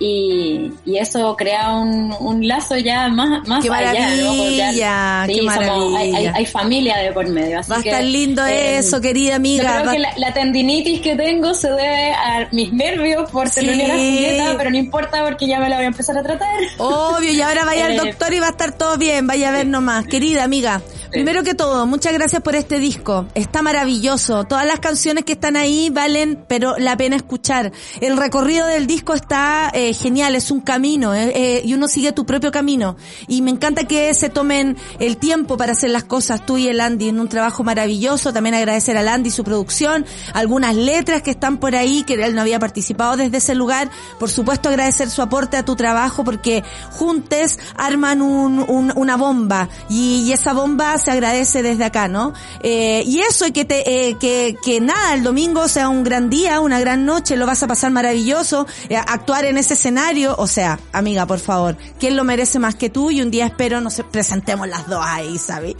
Y, 0.00 0.72
y 0.84 0.96
eso 0.98 1.36
crea 1.36 1.74
un, 1.76 2.12
un 2.18 2.48
lazo 2.48 2.76
ya 2.76 3.08
más, 3.08 3.46
más 3.46 3.62
¡Qué 3.64 3.70
allá. 3.70 3.92
¿no? 4.16 4.32
Maravilla! 4.34 5.24
sí, 5.26 5.32
¡Qué 5.34 5.40
somos- 5.42 5.56
hay, 5.56 5.62
hay- 5.68 6.12
maravilla! 6.12 6.32
hay 6.34 6.46
familia 6.46 6.96
de 6.98 7.12
por 7.12 7.28
medio. 7.28 7.60
Así 7.60 7.70
Va 7.70 7.76
a 7.76 7.80
estar 7.80 8.02
lindo 8.04 8.44
eh, 8.44 8.78
eso, 8.78 9.00
querida 9.00 9.30
Yo 9.30 9.36
amiga. 9.36 9.72
creo 9.74 9.84
Va- 9.86 9.92
que 9.92 9.98
la, 10.00 10.12
la 10.16 10.32
tendinitis 10.34 11.00
que 11.02 11.14
tengo 11.14 11.54
se 11.54 11.68
debe 11.70 12.12
a 12.12 12.48
mis 12.50 12.72
nervios 12.72 13.30
por 13.30 13.48
Sí. 13.48 13.60
telonear 13.60 13.90
a 13.92 13.94
Julieta, 13.94 14.54
pero 14.58 14.70
no 14.70 14.76
importa 14.78 15.24
porque 15.24 15.46
ya 15.46 15.60
me 15.60 15.68
la 15.68 15.76
voy 15.76 15.84
a 15.84 15.88
empezar 15.88 16.16
a 16.18 16.22
tratar. 16.22 16.48
Obvio, 16.78 17.30
y 17.30 17.40
ahora 17.40 17.64
vaya 17.64 17.86
al 17.86 17.92
Eh, 17.92 17.96
doctor 17.98 18.32
y 18.34 18.40
va 18.40 18.46
a 18.46 18.50
estar 18.50 18.72
todo 18.76 18.96
bien, 18.98 19.26
vaya 19.26 19.50
a 19.50 19.52
ver 19.52 19.66
nomás. 19.66 20.06
Querida 20.06 20.42
amiga, 20.42 20.80
primero 21.10 21.44
que 21.44 21.54
todo, 21.54 21.86
muchas 21.86 22.12
gracias 22.12 22.42
por 22.42 22.56
este 22.56 22.78
disco. 22.80 23.26
Está 23.34 23.62
maravilloso. 23.62 24.44
Todas 24.44 24.66
las 24.66 24.80
canciones 24.80 25.24
que 25.24 25.32
están 25.34 25.56
ahí 25.56 25.90
valen, 25.90 26.44
pero 26.48 26.76
la 26.78 26.96
pena 26.96 27.14
escuchar. 27.16 27.70
El 28.00 28.16
recorrido 28.16 28.66
del 28.66 28.86
disco 28.86 29.14
está 29.14 29.70
eh, 29.74 29.81
genial, 29.94 30.34
es 30.34 30.50
un 30.50 30.60
camino, 30.60 31.14
eh, 31.14 31.32
eh, 31.34 31.62
y 31.64 31.74
uno 31.74 31.88
sigue 31.88 32.12
tu 32.12 32.24
propio 32.24 32.50
camino. 32.50 32.96
Y 33.28 33.42
me 33.42 33.50
encanta 33.50 33.84
que 33.84 34.12
se 34.14 34.28
tomen 34.28 34.76
el 34.98 35.16
tiempo 35.16 35.56
para 35.56 35.72
hacer 35.72 35.90
las 35.90 36.04
cosas, 36.04 36.44
tú 36.46 36.58
y 36.58 36.68
el 36.68 36.80
Andy, 36.80 37.08
en 37.08 37.18
un 37.20 37.28
trabajo 37.28 37.64
maravilloso. 37.64 38.32
También 38.32 38.54
agradecer 38.54 38.96
al 38.96 39.08
Andy 39.08 39.30
su 39.30 39.44
producción, 39.44 40.04
algunas 40.34 40.74
letras 40.74 41.22
que 41.22 41.30
están 41.32 41.58
por 41.58 41.74
ahí, 41.74 42.04
que 42.04 42.14
él 42.14 42.34
no 42.34 42.40
había 42.42 42.58
participado 42.58 43.16
desde 43.16 43.38
ese 43.38 43.54
lugar. 43.54 43.90
Por 44.18 44.30
supuesto, 44.30 44.68
agradecer 44.68 45.10
su 45.10 45.22
aporte 45.22 45.56
a 45.56 45.64
tu 45.64 45.76
trabajo, 45.76 46.24
porque 46.24 46.62
juntes 46.90 47.58
arman 47.76 48.22
un, 48.22 48.64
un- 48.68 48.92
una 48.96 49.16
bomba, 49.16 49.68
y, 49.88 50.22
y 50.26 50.32
esa 50.32 50.52
bomba 50.52 50.96
se 50.98 51.10
agradece 51.10 51.62
desde 51.62 51.84
acá, 51.84 52.08
¿no? 52.08 52.32
Eh, 52.62 53.02
y 53.06 53.20
eso, 53.20 53.46
y 53.46 53.52
que 53.52 53.64
te, 53.64 54.08
eh, 54.08 54.16
que, 54.20 54.56
que 54.64 54.80
nada, 54.80 55.14
el 55.14 55.22
domingo 55.22 55.66
sea 55.68 55.88
un 55.88 56.04
gran 56.04 56.28
día, 56.30 56.60
una 56.60 56.78
gran 56.80 57.04
noche, 57.04 57.36
lo 57.36 57.46
vas 57.46 57.62
a 57.62 57.66
pasar 57.66 57.90
maravilloso, 57.90 58.66
eh, 58.88 58.96
actuar 58.96 59.44
en 59.44 59.58
ese 59.58 59.71
escenario, 59.72 60.34
o 60.38 60.46
sea, 60.46 60.78
amiga, 60.92 61.26
por 61.26 61.38
favor, 61.40 61.76
¿quién 61.98 62.16
lo 62.16 62.24
merece 62.24 62.58
más 62.58 62.74
que 62.74 62.88
tú? 62.90 63.10
Y 63.10 63.20
un 63.22 63.30
día 63.30 63.46
espero 63.46 63.80
nos 63.80 64.00
presentemos 64.10 64.68
las 64.68 64.86
dos 64.88 65.04
ahí, 65.04 65.38
¿sabes? 65.38 65.74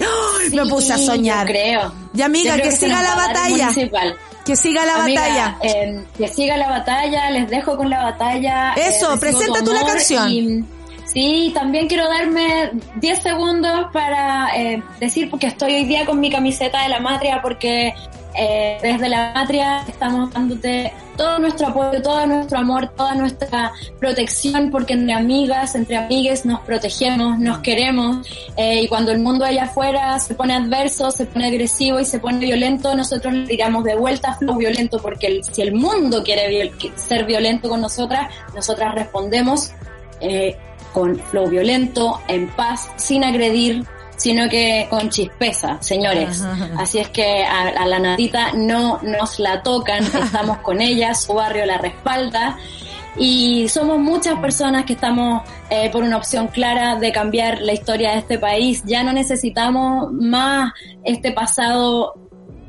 Me 0.52 0.66
puse 0.66 0.92
a 0.92 0.98
soñar. 0.98 1.46
yo 1.46 1.52
creo. 1.52 1.92
Y 2.14 2.22
amiga, 2.22 2.54
creo 2.54 2.70
que 2.70 2.76
siga 2.76 3.02
la 3.02 3.14
batalla. 3.14 3.48
municipal. 3.70 4.14
Que 4.44 4.56
siga 4.56 4.84
la 4.84 5.04
Amiga, 5.04 5.20
batalla. 5.22 5.56
eh, 5.62 6.04
que 6.18 6.26
siga 6.26 6.56
la 6.56 6.68
batalla, 6.68 7.30
les 7.30 7.48
dejo 7.48 7.76
con 7.76 7.88
la 7.88 8.02
batalla. 8.02 8.74
eh, 8.74 8.88
Eso, 8.88 9.16
presenta 9.20 9.62
tú 9.62 9.72
la 9.72 9.84
canción. 9.86 10.28
y- 10.32 10.64
sí, 11.04 11.52
también 11.54 11.86
quiero 11.86 12.08
darme 12.08 12.70
10 12.96 13.22
segundos 13.22 13.86
para 13.92 14.48
eh, 14.56 14.82
decir 14.98 15.30
porque 15.30 15.46
estoy 15.46 15.74
hoy 15.74 15.84
día 15.84 16.04
con 16.06 16.18
mi 16.18 16.28
camiseta 16.30 16.82
de 16.82 16.88
la 16.88 16.98
matria 16.98 17.40
porque 17.40 17.94
eh, 18.34 18.78
desde 18.82 19.08
la 19.08 19.32
matria 19.34 19.84
estamos 19.88 20.32
dándote 20.32 20.92
todo 21.16 21.38
nuestro 21.38 21.68
apoyo, 21.68 22.00
todo 22.00 22.26
nuestro 22.26 22.58
amor, 22.58 22.88
toda 22.96 23.14
nuestra 23.14 23.72
protección 24.00 24.70
porque 24.70 24.94
entre 24.94 25.12
amigas, 25.12 25.74
entre 25.74 25.96
amigues 25.96 26.46
nos 26.46 26.60
protegemos, 26.60 27.38
nos 27.38 27.58
queremos. 27.58 28.26
Eh, 28.56 28.82
y 28.82 28.88
cuando 28.88 29.12
el 29.12 29.18
mundo 29.18 29.44
allá 29.44 29.64
afuera 29.64 30.18
se 30.18 30.34
pone 30.34 30.54
adverso, 30.54 31.10
se 31.10 31.26
pone 31.26 31.46
agresivo 31.48 32.00
y 32.00 32.04
se 32.04 32.18
pone 32.18 32.38
violento, 32.38 32.94
nosotros 32.94 33.34
le 33.34 33.46
tiramos 33.46 33.84
de 33.84 33.94
vuelta 33.94 34.34
flow 34.34 34.56
violento 34.56 34.98
porque 35.02 35.26
el- 35.26 35.44
si 35.44 35.60
el 35.62 35.74
mundo 35.74 36.22
quiere 36.22 36.72
ser 36.96 37.24
violento 37.26 37.68
con 37.68 37.80
nosotras, 37.82 38.32
nosotras 38.54 38.94
respondemos 38.94 39.70
eh, 40.20 40.56
con 40.92 41.16
flow 41.18 41.48
violento, 41.48 42.20
en 42.28 42.48
paz, 42.48 42.88
sin 42.96 43.24
agredir, 43.24 43.84
sino 44.22 44.48
que 44.48 44.86
con 44.88 45.10
chispeza, 45.10 45.78
señores. 45.82 46.44
Así 46.78 47.00
es 47.00 47.08
que 47.08 47.42
a, 47.42 47.70
a 47.70 47.86
la 47.86 47.98
natita 47.98 48.52
no 48.52 49.00
nos 49.02 49.40
la 49.40 49.64
tocan, 49.64 50.04
estamos 50.24 50.58
con 50.58 50.80
ella, 50.80 51.12
su 51.12 51.34
barrio 51.34 51.66
la 51.66 51.78
respalda. 51.78 52.56
Y 53.16 53.68
somos 53.68 53.98
muchas 53.98 54.38
personas 54.38 54.84
que 54.84 54.92
estamos 54.92 55.42
eh, 55.70 55.90
por 55.90 56.04
una 56.04 56.18
opción 56.18 56.46
clara 56.46 57.00
de 57.00 57.10
cambiar 57.10 57.62
la 57.62 57.72
historia 57.72 58.12
de 58.12 58.18
este 58.18 58.38
país. 58.38 58.84
Ya 58.86 59.02
no 59.02 59.12
necesitamos 59.12 60.12
más 60.12 60.72
este 61.02 61.32
pasado 61.32 62.14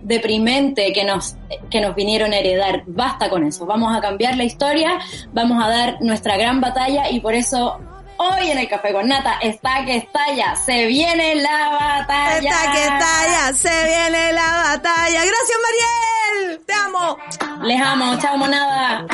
deprimente 0.01 0.91
que 0.91 1.05
nos, 1.05 1.35
que 1.69 1.81
nos 1.81 1.93
vinieron 1.93 2.33
a 2.33 2.37
heredar. 2.37 2.81
Basta 2.87 3.29
con 3.29 3.43
eso. 3.43 3.67
Vamos 3.67 3.95
a 3.95 4.01
cambiar 4.01 4.37
la 4.37 4.43
historia, 4.43 4.97
vamos 5.33 5.63
a 5.63 5.69
dar 5.69 6.01
nuestra 6.01 6.35
gran 6.35 6.59
batalla 6.59 7.11
y 7.11 7.19
por 7.19 7.35
eso 7.35 7.79
hoy 8.18 8.51
en 8.51 8.57
el 8.57 8.68
Café 8.68 8.93
con 8.93 9.07
Nata 9.07 9.39
está 9.41 9.86
que 9.86 9.97
estalla. 9.97 10.55
Se 10.55 10.88
viene 10.88 11.36
la 11.36 11.70
batalla. 11.70 12.49
Está 12.49 12.72
que 12.72 12.84
estalla, 12.84 13.53
se 13.53 13.86
viene 13.86 14.34
la 14.34 14.64
batalla. 14.64 15.22
Gracias, 15.24 15.59
Mariel. 15.66 16.66
Te 16.66 16.74
amo. 16.74 17.18
Les 17.64 17.82
amo. 17.82 18.18
Chao, 18.20 18.38
monada. 18.38 19.05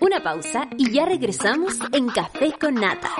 Una 0.00 0.22
pausa 0.22 0.66
y 0.76 0.92
ya 0.92 1.06
regresamos 1.06 1.74
en 1.92 2.08
Café 2.08 2.52
con 2.60 2.74
Nata. 2.74 3.10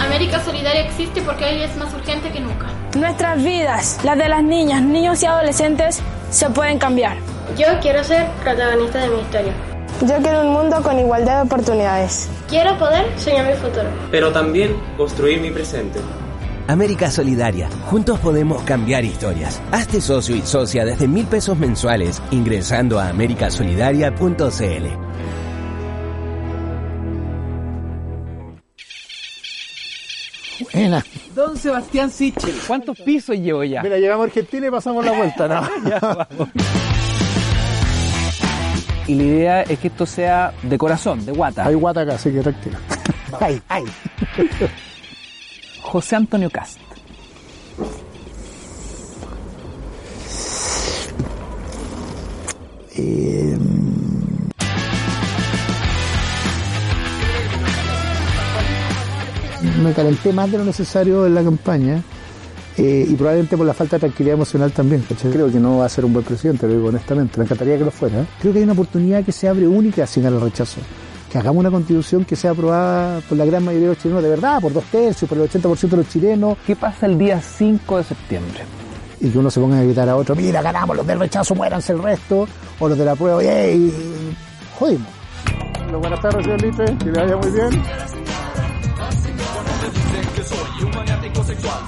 América 0.00 0.40
Solidaria 0.44 0.82
existe 0.82 1.20
porque 1.22 1.44
hoy 1.44 1.62
es 1.62 1.76
más 1.76 1.92
urgente 1.92 2.30
que 2.30 2.40
nunca. 2.40 2.66
Nuestras 2.96 3.42
vidas, 3.42 4.00
las 4.04 4.16
de 4.16 4.28
las 4.28 4.42
niñas, 4.42 4.82
niños 4.82 5.22
y 5.22 5.26
adolescentes, 5.26 6.00
se 6.30 6.48
pueden 6.50 6.78
cambiar. 6.78 7.16
Yo 7.56 7.66
quiero 7.80 8.02
ser 8.04 8.26
protagonista 8.42 9.00
de 9.00 9.08
mi 9.08 9.20
historia. 9.20 9.75
Yo 10.02 10.16
quiero 10.22 10.42
un 10.42 10.52
mundo 10.52 10.82
con 10.82 10.98
igualdad 10.98 11.36
de 11.38 11.42
oportunidades. 11.42 12.28
Quiero 12.48 12.76
poder 12.78 13.06
soñar 13.18 13.46
mi 13.46 13.54
futuro. 13.54 13.88
pero 14.10 14.30
también 14.32 14.76
construir 14.96 15.40
mi 15.40 15.50
presente. 15.50 16.00
América 16.68 17.10
Solidaria. 17.10 17.68
Juntos 17.90 18.18
podemos 18.18 18.60
cambiar 18.62 19.04
historias. 19.04 19.60
Hazte 19.70 20.00
socio 20.00 20.34
y 20.36 20.42
socia 20.42 20.84
desde 20.84 21.06
mil 21.06 21.24
pesos 21.26 21.56
mensuales 21.56 22.20
ingresando 22.32 22.98
a 22.98 23.08
americasolidaria.cl. 23.08 24.86
Buena. 30.72 31.04
Don 31.34 31.56
Sebastián 31.56 32.10
Sichel, 32.10 32.54
¿cuántos 32.66 32.98
pisos 33.00 33.36
llevo 33.36 33.62
ya? 33.62 33.82
Mira, 33.82 33.98
llegamos 33.98 34.24
a 34.24 34.26
Argentina 34.28 34.66
y 34.66 34.70
pasamos 34.70 35.04
la 35.04 35.12
vuelta, 35.12 35.46
¿no? 35.48 35.68
Ya, 35.90 35.98
vamos. 36.00 36.48
Y 39.06 39.14
la 39.14 39.22
idea 39.22 39.62
es 39.62 39.78
que 39.78 39.88
esto 39.88 40.04
sea 40.04 40.52
de 40.62 40.76
corazón, 40.76 41.24
de 41.24 41.32
guata. 41.32 41.64
Hay 41.64 41.74
guata 41.74 42.00
acá, 42.00 42.14
así 42.14 42.32
que 42.32 42.40
tranquilo. 42.40 42.78
Ay, 43.40 43.60
ay. 43.68 43.84
José 45.82 46.16
Antonio 46.16 46.48
Cast. 46.48 46.78
Eh, 52.96 53.58
me 59.82 59.92
calenté 59.92 60.32
más 60.32 60.50
de 60.50 60.58
lo 60.58 60.64
necesario 60.64 61.26
en 61.26 61.34
la 61.34 61.42
campaña 61.42 62.02
eh, 62.78 63.06
y 63.08 63.14
probablemente 63.14 63.56
por 63.56 63.66
la 63.66 63.74
falta 63.74 63.96
de 63.96 64.00
tranquilidad 64.00 64.34
emocional 64.34 64.72
también. 64.72 65.02
¿cachai? 65.08 65.30
Creo 65.30 65.50
que 65.50 65.58
no 65.58 65.78
va 65.78 65.86
a 65.86 65.88
ser 65.88 66.04
un 66.04 66.12
buen 66.12 66.24
presidente, 66.24 66.66
lo 66.66 66.74
digo 66.74 66.88
honestamente. 66.88 67.38
Me 67.38 67.44
encantaría 67.44 67.78
que 67.78 67.84
lo 67.84 67.90
fuera. 67.90 68.20
¿eh? 68.20 68.26
Creo 68.40 68.52
que 68.52 68.58
hay 68.58 68.64
una 68.64 68.74
oportunidad 68.74 69.24
que 69.24 69.32
se 69.32 69.48
abre 69.48 69.66
única 69.66 70.06
sin 70.06 70.24
el 70.26 70.40
rechazo. 70.40 70.80
Que 71.30 71.38
hagamos 71.38 71.60
una 71.60 71.70
constitución 71.70 72.24
que 72.24 72.36
sea 72.36 72.52
aprobada 72.52 73.20
por 73.28 73.36
la 73.36 73.44
gran 73.44 73.64
mayoría 73.64 73.88
de 73.88 73.94
los 73.94 74.02
chilenos, 74.02 74.22
de 74.22 74.28
verdad, 74.28 74.60
por 74.60 74.72
dos 74.72 74.84
tercios, 74.84 75.28
por 75.28 75.38
el 75.38 75.48
80% 75.50 75.88
de 75.88 75.96
los 75.96 76.08
chilenos, 76.08 76.58
¿Qué 76.66 76.76
pasa 76.76 77.06
el 77.06 77.18
día 77.18 77.40
5 77.40 77.96
de 77.98 78.04
septiembre? 78.04 78.60
y 79.18 79.30
que 79.30 79.38
uno 79.38 79.50
se 79.50 79.58
ponga 79.60 79.78
a 79.78 79.82
gritar 79.82 80.06
a 80.10 80.14
otro, 80.16 80.36
mira, 80.36 80.60
ganamos, 80.60 80.94
los 80.94 81.06
del 81.06 81.18
rechazo, 81.18 81.54
muéranse 81.54 81.94
el 81.94 82.02
resto, 82.02 82.46
o 82.78 82.88
los 82.88 82.98
de 82.98 83.04
la 83.06 83.16
prueba, 83.16 83.42
¡yay! 83.42 83.90
Jodimos. 84.78 85.08
Buenas 86.00 86.20
tardes, 86.20 86.44
señor 86.44 86.62
Lipe, 86.62 86.84
que 86.98 87.04
le 87.06 87.20
vaya 87.22 87.36
muy 87.36 87.50
bien. 87.50 87.82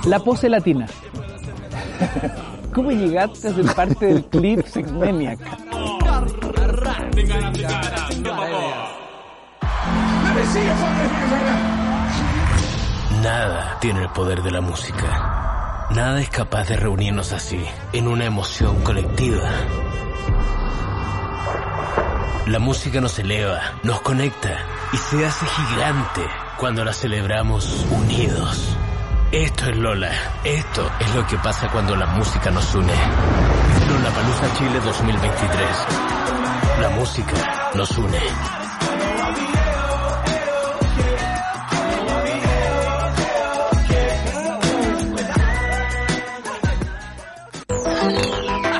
La 0.08 0.18
pose 0.20 0.48
latina. 0.48 0.86
¿Cómo 2.74 2.90
llegaste 2.90 3.48
a 3.48 3.54
ser 3.54 3.74
parte 3.74 4.06
del 4.06 4.24
clip 4.24 4.64
Sexmaniac? 4.64 5.38
Nada 13.22 13.76
tiene 13.82 14.00
el 14.00 14.08
poder 14.08 14.42
de 14.42 14.50
la 14.50 14.62
música. 14.62 15.86
Nada 15.90 16.22
es 16.22 16.30
capaz 16.30 16.68
de 16.68 16.76
reunirnos 16.76 17.32
así, 17.34 17.62
en 17.92 18.08
una 18.08 18.24
emoción 18.24 18.80
colectiva. 18.82 19.50
La 22.46 22.58
música 22.58 23.02
nos 23.02 23.18
eleva, 23.18 23.60
nos 23.82 24.00
conecta 24.00 24.56
y 24.90 24.96
se 24.96 25.26
hace 25.26 25.44
gigante 25.44 26.22
cuando 26.56 26.82
la 26.82 26.94
celebramos 26.94 27.84
unidos. 27.90 28.77
Esto 29.30 29.66
es 29.66 29.76
Lola. 29.76 30.10
Esto 30.42 30.90
es 31.00 31.14
lo 31.14 31.26
que 31.26 31.36
pasa 31.36 31.68
cuando 31.70 31.94
la 31.94 32.06
música 32.06 32.50
nos 32.50 32.74
une. 32.74 32.94
Lola 33.88 34.10
Palusa 34.10 34.54
Chile 34.56 34.80
2023. 34.82 35.68
La 36.80 36.88
música 36.90 37.70
nos 37.74 37.98
une. 37.98 38.18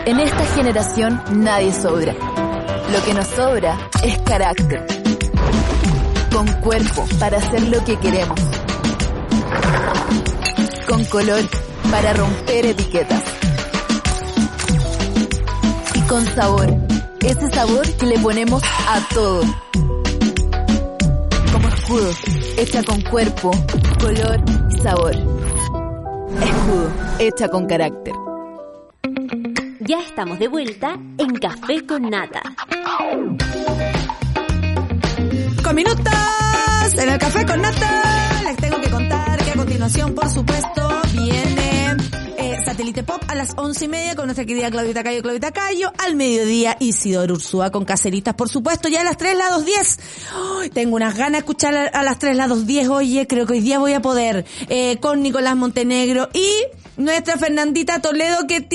En 0.07 0.21
esta 0.21 0.47
generación 0.55 1.23
nadie 1.33 1.75
sobra. 1.75 2.15
Lo 2.15 3.05
que 3.05 3.13
nos 3.13 3.27
sobra 3.27 3.77
es 4.03 4.19
carácter. 4.23 4.87
Con 6.33 6.47
cuerpo 6.63 7.05
para 7.21 7.37
hacer 7.37 7.69
lo 7.69 7.85
que 7.85 7.99
queremos. 7.99 8.48
Con 10.89 11.05
color 11.05 11.43
para 11.91 12.15
romper 12.15 12.67
etiquetas. 12.67 13.23
Y 15.95 16.01
con 16.03 16.25
sabor. 16.35 16.75
Ese 17.21 17.51
sabor 17.51 17.87
que 17.97 18.07
le 18.07 18.19
ponemos 18.19 18.63
a 18.63 19.01
todo. 19.13 19.43
Como 21.53 21.69
escudo. 21.69 22.11
Hecha 22.57 22.83
con 22.83 23.03
cuerpo, 23.03 23.51
color 24.01 24.43
y 24.71 24.81
sabor. 24.81 25.13
Escudo. 26.43 26.91
Hecha 27.19 27.49
con 27.49 27.67
carácter. 27.67 28.15
Ya 29.81 30.01
estamos 30.01 30.39
de 30.39 30.49
vuelta 30.49 30.95
en 31.19 31.35
Café 31.35 31.87
con 31.87 32.09
Nata. 32.09 32.43
Con 35.63 35.77
minutos 35.77 36.15
en 36.97 37.09
el 37.09 37.19
café 37.19 37.45
con 37.45 37.61
nata. 37.61 38.08
Las 43.39 43.55
once 43.57 43.85
y 43.85 43.89
media 43.89 44.17
con 44.17 44.27
nuestra 44.27 44.45
querida 44.45 44.71
Claudita 44.71 45.05
Cayo, 45.05 45.23
Claudita 45.23 45.53
Cayo. 45.53 45.93
Al 45.97 46.17
mediodía, 46.17 46.77
Isidoro 46.81 47.35
Ursúa 47.35 47.71
con 47.71 47.85
Caceritas, 47.85 48.35
por 48.35 48.49
supuesto, 48.49 48.89
ya 48.89 49.01
a 49.01 49.05
las 49.05 49.17
tres 49.17 49.39
lados 49.39 49.65
diez. 49.65 49.99
Ay, 50.35 50.71
tengo 50.71 50.97
unas 50.97 51.17
ganas 51.17 51.33
de 51.33 51.39
escuchar 51.39 51.91
a, 51.95 52.03
las 52.03 52.19
tres 52.19 52.37
lados 52.37 52.67
diez. 52.67 52.89
Oye, 52.89 53.27
creo 53.29 53.47
que 53.47 53.55
hoy 53.55 53.61
día 53.61 53.79
voy 53.79 53.93
a 53.93 54.03
poder. 54.03 54.45
Eh, 54.69 54.99
con 55.01 55.23
Nicolás 55.23 55.57
Montenegro 55.57 56.29
y 56.35 56.51
nuestra 56.97 57.39
Fernandita 57.39 58.01
Toledo 58.01 58.47
que... 58.47 58.69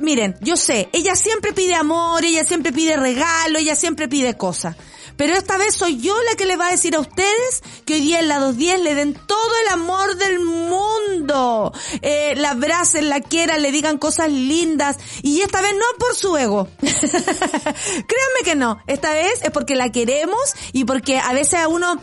Miren, 0.00 0.36
yo 0.40 0.56
sé, 0.56 0.88
ella 0.92 1.16
siempre 1.16 1.52
pide 1.52 1.74
amor, 1.74 2.24
ella 2.24 2.44
siempre 2.44 2.72
pide 2.72 2.96
regalo, 2.96 3.58
ella 3.58 3.74
siempre 3.74 4.08
pide 4.08 4.34
cosas. 4.34 4.76
Pero 5.18 5.34
esta 5.34 5.58
vez 5.58 5.74
soy 5.74 5.98
yo 5.98 6.14
la 6.22 6.36
que 6.36 6.46
le 6.46 6.56
va 6.56 6.68
a 6.68 6.70
decir 6.70 6.94
a 6.94 7.00
ustedes 7.00 7.62
que 7.84 7.94
hoy 7.94 8.00
día 8.00 8.20
en 8.20 8.28
la 8.28 8.38
210 8.38 8.80
le 8.82 8.94
den 8.94 9.14
todo 9.14 9.50
el 9.66 9.72
amor 9.72 10.16
del 10.16 10.38
mundo. 10.38 11.72
Eh, 12.02 12.34
la 12.36 12.50
abracen, 12.50 13.08
la 13.08 13.20
quieran, 13.20 13.60
le 13.60 13.72
digan 13.72 13.98
cosas 13.98 14.30
lindas. 14.30 14.96
Y 15.22 15.40
esta 15.40 15.60
vez 15.60 15.74
no 15.74 15.98
por 15.98 16.14
su 16.14 16.36
ego. 16.36 16.68
Créanme 16.80 18.44
que 18.44 18.54
no. 18.54 18.78
Esta 18.86 19.12
vez 19.12 19.42
es 19.42 19.50
porque 19.50 19.74
la 19.74 19.90
queremos 19.90 20.54
y 20.72 20.84
porque 20.84 21.18
a 21.18 21.32
veces 21.32 21.54
a 21.54 21.66
uno 21.66 22.00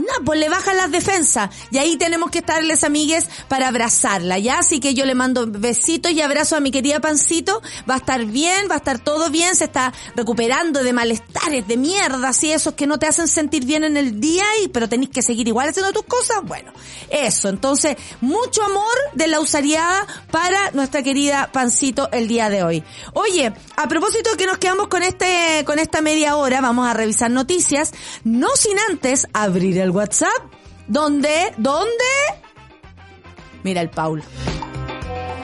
no, 0.00 0.24
pues 0.24 0.38
le 0.38 0.48
bajan 0.48 0.76
las 0.76 0.90
defensas. 0.90 1.50
Y 1.70 1.78
ahí 1.78 1.96
tenemos 1.96 2.30
que 2.30 2.38
estarles 2.38 2.84
amigues 2.84 3.28
para 3.48 3.68
abrazarla, 3.68 4.38
¿ya? 4.38 4.58
Así 4.58 4.80
que 4.80 4.94
yo 4.94 5.04
le 5.04 5.14
mando 5.14 5.46
besitos 5.46 6.12
y 6.12 6.20
abrazo 6.20 6.56
a 6.56 6.60
mi 6.60 6.70
querida 6.70 7.00
Pancito. 7.00 7.62
Va 7.88 7.94
a 7.94 7.98
estar 7.98 8.24
bien, 8.24 8.66
va 8.70 8.74
a 8.74 8.78
estar 8.78 8.98
todo 8.98 9.30
bien, 9.30 9.54
se 9.56 9.64
está 9.64 9.92
recuperando 10.16 10.82
de 10.82 10.92
malestares, 10.92 11.66
de 11.66 11.76
mierda, 11.76 12.28
así 12.28 12.52
esos 12.52 12.74
que 12.74 12.86
no 12.86 12.98
te 12.98 13.06
hacen 13.06 13.28
sentir 13.28 13.64
bien 13.64 13.84
en 13.84 13.96
el 13.96 14.20
día, 14.20 14.44
y 14.62 14.68
pero 14.68 14.88
tenés 14.88 15.10
que 15.10 15.22
seguir 15.22 15.48
igual 15.48 15.68
haciendo 15.68 15.92
tus 15.92 16.04
cosas. 16.04 16.38
Bueno, 16.44 16.72
eso. 17.10 17.48
Entonces, 17.48 17.96
mucho 18.20 18.62
amor 18.62 18.84
de 19.14 19.28
la 19.28 19.40
usariada 19.40 20.06
para 20.30 20.70
nuestra 20.72 21.02
querida 21.02 21.50
Pancito 21.52 22.10
el 22.12 22.28
día 22.28 22.48
de 22.48 22.62
hoy. 22.62 22.84
Oye, 23.14 23.52
a 23.76 23.88
propósito 23.88 24.30
que 24.36 24.46
nos 24.46 24.58
quedamos 24.58 24.88
con 24.88 25.02
este, 25.02 25.64
con 25.64 25.78
esta 25.78 26.00
media 26.00 26.36
hora, 26.36 26.60
vamos 26.60 26.88
a 26.88 26.94
revisar 26.94 27.30
noticias, 27.30 27.92
no 28.24 28.48
sin 28.56 28.78
antes 28.88 29.26
abrir 29.32 29.78
el 29.78 29.89
WhatsApp, 29.90 30.42
donde, 30.86 31.52
¿dónde? 31.56 32.04
Mira 33.62 33.80
el 33.80 33.90
Paulo. 33.90 34.22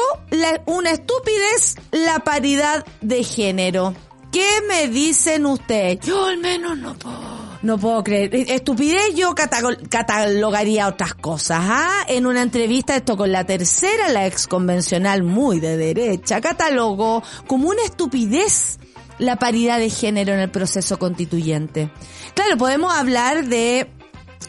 una 0.68 0.92
estupidez 0.92 1.76
la 1.92 2.20
paridad 2.20 2.86
de 3.02 3.26
género. 3.26 3.94
¿Qué 4.32 4.48
me 4.70 4.88
dicen 4.88 5.46
ustedes? 5.46 6.00
Yo 6.00 6.26
al 6.26 6.38
menos 6.38 6.78
no 6.78 6.96
puedo. 6.96 7.44
No 7.62 7.78
puedo 7.78 8.04
creer. 8.04 8.34
Estupidez 8.34 9.14
yo 9.16 9.36
catalogaría 9.36 10.88
otras 10.88 11.14
cosas. 11.14 11.60
¿ah? 11.62 12.06
En 12.08 12.26
una 12.26 12.42
entrevista 12.42 12.96
esto 12.96 13.18
con 13.18 13.34
la 13.34 13.44
tercera, 13.44 14.08
la 14.10 14.26
ex 14.26 14.48
convencional 14.48 15.24
muy 15.24 15.60
de 15.60 15.76
derecha, 15.76 16.40
catalogó 16.40 17.22
como 17.46 17.68
una 17.68 17.84
estupidez 17.84 18.80
la 19.20 19.36
paridad 19.36 19.78
de 19.78 19.90
género 19.90 20.34
en 20.34 20.40
el 20.40 20.52
proceso 20.52 20.98
constituyente. 20.98 21.92
Claro, 22.34 22.58
podemos 22.58 22.94
hablar 22.94 23.46
de 23.46 23.92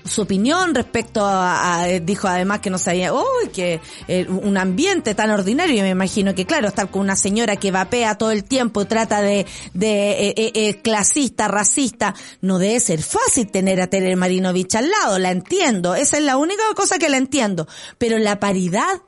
su 0.05 0.23
opinión 0.23 0.75
respecto 0.75 1.25
a, 1.25 1.83
a, 1.83 1.87
dijo 1.87 2.29
además 2.29 2.61
que 2.61 2.71
no 2.71 2.79
sabía, 2.79 3.13
uy, 3.13 3.49
que 3.53 3.81
eh, 4.09 4.27
un 4.29 4.57
ambiente 4.57 5.15
tan 5.15 5.31
ordinario, 5.31 5.83
me 5.83 5.91
imagino 5.91 6.35
que 6.35 6.47
claro, 6.47 6.69
estar 6.69 6.91
con 6.91 7.03
una 7.03 7.17
señora 7.17 7.57
que 7.57 7.71
vapea 7.71 8.17
todo 8.17 8.31
el 8.31 8.45
tiempo 8.45 8.83
y 8.83 8.85
trata 8.87 9.23
de, 9.23 9.47
de 9.73 10.29
eh, 10.29 10.35
eh, 10.37 10.81
clasista, 10.83 11.49
racista, 11.49 12.15
no 12.41 12.59
debe 12.59 12.81
ser 12.81 13.03
fácil 13.03 13.51
tener 13.51 13.81
a 13.81 13.87
Tere 13.87 14.17
Marinovich 14.17 14.75
al 14.75 14.91
lado, 14.91 15.19
la 15.19 15.31
entiendo, 15.31 15.95
esa 15.95 16.19
es 16.19 16.25
la 16.25 16.37
única 16.37 16.63
cosa 16.75 16.99
que 16.99 17.09
la 17.09 17.17
entiendo, 17.17 17.67
pero 17.99 18.19
la 18.19 18.41
paridad, 18.41 19.03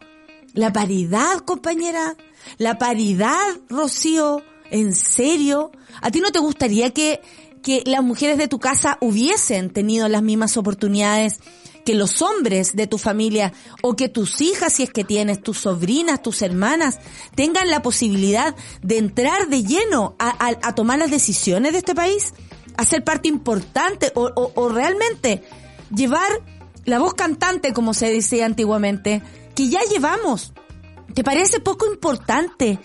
la 0.55 0.73
paridad, 0.73 1.39
compañera, 1.45 2.17
la 2.59 2.79
paridad, 2.79 3.57
Rocío, 3.69 4.43
¿en 4.71 4.95
serio? 4.95 5.73
¿A 6.01 6.11
ti 6.11 6.21
no 6.21 6.33
te 6.33 6.39
gustaría 6.39 6.91
que 6.91 7.21
que 7.67 7.83
las 7.85 8.05
mujeres 8.05 8.39
de 8.39 8.47
tu 8.47 8.61
casa 8.61 8.97
hubiesen 9.01 9.71
tenido 9.71 10.07
las 10.09 10.23
mismas 10.23 10.57
oportunidades 10.57 11.41
que 11.85 11.97
los 11.97 12.23
hombres 12.23 12.77
de 12.77 12.87
tu 12.87 12.97
familia 12.97 13.53
o 13.83 13.97
que 13.97 14.09
tus 14.09 14.41
hijas, 14.41 14.75
si 14.75 14.85
es 14.85 14.93
que 14.93 15.03
tienes, 15.03 15.43
tus 15.43 15.59
sobrinas, 15.59 16.23
tus 16.23 16.43
hermanas, 16.43 17.01
tengan 17.35 17.69
la 17.69 17.83
posibilidad 17.83 18.55
de 18.83 18.99
entrar 18.99 19.49
de 19.49 19.65
lleno 19.65 20.15
a, 20.21 20.75
tomar 20.77 21.01
las 21.01 21.11
decisiones 21.11 21.73
de 21.73 21.79
este 21.79 21.97
país, 21.97 22.35
a 22.77 22.85
ser 22.85 23.03
parte 23.03 23.27
importante 23.27 24.13
o, 24.15 24.31
o, 24.37 24.53
o 24.55 24.69
realmente 24.69 25.43
llevar 25.93 26.29
la 26.85 27.01
voz 27.01 27.15
cantante, 27.15 27.73
como 27.73 27.95
se 27.95 28.13
decía 28.13 28.47
antiguamente, 28.47 29.23
que 29.57 29.69
ya 29.71 29.81
llevamos. 29.91 30.53
¿Te 31.15 31.25
parece 31.25 31.59
poco 31.59 31.93
importante 31.93 32.79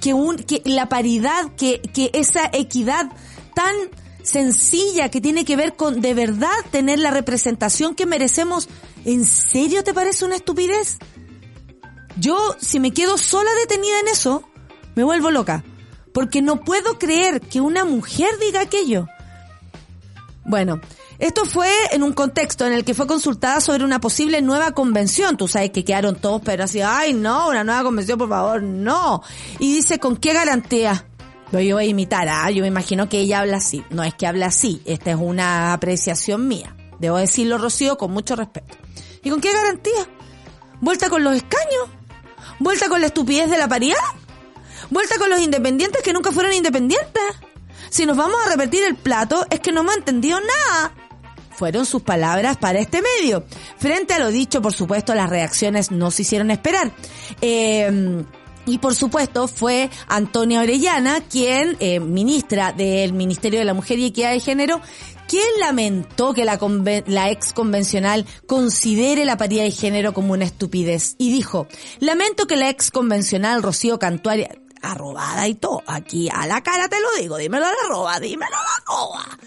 que, 0.00 0.12
un, 0.12 0.38
que 0.38 0.60
la 0.64 0.88
paridad, 0.88 1.54
que, 1.54 1.80
que 1.80 2.10
esa 2.14 2.50
equidad 2.52 3.12
tan 3.54 3.76
sencilla 4.24 5.10
que 5.10 5.20
tiene 5.20 5.44
que 5.44 5.56
ver 5.56 5.76
con 5.76 6.00
de 6.00 6.14
verdad 6.14 6.56
tener 6.70 6.98
la 6.98 7.10
representación 7.10 7.94
que 7.94 8.06
merecemos, 8.06 8.68
¿en 9.04 9.24
serio 9.24 9.84
te 9.84 9.94
parece 9.94 10.24
una 10.24 10.36
estupidez? 10.36 10.98
Yo, 12.16 12.36
si 12.60 12.80
me 12.80 12.92
quedo 12.92 13.18
sola 13.18 13.50
detenida 13.60 14.00
en 14.00 14.08
eso, 14.08 14.42
me 14.94 15.04
vuelvo 15.04 15.30
loca. 15.30 15.64
Porque 16.12 16.42
no 16.42 16.60
puedo 16.60 16.98
creer 16.98 17.40
que 17.40 17.60
una 17.60 17.84
mujer 17.84 18.30
diga 18.40 18.60
aquello. 18.60 19.08
Bueno, 20.44 20.80
esto 21.18 21.44
fue 21.44 21.70
en 21.90 22.02
un 22.02 22.12
contexto 22.12 22.66
en 22.66 22.72
el 22.72 22.84
que 22.84 22.94
fue 22.94 23.06
consultada 23.06 23.60
sobre 23.60 23.84
una 23.84 24.00
posible 24.00 24.42
nueva 24.42 24.72
convención. 24.72 25.36
Tú 25.36 25.48
sabes 25.48 25.70
que 25.70 25.84
quedaron 25.84 26.16
todos, 26.16 26.40
pero 26.44 26.64
así, 26.64 26.80
ay 26.80 27.14
no, 27.14 27.48
una 27.48 27.64
nueva 27.64 27.82
convención, 27.82 28.18
por 28.18 28.28
favor, 28.28 28.62
no. 28.62 29.22
Y 29.58 29.74
dice, 29.74 29.98
¿con 29.98 30.16
qué 30.16 30.32
garantía? 30.32 31.06
Lo 31.54 31.60
voy 31.60 31.84
a 31.84 31.88
imitar, 31.88 32.28
¿ah? 32.28 32.50
yo 32.50 32.62
me 32.62 32.66
imagino 32.66 33.08
que 33.08 33.20
ella 33.20 33.38
habla 33.38 33.58
así. 33.58 33.84
No 33.90 34.02
es 34.02 34.12
que 34.14 34.26
habla 34.26 34.46
así, 34.46 34.82
esta 34.86 35.12
es 35.12 35.16
una 35.16 35.72
apreciación 35.72 36.48
mía. 36.48 36.74
Debo 36.98 37.16
decirlo, 37.18 37.58
Rocío, 37.58 37.96
con 37.96 38.10
mucho 38.10 38.34
respeto. 38.34 38.76
¿Y 39.22 39.30
con 39.30 39.40
qué 39.40 39.52
garantía? 39.52 40.08
¿Vuelta 40.80 41.08
con 41.08 41.22
los 41.22 41.36
escaños? 41.36 41.90
¿Vuelta 42.58 42.88
con 42.88 43.00
la 43.00 43.06
estupidez 43.06 43.48
de 43.50 43.58
la 43.58 43.68
paridad? 43.68 43.98
¿Vuelta 44.90 45.16
con 45.16 45.30
los 45.30 45.40
independientes 45.40 46.02
que 46.02 46.12
nunca 46.12 46.32
fueron 46.32 46.52
independientes? 46.52 47.22
Si 47.88 48.04
nos 48.04 48.16
vamos 48.16 48.36
a 48.44 48.50
repetir 48.50 48.82
el 48.82 48.96
plato, 48.96 49.46
es 49.48 49.60
que 49.60 49.70
no 49.70 49.82
hemos 49.82 49.96
entendido 49.96 50.40
nada. 50.40 50.92
Fueron 51.52 51.86
sus 51.86 52.02
palabras 52.02 52.56
para 52.56 52.80
este 52.80 53.00
medio. 53.00 53.44
Frente 53.78 54.12
a 54.12 54.18
lo 54.18 54.32
dicho, 54.32 54.60
por 54.60 54.72
supuesto, 54.72 55.14
las 55.14 55.30
reacciones 55.30 55.92
no 55.92 56.10
se 56.10 56.22
hicieron 56.22 56.50
esperar. 56.50 56.90
Eh, 57.40 58.24
y 58.66 58.78
por 58.78 58.94
supuesto 58.94 59.48
fue 59.48 59.90
Antonia 60.08 60.60
Orellana, 60.60 61.20
quien, 61.20 61.76
eh, 61.80 62.00
ministra 62.00 62.72
del 62.72 63.12
Ministerio 63.12 63.58
de 63.58 63.64
la 63.64 63.74
Mujer 63.74 63.98
y 63.98 64.06
Equidad 64.06 64.32
de 64.32 64.40
Género, 64.40 64.80
quien 65.28 65.46
lamentó 65.58 66.34
que 66.34 66.44
la, 66.44 66.58
la 67.06 67.30
ex 67.30 67.52
convencional 67.52 68.26
considere 68.46 69.24
la 69.24 69.36
paridad 69.36 69.64
de 69.64 69.70
género 69.70 70.12
como 70.12 70.32
una 70.32 70.44
estupidez. 70.44 71.16
Y 71.18 71.32
dijo, 71.32 71.66
lamento 72.00 72.46
que 72.46 72.56
la 72.56 72.68
ex 72.68 72.90
convencional 72.90 73.62
Rocío 73.62 73.98
Cantuaria, 73.98 74.50
arrobada 74.82 75.48
y 75.48 75.54
todo, 75.54 75.82
aquí 75.86 76.28
a 76.32 76.46
la 76.46 76.62
cara 76.62 76.88
te 76.88 77.00
lo 77.00 77.22
digo, 77.22 77.36
dímelo 77.36 77.64
a 77.64 77.70
la 77.70 77.76
arroba, 77.86 78.20
dímelo 78.20 78.56
a 78.56 78.62
la 78.62 78.76
arroba. 78.76 79.38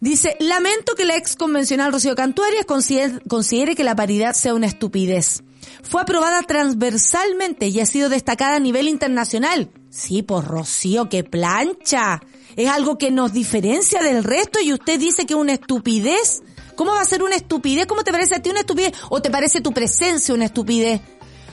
Dice, 0.00 0.36
lamento 0.40 0.94
que 0.96 1.04
la 1.04 1.16
ex 1.16 1.36
convencional 1.36 1.92
Rocío 1.92 2.16
Cantuarias 2.16 2.66
considere, 2.66 3.20
considere 3.28 3.76
que 3.76 3.84
la 3.84 3.94
paridad 3.94 4.34
sea 4.34 4.54
una 4.54 4.66
estupidez 4.66 5.44
fue 5.82 6.02
aprobada 6.02 6.42
transversalmente 6.42 7.68
y 7.68 7.80
ha 7.80 7.86
sido 7.86 8.08
destacada 8.08 8.56
a 8.56 8.60
nivel 8.60 8.88
internacional. 8.88 9.70
Sí, 9.90 10.22
por 10.22 10.46
Rocío, 10.46 11.08
que 11.08 11.24
plancha. 11.24 12.22
Es 12.56 12.68
algo 12.68 12.98
que 12.98 13.10
nos 13.10 13.32
diferencia 13.32 14.02
del 14.02 14.24
resto 14.24 14.60
y 14.60 14.72
usted 14.72 14.98
dice 14.98 15.26
que 15.26 15.34
es 15.34 15.40
una 15.40 15.52
estupidez. 15.52 16.42
¿Cómo 16.76 16.92
va 16.92 17.00
a 17.00 17.04
ser 17.04 17.22
una 17.22 17.36
estupidez? 17.36 17.86
¿Cómo 17.86 18.04
te 18.04 18.12
parece 18.12 18.36
a 18.36 18.42
ti 18.42 18.50
una 18.50 18.60
estupidez? 18.60 18.94
¿O 19.10 19.20
te 19.20 19.30
parece 19.30 19.60
tu 19.60 19.72
presencia 19.72 20.34
una 20.34 20.46
estupidez? 20.46 21.00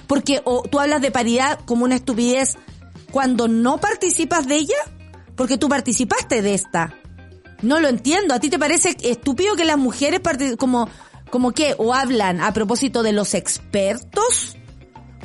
Porque 0.08 0.42
o 0.46 0.64
tú 0.64 0.80
hablas 0.80 1.02
de 1.02 1.12
paridad 1.12 1.60
como 1.66 1.86
una 1.86 1.96
estupidez 1.96 2.58
cuando 3.12 3.48
no 3.48 3.80
participas 3.80 4.48
de 4.48 4.56
ella, 4.56 4.78
porque 5.36 5.58
tú 5.58 5.70
participaste 5.70 6.42
de 6.42 6.54
esta. 6.54 6.96
No 7.62 7.80
lo 7.80 7.90
entiendo. 7.90 8.34
¿A 8.34 8.40
ti 8.40 8.50
te 8.50 8.60
parece 8.60 8.96
estúpido 9.02 9.56
que 9.56 9.66
las 9.66 9.78
mujeres 9.78 10.22
como 10.58 10.90
¿Como 11.30 11.52
que 11.52 11.76
¿O 11.78 11.94
hablan 11.94 12.42
a 12.42 12.54
propósito 12.54 13.04
de 13.04 13.14
los 13.14 13.34
expertos? 13.34 14.58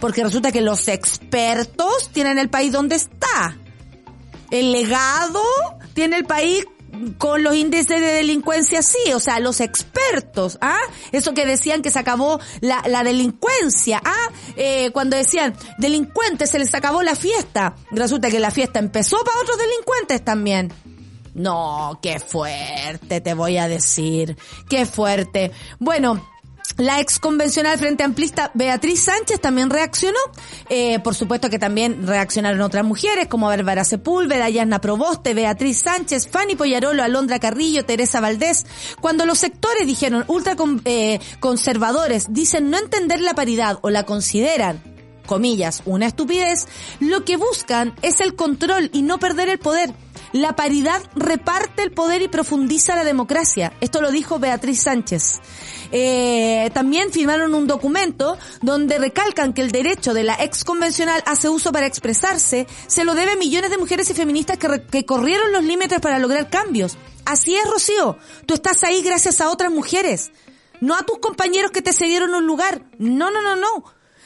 Porque 0.01 0.23
resulta 0.23 0.53
que 0.53 0.61
los 0.61 0.89
expertos 0.89 2.11
tienen 2.13 2.39
el 2.39 2.51
país 2.51 2.73
donde 2.73 2.97
está. 2.97 3.57
El 4.51 4.73
legado 4.73 5.43
tiene 5.95 6.17
el 6.17 6.25
país 6.25 6.65
con 7.19 7.43
los 7.43 7.55
índices 7.55 8.01
de 8.01 8.07
delincuencia 8.07 8.83
sí, 8.83 9.13
o 9.15 9.21
sea, 9.21 9.41
los 9.41 9.61
expertos, 9.61 10.59
¿ah? 10.61 10.79
Eso 11.13 11.35
que 11.35 11.47
decían 11.47 11.83
que 11.83 11.91
se 11.91 11.99
acabó 11.99 12.41
la, 12.61 12.83
la 12.87 13.03
delincuencia, 13.03 14.01
¿ah? 14.05 14.29
Eh, 14.57 14.91
cuando 14.93 15.17
decían, 15.17 15.55
delincuentes, 15.79 16.51
se 16.51 16.59
les 16.59 16.75
acabó 16.75 17.03
la 17.03 17.15
fiesta. 17.15 17.75
Resulta 17.91 18.31
que 18.31 18.41
la 18.41 18.51
fiesta 18.51 18.79
empezó 18.79 19.17
para 19.25 19.41
otros 19.41 19.59
delincuentes 19.59 20.25
también. 20.25 20.73
No, 21.35 21.99
qué 22.01 22.21
fuerte, 22.21 23.21
te 23.21 23.35
voy 23.35 23.57
a 23.59 23.69
decir. 23.69 24.37
Qué 24.69 24.87
fuerte. 24.87 25.51
Bueno, 25.81 26.25
la 26.77 27.01
ex 27.01 27.21
convencional 27.21 27.79
Frente 27.79 28.03
Amplista 28.03 28.51
Beatriz 28.55 29.05
Sánchez 29.05 29.41
también 29.41 29.71
reaccionó. 29.71 30.19
Eh, 30.69 30.99
por 31.01 31.15
supuesto 31.15 31.51
que 31.51 31.59
también 31.59 32.07
reaccionaron 32.07 32.61
otras 32.61 32.85
mujeres 32.85 33.29
como 33.29 33.47
Bárbara 33.47 33.85
Sepúlveda, 33.85 34.49
Yasna 34.49 34.81
Proboste, 34.81 35.35
Beatriz 35.35 35.79
Sánchez, 35.79 36.29
Fanny 36.29 36.57
Poyarolo, 36.57 37.03
Alondra 37.03 37.39
Carrillo, 37.39 37.85
Teresa 37.85 38.21
Valdés. 38.21 38.67
Cuando 39.01 39.25
los 39.25 39.39
sectores 39.39 39.87
dijeron 39.87 40.25
ultra 40.27 40.57
eh, 40.85 41.21
dicen 42.29 42.71
no 42.71 42.79
entender 42.79 43.21
la 43.21 43.35
paridad 43.35 43.79
o 43.83 43.91
la 43.91 44.05
consideran 44.05 44.83
comillas, 45.27 45.83
una 45.87 46.07
estupidez, 46.07 46.67
lo 47.01 47.25
que 47.25 47.37
buscan 47.37 47.95
es 48.03 48.21
el 48.21 48.35
control 48.35 48.91
y 48.93 49.03
no 49.03 49.19
perder 49.19 49.49
el 49.49 49.59
poder. 49.59 49.95
La 50.35 50.57
paridad 50.57 51.01
reparte 51.15 51.85
el 51.85 51.93
poder 51.93 52.21
y 52.21 52.27
profundiza 52.27 52.97
la 52.97 53.05
democracia. 53.05 53.73
Esto 53.81 54.01
lo 54.01 54.11
dijo 54.11 54.41
Beatriz 54.41 54.83
Sánchez. 54.83 55.41
Eh, 55.93 56.73
también 56.75 57.13
firmaron 57.13 57.55
un 57.55 57.69
documento 57.69 58.37
donde 58.61 58.99
recalcan 58.99 59.53
que 59.53 59.63
el 59.63 59.71
derecho 59.71 60.13
de 60.13 60.25
la 60.25 60.35
ex 60.43 60.65
convencional 60.65 61.23
hace 61.25 61.49
uso 61.49 61.71
para 61.71 61.87
expresarse 61.87 62.67
se 62.89 63.05
lo 63.05 63.15
debe 63.15 63.31
a 63.31 63.37
millones 63.37 63.71
de 63.71 63.79
mujeres 63.79 64.11
y 64.11 64.15
feministas 64.15 64.59
que, 64.59 64.83
que 64.91 65.07
corrieron 65.07 65.53
los 65.53 65.63
límites 65.63 66.01
para 66.01 66.19
lograr 66.19 66.51
cambios. 66.51 66.97
Así 67.25 67.55
es, 67.55 67.71
Rocío. 67.71 68.19
Tú 68.45 68.55
estás 68.55 68.83
ahí 68.83 69.03
gracias 69.03 69.41
a 69.41 69.51
otras 69.51 69.71
mujeres. 69.71 70.33
No 70.81 70.97
a 70.97 71.05
tus 71.05 71.19
compañeros 71.19 71.71
que 71.71 71.81
te 71.81 71.93
cedieron 71.93 72.35
un 72.35 72.45
lugar. 72.45 72.83
No, 72.99 73.31
no, 73.31 73.41
no, 73.41 73.55
no. 73.55 73.85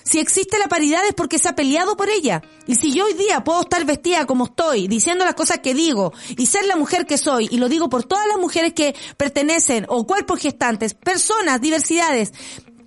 Si 0.09 0.19
existe 0.19 0.59
la 0.59 0.69
paridad 0.69 1.05
es 1.07 1.13
porque 1.13 1.39
se 1.39 1.51
ha 1.51 1.55
peleado 1.55 1.95
por 1.95 2.09
ella. 2.09 2.41
Y 2.67 2.77
si 2.77 2.95
yo 2.95 3.05
hoy 3.05 3.13
día 3.13 3.45
puedo 3.45 3.61
estar 3.61 3.85
vestida 3.85 4.25
como 4.25 4.47
estoy, 4.47 4.89
diciendo 4.89 5.27
las 5.27 5.35
cosas 5.35 5.59
que 5.59 5.75
digo, 5.75 6.15
y 6.31 6.47
ser 6.47 6.65
la 6.65 6.77
mujer 6.77 7.05
que 7.05 7.19
soy, 7.19 7.47
y 7.51 7.59
lo 7.59 7.69
digo 7.69 7.91
por 7.91 8.05
todas 8.05 8.27
las 8.27 8.39
mujeres 8.39 8.73
que 8.73 8.97
pertenecen, 9.19 9.85
o 9.87 10.07
cuerpos 10.07 10.41
gestantes, 10.41 10.95
personas, 10.95 11.61
diversidades, 11.61 12.33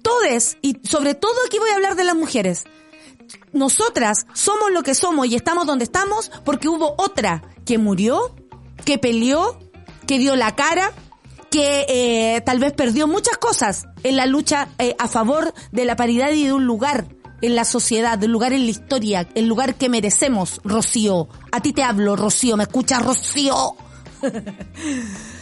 todes, 0.01 0.57
y 0.63 0.79
sobre 0.81 1.13
todo 1.13 1.35
aquí 1.45 1.59
voy 1.59 1.69
a 1.69 1.75
hablar 1.75 1.95
de 1.95 2.05
las 2.05 2.15
mujeres. 2.15 2.63
Nosotras 3.53 4.25
somos 4.33 4.71
lo 4.71 4.81
que 4.81 4.95
somos 4.95 5.27
y 5.27 5.35
estamos 5.35 5.67
donde 5.67 5.83
estamos 5.83 6.31
porque 6.43 6.69
hubo 6.69 6.95
otra 6.97 7.43
que 7.67 7.77
murió, 7.77 8.33
que 8.83 8.97
peleó, 8.97 9.59
que 10.07 10.17
dio 10.17 10.35
la 10.35 10.55
cara, 10.55 10.91
que 11.51 11.85
eh, 11.89 12.41
tal 12.41 12.59
vez 12.59 12.73
perdió 12.73 13.07
muchas 13.07 13.37
cosas 13.37 13.85
en 14.03 14.15
la 14.15 14.25
lucha 14.25 14.69
eh, 14.79 14.95
a 14.97 15.07
favor 15.07 15.53
de 15.71 15.85
la 15.85 15.95
paridad 15.95 16.31
y 16.31 16.45
de 16.45 16.53
un 16.53 16.65
lugar 16.65 17.05
en 17.41 17.55
la 17.55 17.65
sociedad, 17.65 18.17
de 18.17 18.27
un 18.27 18.31
lugar 18.31 18.53
en 18.53 18.63
la 18.63 18.71
historia, 18.71 19.27
el 19.35 19.47
lugar 19.47 19.75
que 19.75 19.89
merecemos, 19.89 20.61
Rocío. 20.63 21.27
A 21.51 21.61
ti 21.61 21.73
te 21.73 21.83
hablo, 21.83 22.15
Rocío, 22.15 22.55
¿me 22.55 22.63
escuchas, 22.63 23.03
Rocío? 23.03 23.75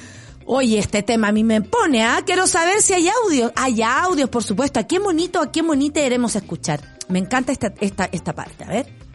Oye, 0.46 0.80
este 0.80 1.04
tema 1.04 1.28
a 1.28 1.32
mí 1.32 1.44
me 1.44 1.62
pone, 1.62 2.04
¿ah? 2.04 2.24
Quiero 2.26 2.48
saber 2.48 2.82
si 2.82 2.94
hay 2.94 3.08
audio. 3.08 3.52
Hay 3.56 3.84
audios, 3.84 4.30
por 4.30 4.44
supuesto. 4.44 4.80
¿A 4.80 4.84
qué 4.84 4.98
bonito, 4.98 5.40
a 5.40 5.52
qué 5.52 5.62
bonita 5.62 6.02
queremos 6.02 6.36
escuchar? 6.36 6.98
Me 7.08 7.20
encanta 7.20 7.52
esta, 7.52 7.72
esta, 7.80 8.10
esta 8.12 8.34
parte. 8.34 8.64
A 8.64 8.70
ver. 8.70 9.09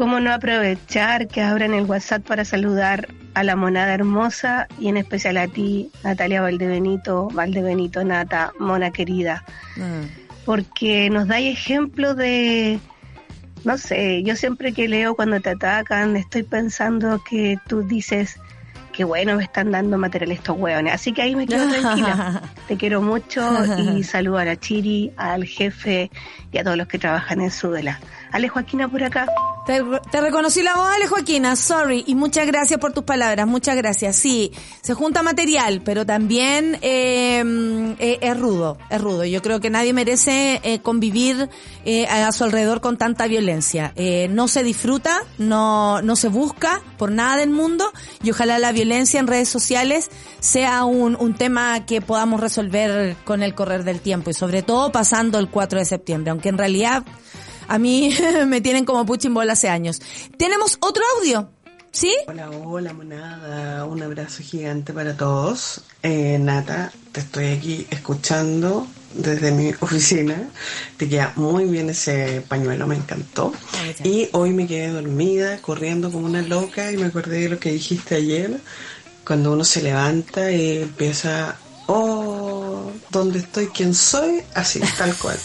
¿Cómo 0.00 0.18
no 0.18 0.32
aprovechar 0.32 1.28
que 1.28 1.42
abran 1.42 1.74
el 1.74 1.84
WhatsApp 1.84 2.22
para 2.26 2.46
saludar 2.46 3.08
a 3.34 3.44
la 3.44 3.54
monada 3.54 3.92
hermosa 3.92 4.66
y 4.78 4.88
en 4.88 4.96
especial 4.96 5.36
a 5.36 5.46
ti, 5.46 5.90
Natalia 6.02 6.40
Valdebenito, 6.40 7.28
Valdebenito 7.34 8.02
Nata, 8.02 8.54
mona 8.58 8.92
querida? 8.92 9.44
Mm. 9.76 10.46
Porque 10.46 11.10
nos 11.10 11.28
dais 11.28 11.52
ejemplo 11.52 12.14
de, 12.14 12.80
no 13.64 13.76
sé, 13.76 14.22
yo 14.22 14.36
siempre 14.36 14.72
que 14.72 14.88
leo 14.88 15.14
cuando 15.14 15.38
te 15.38 15.50
atacan, 15.50 16.16
estoy 16.16 16.44
pensando 16.44 17.22
que 17.22 17.58
tú 17.68 17.82
dices, 17.82 18.40
que 18.94 19.04
bueno, 19.04 19.36
me 19.36 19.42
están 19.44 19.70
dando 19.70 19.98
material 19.98 20.32
estos 20.32 20.56
hueones. 20.56 20.94
Así 20.94 21.12
que 21.12 21.20
ahí 21.20 21.36
me 21.36 21.46
quedo 21.46 21.68
tranquila. 21.68 22.40
Te 22.68 22.78
quiero 22.78 23.02
mucho 23.02 23.46
y 23.76 24.02
saludo 24.04 24.38
a 24.38 24.46
la 24.46 24.56
Chiri, 24.56 25.12
al 25.18 25.44
jefe 25.44 26.10
y 26.50 26.56
a 26.56 26.64
todos 26.64 26.78
los 26.78 26.88
que 26.88 26.98
trabajan 26.98 27.42
en 27.42 27.50
Sudela. 27.50 28.00
Ale 28.32 28.48
Joaquina 28.48 28.88
por 28.88 29.02
acá. 29.02 29.26
Te, 29.66 30.20
reconocí 30.20 30.62
la 30.62 30.74
voz, 30.74 30.88
Ale 30.90 31.06
Joaquina, 31.06 31.54
sorry, 31.54 32.02
y 32.06 32.14
muchas 32.14 32.46
gracias 32.46 32.80
por 32.80 32.92
tus 32.92 33.04
palabras, 33.04 33.46
muchas 33.46 33.76
gracias. 33.76 34.16
Sí, 34.16 34.50
se 34.80 34.94
junta 34.94 35.22
material, 35.22 35.82
pero 35.84 36.04
también 36.04 36.78
eh, 36.80 37.94
eh, 37.98 38.18
es 38.20 38.40
rudo, 38.40 38.78
es 38.88 39.00
rudo. 39.00 39.24
Yo 39.24 39.42
creo 39.42 39.60
que 39.60 39.70
nadie 39.70 39.92
merece 39.92 40.60
eh, 40.64 40.80
convivir 40.80 41.50
eh, 41.84 42.06
a 42.06 42.32
su 42.32 42.44
alrededor 42.44 42.80
con 42.80 42.96
tanta 42.96 43.26
violencia. 43.28 43.92
No 44.30 44.48
se 44.48 44.64
disfruta, 44.64 45.22
no, 45.38 46.02
no 46.02 46.16
se 46.16 46.28
busca 46.28 46.82
por 46.96 47.12
nada 47.12 47.36
del 47.36 47.50
mundo, 47.50 47.92
y 48.22 48.30
ojalá 48.30 48.58
la 48.58 48.72
violencia 48.72 49.20
en 49.20 49.26
redes 49.26 49.48
sociales 49.48 50.10
sea 50.40 50.84
un, 50.84 51.16
un 51.16 51.34
tema 51.34 51.86
que 51.86 52.00
podamos 52.00 52.40
resolver 52.40 53.16
con 53.24 53.42
el 53.42 53.54
correr 53.54 53.84
del 53.84 54.00
tiempo, 54.00 54.30
y 54.30 54.34
sobre 54.34 54.62
todo 54.62 54.90
pasando 54.90 55.38
el 55.38 55.48
4 55.48 55.78
de 55.78 55.84
septiembre, 55.84 56.30
aunque 56.30 56.48
en 56.48 56.58
realidad 56.58 57.04
a 57.70 57.78
mí 57.78 58.12
me 58.46 58.60
tienen 58.60 58.84
como 58.84 59.06
puchimbola 59.06 59.52
hace 59.52 59.68
años. 59.68 60.02
Tenemos 60.36 60.76
otro 60.80 61.02
audio. 61.16 61.48
¿Sí? 61.92 62.14
Hola, 62.26 62.50
hola, 62.50 62.92
monada. 62.92 63.84
Un 63.84 64.02
abrazo 64.02 64.42
gigante 64.42 64.92
para 64.92 65.16
todos. 65.16 65.80
Eh, 66.02 66.38
Nata, 66.40 66.92
te 67.12 67.20
estoy 67.20 67.46
aquí 67.46 67.86
escuchando 67.90 68.86
desde 69.14 69.52
mi 69.52 69.72
oficina. 69.80 70.50
Te 70.96 71.08
queda 71.08 71.32
muy 71.36 71.64
bien 71.64 71.90
ese 71.90 72.42
pañuelo, 72.48 72.86
me 72.86 72.96
encantó. 72.96 73.52
Y 74.04 74.28
hoy 74.32 74.52
me 74.52 74.66
quedé 74.66 74.88
dormida, 74.88 75.58
corriendo 75.58 76.10
como 76.10 76.26
una 76.26 76.42
loca 76.42 76.90
y 76.92 76.96
me 76.96 77.06
acordé 77.06 77.42
de 77.42 77.48
lo 77.50 77.58
que 77.58 77.72
dijiste 77.72 78.16
ayer. 78.16 78.60
Cuando 79.24 79.52
uno 79.52 79.64
se 79.64 79.82
levanta 79.82 80.50
y 80.50 80.78
empieza 80.78 81.56
oh, 81.86 82.39
¿dónde 83.10 83.38
estoy? 83.40 83.66
¿Quién 83.68 83.94
soy? 83.94 84.42
Así, 84.54 84.80
tal 84.98 85.14
cual. 85.16 85.36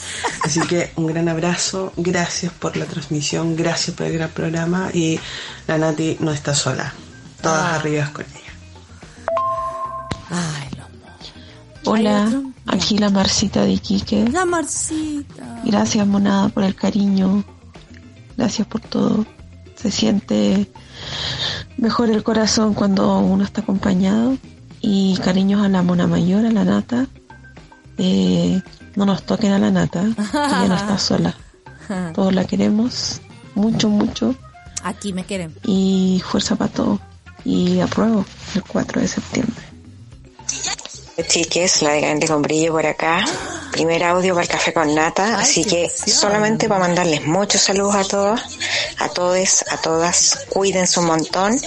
Así 0.44 0.62
que 0.62 0.92
un 0.96 1.08
gran 1.08 1.28
abrazo, 1.30 1.94
gracias 1.98 2.52
por 2.54 2.78
la 2.78 2.86
transmisión, 2.86 3.56
gracias 3.56 3.96
por 3.96 4.08
el 4.08 4.14
gran 4.14 4.30
programa 4.30 4.90
y 4.94 5.20
la 5.68 5.78
Nati 5.78 6.18
no 6.20 6.32
está 6.32 6.54
sola, 6.56 6.94
todas 7.42 7.64
Ah. 7.64 7.76
arriba 7.76 8.12
con 8.14 8.26
ella. 8.26 8.54
Ay, 10.30 10.70
Hola, 11.88 12.42
aquí 12.66 12.98
la 12.98 13.12
Marcita 13.12 13.62
de 13.64 13.74
Iquique. 13.74 14.28
La 14.30 14.44
Marcita. 14.44 15.62
Gracias, 15.64 16.08
monada, 16.08 16.50
por 16.50 16.64
el 16.64 16.74
cariño. 16.76 17.44
Gracias 18.38 18.68
por 18.68 18.82
todo. 18.82 19.24
Se 19.76 19.92
siente 19.92 20.68
mejor 21.78 22.10
el 22.10 22.24
corazón 22.24 22.74
cuando 22.74 23.20
uno 23.20 23.44
está 23.44 23.62
acompañado. 23.62 24.36
Y 24.82 25.16
cariños 25.24 25.64
a 25.64 25.70
la 25.70 25.84
mona 25.84 26.08
mayor, 26.08 26.44
a 26.46 26.52
la 26.52 26.64
nata. 26.64 27.06
Eh, 27.98 28.62
no 28.96 29.06
nos 29.06 29.24
toquen 29.24 29.52
a 29.52 29.60
la 29.60 29.72
nata, 29.72 30.02
que 30.16 30.24
ya 30.34 30.68
no 30.68 30.76
está 30.76 30.98
sola. 31.00 31.36
Todos 32.14 32.34
la 32.34 32.46
queremos 32.46 33.22
mucho, 33.54 33.90
mucho. 33.90 34.36
Aquí 34.84 35.14
me 35.14 35.24
quieren. 35.24 35.54
Y 35.64 36.22
fuerza 36.26 36.56
para 36.56 36.72
todo. 36.72 37.00
Y 37.44 37.80
apruebo 37.80 38.26
el 38.56 38.64
4 38.64 39.02
de 39.02 39.08
septiembre. 39.08 39.64
Chiques, 41.28 41.82
la 41.82 41.92
de 41.92 42.02
Grande 42.02 42.28
con 42.28 42.42
Brillo 42.42 42.74
por 42.74 42.86
acá. 42.86 43.24
Primer 43.76 44.06
audio 44.06 44.34
para 44.34 44.44
el 44.44 44.50
café 44.50 44.72
con 44.72 44.96
nata, 44.96 45.38
así 45.38 45.66
que 45.66 45.90
solamente 45.90 46.70
para 46.70 46.80
mandarles 46.80 47.26
muchos 47.26 47.60
saludos 47.60 47.96
a 47.96 48.04
todos, 48.06 48.42
a 49.00 49.10
todos, 49.10 49.66
a 49.70 49.76
todas, 49.82 50.46
cuídense 50.48 51.02
un 51.02 51.08
montón 51.08 51.60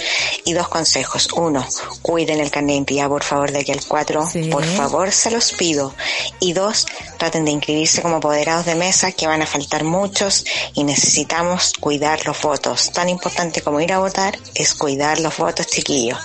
y 0.43 0.53
dos 0.53 0.69
consejos. 0.69 1.27
Uno, 1.35 1.63
cuiden 2.01 2.39
el 2.39 2.49
carnet 2.49 2.69
de 2.69 2.73
identidad 2.77 3.09
por 3.09 3.23
favor 3.23 3.51
de 3.51 3.59
aquí 3.59 3.73
al 3.73 3.85
4, 3.87 4.27
por 4.49 4.65
favor 4.65 5.11
se 5.11 5.29
los 5.29 5.51
pido. 5.51 5.93
Y 6.39 6.53
dos, 6.53 6.87
traten 7.19 7.45
de 7.45 7.51
inscribirse 7.51 8.01
como 8.01 8.15
apoderados 8.15 8.65
de 8.65 8.73
mesa 8.73 9.11
que 9.11 9.27
van 9.27 9.43
a 9.43 9.45
faltar 9.45 9.83
muchos 9.83 10.45
y 10.73 10.85
necesitamos 10.85 11.73
cuidar 11.79 12.25
los 12.25 12.41
votos. 12.41 12.91
Tan 12.91 13.09
importante 13.09 13.61
como 13.61 13.81
ir 13.81 13.93
a 13.93 13.99
votar 13.99 14.35
es 14.55 14.73
cuidar 14.73 15.19
los 15.19 15.37
votos 15.37 15.67
chiquillos. 15.67 16.17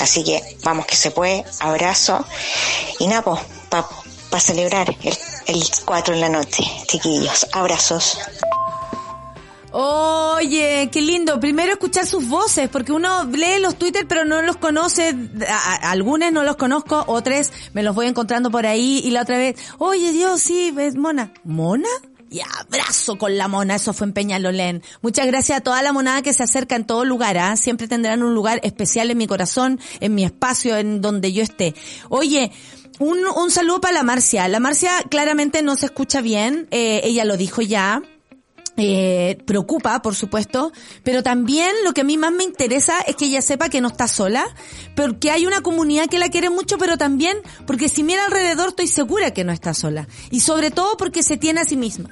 Así 0.00 0.24
que 0.24 0.42
vamos 0.62 0.86
que 0.86 0.96
se 0.96 1.10
puede, 1.10 1.44
abrazo 1.60 2.24
y 2.98 3.06
Napo, 3.06 3.38
para 4.30 4.40
celebrar 4.40 4.94
el, 5.02 5.14
el 5.46 5.62
4 5.84 6.14
en 6.14 6.20
la 6.20 6.28
noche, 6.28 6.64
chiquillos. 6.86 7.46
Abrazos. 7.52 8.18
Oye, 9.72 10.88
qué 10.90 11.02
lindo. 11.02 11.38
Primero 11.38 11.72
escuchar 11.72 12.06
sus 12.06 12.26
voces, 12.28 12.68
porque 12.70 12.92
uno 12.92 13.24
lee 13.24 13.60
los 13.60 13.76
Twitter 13.76 14.06
pero 14.08 14.24
no 14.24 14.40
los 14.42 14.56
conoce. 14.56 15.14
A- 15.48 15.90
algunos 15.90 16.32
no 16.32 16.44
los 16.44 16.56
conozco, 16.56 17.04
otros 17.08 17.52
me 17.74 17.82
los 17.82 17.94
voy 17.94 18.06
encontrando 18.06 18.50
por 18.50 18.64
ahí 18.64 19.02
y 19.04 19.10
la 19.10 19.22
otra 19.22 19.36
vez, 19.36 19.56
oye 19.78 20.12
Dios, 20.12 20.40
sí, 20.40 20.70
ves 20.70 20.94
mona. 20.96 21.32
¿Mona? 21.44 21.88
Y 22.30 22.40
abrazo 22.40 23.18
con 23.18 23.36
la 23.36 23.48
mona, 23.48 23.76
eso 23.76 23.92
fue 23.92 24.06
en 24.08 24.12
Peñalolén. 24.12 24.82
Muchas 25.02 25.26
gracias 25.26 25.58
a 25.58 25.60
toda 25.60 25.82
la 25.82 25.92
monada 25.92 26.22
que 26.22 26.32
se 26.32 26.42
acerca 26.42 26.74
en 26.74 26.84
todo 26.84 27.04
lugar, 27.04 27.36
¿ah? 27.38 27.56
Siempre 27.56 27.86
tendrán 27.86 28.22
un 28.22 28.34
lugar 28.34 28.60
especial 28.64 29.10
en 29.10 29.18
mi 29.18 29.26
corazón, 29.26 29.78
en 30.00 30.14
mi 30.14 30.24
espacio, 30.24 30.76
en 30.76 31.00
donde 31.02 31.32
yo 31.32 31.42
esté. 31.42 31.74
Oye, 32.08 32.50
un, 32.98 33.18
un 33.36 33.50
saludo 33.50 33.80
para 33.80 33.94
la 33.94 34.02
Marcia. 34.02 34.48
La 34.48 34.60
Marcia 34.60 34.90
claramente 35.08 35.62
no 35.62 35.76
se 35.76 35.86
escucha 35.86 36.20
bien, 36.20 36.68
eh, 36.70 37.00
ella 37.04 37.24
lo 37.24 37.36
dijo 37.36 37.62
ya. 37.62 38.02
eh, 38.76 39.38
preocupa, 39.46 40.02
por 40.02 40.14
supuesto, 40.14 40.72
pero 41.02 41.22
también 41.22 41.70
lo 41.84 41.92
que 41.94 42.02
a 42.02 42.04
mí 42.04 42.18
más 42.18 42.32
me 42.32 42.44
interesa 42.44 43.00
es 43.06 43.16
que 43.16 43.26
ella 43.26 43.40
sepa 43.40 43.68
que 43.68 43.80
no 43.80 43.88
está 43.88 44.06
sola, 44.06 44.44
porque 44.94 45.30
hay 45.30 45.46
una 45.46 45.62
comunidad 45.62 46.08
que 46.08 46.18
la 46.18 46.28
quiere 46.28 46.50
mucho, 46.50 46.76
pero 46.78 46.98
también 46.98 47.38
porque 47.66 47.88
si 47.88 48.02
mira 48.02 48.24
alrededor 48.26 48.68
estoy 48.68 48.88
segura 48.88 49.32
que 49.32 49.44
no 49.44 49.52
está 49.52 49.72
sola. 49.72 50.08
Y 50.30 50.40
sobre 50.40 50.70
todo 50.70 50.96
porque 50.96 51.22
se 51.22 51.36
tiene 51.36 51.60
a 51.60 51.64
sí 51.64 51.76
misma. 51.76 52.10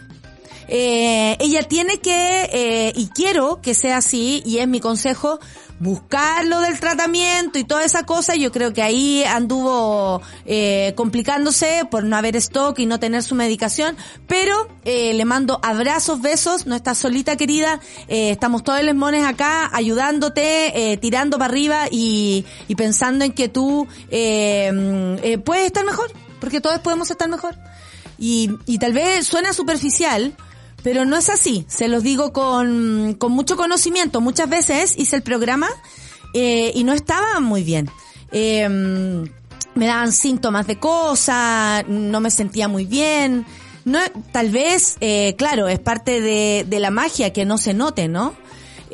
Eh, 0.66 1.36
ella 1.40 1.62
tiene 1.64 1.98
que, 2.00 2.92
y 2.96 3.08
quiero 3.08 3.60
que 3.60 3.74
sea 3.74 3.98
así, 3.98 4.42
y 4.46 4.58
es 4.58 4.68
mi 4.68 4.80
consejo, 4.80 5.38
buscar 5.80 6.44
lo 6.46 6.60
del 6.60 6.78
tratamiento 6.78 7.58
y 7.58 7.64
toda 7.64 7.84
esa 7.84 8.04
cosa, 8.04 8.36
yo 8.36 8.52
creo 8.52 8.72
que 8.72 8.82
ahí 8.82 9.24
anduvo 9.24 10.22
eh, 10.46 10.92
complicándose 10.96 11.86
por 11.90 12.04
no 12.04 12.16
haber 12.16 12.36
stock 12.36 12.78
y 12.78 12.86
no 12.86 13.00
tener 13.00 13.22
su 13.22 13.34
medicación, 13.34 13.96
pero 14.26 14.68
eh, 14.84 15.14
le 15.14 15.24
mando 15.24 15.60
abrazos, 15.62 16.20
besos, 16.20 16.66
no 16.66 16.74
estás 16.74 16.98
solita 16.98 17.36
querida, 17.36 17.80
eh, 18.08 18.30
estamos 18.30 18.62
todos 18.62 18.82
los 18.82 18.94
mones 18.94 19.24
acá 19.24 19.70
ayudándote, 19.72 20.92
eh, 20.92 20.96
tirando 20.96 21.38
para 21.38 21.50
arriba 21.50 21.86
y, 21.90 22.44
y 22.68 22.74
pensando 22.76 23.24
en 23.24 23.32
que 23.32 23.48
tú 23.48 23.86
eh, 24.10 25.18
eh, 25.22 25.38
puedes 25.38 25.66
estar 25.66 25.84
mejor, 25.84 26.10
porque 26.40 26.60
todos 26.60 26.78
podemos 26.80 27.10
estar 27.10 27.28
mejor. 27.28 27.56
Y, 28.18 28.50
y 28.66 28.78
tal 28.78 28.92
vez 28.92 29.26
suena 29.26 29.52
superficial, 29.52 30.34
pero 30.84 31.06
no 31.06 31.16
es 31.16 31.30
así, 31.30 31.64
se 31.66 31.88
los 31.88 32.02
digo 32.02 32.32
con, 32.32 33.16
con 33.18 33.32
mucho 33.32 33.56
conocimiento. 33.56 34.20
Muchas 34.20 34.48
veces 34.50 34.94
hice 34.98 35.16
el 35.16 35.22
programa 35.22 35.66
eh, 36.34 36.72
y 36.74 36.84
no 36.84 36.92
estaba 36.92 37.40
muy 37.40 37.64
bien. 37.64 37.90
Eh, 38.30 38.68
me 39.74 39.86
daban 39.86 40.12
síntomas 40.12 40.66
de 40.66 40.78
cosas, 40.78 41.84
no 41.88 42.20
me 42.20 42.30
sentía 42.30 42.68
muy 42.68 42.84
bien. 42.84 43.46
No, 43.86 43.98
tal 44.30 44.50
vez, 44.50 44.96
eh, 45.00 45.34
claro, 45.38 45.68
es 45.68 45.78
parte 45.78 46.20
de, 46.20 46.66
de 46.68 46.80
la 46.80 46.90
magia 46.90 47.32
que 47.32 47.46
no 47.46 47.56
se 47.56 47.72
note, 47.72 48.06
¿no? 48.06 48.34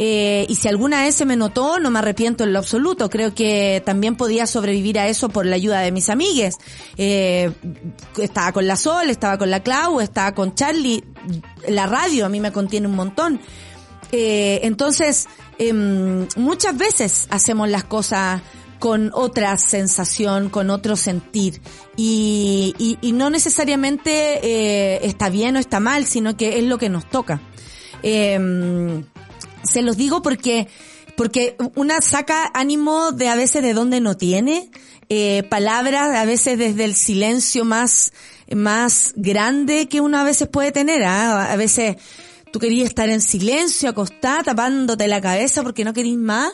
Eh, 0.03 0.47
y 0.49 0.55
si 0.55 0.67
alguna 0.67 1.03
vez 1.03 1.15
se 1.15 1.27
me 1.27 1.37
notó, 1.37 1.79
no 1.79 1.91
me 1.91 1.99
arrepiento 1.99 2.45
en 2.45 2.55
lo 2.55 2.59
absoluto. 2.59 3.11
Creo 3.11 3.35
que 3.35 3.83
también 3.85 4.17
podía 4.17 4.47
sobrevivir 4.47 4.99
a 4.99 5.09
eso 5.09 5.29
por 5.29 5.45
la 5.45 5.57
ayuda 5.57 5.81
de 5.81 5.93
mis 5.93 6.09
amigues. 6.09 6.57
Eh, 6.97 7.53
estaba 8.17 8.53
con 8.53 8.67
la 8.67 8.77
Sol, 8.77 9.11
estaba 9.11 9.37
con 9.37 9.51
la 9.51 9.63
Clau, 9.63 10.01
estaba 10.01 10.35
con 10.35 10.55
Charlie. 10.55 11.05
La 11.69 11.87
radio 11.87 12.27
a 12.27 12.29
mí 12.29 12.41
me 12.41 12.53
contiene 12.53 12.87
un 12.87 12.97
montón. 12.97 13.41
Eh, 14.13 14.61
entonces, 14.65 15.29
em, 15.59 16.27
muchas 16.37 16.77
veces 16.77 17.27
hacemos 17.31 17.69
las 17.69 17.85
cosas 17.85 18.43
con 18.79 19.11
otra 19.13 19.57
sensación, 19.59 20.49
con 20.49 20.71
otro 20.71 20.97
sentir. 20.97 21.61
Y, 21.97 22.75
y, 22.79 22.99
y 23.03 23.13
no 23.13 23.31
necesariamente 23.31 24.41
eh, 24.43 25.01
está 25.07 25.29
bien 25.29 25.57
o 25.57 25.59
está 25.59 25.81
mal, 25.81 26.07
sino 26.07 26.37
que 26.37 26.59
es 26.59 26.65
lo 26.65 26.79
que 26.79 26.89
nos 26.89 27.09
toca. 27.09 27.41
Em, 28.03 29.05
se 29.63 29.83
los 29.83 29.97
digo 29.97 30.23
porque 30.23 30.69
porque 31.17 31.55
una 31.75 32.01
saca 32.01 32.51
ánimo 32.55 33.13
de 33.13 33.29
a 33.29 33.35
veces 33.35 33.63
de 33.63 33.75
donde 33.75 34.01
no 34.01 34.17
tiene 34.17 34.71
eh, 35.11 35.43
palabras 35.51 36.17
a 36.17 36.25
veces 36.25 36.57
desde 36.57 36.85
el 36.87 36.95
silencio 36.95 37.67
más 37.67 38.15
más 38.55 39.13
grande 39.17 39.89
que 39.89 40.01
uno 40.01 40.19
a 40.19 40.25
veces 40.25 40.49
puede 40.49 40.73
tener 40.73 41.05
¿ah? 41.05 41.53
a 41.53 41.57
veces 41.57 41.97
tú 42.53 42.59
querías 42.59 42.89
estar 42.89 43.09
en 43.09 43.21
silencio 43.21 43.91
acostada 43.91 44.43
tapándote 44.43 45.07
la 45.09 45.21
cabeza 45.21 45.63
porque 45.63 45.85
no 45.85 45.93
querís 45.93 46.19
más 46.19 46.53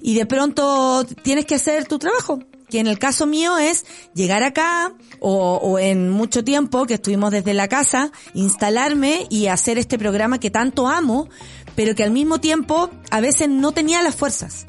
y 0.00 0.14
de 0.14 0.26
pronto 0.26 1.04
tienes 1.22 1.46
que 1.46 1.54
hacer 1.54 1.86
tu 1.86 1.98
trabajo 1.98 2.40
que 2.68 2.80
en 2.80 2.86
el 2.86 2.98
caso 2.98 3.26
mío 3.26 3.58
es 3.58 3.84
llegar 4.14 4.42
acá 4.42 4.92
o, 5.20 5.78
en 5.78 6.10
mucho 6.10 6.44
tiempo 6.44 6.86
que 6.86 6.94
estuvimos 6.94 7.30
desde 7.30 7.54
la 7.54 7.68
casa, 7.68 8.12
instalarme 8.34 9.26
y 9.30 9.46
hacer 9.46 9.78
este 9.78 9.98
programa 9.98 10.38
que 10.38 10.50
tanto 10.50 10.88
amo, 10.88 11.28
pero 11.74 11.94
que 11.94 12.04
al 12.04 12.10
mismo 12.10 12.40
tiempo 12.40 12.90
a 13.10 13.20
veces 13.20 13.48
no 13.48 13.72
tenía 13.72 14.02
las 14.02 14.14
fuerzas. 14.14 14.66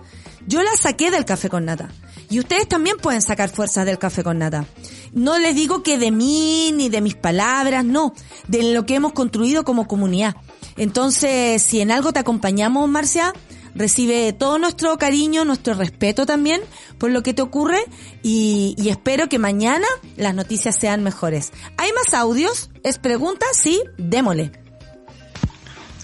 Yo 0.47 0.63
las 0.63 0.79
saqué 0.79 1.11
del 1.11 1.25
café 1.25 1.49
con 1.49 1.65
nata. 1.65 1.89
Y 2.31 2.39
ustedes 2.39 2.67
también 2.67 2.97
pueden 2.97 3.21
sacar 3.21 3.49
fuerzas 3.49 3.85
del 3.85 3.97
café 3.97 4.23
con 4.23 4.39
nata. 4.39 4.65
No 5.13 5.37
les 5.37 5.55
digo 5.55 5.83
que 5.83 5.97
de 5.97 6.11
mí 6.11 6.71
ni 6.73 6.89
de 6.89 7.01
mis 7.01 7.15
palabras, 7.15 7.83
no, 7.85 8.13
de 8.47 8.73
lo 8.73 8.85
que 8.85 8.95
hemos 8.95 9.13
construido 9.13 9.63
como 9.63 9.87
comunidad. 9.87 10.35
Entonces, 10.77 11.61
si 11.61 11.81
en 11.81 11.91
algo 11.91 12.13
te 12.13 12.19
acompañamos, 12.19 12.87
Marcia, 12.89 13.33
recibe 13.75 14.33
todo 14.33 14.57
nuestro 14.57 14.97
cariño, 14.97 15.45
nuestro 15.45 15.73
respeto 15.73 16.25
también 16.25 16.61
por 16.97 17.11
lo 17.11 17.23
que 17.23 17.33
te 17.33 17.41
ocurre 17.41 17.79
y, 18.23 18.75
y, 18.77 18.89
espero 18.89 19.29
que 19.29 19.39
mañana 19.39 19.87
las 20.17 20.35
noticias 20.35 20.75
sean 20.79 21.03
mejores. 21.03 21.51
¿Hay 21.77 21.91
más 21.93 22.13
audios? 22.13 22.69
¿Es 22.83 22.99
pregunta? 22.99 23.45
Sí, 23.53 23.81
démosle. 23.97 24.51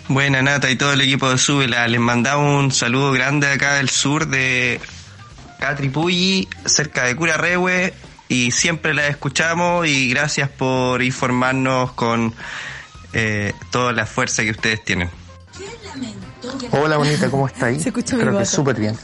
Buena 0.08 0.42
Nata 0.42 0.70
y 0.70 0.76
todo 0.76 0.94
el 0.94 1.02
equipo 1.02 1.30
de 1.30 1.38
Súbela, 1.38 1.88
les 1.88 2.00
mandamos 2.00 2.64
un 2.64 2.72
saludo 2.72 3.12
grande 3.12 3.48
acá 3.48 3.76
del 3.76 3.90
sur 3.90 4.28
de 4.28 4.80
Catripulli, 5.60 6.48
cerca 6.66 7.06
de 7.06 7.16
Curarrehue 7.16 7.94
y 8.28 8.52
siempre 8.52 8.94
la 8.94 9.08
escuchamos 9.08 9.88
y 9.88 10.10
gracias 10.10 10.50
por 10.50 11.02
informarnos 11.02 11.92
con 11.94 12.34
eh, 13.14 13.54
toda 13.72 13.92
la 13.92 14.06
fuerza 14.06 14.44
que 14.44 14.52
ustedes 14.52 14.84
tienen. 14.84 15.10
Hola 16.72 16.98
bonita, 16.98 17.30
¿cómo 17.30 17.48
estáis? 17.48 17.84
Se 17.84 17.90
escucha 17.90 18.18
Creo 18.18 18.34
mi 18.34 18.40
que 18.40 18.46
súper 18.46 18.80
bien. 18.80 18.98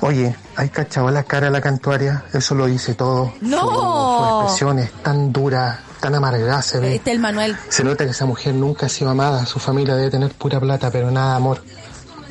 Oye, 0.00 0.36
¿hay 0.56 0.68
cachado 0.68 1.10
la 1.10 1.24
cara 1.24 1.46
de 1.46 1.52
la 1.52 1.60
cantuaria? 1.60 2.24
Eso 2.32 2.54
lo 2.54 2.66
dice 2.66 2.94
todo. 2.94 3.32
¡No! 3.40 3.60
Su, 3.60 3.66
su 3.68 4.44
expresión 4.44 4.78
es 4.78 4.92
tan 5.02 5.32
dura, 5.32 5.80
tan 6.00 6.14
amargada 6.14 6.60
se 6.62 6.78
ve. 6.78 6.96
Este 6.96 7.10
es 7.10 7.16
el 7.16 7.22
Manuel. 7.22 7.56
Se 7.68 7.82
nota 7.82 8.04
que 8.04 8.10
esa 8.10 8.26
mujer 8.26 8.54
nunca 8.54 8.86
ha 8.86 8.88
sido 8.88 9.10
amada. 9.10 9.46
Su 9.46 9.58
familia 9.58 9.96
debe 9.96 10.10
tener 10.10 10.32
pura 10.32 10.60
plata, 10.60 10.90
pero 10.90 11.10
nada 11.10 11.30
de 11.30 11.36
amor. 11.36 11.64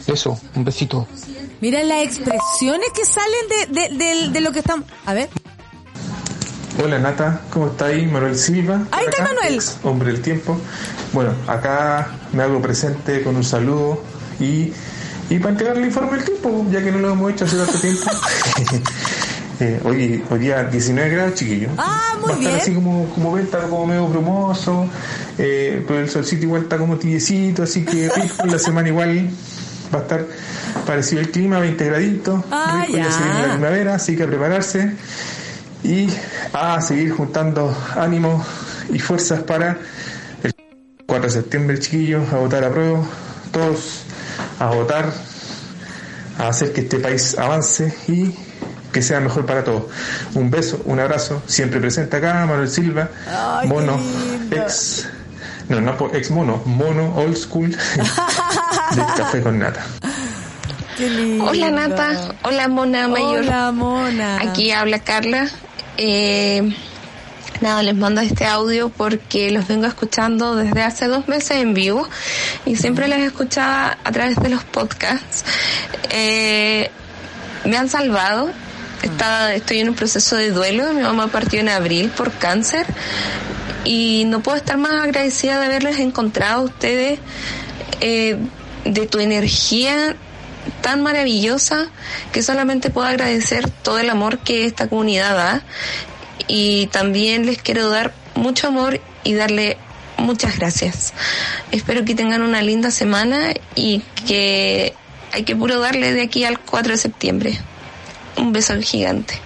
Eso, 0.07 0.39
un 0.53 0.63
besito. 0.63 1.07
Mira 1.59 1.83
las 1.83 2.03
expresiones 2.03 2.89
que 2.93 3.05
salen 3.05 3.71
de, 3.71 3.81
de, 3.81 4.05
de, 4.05 4.29
de 4.29 4.41
lo 4.41 4.51
que 4.51 4.59
estamos... 4.59 4.85
A 5.05 5.13
ver. 5.13 5.29
Hola 6.83 6.99
Nata, 6.99 7.41
¿cómo 7.51 7.67
estáis? 7.67 8.09
Manuel 8.11 8.35
Silva. 8.35 8.81
Ahí 8.91 9.05
está 9.09 9.23
acá, 9.23 9.33
Manuel. 9.33 9.61
hombre 9.83 10.11
del 10.11 10.21
tiempo. 10.21 10.57
Bueno, 11.13 11.31
acá 11.47 12.09
me 12.33 12.43
hago 12.43 12.61
presente 12.61 13.21
con 13.23 13.35
un 13.37 13.43
saludo 13.45 14.03
y, 14.39 14.73
y 15.29 15.39
para 15.39 15.51
entregar 15.51 15.77
el 15.77 15.85
informe 15.85 16.17
del 16.17 16.25
tiempo, 16.25 16.65
ya 16.69 16.83
que 16.83 16.91
no 16.91 16.99
lo 16.99 17.13
hemos 17.13 17.31
hecho 17.31 17.45
hace 17.45 17.55
tanto 17.57 17.79
tiempo. 17.79 18.03
eh, 19.61 19.79
hoy, 19.85 20.23
hoy 20.29 20.39
día 20.39 20.63
19 20.65 21.09
grados, 21.09 21.35
chiquillo. 21.35 21.69
Ah, 21.77 22.15
muy 22.19 22.23
Va 22.25 22.29
a 22.29 22.37
estar 22.39 22.49
bien. 22.51 22.61
así 22.61 22.73
como, 22.73 23.09
como 23.13 23.31
ven, 23.31 23.45
está 23.45 23.59
como 23.61 23.85
medio 23.87 24.07
brumoso, 24.07 24.89
eh, 25.37 25.83
pero 25.87 26.01
el 26.01 26.09
solcito 26.09 26.43
igual 26.43 26.63
está 26.63 26.77
como 26.77 26.97
tibiecito, 26.97 27.63
así 27.63 27.85
que 27.85 28.09
rico, 28.15 28.45
la 28.47 28.59
semana 28.59 28.89
igual 28.89 29.29
va 29.93 29.99
a 29.99 30.01
estar 30.01 30.25
parecido 30.85 31.21
el 31.21 31.31
clima, 31.31 31.59
20 31.59 31.85
graditos, 31.85 32.43
Ah, 32.51 32.83
rico, 32.85 32.97
ya 32.97 33.09
se 33.11 33.23
viene 33.23 33.39
la 33.41 33.47
ya. 33.47 33.53
primavera, 33.53 33.95
así 33.95 34.17
que 34.17 34.23
a 34.23 34.27
prepararse 34.27 34.91
y 35.85 36.09
a 36.53 36.81
seguir 36.81 37.11
juntando 37.11 37.75
ánimos 37.95 38.45
y 38.91 38.99
fuerzas 38.99 39.43
para 39.43 39.77
el 40.43 40.55
4 41.05 41.27
de 41.27 41.33
septiembre, 41.33 41.79
chiquillos, 41.79 42.31
a 42.33 42.37
votar 42.37 42.63
a 42.63 42.71
prueba, 42.71 43.03
todos 43.51 44.01
a 44.59 44.67
votar, 44.67 45.11
a 46.39 46.47
hacer 46.47 46.73
que 46.73 46.81
este 46.81 46.99
país 46.99 47.37
avance 47.37 47.95
y 48.07 48.33
que 48.91 49.01
sea 49.01 49.19
mejor 49.19 49.45
para 49.45 49.63
todos. 49.63 49.83
Un 50.33 50.49
beso, 50.49 50.81
un 50.85 50.99
abrazo, 50.99 51.43
siempre 51.45 51.79
presente 51.79 52.17
acá, 52.17 52.45
Manuel 52.45 52.69
Silva, 52.69 53.09
Ay, 53.27 53.67
mono, 53.67 53.99
ex, 54.51 55.07
no, 55.69 55.81
no 55.81 55.95
ex 56.13 56.31
mono, 56.31 56.61
mono 56.65 57.13
old 57.15 57.35
school 57.35 57.69
del 58.95 59.05
café 59.17 59.41
con 59.41 59.59
nata. 59.59 59.85
Hola 61.41 61.71
Nata, 61.71 62.35
hola 62.43 62.69
Mona 62.69 63.09
Mayor. 63.09 63.43
Hola 63.43 63.71
Mona. 63.73 64.37
Aquí 64.39 64.71
habla 64.71 64.99
Carla. 64.99 65.49
Eh, 65.97 66.61
nada, 67.61 67.83
les 67.83 67.95
mando 67.95 68.21
este 68.21 68.45
audio 68.45 68.89
porque 68.89 69.51
los 69.51 69.67
vengo 69.67 69.85
escuchando 69.85 70.55
desde 70.55 70.81
hace 70.81 71.07
dos 71.07 71.27
meses 71.27 71.57
en 71.57 71.73
vivo 71.73 72.07
y 72.65 72.75
siempre 72.75 73.07
les 73.07 73.19
escuchaba 73.19 73.97
a 74.03 74.11
través 74.11 74.37
de 74.37 74.49
los 74.49 74.63
podcasts. 74.63 75.43
Eh, 76.09 76.89
me 77.65 77.77
han 77.77 77.89
salvado. 77.89 78.49
Estaba, 79.01 79.53
estoy 79.53 79.79
en 79.79 79.89
un 79.89 79.95
proceso 79.95 80.35
de 80.35 80.51
duelo. 80.51 80.91
Mi 80.93 81.01
mamá 81.01 81.27
partió 81.27 81.59
en 81.59 81.69
abril 81.69 82.09
por 82.09 82.31
cáncer 82.31 82.85
y 83.83 84.23
no 84.25 84.41
puedo 84.41 84.57
estar 84.57 84.77
más 84.77 85.03
agradecida 85.03 85.59
de 85.59 85.65
haberles 85.67 85.99
encontrado 85.99 86.61
a 86.61 86.65
ustedes, 86.65 87.19
eh, 88.01 88.37
de 88.83 89.07
tu 89.07 89.19
energía 89.19 90.15
tan 90.81 91.01
maravillosa 91.01 91.87
que 92.31 92.41
solamente 92.41 92.89
puedo 92.89 93.07
agradecer 93.07 93.69
todo 93.69 93.99
el 93.99 94.09
amor 94.09 94.39
que 94.39 94.65
esta 94.65 94.87
comunidad 94.87 95.35
da 95.35 95.63
y 96.47 96.87
también 96.87 97.45
les 97.45 97.61
quiero 97.61 97.89
dar 97.89 98.13
mucho 98.35 98.67
amor 98.67 98.99
y 99.23 99.33
darle 99.33 99.77
muchas 100.17 100.57
gracias. 100.57 101.13
Espero 101.71 102.05
que 102.05 102.15
tengan 102.15 102.41
una 102.41 102.61
linda 102.61 102.91
semana 102.91 103.53
y 103.75 104.01
que 104.27 104.93
hay 105.31 105.43
que 105.43 105.55
puro 105.55 105.79
darle 105.79 106.13
de 106.13 106.21
aquí 106.21 106.43
al 106.43 106.59
4 106.59 106.93
de 106.93 106.97
septiembre. 106.97 107.59
Un 108.37 108.51
beso 108.51 108.73
gigante. 108.81 109.39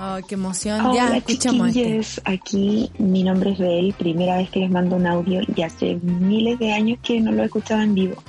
Oh, 0.00 0.18
qué 0.28 0.36
emoción. 0.36 0.80
Hola, 0.80 1.10
ya, 1.10 1.16
escuchamos 1.16 1.74
este. 1.74 2.22
Aquí 2.24 2.90
mi 2.98 3.24
nombre 3.24 3.50
es 3.50 3.58
Bel, 3.58 3.94
primera 3.98 4.36
vez 4.36 4.48
que 4.48 4.60
les 4.60 4.70
mando 4.70 4.94
un 4.94 5.06
audio 5.06 5.40
y 5.54 5.62
hace 5.62 5.96
miles 5.96 6.58
de 6.60 6.72
años 6.72 6.98
que 7.02 7.20
no 7.20 7.32
lo 7.32 7.42
he 7.42 7.46
escuchado 7.46 7.82
en 7.82 7.94
vivo 7.94 8.22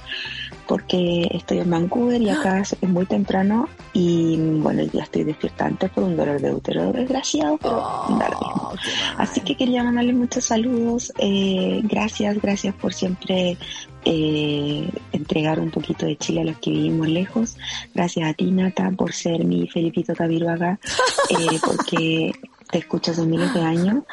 porque 0.69 1.27
estoy 1.31 1.57
en 1.57 1.71
Vancouver 1.71 2.21
y 2.21 2.29
acá 2.29 2.59
es 2.59 2.77
muy 2.83 3.07
temprano 3.07 3.67
y 3.91 4.37
bueno, 4.37 4.83
ya 4.93 5.01
estoy 5.01 5.23
despierta 5.23 5.65
antes 5.65 5.89
por 5.89 6.03
un 6.03 6.15
dolor 6.15 6.39
de 6.39 6.53
útero 6.53 6.93
desgraciado, 6.93 7.57
pero 7.57 7.83
mismo. 8.07 8.73
Así 9.17 9.41
que 9.41 9.57
quería 9.57 9.83
mandarles 9.83 10.15
muchos 10.15 10.45
saludos, 10.45 11.11
eh, 11.17 11.81
gracias, 11.85 12.39
gracias 12.39 12.75
por 12.75 12.93
siempre 12.93 13.57
eh, 14.05 14.87
entregar 15.11 15.59
un 15.59 15.71
poquito 15.71 16.05
de 16.05 16.17
Chile 16.17 16.41
a 16.41 16.45
los 16.45 16.59
que 16.59 16.69
vivimos 16.69 17.07
lejos. 17.07 17.57
Gracias 17.95 18.29
a 18.29 18.33
ti, 18.35 18.51
Nata, 18.51 18.91
por 18.91 19.11
ser 19.11 19.43
mi 19.45 19.67
Felipito 19.67 20.13
Cabiruaga, 20.13 20.79
eh, 21.31 21.59
porque 21.65 22.31
te 22.71 22.79
escucho 22.79 23.11
hace 23.11 23.23
miles 23.25 23.53
de 23.53 23.61
años 23.61 24.03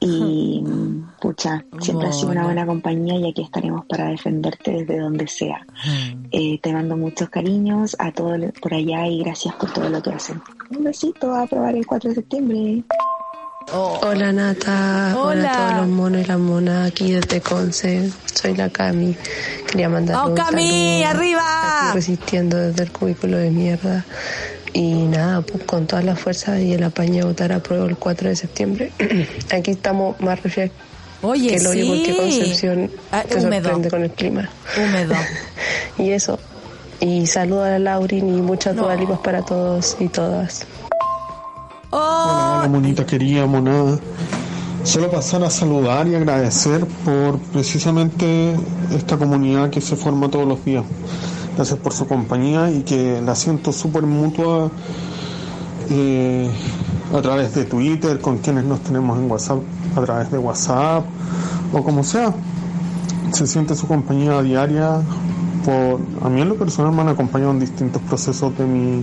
y 0.00 0.62
pucha, 1.20 1.64
siempre 1.80 2.08
has 2.08 2.16
sido 2.18 2.30
una 2.30 2.44
buena 2.44 2.64
compañía 2.66 3.16
y 3.16 3.30
aquí 3.30 3.42
estaremos 3.42 3.84
para 3.86 4.08
defenderte 4.08 4.70
desde 4.72 4.98
donde 5.00 5.26
sea. 5.26 5.66
Eh, 6.30 6.58
te 6.62 6.72
mando 6.72 6.96
muchos 6.96 7.28
cariños 7.28 7.96
a 7.98 8.12
todos 8.12 8.38
por 8.60 8.74
allá 8.74 9.06
y 9.06 9.22
gracias 9.22 9.54
por 9.56 9.72
todo 9.72 9.88
lo 9.88 10.00
que 10.02 10.10
hacen. 10.10 10.40
Un 10.70 10.84
besito 10.84 11.34
a 11.34 11.46
probar 11.46 11.74
el 11.74 11.86
4 11.86 12.10
de 12.10 12.14
septiembre. 12.16 12.84
Hola 13.72 14.32
Nata, 14.32 15.14
hola. 15.18 15.50
a 15.50 15.56
todos 15.56 15.80
los 15.80 15.88
monos 15.88 16.20
y 16.22 16.24
las 16.26 16.38
monas 16.38 16.88
aquí 16.92 17.10
desde 17.12 17.40
Conce. 17.40 18.12
Soy 18.32 18.54
la 18.54 18.70
Cami. 18.70 19.16
Quería 19.66 19.88
mandar 19.88 20.18
¡Oh, 20.24 20.28
un 20.28 20.34
Cami! 20.36 21.02
saludo. 21.02 21.18
¡Arriba! 21.18 21.90
Resistiendo 21.92 22.56
desde 22.56 22.84
el 22.84 22.92
cubículo 22.92 23.38
de 23.38 23.50
mierda. 23.50 24.04
Y 24.78 24.92
nada, 25.06 25.40
pues 25.40 25.64
con 25.64 25.86
toda 25.86 26.02
la 26.02 26.14
fuerza 26.16 26.60
y 26.60 26.74
el 26.74 26.82
apaño 26.82 27.24
a 27.24 27.26
votar 27.28 27.50
a 27.50 27.60
prueba 27.62 27.86
el 27.86 27.96
4 27.96 28.28
de 28.28 28.36
septiembre. 28.36 28.92
aquí 29.50 29.70
estamos 29.70 30.20
más 30.20 30.42
refrescados 30.42 30.84
Oye, 31.22 31.48
que 31.48 31.56
el 31.56 31.66
hoyo 31.66 31.82
sí. 31.82 31.88
porque 32.04 32.16
Concepción 32.16 32.90
Ah, 33.10 33.24
se 33.26 33.38
húmedo. 33.38 33.62
sorprende 33.64 33.90
con 33.90 34.02
el 34.02 34.10
clima. 34.10 34.50
Húmedo. 34.76 35.14
y 35.98 36.10
eso. 36.10 36.38
Y 37.00 37.26
saludo 37.26 37.64
a 37.64 37.70
la 37.70 37.78
Laurin 37.78 38.28
y 38.36 38.42
muchas 38.42 38.74
no. 38.76 38.86
para 39.22 39.40
todos 39.42 39.96
y 39.98 40.08
todas. 40.08 40.66
Oh, 41.88 41.96
Hola, 42.60 42.68
monita 42.68 43.06
querida, 43.06 43.46
monada. 43.46 43.98
Solo 44.84 45.10
pasar 45.10 45.42
a 45.42 45.48
saludar 45.50 46.06
y 46.06 46.14
agradecer 46.16 46.84
por 47.02 47.38
precisamente 47.38 48.54
esta 48.94 49.16
comunidad 49.16 49.70
que 49.70 49.80
se 49.80 49.96
forma 49.96 50.30
todos 50.30 50.46
los 50.46 50.62
días. 50.66 50.84
Gracias 51.56 51.78
por 51.78 51.94
su 51.94 52.06
compañía 52.06 52.70
y 52.70 52.82
que 52.82 53.22
la 53.22 53.34
siento 53.34 53.72
súper 53.72 54.02
mutua 54.02 54.70
eh, 55.88 56.50
a 57.16 57.22
través 57.22 57.54
de 57.54 57.64
Twitter, 57.64 58.20
con 58.20 58.36
quienes 58.38 58.64
nos 58.64 58.80
tenemos 58.80 59.18
en 59.18 59.30
WhatsApp, 59.30 59.60
a 59.96 60.02
través 60.02 60.30
de 60.30 60.36
WhatsApp 60.36 61.06
o 61.72 61.82
como 61.82 62.04
sea. 62.04 62.34
Se 63.32 63.46
siente 63.46 63.74
su 63.74 63.86
compañía 63.86 64.42
diaria. 64.42 65.00
Por, 65.64 65.98
a 66.22 66.28
mí 66.28 66.42
en 66.42 66.50
lo 66.50 66.56
personal 66.56 66.92
me 66.92 67.00
han 67.00 67.08
acompañado 67.08 67.52
en 67.52 67.60
distintos 67.60 68.02
procesos 68.02 68.56
de 68.58 68.66
mi 68.66 69.02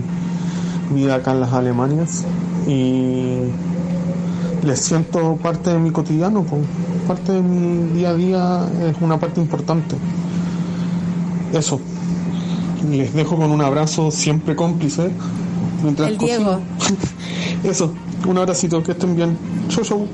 vida 0.94 1.16
acá 1.16 1.32
en 1.32 1.40
las 1.40 1.52
Alemanias 1.52 2.24
y 2.68 3.38
les 4.62 4.78
siento 4.78 5.36
parte 5.42 5.70
de 5.70 5.78
mi 5.80 5.90
cotidiano, 5.90 6.44
pues, 6.44 6.62
parte 7.08 7.32
de 7.32 7.42
mi 7.42 7.92
día 7.94 8.10
a 8.10 8.14
día 8.14 8.68
es 8.88 8.96
una 9.00 9.18
parte 9.18 9.40
importante. 9.40 9.96
Eso. 11.52 11.80
Les 12.90 13.12
dejo 13.14 13.36
con 13.36 13.50
un 13.50 13.60
abrazo 13.60 14.10
siempre 14.10 14.54
cómplice. 14.54 15.10
Mientras 15.82 16.10
El 16.10 16.18
Diego. 16.18 16.60
Eso, 17.64 17.94
un 18.26 18.38
abracito, 18.38 18.82
que 18.82 18.92
estén 18.92 19.16
bien. 19.16 19.38
Chau, 19.68 19.84
chau. 19.84 20.08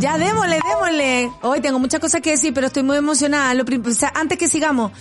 Ya, 0.00 0.18
démosle, 0.18 0.60
démosle. 0.68 1.30
Hoy 1.42 1.60
tengo 1.60 1.78
muchas 1.78 2.00
cosas 2.00 2.20
que 2.20 2.30
decir, 2.30 2.52
pero 2.52 2.66
estoy 2.66 2.82
muy 2.82 2.96
emocionada. 2.96 3.54
Lo 3.54 3.64
o 3.64 3.94
sea, 3.94 4.12
antes 4.14 4.38
que 4.38 4.46
sigamos, 4.46 4.92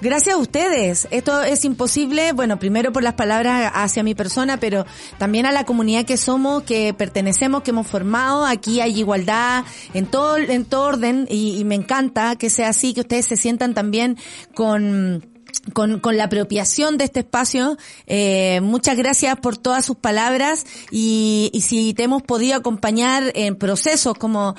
gracias 0.00 0.36
a 0.36 0.38
ustedes. 0.38 1.08
Esto 1.10 1.42
es 1.42 1.64
imposible, 1.64 2.32
bueno, 2.32 2.58
primero 2.58 2.92
por 2.92 3.02
las 3.02 3.14
palabras 3.14 3.72
hacia 3.74 4.04
mi 4.04 4.14
persona, 4.14 4.58
pero 4.58 4.86
también 5.18 5.46
a 5.46 5.52
la 5.52 5.64
comunidad 5.64 6.04
que 6.04 6.16
somos, 6.16 6.62
que 6.62 6.94
pertenecemos, 6.94 7.62
que 7.62 7.70
hemos 7.70 7.86
formado. 7.86 8.46
Aquí 8.46 8.80
hay 8.80 8.98
igualdad 8.98 9.64
en 9.92 10.06
todo, 10.06 10.36
en 10.36 10.64
todo 10.64 10.86
orden 10.86 11.26
y, 11.28 11.58
y 11.58 11.64
me 11.64 11.74
encanta 11.74 12.36
que 12.36 12.48
sea 12.48 12.68
así, 12.68 12.94
que 12.94 13.00
ustedes 13.00 13.26
se 13.26 13.36
sientan 13.36 13.74
también 13.74 14.16
con 14.54 15.33
con, 15.72 16.00
con 16.00 16.16
la 16.16 16.24
apropiación 16.24 16.98
de 16.98 17.04
este 17.04 17.20
espacio. 17.20 17.76
Eh, 18.06 18.60
muchas 18.62 18.96
gracias 18.96 19.36
por 19.38 19.56
todas 19.56 19.84
sus 19.84 19.96
palabras 19.96 20.66
y, 20.90 21.50
y 21.52 21.62
si 21.62 21.94
te 21.94 22.04
hemos 22.04 22.22
podido 22.22 22.56
acompañar 22.56 23.32
en 23.34 23.56
procesos 23.56 24.14
como 24.18 24.54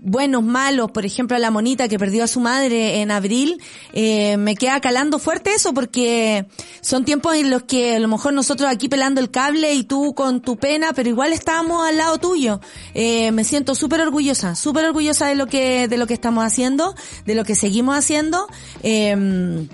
buenos, 0.00 0.42
malos, 0.42 0.90
por 0.90 1.06
ejemplo 1.06 1.36
a 1.36 1.40
la 1.40 1.50
monita 1.50 1.88
que 1.88 1.98
perdió 1.98 2.24
a 2.24 2.26
su 2.26 2.40
madre 2.40 3.00
en 3.00 3.10
abril, 3.10 3.60
eh, 3.92 4.36
me 4.36 4.54
queda 4.54 4.80
calando 4.80 5.18
fuerte 5.18 5.54
eso 5.54 5.72
porque 5.72 6.46
son 6.80 7.04
tiempos 7.04 7.36
en 7.36 7.50
los 7.50 7.62
que 7.62 7.96
a 7.96 7.98
lo 7.98 8.08
mejor 8.08 8.32
nosotros 8.32 8.70
aquí 8.70 8.88
pelando 8.88 9.20
el 9.20 9.30
cable 9.30 9.74
y 9.74 9.84
tú 9.84 10.14
con 10.14 10.40
tu 10.40 10.56
pena, 10.56 10.92
pero 10.94 11.08
igual 11.08 11.32
estábamos 11.32 11.86
al 11.86 11.96
lado 11.96 12.18
tuyo. 12.18 12.60
Eh, 12.94 13.32
me 13.32 13.44
siento 13.44 13.74
súper 13.74 14.00
orgullosa, 14.00 14.54
súper 14.54 14.84
orgullosa 14.84 15.26
de 15.26 15.34
lo 15.34 15.46
que, 15.46 15.88
de 15.88 15.96
lo 15.96 16.06
que 16.06 16.14
estamos 16.14 16.44
haciendo, 16.44 16.94
de 17.26 17.34
lo 17.34 17.44
que 17.44 17.54
seguimos 17.54 17.96
haciendo. 17.96 18.46
Eh, 18.82 19.66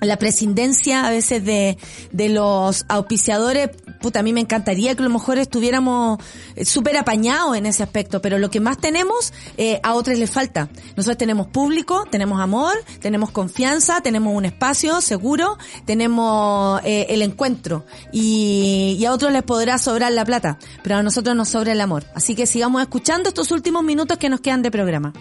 la 0.00 0.16
presidencia 0.16 1.06
a 1.06 1.10
veces 1.10 1.44
de, 1.44 1.78
de 2.12 2.28
los 2.28 2.84
auspiciadores, 2.88 3.70
puta, 4.00 4.20
a 4.20 4.22
mí 4.22 4.32
me 4.32 4.40
encantaría 4.40 4.94
que 4.94 5.02
a 5.02 5.04
lo 5.04 5.10
mejor 5.10 5.38
estuviéramos 5.38 6.18
eh, 6.56 6.64
súper 6.64 6.96
apañados 6.96 7.56
en 7.56 7.66
ese 7.66 7.82
aspecto, 7.82 8.22
pero 8.22 8.38
lo 8.38 8.50
que 8.50 8.60
más 8.60 8.78
tenemos, 8.78 9.32
eh, 9.56 9.80
a 9.82 9.94
otros 9.94 10.18
les 10.18 10.30
falta. 10.30 10.68
Nosotros 10.96 11.18
tenemos 11.18 11.48
público, 11.48 12.06
tenemos 12.10 12.40
amor, 12.40 12.74
tenemos 13.00 13.30
confianza, 13.30 14.00
tenemos 14.00 14.34
un 14.34 14.44
espacio 14.44 15.00
seguro, 15.00 15.58
tenemos 15.84 16.80
eh, 16.84 17.06
el 17.10 17.22
encuentro 17.22 17.84
y, 18.12 18.96
y 18.98 19.04
a 19.04 19.12
otros 19.12 19.32
les 19.32 19.42
podrá 19.42 19.78
sobrar 19.78 20.12
la 20.12 20.24
plata, 20.24 20.58
pero 20.82 20.96
a 20.96 21.02
nosotros 21.02 21.36
nos 21.36 21.48
sobra 21.48 21.72
el 21.72 21.80
amor. 21.80 22.04
Así 22.14 22.34
que 22.34 22.46
sigamos 22.46 22.82
escuchando 22.82 23.28
estos 23.28 23.50
últimos 23.50 23.82
minutos 23.82 24.18
que 24.18 24.28
nos 24.28 24.40
quedan 24.40 24.62
de 24.62 24.70
programa. 24.70 25.12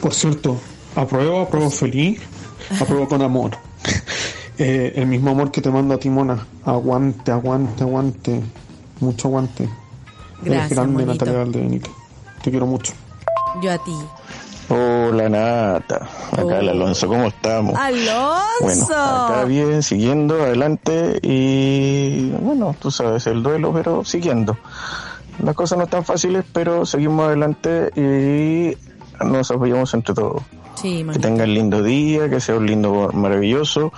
Por 0.00 0.14
cierto, 0.14 0.58
apruebo, 0.94 1.40
apruebo 1.40 1.70
feliz, 1.70 2.20
apruebo 2.78 3.08
con 3.08 3.22
amor. 3.22 3.52
Eh, 4.62 4.92
el 4.96 5.06
mismo 5.06 5.30
amor 5.30 5.50
que 5.50 5.62
te 5.62 5.70
mando 5.70 5.94
a 5.94 5.98
ti, 5.98 6.10
Mona. 6.10 6.46
Aguante, 6.66 7.32
aguante, 7.32 7.82
aguante. 7.82 8.42
Mucho 9.00 9.28
aguante. 9.28 9.66
Gracias, 10.42 10.72
Eres 10.72 10.76
grande. 10.76 11.06
Natalia 11.06 11.38
Valdebenito. 11.38 11.90
Te 12.42 12.50
quiero 12.50 12.66
mucho. 12.66 12.92
Yo 13.62 13.72
a 13.72 13.78
ti. 13.78 13.96
Hola 14.68 15.28
Nata, 15.28 16.08
acá 16.30 16.60
el 16.60 16.68
Alonso, 16.68 17.08
¿cómo 17.08 17.24
estamos? 17.24 17.74
¡Alonso! 17.74 18.44
Bueno, 18.60 18.94
acá 18.94 19.44
bien, 19.44 19.82
siguiendo 19.82 20.40
adelante 20.42 21.18
y 21.22 22.30
bueno, 22.40 22.76
tú 22.78 22.92
sabes, 22.92 23.26
el 23.26 23.42
duelo, 23.42 23.72
pero 23.72 24.04
siguiendo. 24.04 24.56
Las 25.42 25.56
cosas 25.56 25.76
no 25.76 25.84
están 25.84 26.04
fáciles, 26.04 26.44
pero 26.52 26.86
seguimos 26.86 27.26
adelante 27.26 27.90
y 27.96 28.76
nos 29.24 29.50
apoyamos 29.50 29.92
entre 29.94 30.14
todos. 30.14 30.42
Sí, 30.80 31.04
Que 31.12 31.18
tengan 31.18 31.52
lindo 31.52 31.82
día, 31.82 32.28
que 32.30 32.40
sea 32.40 32.56
un 32.56 32.66
lindo, 32.66 33.10
maravilloso. 33.12 33.92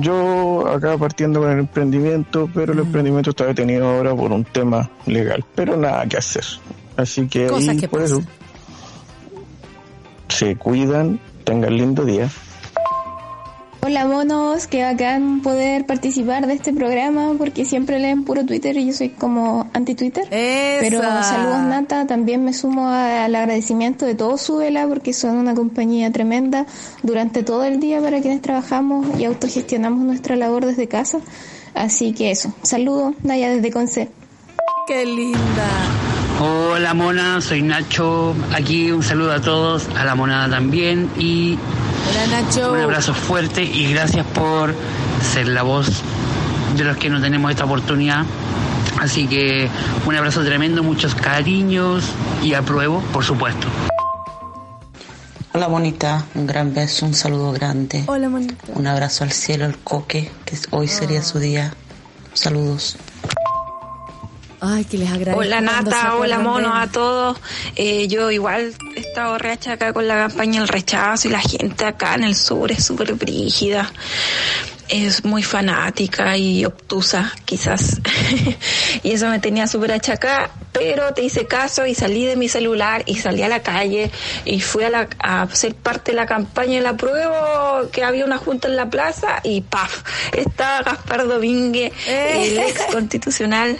Yo 0.00 0.66
acá 0.68 0.96
partiendo 0.98 1.40
con 1.40 1.50
el 1.50 1.58
emprendimiento, 1.60 2.48
pero 2.52 2.72
Mm. 2.74 2.78
el 2.78 2.84
emprendimiento 2.86 3.30
está 3.30 3.46
detenido 3.46 3.88
ahora 3.88 4.14
por 4.14 4.32
un 4.32 4.44
tema 4.44 4.90
legal, 5.06 5.44
pero 5.54 5.76
nada 5.76 6.06
que 6.06 6.16
hacer. 6.16 6.44
Así 6.96 7.28
que 7.28 7.46
Cosas 7.46 7.68
ahí, 7.70 7.76
que 7.78 7.88
por 7.88 8.02
eso, 8.02 8.20
se 10.28 10.56
cuidan, 10.56 11.20
tengan 11.44 11.76
lindo 11.76 12.04
día. 12.04 12.28
Hola 13.80 14.06
monos, 14.06 14.66
qué 14.66 14.82
bacán 14.82 15.40
poder 15.40 15.86
participar 15.86 16.46
de 16.46 16.54
este 16.54 16.72
programa 16.72 17.34
porque 17.38 17.64
siempre 17.64 18.00
leen 18.00 18.24
puro 18.24 18.44
Twitter 18.44 18.76
y 18.76 18.86
yo 18.86 18.92
soy 18.92 19.10
como 19.10 19.70
anti-Twitter. 19.72 20.26
Pero 20.28 21.00
saludos 21.00 21.62
Nata, 21.62 22.06
también 22.06 22.44
me 22.44 22.52
sumo 22.52 22.88
al 22.88 23.34
agradecimiento 23.34 24.04
de 24.04 24.16
todos 24.16 24.42
Súbela 24.42 24.86
porque 24.88 25.12
son 25.12 25.36
una 25.36 25.54
compañía 25.54 26.10
tremenda 26.10 26.66
durante 27.02 27.44
todo 27.44 27.64
el 27.64 27.78
día 27.78 28.00
para 28.00 28.20
quienes 28.20 28.42
trabajamos 28.42 29.06
y 29.18 29.24
autogestionamos 29.24 30.04
nuestra 30.04 30.34
labor 30.34 30.66
desde 30.66 30.88
casa. 30.88 31.20
Así 31.72 32.12
que 32.12 32.32
eso, 32.32 32.52
saludos 32.62 33.14
Naya 33.22 33.48
desde 33.48 33.70
Conce. 33.70 34.08
Qué 34.88 35.06
linda. 35.06 36.07
Hola 36.40 36.94
mona, 36.94 37.40
soy 37.40 37.62
Nacho. 37.62 38.34
Aquí 38.54 38.92
un 38.92 39.02
saludo 39.02 39.32
a 39.32 39.40
todos, 39.40 39.88
a 39.96 40.04
la 40.04 40.14
monada 40.14 40.48
también 40.48 41.10
y 41.18 41.58
Hola 42.10 42.26
Nacho. 42.42 42.72
un 42.72 42.80
abrazo 42.80 43.12
fuerte 43.12 43.62
y 43.64 43.92
gracias 43.92 44.24
por 44.26 44.72
ser 45.20 45.48
la 45.48 45.62
voz 45.62 46.02
de 46.76 46.84
los 46.84 46.96
que 46.96 47.10
no 47.10 47.20
tenemos 47.20 47.50
esta 47.50 47.64
oportunidad. 47.64 48.24
Así 49.00 49.26
que 49.26 49.68
un 50.06 50.14
abrazo 50.14 50.44
tremendo, 50.44 50.84
muchos 50.84 51.14
cariños 51.16 52.04
y 52.42 52.54
apruebo, 52.54 53.00
por 53.12 53.24
supuesto. 53.24 53.66
Hola 55.54 55.66
bonita, 55.66 56.24
un 56.36 56.46
gran 56.46 56.72
beso, 56.72 57.04
un 57.04 57.14
saludo 57.14 57.50
grande. 57.50 58.04
Hola, 58.06 58.28
monita. 58.28 58.54
Un 58.74 58.86
abrazo 58.86 59.24
al 59.24 59.32
cielo, 59.32 59.64
al 59.64 59.76
coque, 59.78 60.30
que 60.44 60.56
hoy 60.70 60.86
sería 60.86 61.22
su 61.22 61.40
día. 61.40 61.74
Saludos. 62.32 62.96
Ay, 64.60 64.84
que 64.84 64.98
les 64.98 65.08
agradezco. 65.08 65.40
Hola 65.40 65.60
Nata, 65.60 66.16
hola 66.16 66.38
mono 66.40 66.74
a 66.74 66.88
todos. 66.88 67.38
Eh, 67.76 68.08
yo 68.08 68.30
igual 68.30 68.74
he 68.96 69.00
estado 69.00 69.38
reacha 69.38 69.72
acá 69.74 69.92
con 69.92 70.08
la 70.08 70.16
campaña 70.28 70.60
del 70.60 70.68
rechazo 70.68 71.28
y 71.28 71.30
la 71.30 71.40
gente 71.40 71.84
acá 71.84 72.14
en 72.14 72.24
el 72.24 72.34
sur 72.34 72.72
es 72.72 72.84
súper 72.84 73.14
brígida. 73.14 73.92
Es 74.88 75.24
muy 75.24 75.42
fanática 75.42 76.36
y 76.36 76.64
obtusa, 76.64 77.32
quizás. 77.44 78.00
y 79.02 79.12
eso 79.12 79.28
me 79.28 79.38
tenía 79.38 79.66
súper 79.66 79.92
achacá, 79.92 80.50
pero 80.72 81.12
te 81.14 81.22
hice 81.22 81.46
caso 81.46 81.86
y 81.86 81.94
salí 81.94 82.24
de 82.24 82.36
mi 82.36 82.48
celular 82.48 83.02
y 83.06 83.16
salí 83.16 83.42
a 83.42 83.48
la 83.48 83.62
calle 83.62 84.10
y 84.44 84.60
fui 84.60 84.84
a, 84.84 84.90
la, 84.90 85.08
a 85.18 85.48
ser 85.54 85.74
parte 85.74 86.12
de 86.12 86.16
la 86.16 86.26
campaña 86.26 86.74
de 86.74 86.82
la 86.82 86.96
prueba 86.96 87.82
que 87.92 88.04
había 88.04 88.24
una 88.24 88.38
junta 88.38 88.68
en 88.68 88.76
la 88.76 88.88
plaza 88.90 89.40
y 89.42 89.60
¡paf! 89.62 90.02
Estaba 90.32 90.82
Gaspar 90.82 91.26
Domínguez, 91.26 91.92
el 92.06 92.58
ex 92.58 92.86
constitucional 92.92 93.78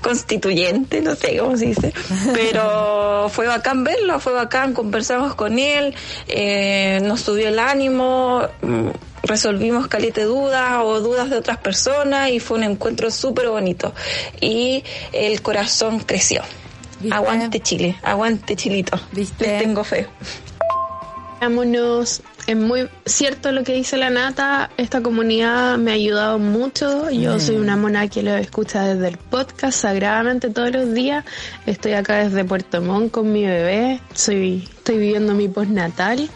constituyente, 0.00 1.00
no 1.00 1.14
sé 1.14 1.38
cómo 1.38 1.56
se 1.56 1.66
dice, 1.66 1.92
pero 2.32 3.28
fue 3.30 3.46
bacán 3.46 3.84
verlo, 3.84 4.20
fue 4.20 4.32
bacán, 4.32 4.72
conversamos 4.72 5.34
con 5.34 5.58
él, 5.58 5.94
eh, 6.28 7.00
nos 7.02 7.20
subió 7.20 7.48
el 7.48 7.58
ánimo, 7.58 8.42
mm, 8.62 8.88
resolvimos 9.24 9.88
calete 9.88 10.24
dudas 10.24 10.80
o 10.82 11.00
dudas 11.00 11.30
de 11.30 11.36
otras 11.36 11.58
personas 11.58 12.30
y 12.30 12.40
fue 12.40 12.58
un 12.58 12.64
encuentro 12.64 13.10
súper 13.10 13.48
bonito 13.48 13.94
y 14.40 14.84
el 15.12 15.40
corazón 15.42 16.00
creció. 16.00 16.33
Aguante 17.10 17.60
Chile, 17.60 17.96
aguante 18.02 18.56
Chilito. 18.56 18.98
Les 19.12 19.30
tengo 19.32 19.84
fe. 19.84 20.06
Vámonos. 21.40 22.22
Es 22.46 22.56
muy 22.56 22.88
cierto 23.04 23.52
lo 23.52 23.64
que 23.64 23.74
dice 23.74 23.96
la 23.96 24.08
Nata. 24.10 24.70
Esta 24.76 25.02
comunidad 25.02 25.76
me 25.78 25.90
ha 25.90 25.94
ayudado 25.94 26.38
mucho. 26.38 27.10
Yo 27.10 27.36
Mm. 27.36 27.40
soy 27.40 27.56
una 27.56 27.76
mona 27.76 28.08
que 28.08 28.22
lo 28.22 28.34
escucha 28.36 28.84
desde 28.84 29.08
el 29.08 29.16
podcast 29.18 29.78
sagradamente 29.78 30.48
todos 30.50 30.70
los 30.72 30.94
días. 30.94 31.24
Estoy 31.66 31.92
acá 31.92 32.24
desde 32.24 32.44
Puerto 32.44 32.80
Montt 32.80 33.10
con 33.10 33.30
mi 33.32 33.44
bebé. 33.44 34.00
Soy, 34.14 34.68
estoy 34.74 34.98
viviendo 34.98 35.34
mi 35.34 35.48
postnatal. 35.48 36.28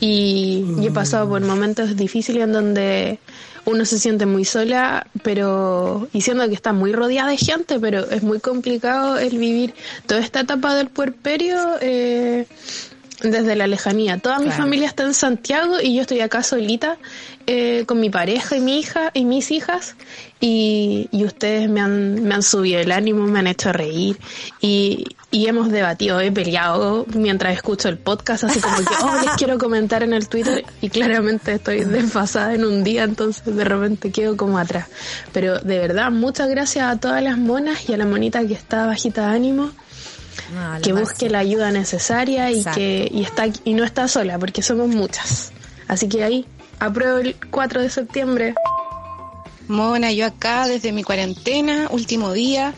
Y, 0.00 0.64
y 0.80 0.86
he 0.86 0.90
pasado 0.92 1.28
por 1.28 1.40
momentos 1.42 1.96
difíciles 1.96 2.44
en 2.44 2.52
donde 2.52 3.18
uno 3.68 3.84
se 3.84 3.98
siente 3.98 4.24
muy 4.24 4.46
sola, 4.46 5.06
pero 5.22 6.08
y 6.14 6.22
siendo 6.22 6.48
que 6.48 6.54
está 6.54 6.72
muy 6.72 6.92
rodeada 6.92 7.30
de 7.30 7.36
gente, 7.36 7.78
pero 7.78 8.08
es 8.10 8.22
muy 8.22 8.40
complicado 8.40 9.18
el 9.18 9.36
vivir 9.36 9.74
toda 10.06 10.20
esta 10.20 10.40
etapa 10.40 10.74
del 10.74 10.88
puerperio 10.88 11.56
eh, 11.82 12.46
desde 13.22 13.56
la 13.56 13.66
lejanía. 13.66 14.18
Toda 14.18 14.38
mi 14.38 14.50
familia 14.50 14.86
está 14.86 15.02
en 15.02 15.12
Santiago 15.12 15.80
y 15.82 15.94
yo 15.96 16.02
estoy 16.02 16.20
acá 16.20 16.42
solita 16.42 16.96
eh, 17.46 17.84
con 17.86 18.00
mi 18.00 18.08
pareja 18.08 18.56
y 18.56 18.60
mi 18.60 18.78
hija 18.78 19.10
y 19.12 19.26
mis 19.26 19.50
hijas 19.50 19.96
y, 20.40 21.08
y 21.10 21.24
ustedes 21.24 21.68
me 21.68 21.80
han, 21.80 22.22
me 22.22 22.34
han 22.34 22.42
subido 22.42 22.80
el 22.80 22.92
ánimo, 22.92 23.26
me 23.26 23.40
han 23.40 23.46
hecho 23.46 23.72
reír 23.72 24.18
y, 24.60 25.04
y 25.30 25.46
hemos 25.46 25.70
debatido, 25.70 26.20
he 26.20 26.30
peleado 26.30 27.06
mientras 27.14 27.54
escucho 27.54 27.88
el 27.88 27.98
podcast, 27.98 28.44
así 28.44 28.60
como 28.60 28.76
que, 28.76 28.94
oh, 29.02 29.20
les 29.24 29.32
quiero 29.36 29.58
comentar 29.58 30.02
en 30.02 30.12
el 30.12 30.28
Twitter 30.28 30.64
y 30.80 30.90
claramente 30.90 31.52
estoy 31.52 31.84
desfasada 31.84 32.54
en 32.54 32.64
un 32.64 32.84
día, 32.84 33.04
entonces 33.04 33.44
de 33.54 33.64
repente 33.64 34.12
quedo 34.12 34.36
como 34.36 34.58
atrás. 34.58 34.86
Pero 35.32 35.58
de 35.58 35.78
verdad, 35.78 36.10
muchas 36.10 36.48
gracias 36.48 36.86
a 36.86 36.98
todas 36.98 37.22
las 37.22 37.36
monas 37.36 37.88
y 37.88 37.94
a 37.94 37.96
la 37.96 38.06
monita 38.06 38.46
que 38.46 38.54
está 38.54 38.86
bajita 38.86 39.28
de 39.28 39.36
ánimo 39.36 39.70
que 40.82 40.92
busque 40.92 41.28
la 41.28 41.40
ayuda 41.40 41.72
necesaria 41.72 42.50
y 42.50 42.58
Exacto. 42.58 42.78
que 42.78 43.08
y 43.12 43.22
está 43.22 43.46
y 43.64 43.74
no 43.74 43.84
está 43.84 44.08
sola 44.08 44.38
porque 44.38 44.62
somos 44.62 44.88
muchas 44.88 45.52
así 45.88 46.08
que 46.08 46.22
ahí 46.22 46.46
apruebo 46.78 47.18
el 47.18 47.36
4 47.50 47.82
de 47.82 47.90
septiembre 47.90 48.54
Mona, 49.68 50.12
yo 50.12 50.26
acá 50.26 50.66
desde 50.66 50.92
mi 50.92 51.02
cuarentena, 51.02 51.88
último 51.90 52.32
día, 52.32 52.74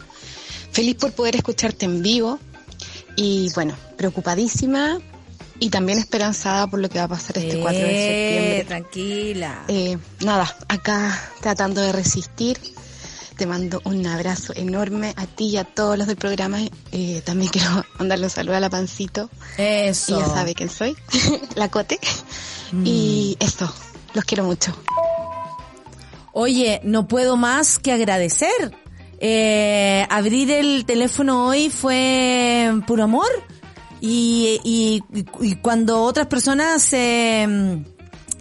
feliz 0.72 0.96
por 0.96 1.12
poder 1.12 1.36
escucharte 1.36 1.84
en 1.86 2.02
vivo 2.02 2.38
y 3.16 3.50
bueno, 3.54 3.74
preocupadísima 3.96 4.98
y 5.58 5.70
también 5.70 5.98
esperanzada 5.98 6.66
por 6.66 6.80
lo 6.80 6.88
que 6.88 6.98
va 6.98 7.04
a 7.04 7.08
pasar 7.08 7.38
este 7.38 7.60
4 7.60 7.78
de 7.80 7.86
Eh, 7.90 8.28
septiembre. 8.32 8.64
Tranquila. 8.66 9.64
Eh, 9.68 9.98
nada, 10.24 10.56
acá 10.68 11.20
tratando 11.40 11.80
de 11.80 11.92
resistir. 11.92 12.58
Te 13.36 13.46
mando 13.46 13.80
un 13.84 14.06
abrazo 14.06 14.52
enorme 14.54 15.14
a 15.16 15.26
ti 15.26 15.46
y 15.46 15.56
a 15.56 15.64
todos 15.64 15.96
los 15.96 16.06
del 16.06 16.16
programa. 16.16 16.58
Eh, 16.92 17.22
también 17.24 17.50
quiero 17.50 17.84
mandarle 17.98 18.24
un 18.26 18.30
saludo 18.30 18.56
a 18.56 18.60
la 18.60 18.68
Pancito. 18.70 19.30
Eso. 19.56 20.16
Ella 20.18 20.26
sabe 20.26 20.54
quién 20.54 20.68
soy, 20.70 20.96
la 21.54 21.68
Cote. 21.70 21.98
Y 22.84 23.36
esto, 23.40 23.72
los 24.14 24.24
quiero 24.24 24.44
mucho. 24.44 24.74
Oye, 26.32 26.80
no 26.84 27.08
puedo 27.08 27.36
más 27.36 27.78
que 27.78 27.92
agradecer. 27.92 28.74
Eh, 29.18 30.06
abrir 30.08 30.50
el 30.50 30.84
teléfono 30.86 31.46
hoy 31.46 31.70
fue 31.70 32.72
puro 32.86 33.04
amor. 33.04 33.28
Y, 34.00 34.60
y, 34.64 35.02
y 35.40 35.56
cuando 35.56 36.02
otras 36.02 36.26
personas 36.26 36.82
se, 36.82 37.46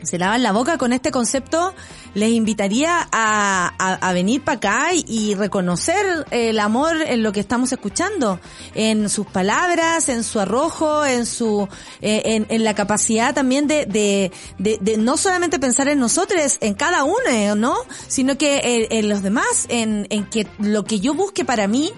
se 0.03 0.17
lavan 0.17 0.43
la 0.43 0.51
boca 0.51 0.77
con 0.77 0.93
este 0.93 1.11
concepto, 1.11 1.73
les 2.13 2.31
invitaría 2.31 3.07
a, 3.11 4.11
venir 4.13 4.41
para 4.43 4.57
acá 4.57 4.87
y, 4.93 5.35
reconocer 5.35 6.25
el 6.31 6.59
amor 6.59 7.01
en 7.01 7.23
lo 7.23 7.31
que 7.31 7.39
estamos 7.39 7.71
escuchando, 7.71 8.39
en 8.75 9.09
sus 9.09 9.27
palabras, 9.27 10.09
en 10.09 10.23
su 10.23 10.39
arrojo, 10.39 11.05
en 11.05 11.25
su, 11.25 11.67
eh, 12.01 12.45
en, 12.49 12.63
la 12.63 12.73
capacidad 12.73 13.33
también 13.33 13.67
de, 13.67 13.85
de, 13.85 14.31
de, 14.57 14.77
de 14.81 14.97
no 14.97 15.17
solamente 15.17 15.59
pensar 15.59 15.87
en 15.87 15.99
nosotros, 15.99 16.57
en 16.61 16.73
cada 16.73 17.03
uno, 17.03 17.55
¿no? 17.55 17.75
Sino 18.07 18.37
que 18.37 18.61
en, 18.63 18.97
en 18.97 19.09
los 19.09 19.21
demás, 19.21 19.65
en, 19.69 20.07
en 20.09 20.25
que 20.25 20.47
lo 20.59 20.83
que 20.83 20.99
yo 20.99 21.13
busque 21.13 21.45
para 21.45 21.67
mí, 21.67 21.93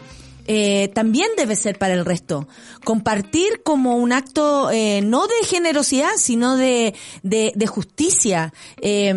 eh, 0.47 0.89
también 0.93 1.30
debe 1.38 1.55
ser 1.55 1.77
para 1.77 1.93
el 1.93 2.05
resto. 2.05 2.47
Compartir 2.84 3.61
como 3.63 3.97
un 3.97 4.11
acto 4.11 4.72
eh, 4.72 5.01
no 5.03 5.27
de 5.27 5.45
generosidad, 5.45 6.11
sino 6.18 6.57
de, 6.57 6.93
de, 7.23 7.51
de 7.55 7.68
justicia. 7.68 8.53
Eh, 8.81 9.13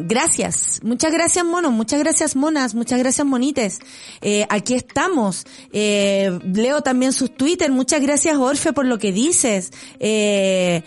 gracias. 0.00 0.80
Muchas 0.82 1.12
gracias, 1.12 1.44
monos. 1.44 1.72
Muchas 1.72 1.98
gracias, 2.00 2.36
monas. 2.36 2.74
Muchas 2.74 2.98
gracias, 2.98 3.26
monites. 3.26 3.78
Eh, 4.20 4.46
aquí 4.48 4.74
estamos. 4.74 5.46
Eh, 5.72 6.38
leo 6.44 6.82
también 6.82 7.12
sus 7.12 7.34
Twitter. 7.34 7.70
Muchas 7.70 8.00
gracias, 8.00 8.36
Orfe, 8.36 8.72
por 8.72 8.86
lo 8.86 8.98
que 8.98 9.12
dices. 9.12 9.70
Eh, 9.98 10.82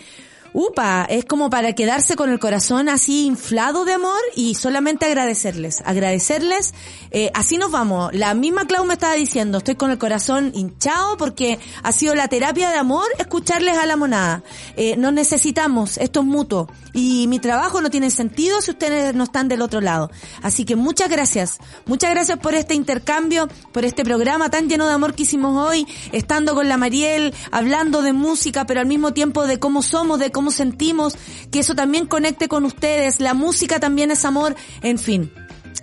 Upa, 0.54 1.04
es 1.08 1.26
como 1.26 1.50
para 1.50 1.74
quedarse 1.74 2.16
con 2.16 2.30
el 2.30 2.38
corazón 2.38 2.88
así 2.88 3.26
inflado 3.26 3.84
de 3.84 3.92
amor 3.92 4.18
y 4.34 4.54
solamente 4.54 5.04
agradecerles, 5.04 5.82
agradecerles, 5.84 6.72
eh, 7.10 7.30
así 7.34 7.58
nos 7.58 7.70
vamos. 7.70 8.14
La 8.14 8.32
misma 8.32 8.66
Clau 8.66 8.84
me 8.86 8.94
estaba 8.94 9.12
diciendo, 9.14 9.58
estoy 9.58 9.74
con 9.74 9.90
el 9.90 9.98
corazón 9.98 10.52
hinchado 10.54 11.18
porque 11.18 11.58
ha 11.82 11.92
sido 11.92 12.14
la 12.14 12.28
terapia 12.28 12.70
de 12.70 12.78
amor 12.78 13.04
escucharles 13.18 13.76
a 13.76 13.84
la 13.84 13.96
monada. 13.96 14.42
Eh, 14.76 14.96
nos 14.96 15.12
necesitamos, 15.12 15.98
esto 15.98 16.20
es 16.20 16.26
mutuo 16.26 16.68
y 16.94 17.26
mi 17.28 17.38
trabajo 17.40 17.82
no 17.82 17.90
tiene 17.90 18.10
sentido 18.10 18.62
si 18.62 18.70
ustedes 18.70 19.14
no 19.14 19.24
están 19.24 19.48
del 19.48 19.60
otro 19.60 19.82
lado. 19.82 20.10
Así 20.42 20.64
que 20.64 20.76
muchas 20.76 21.10
gracias, 21.10 21.58
muchas 21.84 22.10
gracias 22.10 22.38
por 22.38 22.54
este 22.54 22.74
intercambio, 22.74 23.48
por 23.72 23.84
este 23.84 24.02
programa 24.02 24.50
tan 24.50 24.68
lleno 24.68 24.86
de 24.86 24.94
amor 24.94 25.14
que 25.14 25.24
hicimos 25.24 25.68
hoy, 25.68 25.86
estando 26.12 26.54
con 26.54 26.68
la 26.68 26.78
Mariel, 26.78 27.34
hablando 27.50 28.00
de 28.00 28.14
música, 28.14 28.64
pero 28.66 28.80
al 28.80 28.86
mismo 28.86 29.12
tiempo 29.12 29.46
de 29.46 29.58
cómo 29.58 29.82
somos, 29.82 30.18
de 30.18 30.30
cómo 30.30 30.37
sentimos, 30.50 31.16
que 31.50 31.60
eso 31.60 31.74
también 31.74 32.06
conecte 32.06 32.48
con 32.48 32.64
ustedes, 32.64 33.20
la 33.20 33.34
música 33.34 33.80
también 33.80 34.10
es 34.10 34.24
amor, 34.24 34.56
en 34.82 34.98
fin. 34.98 35.32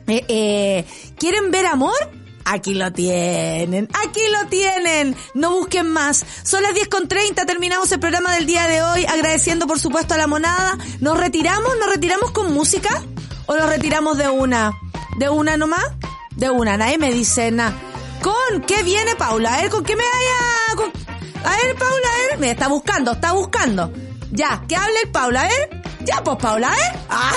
Eh, 0.07 0.26
eh, 0.27 0.86
¿Quieren 1.18 1.52
ver 1.52 1.65
amor? 1.65 1.94
Aquí 2.48 2.76
lo 2.76 2.94
tienen, 2.94 3.90
aquí 4.06 4.22
lo 4.32 4.48
tienen, 4.49 5.15
no 5.34 5.56
busquen 5.56 5.88
más. 5.88 6.23
Son 6.44 6.61
las 6.61 6.76
10 6.76 6.90
con 6.90 7.07
30, 7.07 7.44
terminamos 7.48 7.91
el 7.91 7.99
programa 7.99 8.36
del 8.36 8.45
día 8.45 8.68
de 8.68 8.84
hoy, 8.84 9.06
agradeciendo 9.06 9.65
por 9.65 9.80
supuesto 9.80 10.14
a 10.14 10.18
la 10.18 10.27
monada. 10.27 10.77
¿Nos 10.99 11.18
retiramos? 11.19 11.72
¿Nos 11.80 11.91
retiramos 11.91 12.30
con 12.32 12.53
música? 12.53 13.02
¿O 13.48 13.56
nos 13.56 13.68
retiramos 13.68 14.18
de 14.19 14.30
una? 14.30 14.73
¿De 15.18 15.27
una 15.27 15.57
nomás? 15.57 15.86
De 16.36 16.52
una, 16.52 16.77
nadie 16.77 16.99
me 16.99 17.11
dice 17.11 17.49
nada. 17.49 17.76
¿Con 18.22 18.61
qué 18.61 18.84
viene 18.84 19.15
Paula? 19.15 19.56
A 19.56 19.61
ver, 19.61 19.72
¿con 19.72 19.84
qué 19.84 19.95
me 19.95 20.03
vaya? 20.03 20.91
A 21.45 21.56
ver, 21.57 21.76
Paula, 21.76 22.07
a 22.14 22.30
ver, 22.30 22.40
me 22.40 22.52
está 22.52 22.68
buscando, 22.68 23.14
está 23.14 23.34
buscando. 23.34 23.91
Ya, 24.35 24.61
que 24.67 24.75
hable 24.75 25.07
Paula, 25.11 25.43
ver. 25.43 25.81
Ya, 26.01 26.23
pues 26.23 26.37
Paula, 26.37 26.69
¿eh? 26.73 26.97
Ah, 27.09 27.31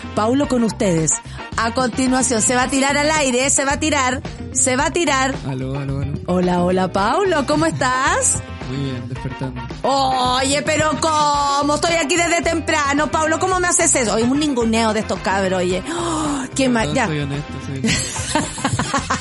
Paulo 0.14 0.46
con 0.48 0.62
ustedes. 0.64 1.10
A 1.56 1.72
continuación, 1.72 2.42
se 2.42 2.54
va 2.54 2.64
a 2.64 2.68
tirar 2.68 2.96
al 2.96 3.10
aire, 3.10 3.48
se 3.50 3.64
va 3.64 3.72
a 3.72 3.80
tirar, 3.80 4.22
se 4.52 4.76
va 4.76 4.86
a 4.86 4.90
tirar. 4.90 5.34
Aló, 5.48 5.78
aló, 5.78 6.00
aló. 6.00 6.12
Hola, 6.26 6.62
hola, 6.62 6.92
Paulo, 6.92 7.46
¿cómo 7.46 7.66
estás? 7.66 8.42
Muy 8.68 8.76
bien, 8.84 9.08
despertando. 9.08 9.60
Oye, 9.82 10.62
pero 10.62 10.90
¿cómo? 11.00 11.74
Estoy 11.74 11.94
aquí 11.94 12.16
desde 12.16 12.42
temprano, 12.42 13.10
Paulo, 13.10 13.38
¿cómo 13.40 13.58
me 13.58 13.68
haces 13.68 13.94
eso? 13.94 14.14
Oye, 14.14 14.24
un 14.24 14.38
ninguneo 14.38 14.92
de 14.92 15.00
estos 15.00 15.18
cabros, 15.20 15.58
oye. 15.60 15.82
Oh, 15.92 16.44
qué 16.54 16.68
mal, 16.68 16.94
ya. 16.94 17.06
Soy 17.06 17.20
honesto, 17.20 17.52
soy 17.66 17.82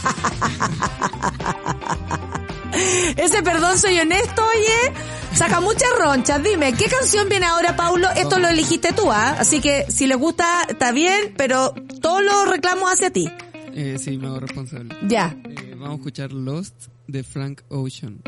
Ese 3.17 3.43
perdón 3.43 3.77
soy 3.77 3.99
honesto, 3.99 4.41
oye. 4.55 4.93
Saca 5.35 5.59
muchas 5.61 5.89
ronchas. 5.97 6.41
Dime, 6.43 6.73
¿qué 6.73 6.85
canción 6.85 7.29
viene 7.29 7.45
ahora, 7.45 7.75
Paulo? 7.75 8.07
Esto 8.15 8.39
lo 8.39 8.47
elegiste 8.47 8.91
tú, 8.93 9.11
¿ah? 9.11 9.35
Así 9.39 9.61
que 9.61 9.85
si 9.89 10.07
le 10.07 10.15
gusta, 10.15 10.63
está 10.67 10.91
bien, 10.91 11.33
pero 11.37 11.73
todos 12.01 12.23
los 12.23 12.49
reclamos 12.49 12.91
hacia 12.91 13.11
ti. 13.11 13.29
Eh, 13.73 13.97
sí, 14.03 14.17
me 14.17 14.27
hago 14.27 14.39
responsable. 14.39 14.95
Ya. 15.07 15.35
Eh, 15.45 15.75
vamos 15.75 15.91
a 15.91 15.95
escuchar 15.95 16.31
Lost 16.33 16.87
de 17.07 17.23
Frank 17.23 17.61
Ocean. 17.69 18.21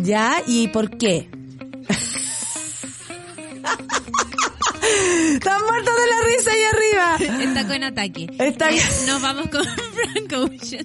¿Ya? 0.00 0.40
¿Y 0.46 0.68
por 0.68 0.96
qué? 0.96 1.28
Están 5.32 5.60
muertos 5.62 5.94
de 5.96 6.06
la 6.06 6.36
risa 6.36 6.50
ahí 6.52 6.62
arriba. 6.72 7.16
Está 7.44 7.66
con 7.66 7.82
ataque. 7.84 8.26
Está- 8.38 8.70
Nos 9.06 9.20
vamos 9.20 9.48
con 9.50 9.64
Frank 9.94 10.32
Ocean. 10.32 10.84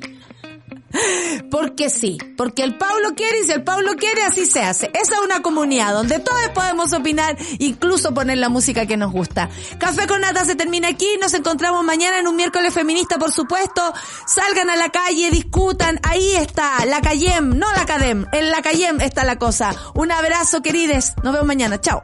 Porque 1.50 1.90
sí, 1.90 2.18
porque 2.38 2.64
el 2.64 2.78
Pablo 2.78 3.14
quiere 3.16 3.40
y 3.42 3.46
si 3.46 3.52
el 3.52 3.64
Pablo 3.64 3.96
quiere 3.98 4.24
así 4.24 4.46
se 4.46 4.62
hace. 4.62 4.92
Esa 4.94 5.16
es 5.16 5.22
una 5.22 5.42
comunidad 5.42 5.94
donde 5.94 6.20
todos 6.20 6.50
podemos 6.54 6.94
opinar, 6.94 7.38
incluso 7.60 8.14
poner 8.14 8.38
la 8.38 8.50
música 8.50 8.86
que 8.86 8.98
nos 8.98 9.12
gusta. 9.12 9.50
Café 9.78 10.08
con 10.08 10.22
nata 10.22 10.46
se 10.46 10.56
termina 10.56 10.90
aquí, 10.90 11.08
nos 11.22 11.34
encontramos 11.34 11.84
mañana 11.84 12.20
en 12.20 12.28
un 12.28 12.36
miércoles 12.36 12.74
feminista, 12.74 13.18
por 13.18 13.32
supuesto. 13.32 13.94
Salgan 14.28 14.70
a 14.70 14.76
la 14.76 14.90
calle, 14.90 15.30
discutan, 15.32 16.00
ahí 16.04 16.36
está, 16.36 16.86
la 16.86 17.02
Cayem, 17.02 17.58
no 17.58 17.72
la 17.74 17.86
Cadem, 17.86 18.26
en 18.32 18.52
la 18.52 18.62
Cayem 18.62 19.02
está 19.02 19.24
la 19.24 19.38
cosa. 19.38 19.74
Un 19.96 20.12
abrazo, 20.12 20.62
querides, 20.62 21.14
nos 21.24 21.34
vemos 21.34 21.48
mañana, 21.48 21.80
chao. 21.80 22.04